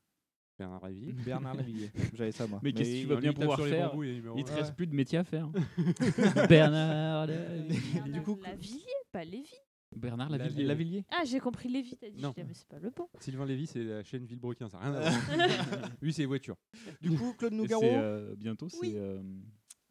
[0.57, 1.15] Bernard Réville.
[1.25, 1.91] Bernard Lavillier.
[2.13, 2.59] J'avais ça moi.
[2.63, 3.91] Mais qu'est-ce que tu vas bien pouvoir faire.
[4.03, 4.55] Il te Ouais.
[4.55, 5.49] reste plus de métier à faire.
[6.49, 8.11] Bernard Lavillier.
[8.11, 9.53] Du coup, Lavillier, pas Lévy.
[9.95, 10.63] Bernard La- Lavillier.
[10.65, 12.21] Lavillier Ah, j'ai compris Lévy, t'as dit.
[12.21, 12.33] Non.
[12.35, 13.07] Je dis, mais c'est pas le bon.
[13.19, 15.89] Sylvain Lévy, c'est la chaîne Villebrequin, ça n'a rien à voir.
[16.01, 16.57] Lui, c'est les voitures.
[17.01, 18.93] Du coup, Claude Nougaro c'est, euh, bientôt, c'est Oui.
[18.95, 19.21] euh,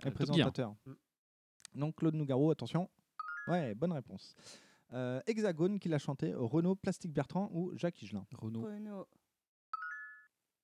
[0.02, 0.12] Gear.
[0.12, 0.74] présentateur.
[1.74, 2.88] Donc Claude Nougaro, attention.
[3.48, 4.34] Ouais, bonne réponse.
[4.92, 8.24] Euh, Hexagone, qui l'a chanté Renaud Plastique Bertrand ou Jacques Higelin?
[8.32, 8.62] Renault.
[8.62, 9.06] Renault.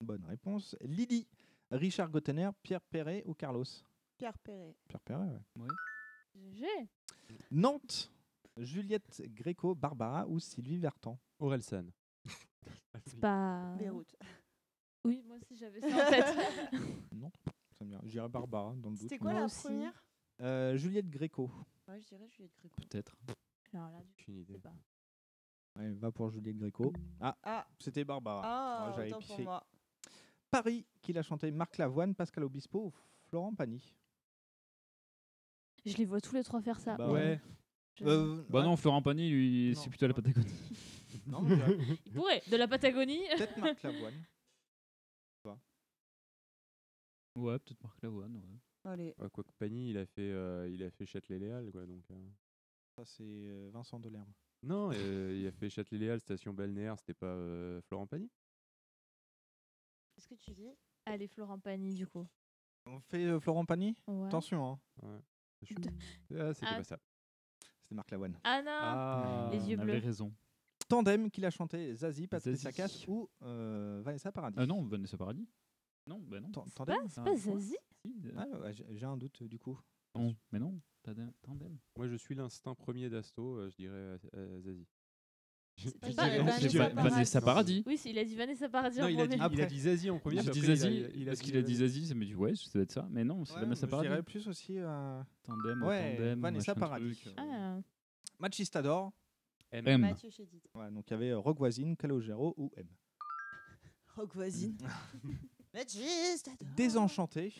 [0.03, 0.77] Bonne réponse.
[0.83, 1.27] Lydie,
[1.71, 3.65] Richard Gottener, Pierre Perret ou Carlos
[4.19, 4.77] Pierre Perret.
[4.89, 5.69] Pierre Perret, ouais.
[6.35, 6.67] GG.
[7.51, 8.11] Nantes,
[8.57, 11.19] Juliette Gréco, Barbara ou Sylvie Vertan.
[11.39, 11.87] Orelsan.
[13.07, 13.75] C'est pas.
[13.79, 14.15] Beyrouth.
[15.05, 16.37] Oui, moi aussi j'avais ça en tête.
[17.13, 17.31] Non,
[17.79, 18.01] ça me vient.
[18.05, 19.03] Je dirais Barbara dans le doute.
[19.03, 19.63] C'était quoi la aussi.
[19.65, 20.05] première
[20.41, 21.51] Euh, Juliette Gréco.
[21.89, 22.81] Ouais, je dirais Juliette Gréco.
[22.89, 23.17] Peut-être.
[23.75, 24.55] Alors là, du idée.
[24.55, 24.75] coup, pas.
[25.77, 26.93] Ouais, va pour Juliette Gréco.
[27.21, 28.43] Ah, Ah, c'était Barbara.
[28.45, 29.67] ah j'avais pour moi.
[30.53, 32.93] Paris, qui l'a chanté Marc Lavoine, Pascal Obispo ou
[33.29, 33.97] Florent Pagny.
[35.87, 36.97] Je les vois tous les trois faire ça.
[36.97, 37.41] Bah Ouais.
[37.99, 38.65] Je- Euh, Bah ouais.
[38.67, 39.81] non, Florent Pagny, lui, Non.
[39.81, 40.47] c'est plutôt la Patagonie.
[41.27, 42.43] Non, mais j'aurais- Il pourrait.
[42.51, 43.21] De la Patagonie.
[43.37, 44.15] peut-être Marc Lavoine.
[47.35, 48.37] Ouais, peut-être Marc Lavoine.
[48.37, 48.91] Ouais.
[48.91, 49.15] Allez.
[49.19, 51.87] Ouais, Quoique Pagny, il a fait, euh, il a fait Châtelet-Léal, quoi.
[51.87, 52.29] Donc, euh.
[52.97, 54.31] Ça, c'est euh, Vincent Delerme.
[54.63, 58.29] Non, euh, il a fait Châtelet-Léal, station balnéaire, c'était pas euh, Florent Pagny
[60.29, 60.71] Qu'est-ce que tu dis
[61.07, 62.27] Allez, Florent Pagny, du coup.
[62.87, 63.97] On fait euh, Florent Pagny?
[64.07, 64.27] Ouais.
[64.27, 64.81] Attention, hein.
[65.03, 65.19] Ouais.
[65.63, 65.91] Je- De-
[66.39, 66.77] Ah, c'était Ah.
[66.77, 66.99] pas ça.
[67.83, 68.39] c'était Marc Lavoine.
[68.45, 70.07] Ah non Ah, Les yeux on avait bleus.
[70.07, 70.33] raison.
[70.89, 72.77] Tandem, qui l'a chanté Zazie, Patricia Zazie.
[72.77, 74.57] Cass ou euh, Vanessa Paradis.
[74.59, 75.49] Ah non, Vanessa Paradis.
[76.07, 76.51] Non, bah non.
[76.51, 77.09] Tan- Tandem?
[77.09, 77.37] C'est pas.
[77.37, 77.77] Zazie?
[78.05, 79.79] Si, euh, Ah, ouais, j'ai j'ai un doute du coup.
[80.17, 80.81] non, mais non.
[81.03, 81.33] Tandem.
[81.43, 81.79] tandem.
[81.97, 84.81] Moi, je suis l'instinct premier d'Asto, euh, je dirais euh, euh, Zazie.
[84.81, 86.95] Je- C'est je pas dirais- Vanessa je Paradis.
[87.11, 87.83] Vanessa Paradis.
[87.87, 89.55] Oui, il a dit Vanessa Paradis Non, en il a, dit, premier.
[89.55, 89.67] il a Après.
[89.75, 90.37] dit Zazie en premier.
[90.43, 91.07] J'ai dit après, il a- Zazie.
[91.15, 93.09] il a Parce qu'il a dit Zazie, ça me dit ouais, ça doit être ça.
[93.11, 94.09] Mais non, c'est Ouais, Vanessa je Paradis.
[94.09, 97.17] dirais plus aussi euh, Tandem, Ouais, tandem, Vanessa Paradis.
[97.17, 97.43] truc, euh,
[97.79, 97.81] Ah,
[98.39, 99.13] Machistador.
[99.73, 99.89] M.
[99.89, 100.01] M.
[100.03, 100.61] Mathieu Chédid.
[100.75, 102.87] Ouais, donc il y avait Rock Voisine, Calogero ou M.
[104.15, 104.77] Rock voisine.
[105.75, 106.59] Machistador.
[106.77, 107.55] Désenchanté,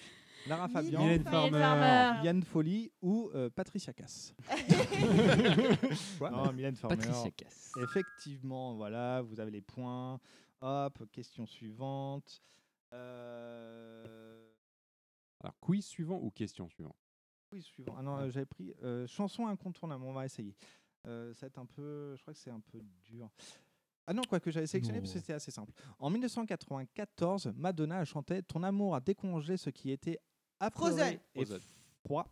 [0.47, 1.59] Lara Fabian, Mylène Mylène Farmer.
[1.59, 2.25] Farmer.
[2.25, 4.35] Yann Folly ou euh, Patricia Cass.
[6.19, 6.97] Quoi Non, Mylène Farmer.
[6.97, 7.73] Patricia Cass.
[7.81, 10.21] Effectivement, voilà, vous avez les points.
[10.61, 12.43] Hop, question suivante.
[12.93, 14.49] Euh...
[15.43, 16.97] Alors, quiz suivant ou question suivante?
[17.53, 17.95] Oui, suivant.
[17.99, 20.05] Ah non, euh, j'avais pris euh, chanson incontournable.
[20.05, 20.57] On va essayer.
[21.07, 22.15] Euh, ça va être un peu.
[22.17, 23.29] Je crois que c'est un peu dur.
[24.07, 25.73] Ah non, quoi que j'avais sélectionné parce que c'était assez simple.
[25.99, 30.19] En 1994, Madonna a chanté Ton amour a décongelé ce qui était
[30.71, 31.01] Frozen.
[31.01, 31.61] apeuré et Frozen.
[32.05, 32.27] froid,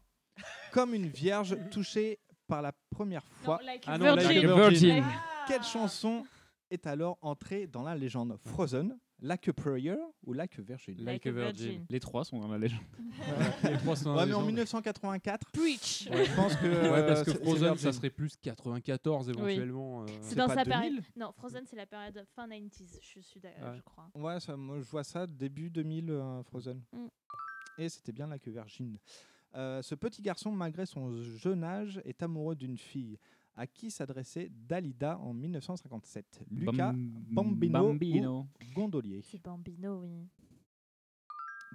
[0.72, 3.58] comme une vierge touchée par la première fois.
[3.60, 4.28] Non, like Ah a non, virgin.
[4.28, 4.96] like a Virgin.
[4.96, 5.04] Like-
[5.48, 6.24] Quelle chanson
[6.70, 10.94] est alors entrée dans la légende Frozen, Like a Prayer ou Like a Virgin?
[11.04, 11.84] Like a virgin.
[11.90, 12.80] Les trois sont dans la légende.
[13.64, 14.46] Les trois sont dans Ouais, la mais en légende.
[14.46, 16.08] 1984, Preach.
[16.10, 16.66] je pense que.
[16.66, 20.02] Ouais, parce euh, que c'est Frozen, ça serait plus 94 éventuellement.
[20.02, 20.06] euh.
[20.22, 20.80] C'est dans pas sa 2000?
[20.80, 21.04] période.
[21.16, 23.76] Non, Frozen, c'est la période fin 90s, je suis d'accord, Ouais.
[23.76, 24.08] je crois.
[24.14, 26.80] Ouais, ça, moi je vois ça début 2000 euh, Frozen.
[26.92, 27.06] Mm.
[27.78, 28.98] Et c'était bien là que Virgin.
[29.54, 33.18] Euh, ce petit garçon, malgré son jeune âge, est amoureux d'une fille.
[33.56, 38.38] À qui s'adressait Dalida en 1957 Lucas, Bam- Bambino, Bambino.
[38.40, 40.26] ou Gondolier C'est Bambino, oui.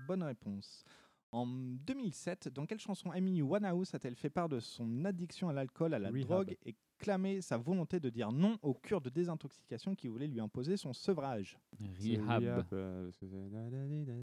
[0.08, 0.84] Bonne réponse.
[1.32, 5.94] En 2007, dans quelle chanson Amy Winehouse a-t-elle fait part de son addiction à l'alcool,
[5.94, 6.22] à la Rehab.
[6.28, 10.40] drogue et clamé sa volonté de dire non aux cures de désintoxication qui voulaient lui
[10.40, 12.66] imposer son sevrage Rehab.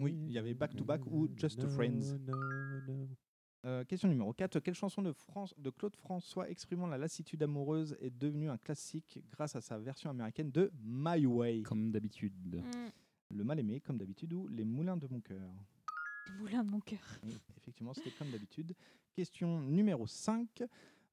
[0.01, 2.19] Oui, il y avait Back to Back ou Just No, Friends.
[2.27, 2.35] no,
[2.87, 3.09] no.
[3.65, 4.59] Euh, question numéro 4.
[4.59, 9.21] Quelle chanson de, France, de Claude François exprimant la lassitude amoureuse est devenue un classique
[9.31, 11.63] grâce à sa version américaine de My Way?
[11.63, 12.57] Comme d'habitude.
[12.57, 13.37] Mm.
[13.37, 15.49] Le mal aimé, comme d'habitude, ou Les moulins de mon cœur?
[16.27, 17.21] Les moulins de mon cœur.
[17.23, 18.75] Oui, effectivement, c'était comme d'habitude.
[19.15, 20.65] Question numéro 5.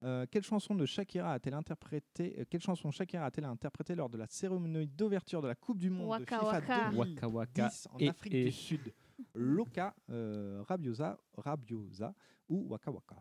[0.04, 4.18] Euh, quelle chanson de Shakira a-t-elle interprété euh, Quelle chanson Shakira a-t-elle interprété lors de
[4.18, 6.90] la cérémonie d'ouverture de la Coupe du Monde Waka de FIFA Waka.
[6.92, 8.94] 2010 Waka Waka en et- Afrique et- du Sud?
[9.34, 12.16] Loca, euh, Rabiosa, Rabiosa
[12.48, 13.18] ou Waka Waka?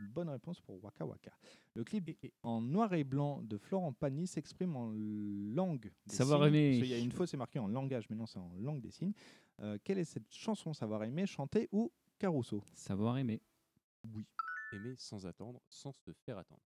[0.00, 1.32] Bonne réponse pour Waka Waka.
[1.74, 2.10] Le clip
[2.42, 6.54] en noir et blanc de Florent Pagny s'exprime en langue des Savoir signes.
[6.54, 6.76] aimer.
[6.78, 8.90] Qu'il y a une fois, c'est marqué en langage, mais non, c'est en langue des
[8.90, 9.14] signes.
[9.60, 12.62] Euh, quelle est cette chanson Savoir aimer, chantée ou Caruso?
[12.74, 13.40] Savoir aimer.
[14.12, 14.26] Oui.
[14.74, 16.62] Aimer sans attendre, sans se faire attendre.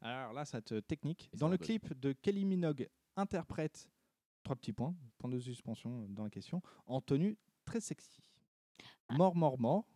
[0.00, 1.28] Alors là, cette euh, technique.
[1.32, 3.88] Et Dans le clip de Kelly Minogue, interprète,
[4.42, 8.22] trois petits points, point de suspension dans la question, en tenue très sexy.
[9.08, 9.14] Ah.
[9.16, 9.86] Mort, mort, mort.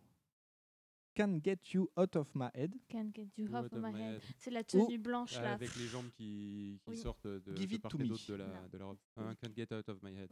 [1.15, 2.75] Can get you out of my head.
[2.89, 4.15] Can't get you Out of my head.
[4.15, 4.21] head.
[4.37, 5.53] C'est la Ou- tenue blanche là.
[5.53, 6.97] Avec les jambes qui, qui Oui.
[6.97, 8.07] sortent de, Give de it part to et me.
[8.09, 8.97] d'autre de la, de la robe.
[9.15, 10.29] Un Can't get out of my head.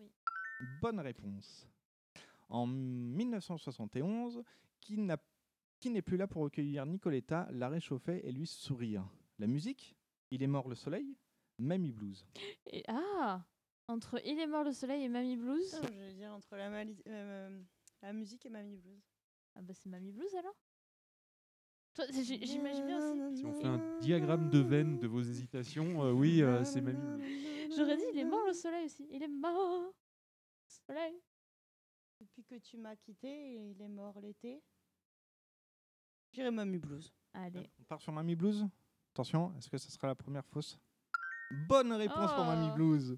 [0.81, 1.65] Bonne réponse.
[2.49, 4.43] En 1971,
[4.81, 5.17] qui n'a-
[5.83, 9.05] qui n'est plus là pour recueillir Nicoletta, la réchauffer et lui sourire
[9.37, 9.97] La musique
[10.31, 11.17] Il est mort le soleil
[11.59, 12.25] Mamie Blues.
[12.67, 13.43] Et- ah
[13.89, 16.69] Entre Il est mort le soleil et Mamie Blues Non, je veux dire entre la,
[16.69, 17.61] mali- euh,
[18.01, 19.01] la musique et Mamie Blues.
[19.55, 20.55] Ah bah c'est Mamie Blues alors?
[21.95, 23.39] Toi, c'est- j- J'imagine bien aussi.
[23.39, 27.17] Si on fait un diagramme de veine de vos hésitations, euh, oui, euh, c'est Mamie
[27.17, 27.75] Blues.
[27.75, 29.05] J'aurais dit Il est mort le soleil aussi.
[29.11, 29.93] Il est mort le
[30.87, 31.19] soleil.
[32.21, 34.61] Depuis que tu m'as quitté, il est mort l'été.
[36.33, 37.13] J'irai Mamie Blues.
[37.33, 37.69] Allez.
[37.79, 38.67] On part sur Mamie Blues
[39.13, 40.79] Attention, est-ce que ce sera la première fausse?
[41.67, 42.75] Bonne réponse pour Mamie Oh.
[42.75, 43.17] Blues.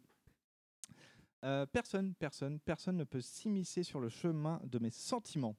[1.46, 5.56] Euh, personne, personne, personne ne peut s'immiscer sur le chemin de mes sentiments.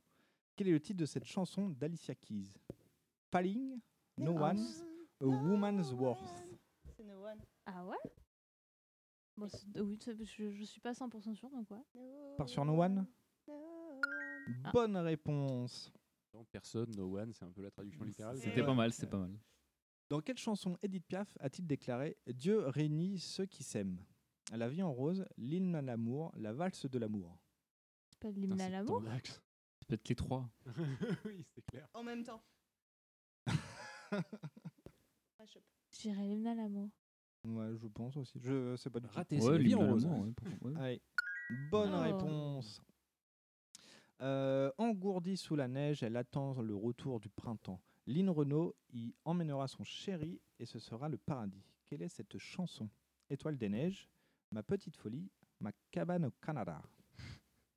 [0.56, 2.52] Quel est le titre de cette chanson d'Alicia Keys?
[3.30, 3.80] Falling,
[4.18, 4.42] No Oh.
[4.42, 4.66] One,
[5.22, 6.44] A Woman's Worth.
[6.96, 7.38] C'est No One.
[7.64, 7.96] Ah ouais?
[9.38, 12.34] Bon, Oui, je, je suis pas 100% sûre donc ouais.
[12.36, 13.06] Part sur No One
[13.48, 14.70] Ah.
[14.72, 15.92] Bonne réponse.
[16.44, 18.38] Personne, No One, c'est un peu la traduction littérale.
[18.38, 19.36] C'était pas mal, c'était pas mal.
[20.08, 23.98] Dans quelle chanson Edith Piaf a-t-il déclaré Dieu réunit ceux qui s'aiment
[24.52, 27.36] La vie en rose, l'hymne à l'amour, la valse de l'amour.
[28.10, 30.48] C'est pas l'hymne à l'amour C'est peut-être les trois.
[31.24, 31.88] oui, c'est clair.
[31.94, 32.42] En même temps.
[35.98, 36.90] J'irais l'hymne à l'amour.
[37.44, 38.38] Ouais, je pense aussi.
[38.40, 39.14] Je sais pas du tout.
[39.14, 40.04] Raté, c'est Ouais, la vie en rose.
[40.04, 40.76] l'amour, ouais, pour- ouais.
[40.78, 41.02] Allez.
[41.70, 42.00] Bonne Oh.
[42.02, 42.82] réponse.
[44.22, 47.82] Euh, engourdie sous la neige, elle attend le retour du printemps.
[48.06, 51.64] Lynn Renault y emmènera son chéri et ce sera le paradis.
[51.84, 52.88] Quelle est cette chanson
[53.28, 54.08] Étoile des neiges,
[54.52, 55.28] Ma petite folie,
[55.60, 56.80] Ma cabane au Canada.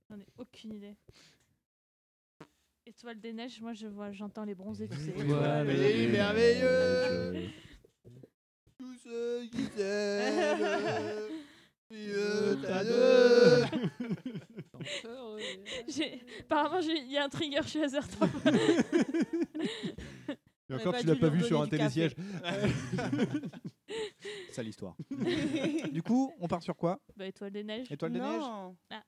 [0.09, 0.95] J'en ai aucune idée.
[2.85, 5.11] Étoile des neiges, moi je vois, j'entends les bronzés, tu sais.
[6.07, 7.49] Merveilleux.
[8.77, 11.29] Tous ceux qui s'aiment,
[11.91, 12.55] Dieu
[15.87, 18.29] J'ai- Apparemment, j'ai- il y a un trigger chez Azertop.
[20.69, 22.15] Et encore, tu l'as pas vu sur un télésiège.
[24.51, 24.95] C'est l'histoire.
[25.91, 26.99] du coup, on part sur quoi?
[27.15, 27.91] Bah, étoile des neiges.
[27.91, 28.77] Étoile des neiges Non.
[28.91, 29.03] Ah.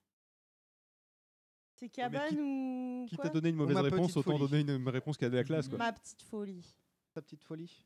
[1.75, 3.25] C'est cabane ou Qui quoi?
[3.25, 4.64] t'a donné une mauvaise ma réponse, petite autant folie.
[4.64, 5.67] donner une réponse qui a de la classe.
[5.67, 5.77] Quoi.
[5.77, 6.66] Ma petite folie.
[7.14, 7.85] Ta petite folie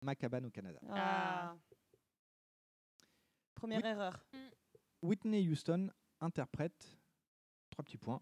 [0.00, 0.78] Ma cabane au Canada.
[0.90, 1.54] Ah.
[3.54, 4.24] Première erreur.
[5.02, 5.88] Whitney Houston
[6.20, 6.96] interprète,
[7.70, 8.20] trois petits points,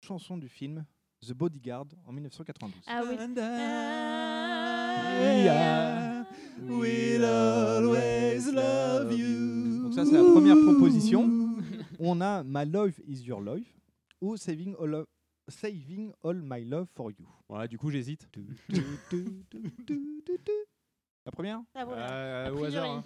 [0.00, 0.84] chanson du film
[1.26, 2.82] The Bodyguard en 1992.
[2.86, 3.16] Ah oui.
[5.44, 6.24] Yeah,
[6.60, 9.82] we'll always love you.
[9.84, 11.28] Donc ça c'est la première proposition.
[11.98, 13.62] On a My Love is Your Love
[14.20, 15.06] ou Saving All, of-
[15.48, 17.26] Saving All My Love for You.
[17.48, 18.28] Ouais, du coup, j'hésite.
[21.24, 21.62] La première?
[21.74, 22.08] La première.
[22.10, 22.90] Euh, au hasard.
[22.90, 23.04] hein.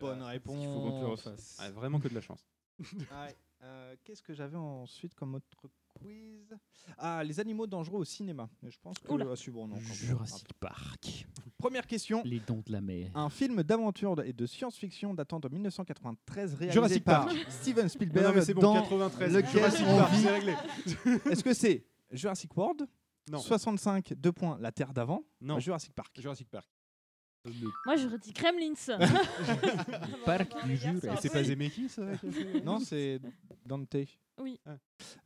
[0.00, 0.56] Bonne réponse.
[0.62, 1.58] Il faut qu'on te le refasse.
[1.60, 2.44] Ouais, vraiment que de la chance.
[2.82, 3.34] Ouais.
[3.64, 5.46] Euh, Qu'est-ce que j'avais ensuite comme autre
[5.88, 6.56] quiz?
[6.96, 8.48] Ah, les animaux dangereux au cinéma.
[8.62, 9.26] Je pense que Oula.
[9.32, 9.92] ah, si, bon, non, quand même.
[9.94, 11.26] Jurassic Park.
[11.56, 12.22] Première question.
[12.24, 13.10] Les dents de la mer.
[13.16, 17.36] Un film d'aventure et de science-fiction datant de 1993 réalisé Jurassic par Park.
[17.50, 20.30] Steven Spielberg Non, non, mais c'est bon, dans 93, lequel Jurassic on Park, vit- c'est
[20.30, 20.54] réglé.
[21.32, 22.86] Est-ce que c'est Jurassic World?
[23.28, 23.38] Non.
[23.38, 25.24] 65, 2 points, La Terre d'avant?
[25.40, 25.58] Non.
[25.58, 26.16] Jurassic Park.
[26.20, 26.68] Jurassic Park.
[27.86, 28.74] Moi j'aurais dit Kremlins.
[30.24, 30.78] Parc du Et
[31.20, 33.20] c'est pas Zemeckis ça fait- Non, c'est
[33.66, 33.94] Dante.
[34.40, 34.60] Oui.
[34.66, 34.76] Euh,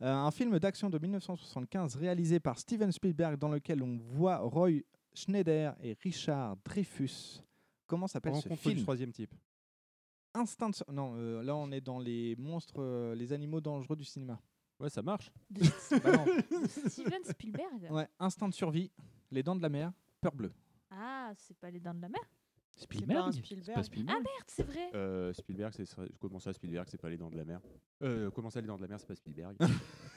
[0.01, 4.81] un film d'action de 1975 réalisé par Steven Spielberg dans lequel on voit Roy
[5.13, 7.41] Schneider et Richard Dreyfus.
[7.85, 8.81] Comment s'appelle ce Rencontre du film?
[8.81, 9.33] troisième type.
[10.33, 10.71] Instant.
[10.91, 14.39] Non, euh, là on est dans les monstres, euh, les animaux dangereux du cinéma.
[14.79, 15.31] Ouais, ça marche.
[15.51, 15.61] De,
[16.03, 17.91] Bah de Steven Spielberg.
[17.91, 18.91] Ouais, Instant de survie,
[19.29, 20.51] Les Dents de la Mer, Peur bleue.
[20.95, 22.21] Ah, c'est pas les dents de la mer?
[22.75, 23.83] Spielberg un C'est pas Spielberg.
[23.83, 24.89] Spielberg Ah merde, c'est vrai.
[24.95, 25.85] Euh, Spielberg, c'est
[26.19, 27.61] comment ça Spielberg, c'est pas les dents de la mer?
[28.01, 29.55] Euh, comment ça les dents de la mer, c'est pas Spielberg?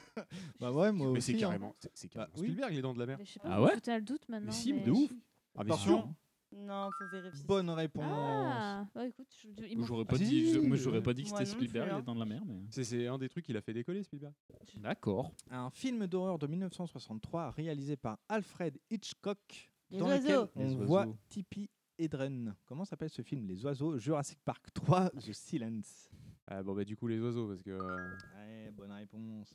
[0.59, 1.33] Bah ouais, moi mais aussi.
[1.33, 1.39] c'est hein.
[1.41, 2.35] carrément, c'est- c'est carrément.
[2.35, 3.17] Spielberg les dents de la mer.
[3.19, 4.47] Mais je sais pas, Ah ouais foutez le doute maintenant.
[4.47, 5.11] Mais si, mais- de ouf.
[5.55, 5.97] Ah mais Attention.
[5.99, 6.13] sûr.
[6.53, 7.45] Non, faut vérifier.
[7.45, 8.03] Bonne réponse.
[8.07, 11.23] Ah, bah écoute, je- je- J'aurais pas Ah, si, dit, je- moi j'aurais pas dit
[11.23, 11.97] que c'était Spielberg hein.
[11.97, 12.61] les dents de la mer, mais.
[12.71, 14.33] C'est- C'est un des trucs qu'il a fait décoller Spielberg.
[14.77, 15.31] D'accord.
[15.51, 20.49] Un film d'horreur de 1963 réalisé par Alfred Hitchcock Les dans oiseaux.
[20.55, 21.07] Les on voit.
[21.29, 22.55] Tippi Hedren.
[22.65, 23.97] Comment s'appelle ce film Les oiseaux?
[23.97, 26.09] Jurassic Park 3 The Silence.
[26.49, 29.53] Ah bon bah du coup les oiseaux parce que euh, Ouais, bonne réponse.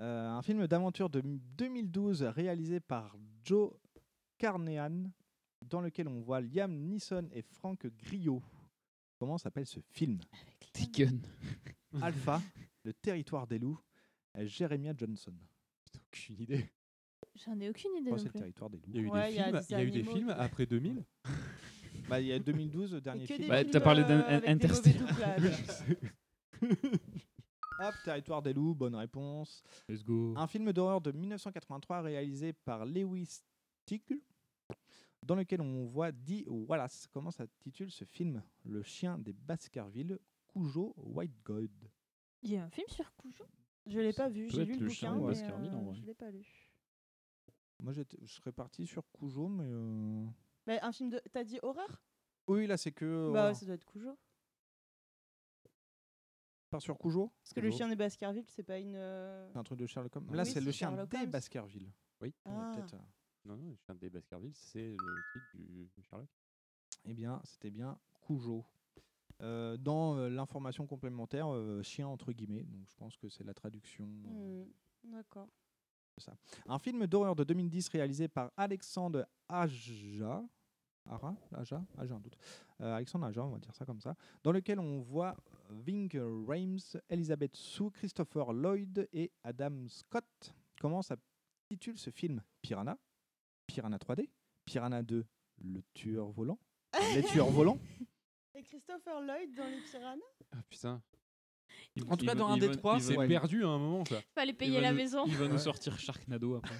[0.00, 3.72] Euh, un film d'aventure de 2012 réalisé par Joe
[4.38, 5.10] Carnehan
[5.66, 8.40] dans lequel on voit Liam Neeson et Frank Grillo.
[9.18, 10.20] Comment s'appelle ce film?
[10.72, 11.20] Taken.
[12.00, 12.40] Alpha,
[12.84, 13.80] Le territoire des loups,
[14.36, 15.34] euh, Jeremiah Johnson.
[15.84, 16.70] putain, aucune idée.
[17.44, 18.38] J'en ai aucune idée Quoi, non c'est le plus.
[18.40, 19.72] territoire des loups Il y a eu Ouais, des il y a films, des il
[19.72, 21.04] y a eu des films après 2000.
[22.08, 23.48] Bah, il y a 2012, le dernier film.
[23.48, 25.08] Bah, t'as parlé euh, d'In- avec des mauvais Interstellar.
[25.10, 25.84] doublages.
[27.80, 29.62] Hop, Territoire des loups, bonne réponse.
[29.88, 30.32] Let's go.
[30.36, 33.42] Un film d'horreur de 1983 réalisé par Lewis
[33.84, 34.20] Stigl,
[35.22, 37.06] dans lequel on voit Dee Wallace.
[37.12, 38.42] Comment s'intitule ce film?
[38.64, 40.18] Le chien des Baskerville,
[40.52, 41.70] Cujo White God.
[42.42, 43.44] Il y a un film sur Cujo?
[43.86, 45.94] Je l'ai pas vu, j'ai lu le le chien bouquin, de mais en euh, vrai.
[45.94, 46.46] je l'ai pas lu.
[47.80, 49.64] Moi, je serais parti sur Cujo, mais.
[49.66, 50.26] euh,
[50.66, 51.20] Mais un film de.
[51.32, 52.02] T'as dit horreur?
[52.48, 53.30] Oui, là, c'est que.
[53.32, 53.56] Bah horreur.
[53.56, 54.18] ça doit être Cujo.
[56.70, 57.32] Part sur Cujo?
[57.42, 58.94] Parce que le chien des Baskerville, c'est pas une.
[58.96, 60.26] euh, C'est un truc de Sherlock Holmes.
[60.30, 61.30] Oui, Là, c'est c'est le chien Sherlock des Holmes.
[61.30, 61.90] Baskerville.
[62.20, 62.34] Oui.
[62.44, 62.72] Ah.
[62.74, 62.98] peut-être, euh,
[63.46, 66.28] Non non, le chien des Baskerville, c'est le titre du Sherlock.
[67.06, 68.64] Eh bien, c'était bien Cujo.
[69.40, 73.54] Euh, dans euh, l'information complémentaire, euh, chien entre guillemets, donc je pense que c'est la
[73.54, 74.04] traduction.
[74.26, 74.64] euh,
[75.04, 75.22] hmm,
[76.66, 80.42] Un film d'horreur de 2010 réalisé par Alexandre Aja.
[81.06, 82.36] Ara Aja Ah, j'ai un doute.
[82.80, 84.14] Euh, Alexandre Aja, on va dire ça comme ça.
[84.42, 85.34] Dans lequel on voit
[85.70, 86.10] Ving
[86.46, 90.54] Rhames, Elizabeth Sue, Christopher Lloyd et Adam Scott.
[90.80, 92.42] Comment s'intitule ce film?
[92.62, 92.96] Piranha?
[93.66, 94.28] Piranha 3D
[94.64, 95.24] Piranha 2
[95.62, 96.58] Le tueur volant?
[97.14, 97.78] Les tueurs volants?
[98.54, 100.18] Et Christopher Lloyd dans les Piranhas?
[100.52, 101.02] Ah putain.
[101.98, 103.28] Il- En tout cas, dans un des trois, C'est Ouais.
[103.28, 104.20] perdu à un moment quoi.
[104.34, 105.24] Fallait payer la maison.
[105.26, 105.58] Il va nous Ouais.
[105.58, 106.74] sortir Sharknado après.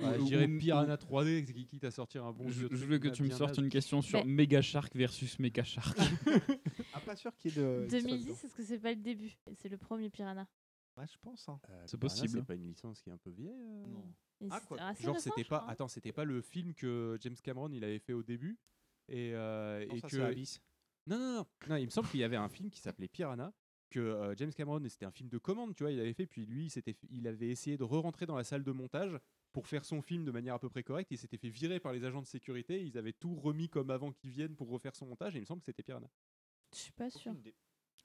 [0.00, 2.68] Ouais, Ou- je dirais ou- Piranha 3D qui quitte à sortir un bon Je, vieux
[2.72, 5.96] je truc veux que tu me sortes une question sur Mega Shark versus Mega Shark.
[6.96, 7.86] Ah, pas sûr qu'il y ait de.
[7.90, 9.36] 2010, est-ce que c'est pas le début?
[9.56, 10.46] C'est le premier Piranha.
[10.96, 11.48] Ouais, je pense.
[11.48, 11.58] hein.
[11.70, 12.38] Euh, C'est possible.
[12.40, 13.50] C'est pas une licence qui est un peu vieille.
[13.68, 14.04] euh Non.
[14.40, 14.78] Et Ah, c'est quoi.
[15.00, 18.12] Genre c'était je pas attends, c'était pas le film que James Cameron il avait fait
[18.12, 18.58] au début
[19.08, 20.16] et, euh, Non, et ça, que.
[21.06, 23.52] Non, non, non, non, il me semble qu'il y avait un film qui s'appelait Piranha,
[23.94, 26.44] que euh, James Cameron, c'était un film de commande, tu vois, il avait fait, puis
[26.46, 26.72] lui,
[27.10, 29.16] il, avait essayé de re-rentrer dans la salle de montage
[29.52, 31.92] pour faire son film de manière à peu près correcte, il s'était fait virer par
[31.92, 35.06] les agents de sécurité, ils avaient tout remis comme avant qu'ils viennent pour refaire son
[35.06, 36.10] montage, et il me semble que c'était Piranha.
[36.74, 37.34] Je suis pas sûre.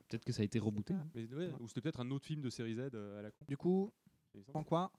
[0.07, 0.93] Peut-être que ça a été rebooté.
[0.93, 1.09] hein.
[1.15, 3.45] Mais, ouais, Ou c'était peut-être un autre film de série Z euh, à la con.
[3.47, 3.91] Du coup,
[4.47, 4.91] prends quoi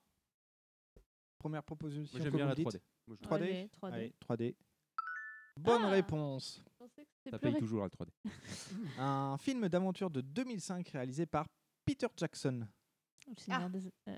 [1.39, 2.19] Première proposition.
[2.19, 2.73] Moi j'aime bien la me 3D.
[2.73, 3.93] dites Moi, je- 3D Allez, 3D.
[3.93, 4.57] Allez, 3D.
[5.57, 6.63] Bonne Ah réponse.
[6.81, 8.09] Je pensais que c'était Ça paye ré- toujours la 3D.
[8.99, 11.47] Un film d'aventure de 2005 réalisé par
[11.85, 12.67] Peter Jackson,
[13.29, 14.17] Le Seigneur des- euh,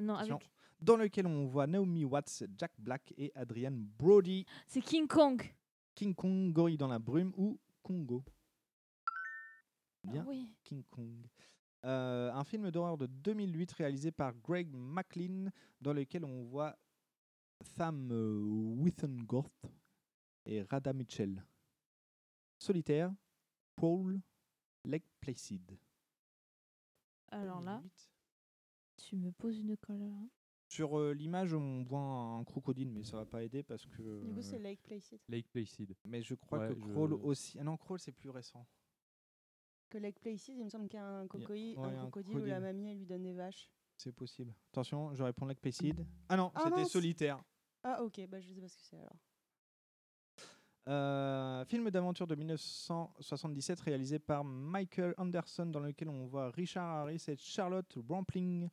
[0.00, 0.36] Non, Attention.
[0.36, 0.50] avec.
[0.80, 4.46] dans lequel on voit Naomi Watts, Jack Black et Adrian Brody.
[4.66, 5.42] C'est King Kong.
[5.94, 8.24] King Kong, Gorille dans la brume ou Congo?
[10.06, 10.48] Ah Bien, oui.
[10.64, 11.26] King Kong.
[11.84, 16.74] Euh, un film d'horreur de 2008 réalisé par Greg McLean, dans lequel on voit
[17.76, 18.40] Sam euh,
[18.78, 19.66] Withengorth
[20.46, 21.44] et Rada Mitchell.
[22.58, 23.12] Solitaire,
[23.76, 24.20] Paul,
[24.84, 25.78] Lake Placid.
[27.30, 28.10] Alors là, 2008.
[28.96, 30.00] tu me poses une colle.
[30.00, 30.26] là.
[30.70, 34.20] Sur euh, l'image, on voit un crocodile, mais ça va pas aider parce que.
[34.24, 35.20] Du coup, c'est euh, Lake Placid.
[35.28, 35.94] Lake Placid.
[36.04, 37.58] mais je crois Ouais, que je- Crawl aussi.
[37.58, 38.66] Ah non, Crawl c'est plus récent.
[39.88, 42.36] Que Lake Placid, il me semble qu'il y a un crocodile, ouais, un un crocodile
[42.38, 43.70] où la mamie, elle lui donne des vaches.
[43.96, 44.54] C'est possible.
[44.72, 46.04] Attention, je réponds Lake Placid.
[46.28, 47.42] Ah non, Ah c'était solitaire.
[47.82, 49.16] Ah, ok, bah je sais pas ce que c'est alors.
[50.88, 57.22] Euh, film d'aventure de 1977 réalisé par Michael Anderson dans lequel on voit Richard Harris
[57.28, 58.70] et Charlotte Rampling.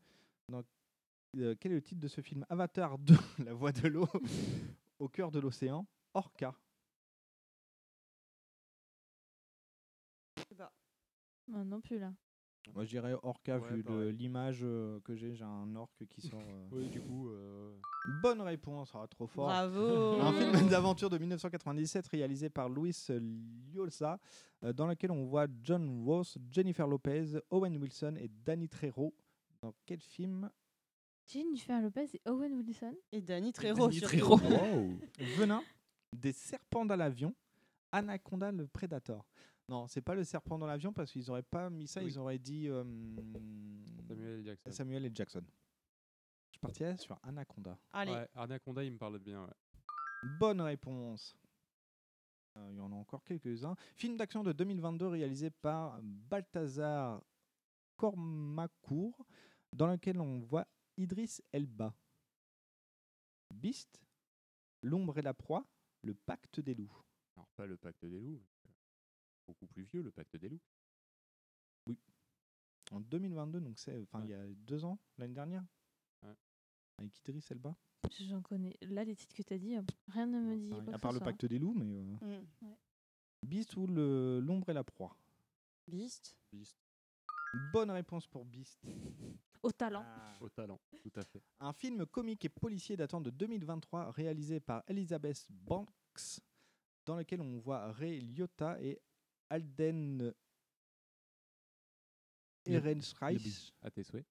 [0.53, 2.45] Euh, quel est le titre de ce film?
[2.49, 3.13] Avatar 2,
[3.45, 4.07] La voix de l'eau,
[4.99, 6.55] au cœur de l'océan, Orca.
[11.47, 12.13] Moi non plus là.
[12.73, 14.13] Moi je dirais Orca Ouais, vu pareil.
[14.13, 16.39] l'image euh, que j'ai, j'ai un orque qui sort.
[16.41, 16.67] euh.
[16.71, 17.29] Oui, du coup.
[17.29, 17.77] euh,
[18.21, 19.45] Bonne réponse, ah, trop fort.
[19.47, 23.07] Bravo Un film d'aventure de 1997 réalisé par Luis
[23.73, 24.19] Llosa,
[24.63, 29.13] euh, dans lequel on voit John Ross, Jennifer Lopez, Owen Wilson et Danny Trejo
[29.61, 30.49] Dans quel film?
[31.27, 32.95] Jennifer Lopez et Owen Wilson?
[33.11, 34.15] Et Danny Trejo, Danny surtout.
[34.37, 34.37] Trejo.
[34.37, 34.99] Wow.
[35.37, 35.63] Venin,
[36.13, 37.33] des serpents dans l'avion,
[37.91, 39.25] Anaconda le prédateur.
[39.67, 42.07] Non, c'est pas le serpent dans l'avion parce qu'ils auraient pas mis ça, Oui.
[42.11, 42.83] ils auraient dit euh,
[44.07, 44.43] Samuel L.
[44.45, 44.71] Jackson.
[44.71, 45.11] Samuel L.
[45.15, 45.43] Jackson.
[46.53, 47.77] Je partirais sur Anaconda.
[47.91, 48.11] Allez.
[48.13, 49.43] Ouais, Anaconda, il me parle bien.
[49.43, 49.53] ouais.
[50.39, 51.35] Bonne réponse.
[52.57, 53.75] Euh, il y en a encore quelques-uns.
[53.95, 57.21] Film d'action de 2022 réalisé par Balthazar
[57.97, 59.25] Kormakour,
[59.73, 61.93] dans lequel on voit Idriss Elba.
[63.53, 64.01] Beast,
[64.81, 65.65] L'ombre et la proie,
[66.03, 66.95] Le pacte des loups.
[67.35, 68.41] Alors, pas le pacte des loups.
[69.47, 70.61] Beaucoup plus vieux, le pacte des loups.
[72.91, 75.63] En 2022, donc c'est enfin il y a deux ans, l'année dernière.
[76.21, 76.35] Ouais.
[76.99, 77.75] Avec Idriss Elba.
[78.29, 78.75] J'en connais.
[78.81, 79.75] Là, les titres que tu as dit,
[80.07, 80.71] rien ne me dit.
[80.71, 81.25] Enfin, à part le soit.
[81.25, 81.97] pacte des loups, mais.
[82.21, 82.75] euh, Mm.
[83.43, 85.17] Beast ou le- L'ombre et la proie?
[85.87, 86.37] Beast.
[86.51, 86.77] Beast.
[87.73, 88.79] Bonne réponse pour Beast.
[89.63, 90.03] Au talent.
[90.05, 90.37] Ah.
[90.41, 91.41] Au talent, tout à fait.
[91.59, 96.39] Un film comique et policier datant de 2023 réalisé par Elizabeth Banks,
[97.05, 99.01] dans lequel on voit Ray Liotta et
[99.49, 100.33] Alden
[102.65, 103.73] Ehrenreich.
[103.81, 104.25] À tes souhaits.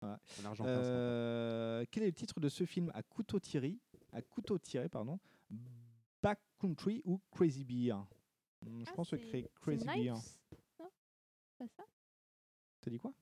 [0.00, 0.20] Voilà.
[0.44, 0.68] Argentin.
[0.70, 3.78] Euh, quel est le titre de ce film à couteau tiré,
[4.12, 5.18] à couteau tiré pardon,
[6.22, 7.96] Backcountry ou Crazy Beer?
[8.62, 9.94] Hmm, Je pense que Ah, c'est- Crazy Beer.
[10.14, 10.38] Knives
[10.78, 10.90] Non?
[11.58, 11.84] Pas ça?
[12.80, 13.12] T'as dit quoi?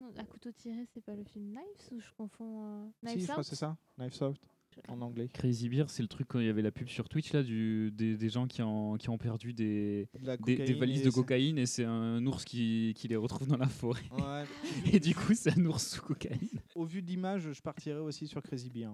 [0.00, 3.20] Non, À couteau tiré, c'est pas le film Knives ou je confonds euh, Si, Knives
[3.20, 3.76] je crois que c'est ça.
[3.98, 4.40] Knives Out
[4.88, 5.28] en anglais.
[5.28, 7.90] Crazy Beer, c'est le truc quand il y avait la pub sur Twitch là, du,
[7.92, 11.66] des, des gens qui, en, qui ont perdu des, De des, valises de cocaïne et
[11.66, 14.02] c'est un ours qui, qui les retrouve dans la forêt.
[14.12, 14.44] Ouais.
[14.92, 16.60] et du coup, c'est un ours sous cocaïne.
[16.74, 18.90] Au vu d'image, je partirais aussi sur Crazy Beer.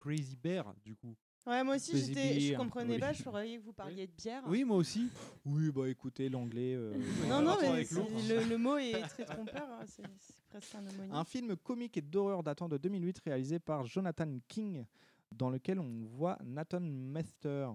[0.00, 1.16] Crazy Bear, du coup.
[1.48, 3.00] Ouais, moi aussi, j'étais, je comprenais oui.
[3.00, 4.42] pas, je croyais que vous parliez de bière.
[4.46, 5.08] Oui, moi aussi.
[5.46, 6.74] Oui, bah écoutez, l'anglais.
[6.74, 6.92] euh,
[7.26, 8.10] Non, non, mais l'autre.
[8.28, 10.02] le, le mot est très trompeur, hein, c'est
[10.50, 11.12] presque un homonyme.
[11.14, 14.84] Un film comique et d'horreur datant de 2008 réalisé par Jonathan King,
[15.32, 17.70] dans lequel on voit Nathan Mester,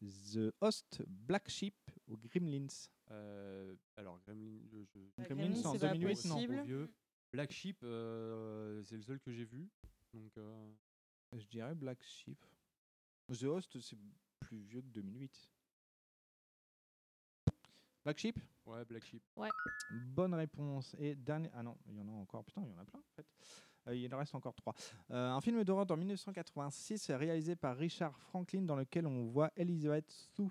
[0.00, 1.74] The Host, Black Sheep
[2.08, 2.66] ou Gremlins?
[3.10, 6.90] Euh, alors, Gremlin, je, je- Bah, Gremlins, Gremlins, c'est en c'est pas 2008, non vieux.
[7.32, 9.68] Black Sheep, euh, c'est le seul que j'ai vu.
[10.14, 10.70] Donc, euh,
[11.36, 12.38] Je dirais Black Sheep.
[13.28, 13.96] The Host, c'est
[14.40, 15.50] plus vieux que 2008.
[18.04, 18.38] Black Sheep?
[18.66, 19.22] Ouais, Black Sheep.
[19.36, 19.48] Ouais.
[19.90, 20.94] Bonne réponse.
[20.98, 21.50] Et dernier.
[21.54, 22.44] Ah non, il y en a encore.
[22.44, 23.26] Putain, il y en a plein en fait.
[23.88, 24.74] Euh, il en reste encore trois.
[25.10, 30.10] Euh, un film d'horreur en 1986 réalisé par Richard Franklin dans lequel on voit Elizabeth
[30.10, 30.48] Sue.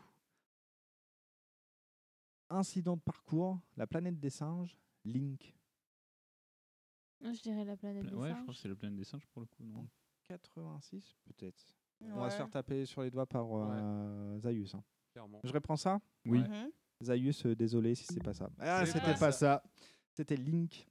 [2.49, 5.55] Incident de parcours, La planète des singes, Link.
[7.21, 8.41] Je dirais la planète des Ouais, je singes.
[8.43, 9.63] crois que c'est le planète des singes pour le coup.
[9.63, 9.87] Non?
[10.27, 11.65] 86 peut-être.
[12.13, 14.73] On va se faire taper sur les doigts par euh, Zaius.
[14.75, 14.83] hein.
[15.11, 15.39] Clairement.
[15.43, 15.99] Je reprends ça?
[16.25, 16.39] Oui.
[16.39, 16.71] Mhm.
[17.03, 18.49] Zaius, euh, désolé si c'est pas ça.
[18.59, 19.63] Ah, c'était pas ça.
[20.13, 20.87] C'était Link.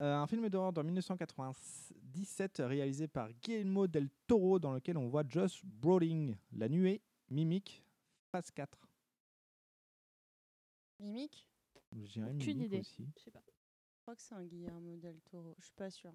[0.00, 5.24] Euh, un film d'horreur de 1997 réalisé par Guillermo del Toro dans lequel on voit
[5.28, 7.82] Josh Brolin, La Nuée, Mimic,
[8.30, 8.78] Phase 4.
[11.00, 11.48] Mimique
[11.92, 12.78] Je dirais Aucune Mimic idée.
[12.80, 13.08] aussi.
[13.16, 13.42] Je sais pas.
[13.96, 16.14] Je crois que c'est un Guillermo del Toro, je suis pas sûre.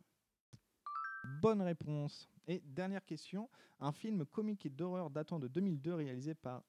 [1.41, 2.29] Bonne réponse.
[2.47, 6.63] Et dernière question, un film comique et d'horreur datant de 2002 réalisé par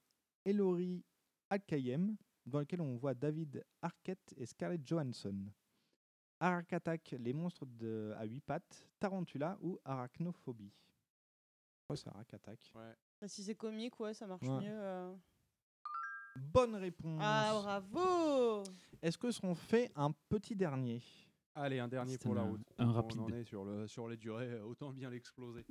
[0.45, 1.05] Elori
[1.51, 2.17] Al-Kayem
[2.47, 5.47] dans lequel on voit David Arquette et Scarlett Johansson.
[6.41, 10.73] Arc Attack, les monstres de, à huit pattes, Tarantula ou Arachnophobie?
[10.73, 12.59] Je crois que c'est Arc Attack.
[12.75, 12.95] Ouais.
[13.21, 14.61] Bah, si c'est comique, ouais, ça marche Ouais.
[14.61, 14.79] mieux.
[14.79, 15.15] euh.
[16.37, 17.21] Bonne réponse.
[17.23, 18.65] Ah, bravo
[19.01, 21.01] Est-ce que seront fait un petit dernier?
[21.57, 22.61] Allez, un dernier pour la route.
[22.79, 23.21] un On rapide.
[23.21, 25.65] en est sur, le, sur les durées, euh, autant bien l'exploser.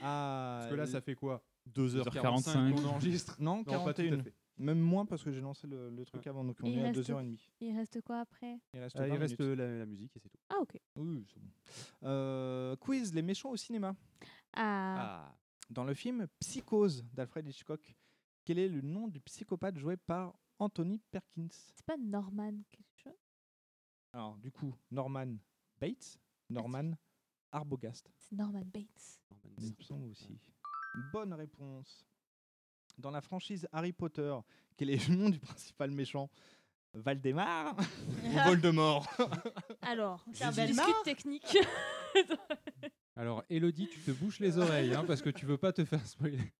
[0.00, 1.42] ah, Parce que là, ça fait quoi?
[1.74, 3.36] 2h45 2h45 qu'on enregistre?
[3.40, 4.22] Non, pas tout à 41.
[4.22, 4.34] fait.
[4.56, 6.92] Même moins parce que j'ai lancé le, le truc avant, donc on Il est à
[6.92, 7.40] reste- 2h30.
[7.60, 8.60] Il reste quoi après?
[8.72, 9.58] Il reste, Euh, il 20 reste minutes.
[9.58, 10.38] la, la musique et c'est tout.
[10.48, 10.78] Ah, ok.
[10.96, 11.48] Oui, c'est bon.
[12.04, 13.96] Euh, quiz, les méchants au cinéma.
[14.52, 15.36] Ah, Ah,
[15.70, 17.96] Dans le film Psychose d'Alfred Hitchcock,
[18.44, 21.48] quel est le nom du psychopathe joué par Anthony Perkins?
[21.50, 23.23] C'est pas Norman quelque chose?
[24.14, 25.26] Alors, du coup, Norman
[25.80, 26.92] Bates, Norman
[27.50, 28.12] Arbogast.
[28.16, 29.20] C'est Norman Bates.
[29.58, 30.38] Il me semble aussi.
[31.12, 32.06] Bonne réponse.
[32.96, 34.32] Dans la franchise Harry Potter,
[34.76, 36.30] quel est le nom du principal méchant?
[36.92, 37.74] Valdemar
[38.22, 39.04] ou Voldemort?
[39.82, 41.58] Alors, C'est un bel discute technique.
[43.16, 46.06] Alors, Elodie, tu te bouches les oreilles hein, parce que tu veux pas te faire
[46.06, 46.52] spoiler.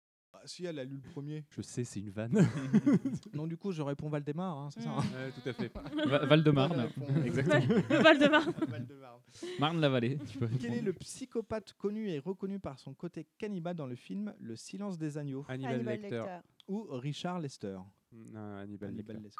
[0.47, 1.45] Si, elle a lu le premier.
[1.51, 2.33] Je sais, c'est une vanne.
[3.35, 5.73] non, du coup, je réponds Valdemar, hein, c'est ça hein Ouais, tout à fait.
[6.07, 6.89] Va- Val-de-Marne.
[7.25, 7.81] Exactement.
[7.89, 8.53] Val-de-Marne.
[8.69, 9.23] Val-de-Marne.
[9.59, 10.19] Marne-la-Vallée.
[10.61, 14.57] Quel est le psychopathe connu et reconnu par son côté cannibale dans le film Le
[14.57, 16.17] silence des agneaux Hannibal, Hannibal Lecter.
[16.19, 16.39] Lecter.
[16.69, 17.79] ou Richard Lester
[18.13, 19.39] Non, Hannibal, Hannibal Lecter.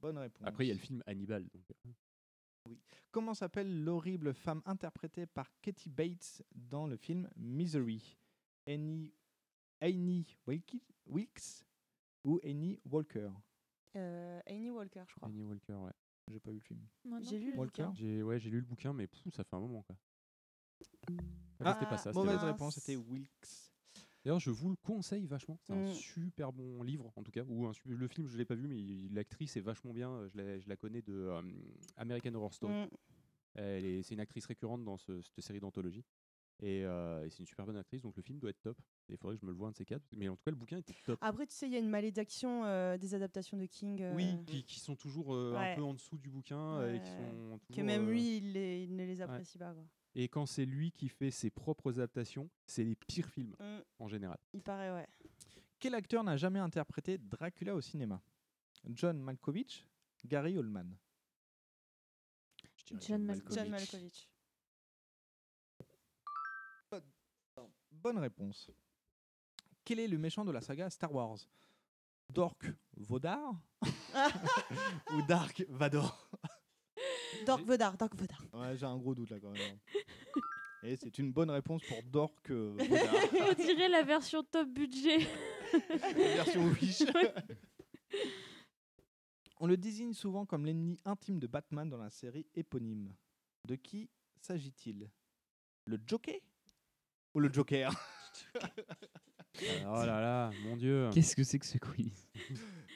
[0.00, 0.46] Bonne réponse.
[0.46, 1.42] Après, il y a le film Hannibal.
[1.42, 1.64] Donc...
[1.70, 1.90] euh,
[2.68, 2.78] Oui.
[3.10, 8.16] Comment s'appelle l'horrible femme interprétée par Katie Bates dans le film Misery?
[8.66, 9.12] Annie,
[9.80, 11.64] Annie Wilkes
[12.24, 13.30] ou Annie Walker?
[13.96, 15.28] Euh, Annie Walker, je crois.
[15.28, 15.92] Annie Walker, ouais.
[16.30, 16.80] J'ai pas vu le film.
[17.22, 17.52] J'ai vu plus.
[17.52, 17.82] le Walker?
[17.84, 17.94] Bouquin.
[17.94, 19.96] J'ai ouais, j'ai lu le bouquin, mais pff, ça fait un moment quoi.
[21.60, 22.12] Ah, c'était pas ça.
[22.12, 23.72] c'était Mauvaise réponse, c'était Wilkes.
[24.24, 25.58] D'ailleurs, je vous le conseille vachement.
[25.62, 25.94] C'est un Mm.
[25.94, 27.44] super bon livre, en tout cas.
[27.48, 30.10] Ou un su- le film, je l'ai pas vu, mais il- l'actrice est vachement bien.
[30.10, 31.42] euh, Je la, je la connais de euh,
[31.96, 32.74] American Horror Story.
[32.74, 32.88] Mm.
[33.54, 36.04] Elle est, c'est une actrice récurrente dans ce- cette série d'anthologie.
[36.60, 38.76] Et, euh, et c'est une super bonne actrice, donc le film doit être top.
[39.08, 40.04] Il faudrait que je me le voie un de ces quatre.
[40.16, 41.18] Mais en tout cas, le bouquin était top.
[41.22, 44.02] Après, tu sais, il y a une malédiction euh, des adaptations de King.
[44.02, 45.72] euh, Oui, qui, qui sont toujours euh, Ouais.
[45.72, 48.82] un peu en dessous du bouquin euh, et qui Que même euh, lui, il, les-
[48.82, 49.72] il ne les apprécie pas.
[49.72, 49.84] Quoi.
[50.16, 53.78] Et quand c'est lui qui fait ses propres adaptations, c'est les pires films Mm.
[54.00, 54.38] en général.
[54.52, 55.06] Il paraît, ouais.
[55.78, 58.20] Quel acteur n'a jamais interprété Dracula au cinéma?
[58.88, 59.86] John Malkovich,
[60.24, 60.96] Gary Oldman?
[63.00, 63.54] John Malkovich.
[63.56, 64.28] John Malkovich.
[68.02, 68.70] Bonne réponse.
[69.84, 71.38] Quel est le méchant de la saga Star Wars?
[72.32, 73.54] Dork Vaudar
[75.14, 76.28] ou Dark Vador?
[77.46, 78.42] Dark Vedar, Dark Vedar.
[78.52, 79.78] Ouais, j'ai un gros doute là quand même.
[80.82, 83.14] Et c'est une bonne réponse pour Dork euh, Vaudar.
[83.48, 85.26] On dirait la version top budget.
[86.14, 87.02] version Wish.
[89.60, 93.12] On le désigne souvent comme l'ennemi intime de Batman dans la série éponyme.
[93.64, 94.08] De qui
[94.40, 95.10] s'agit-il?
[95.84, 96.38] Le Joker?
[97.34, 97.92] Ou le Joker
[99.86, 101.10] oh là là, mon dieu.
[101.12, 102.28] Qu'est-ce que c'est que ce quiz?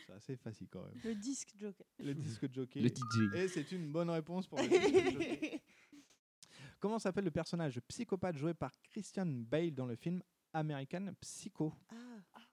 [0.06, 1.00] C'est assez facile quand même.
[1.04, 1.86] Le disque Joker.
[1.98, 2.82] Le disque Joker.
[2.82, 3.34] Le DJ.
[3.34, 5.60] Et c'est une bonne réponse pour le disque Joker.
[6.80, 11.72] Comment s'appelle le personnage psychopathe joué par Christian Bale dans le film American Psycho?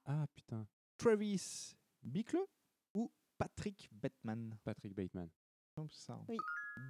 [0.05, 0.67] Ah putain,
[0.97, 2.45] Travis Bickle
[2.93, 4.55] ou Patrick Bateman?
[4.63, 5.29] Patrick Bateman.
[5.75, 6.23] Comme ça.
[6.27, 6.37] Oui.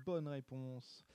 [0.05, 1.05] Bonne réponse.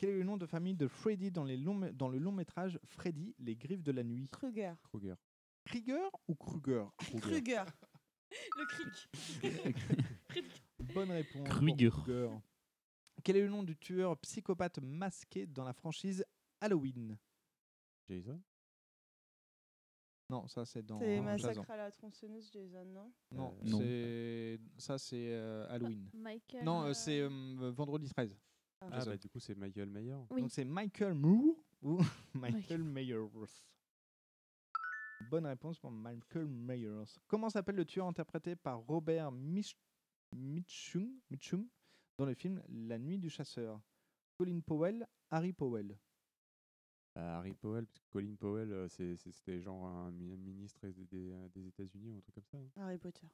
[0.00, 2.32] Quel est le nom de famille de Freddy dans, les longs mé- dans le long
[2.32, 4.30] métrage Freddy, les griffes de la nuit?
[4.32, 4.72] Kruger.
[4.82, 5.12] Kruger.
[5.66, 6.84] Krieger ou Kruger?
[7.20, 7.64] Kruger.
[8.56, 9.08] Le cric.
[10.94, 11.46] Bonne réponse.
[11.46, 11.90] Kruger.
[11.90, 12.30] Kruger.
[13.22, 16.24] Quel est le nom du tueur psychopathe masqué dans la franchise
[16.62, 17.18] Halloween?
[18.08, 18.40] Jason?
[20.30, 21.20] Non, ça c'est dans C'est.
[21.20, 23.12] Massacre à la tronçonneuse, Jason, non?
[23.32, 24.64] Non, Euh, non.
[24.78, 26.08] ça c'est euh, Halloween.
[26.14, 26.64] Michael.
[26.64, 28.34] Non, euh, euh, c'est euh, vendredi 13.
[28.82, 28.88] Ah.
[28.92, 30.16] Ah bah du coup c'est Michael Mayer.
[30.30, 30.40] Oui.
[30.42, 32.00] Donc c'est Michael Moore ou
[32.34, 33.28] Michael Myers?
[35.30, 37.04] Bonne réponse pour Michael Myers.
[37.26, 39.76] Comment s'appelle le tueur interprété par Robert Mich
[40.32, 41.68] Mitchum, Mitchum
[42.16, 43.80] dans le film La Nuit du Chasseur?
[44.38, 45.98] Colin Powell, Harry Powell.
[47.14, 51.04] Bah, Harry Powell, parce que Colin Powell, euh, c'était genre un, mi- un ministre des,
[51.04, 52.56] des, des États-Unis ou un truc comme ça.
[52.58, 52.70] hein.
[52.82, 53.26] Harry Potter.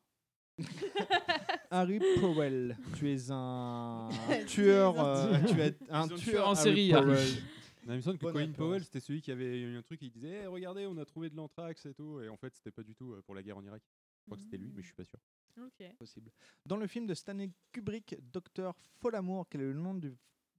[1.70, 4.08] Harry Powell, tu es un
[4.46, 5.54] tueur, euh, tueur.
[5.54, 7.04] tu es un tueur tueur en Harry série, Harry.
[7.06, 7.42] Powell.
[7.86, 8.52] Non, il me semble que Colin.
[8.52, 11.30] Powell, c'était celui qui avait eu un truc, il disait Eh, Regardez, on a trouvé
[11.30, 12.20] de l'anthrax et tout.
[12.20, 13.82] Et en fait, c'était pas du tout euh, pour la guerre en Irak.
[14.20, 15.18] Je crois que c'était lui, mais je suis pas sûr.
[15.58, 15.94] Ok.
[15.96, 16.30] possible.
[16.66, 20.14] Dans le film de Stanley Kubrick, Docteur Folamour, quel est le nom du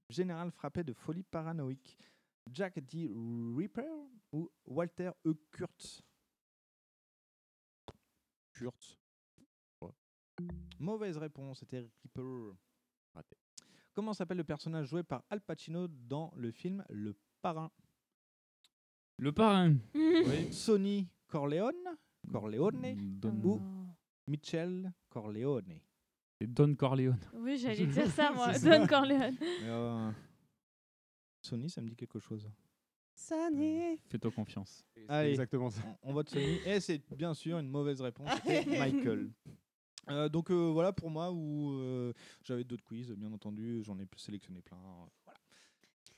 [0.10, 1.98] général frappé de folie paranoïque?
[2.52, 3.12] Jack D.
[3.58, 3.84] Ripper
[4.32, 5.34] ou Walter E.
[5.52, 6.02] Kurtz?
[8.54, 8.98] Kurtz.
[10.80, 12.52] Mauvaise réponse, c'était Ripper.
[13.14, 13.36] Raté.
[13.94, 17.72] Comment s'appelle le personnage joué par Al Pacino dans le film Le Parrain?
[19.18, 19.76] Le parrain.
[19.96, 20.54] Oui.
[20.54, 21.98] Sonny Corleone
[22.32, 23.62] Corleone Don, ou
[24.28, 25.80] Michel Corleone?
[26.40, 27.20] C'est Don Corleone.
[27.34, 28.54] Oui, j'allais dire ça, moi.
[28.54, 28.78] Ça.
[28.78, 29.36] Don Corleone.
[29.64, 30.12] Euh,
[31.42, 32.48] Sony, ça me dit quelque chose.
[33.16, 33.98] Sunny.
[34.08, 34.86] Fais-toi confiance.
[35.08, 35.82] Allez, exactement ça.
[36.04, 36.60] on, on vote Sony.
[36.66, 38.30] Et c'est bien sûr une mauvaise réponse.
[38.46, 39.32] Michael.
[40.10, 42.14] Euh, donc euh, voilà pour moi où euh,
[42.44, 44.78] j'avais d'autres quiz, bien entendu, j'en ai sélectionné plein.
[44.78, 45.40] euh, Voilà.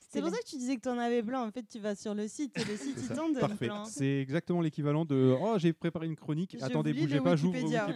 [0.08, 1.46] C'est pour ça que tu disais que t'en avais plein.
[1.46, 3.84] En fait, tu vas sur le site et le site il t'en donne plein.
[3.84, 6.56] C'est exactement l'équivalent de Oh, j'ai préparé une chronique.
[6.58, 7.86] Je Attendez, bougez pas, j'ouvre Wikipédia.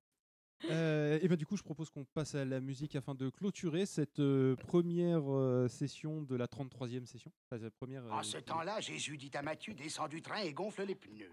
[0.68, 4.20] Et ben du coup, je propose qu'on passe à la musique afin de clôturer cette
[4.20, 7.32] euh, première euh, session de la 33e session.
[7.46, 10.52] Enfin, la première, euh, En ce temps-là, Jésus dit à Matthieu, descend du train et
[10.52, 11.32] gonfle les pneus.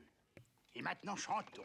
[0.75, 1.63] Et maintenant, chantons.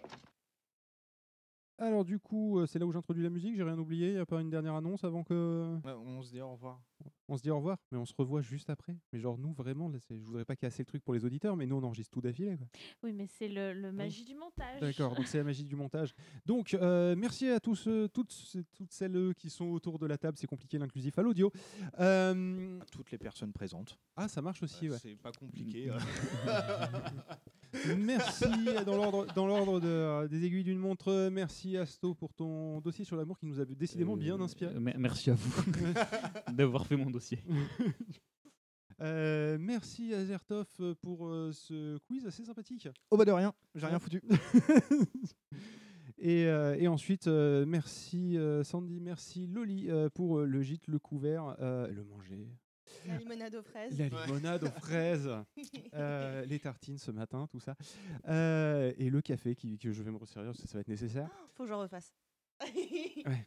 [1.79, 3.57] Alors du coup, euh, c'est là où j'introduis la musique.
[3.57, 4.09] J'ai rien oublié.
[4.09, 6.81] Il n'y a pas une dernière annonce avant que Ouais, on se dit au revoir.
[7.29, 7.79] on se dit au revoir.
[7.91, 8.97] Mais on se revoit juste après.
[9.13, 11.67] Mais genre nous vraiment, là, je voudrais pas casser le truc pour les auditeurs, mais
[11.67, 12.57] nous on enregistre tout d'affilée.
[13.03, 14.81] Oui, mais c'est le, le magie du montage.
[14.81, 16.15] D'accord, donc c'est la magie du montage.
[16.47, 18.35] Donc, euh, merci à tous, euh, toutes,
[18.75, 20.37] toutes celles qui sont autour de la table.
[20.39, 21.51] C'est compliqué l'inclusif à l'audio.
[21.99, 23.99] Euh, Toutes les personnes présentes.
[24.17, 24.99] ah, ça marche aussi, ouais.
[24.99, 25.91] C'est pas compliqué.
[27.99, 28.45] Merci
[28.87, 31.29] dans l'ordre dans l'ordre de- euh, des aiguilles d'une montre.
[31.31, 34.75] Merci Asto pour ton dossier sur l'amour qui nous a décidément bien inspiré.
[34.75, 35.63] Euh, mer- merci à vous
[36.53, 37.39] d'avoir fait mon dossier.
[39.01, 40.67] Euh, merci Azertov
[41.01, 42.89] pour euh, ce quiz assez sympathique.
[43.11, 44.23] Oh bah de rien, j'ai rien foutu.
[46.19, 50.87] et, euh, et ensuite, euh, merci euh, Sandy, merci Loli euh, pour euh, le gîte,
[50.87, 52.47] le couvert, euh, le manger.
[53.07, 53.99] La limonade aux fraises.
[53.99, 55.31] La limonade aux fraises,
[55.95, 57.77] euh, les tartines ce matin, tout ça.
[58.29, 60.89] Euh, et le café qui, que je vais me resservir parce que ça va être
[60.89, 61.29] nécessaire.
[61.55, 62.13] Faut que j'en refasse.
[63.27, 63.47] Ouais.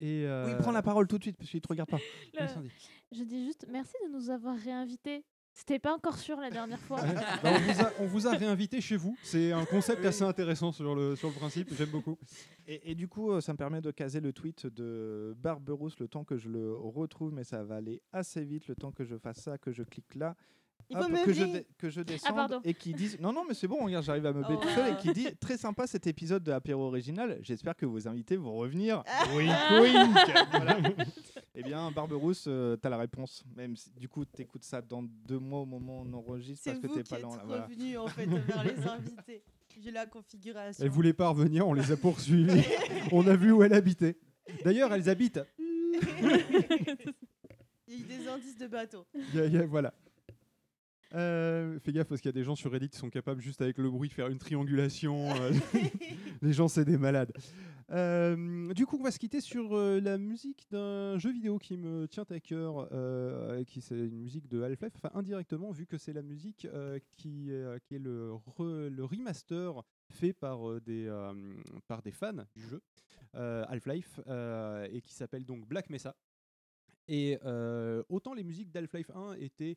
[0.00, 1.98] Et euh, Oui, prends la parole tout de suite parce qu'il te regarde pas.
[2.34, 2.70] Le- Ouais, Sandy.
[3.12, 5.24] Je dis juste merci de nous avoir réinvités.
[5.54, 6.98] C'était pas encore sûr la dernière fois.
[7.42, 9.16] Bah, on, vous a, on vous a réinvité chez vous.
[9.22, 11.68] C'est un concept assez intéressant sur le, sur le principe.
[11.76, 12.16] J'aime beaucoup.
[12.66, 16.08] Et, et du coup, euh, ça me permet de caser le tweet de Barberousse le
[16.08, 19.16] temps que je le retrouve, mais ça va aller assez vite le temps que je
[19.16, 20.34] fasse ça, que je clique là.
[20.94, 21.44] Hop, que, je
[21.78, 22.60] que je descende pardon.
[22.64, 24.62] et qui disent non non mais c'est bon regarde j'arrive à meubler Oh.
[24.62, 28.08] tout seul et qui dit très sympa cet épisode de apéro original j'espère que vos
[28.08, 29.02] invités vont revenir
[29.34, 29.80] wink Ah.
[29.80, 30.16] wink
[30.50, 30.76] Voilà.
[31.54, 35.38] Eh bien Barberousse euh, t'as la réponse même si du coup t'écoutes ça dans deux
[35.38, 37.64] mois au moment où on enregistre C'est parce que t'es pas là, là, voilà.
[37.66, 39.42] revenu en fait vers les invités.
[39.82, 40.84] J'ai la configuration.
[40.84, 42.62] Elle voulait pas revenir, on les a poursuivis.
[43.12, 44.18] on a vu où elle habitait.
[44.64, 45.40] D'ailleurs, elles habitent.
[47.88, 49.06] Il y a eu des indices de bateau.
[49.68, 49.94] Voilà.
[51.14, 53.60] Euh, fais gaffe parce qu'il y a des gens sur Reddit qui sont capables juste
[53.60, 55.30] avec le bruit de faire une triangulation.
[55.34, 55.52] euh,
[56.42, 57.32] les gens, c'est des malades.
[57.92, 61.76] Euh, du coup, on va se quitter sur euh, la musique d'un jeu vidéo qui
[61.76, 66.14] me tient à cœur, euh, qui c'est une musique de Half-Life, indirectement vu que c'est
[66.14, 66.66] la musique
[67.16, 71.10] qui, est le, le remaster fait par, des,
[71.86, 72.82] par des fans du jeu
[73.34, 74.20] Half-Life
[74.90, 76.16] et qui s'appelle donc Black Mesa.
[77.08, 77.38] Et
[78.08, 79.76] autant les musiques d'Half-Life 1 étaient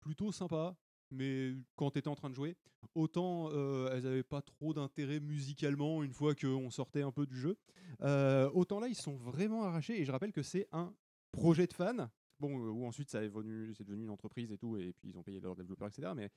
[0.00, 0.76] plutôt sympas,
[1.12, 2.56] mais quand tu étais en train de jouer,
[2.94, 7.38] autant euh, elles n'avaient pas trop d'intérêt musicalement une fois qu'on sortait un peu du
[7.38, 7.56] jeu.
[8.00, 10.92] Euh, autant là, ils sont vraiment arrachés, et je rappelle que c'est un
[11.30, 12.08] projet de fans.
[12.40, 13.30] Bon, euh, où ensuite ça est
[13.74, 16.12] c'est devenu une entreprise et tout, et puis ils ont payé leurs développeurs, etc.
[16.16, 16.28] Mais,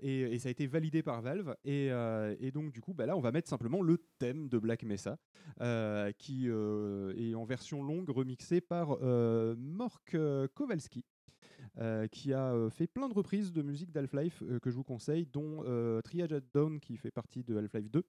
[0.00, 1.54] et, ça a été validé par Valve.
[1.64, 1.90] Et,
[2.52, 5.18] donc, du coup, bah là, on va mettre simplement le thème de Black Mesa,
[6.16, 8.98] qui est en version longue, remixé par
[9.58, 10.16] Mork
[10.54, 11.04] Kowalski.
[11.78, 14.84] Euh, qui a euh, fait plein de reprises de musique d'Half-Life euh, que je vous
[14.84, 18.02] conseille, dont euh, Triage at Dawn qui fait partie de Half-Life 2.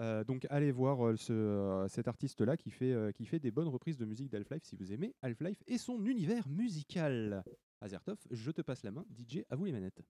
[0.00, 3.50] Euh, donc allez voir euh, ce, euh, cet artiste-là qui, fait, euh, qui fait des
[3.50, 7.42] bonnes reprises de musique d'Half-Life si vous aimez Half-Life et son univers musical.
[7.80, 9.04] Azertov, je te passe la main.
[9.16, 10.02] DJ, à vous les manettes.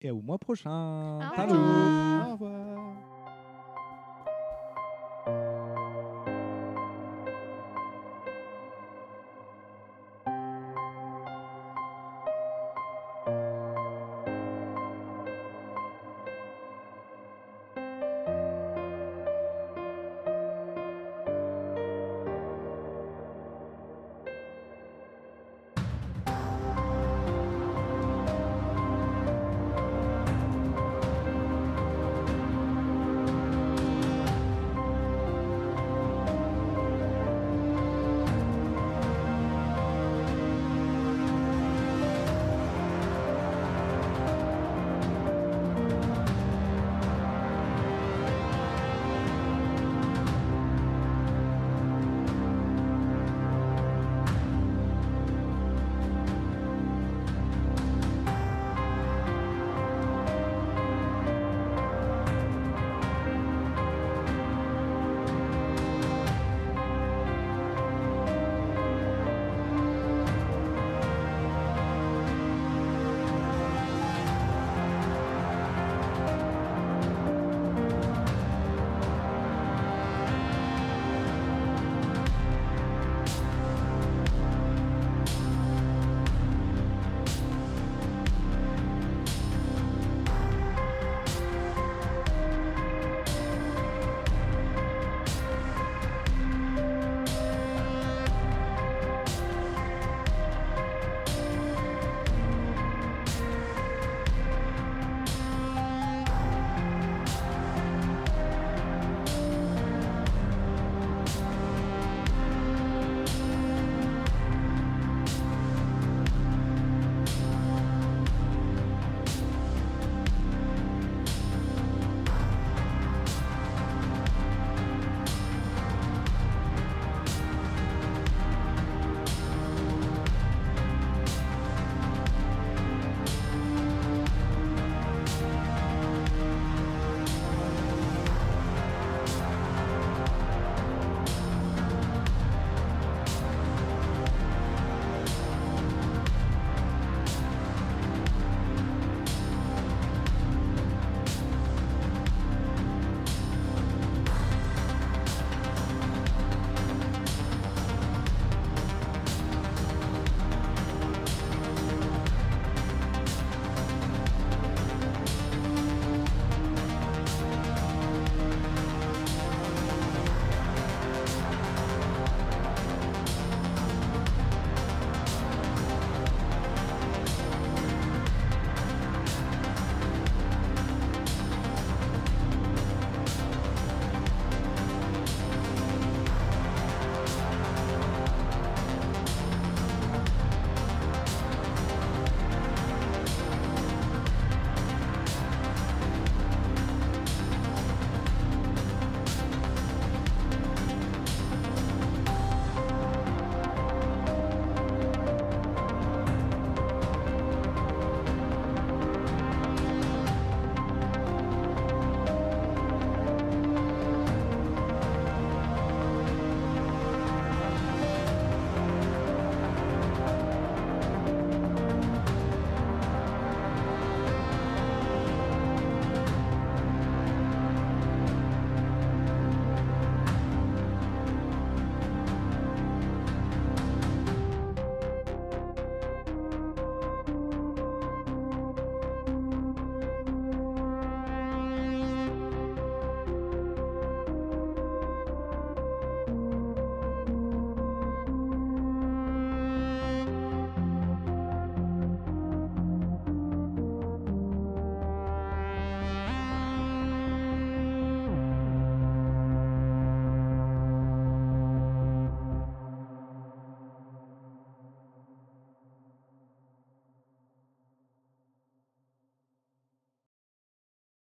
[0.00, 2.28] et au mois prochain Au revoir.
[2.28, 2.96] Au revoir.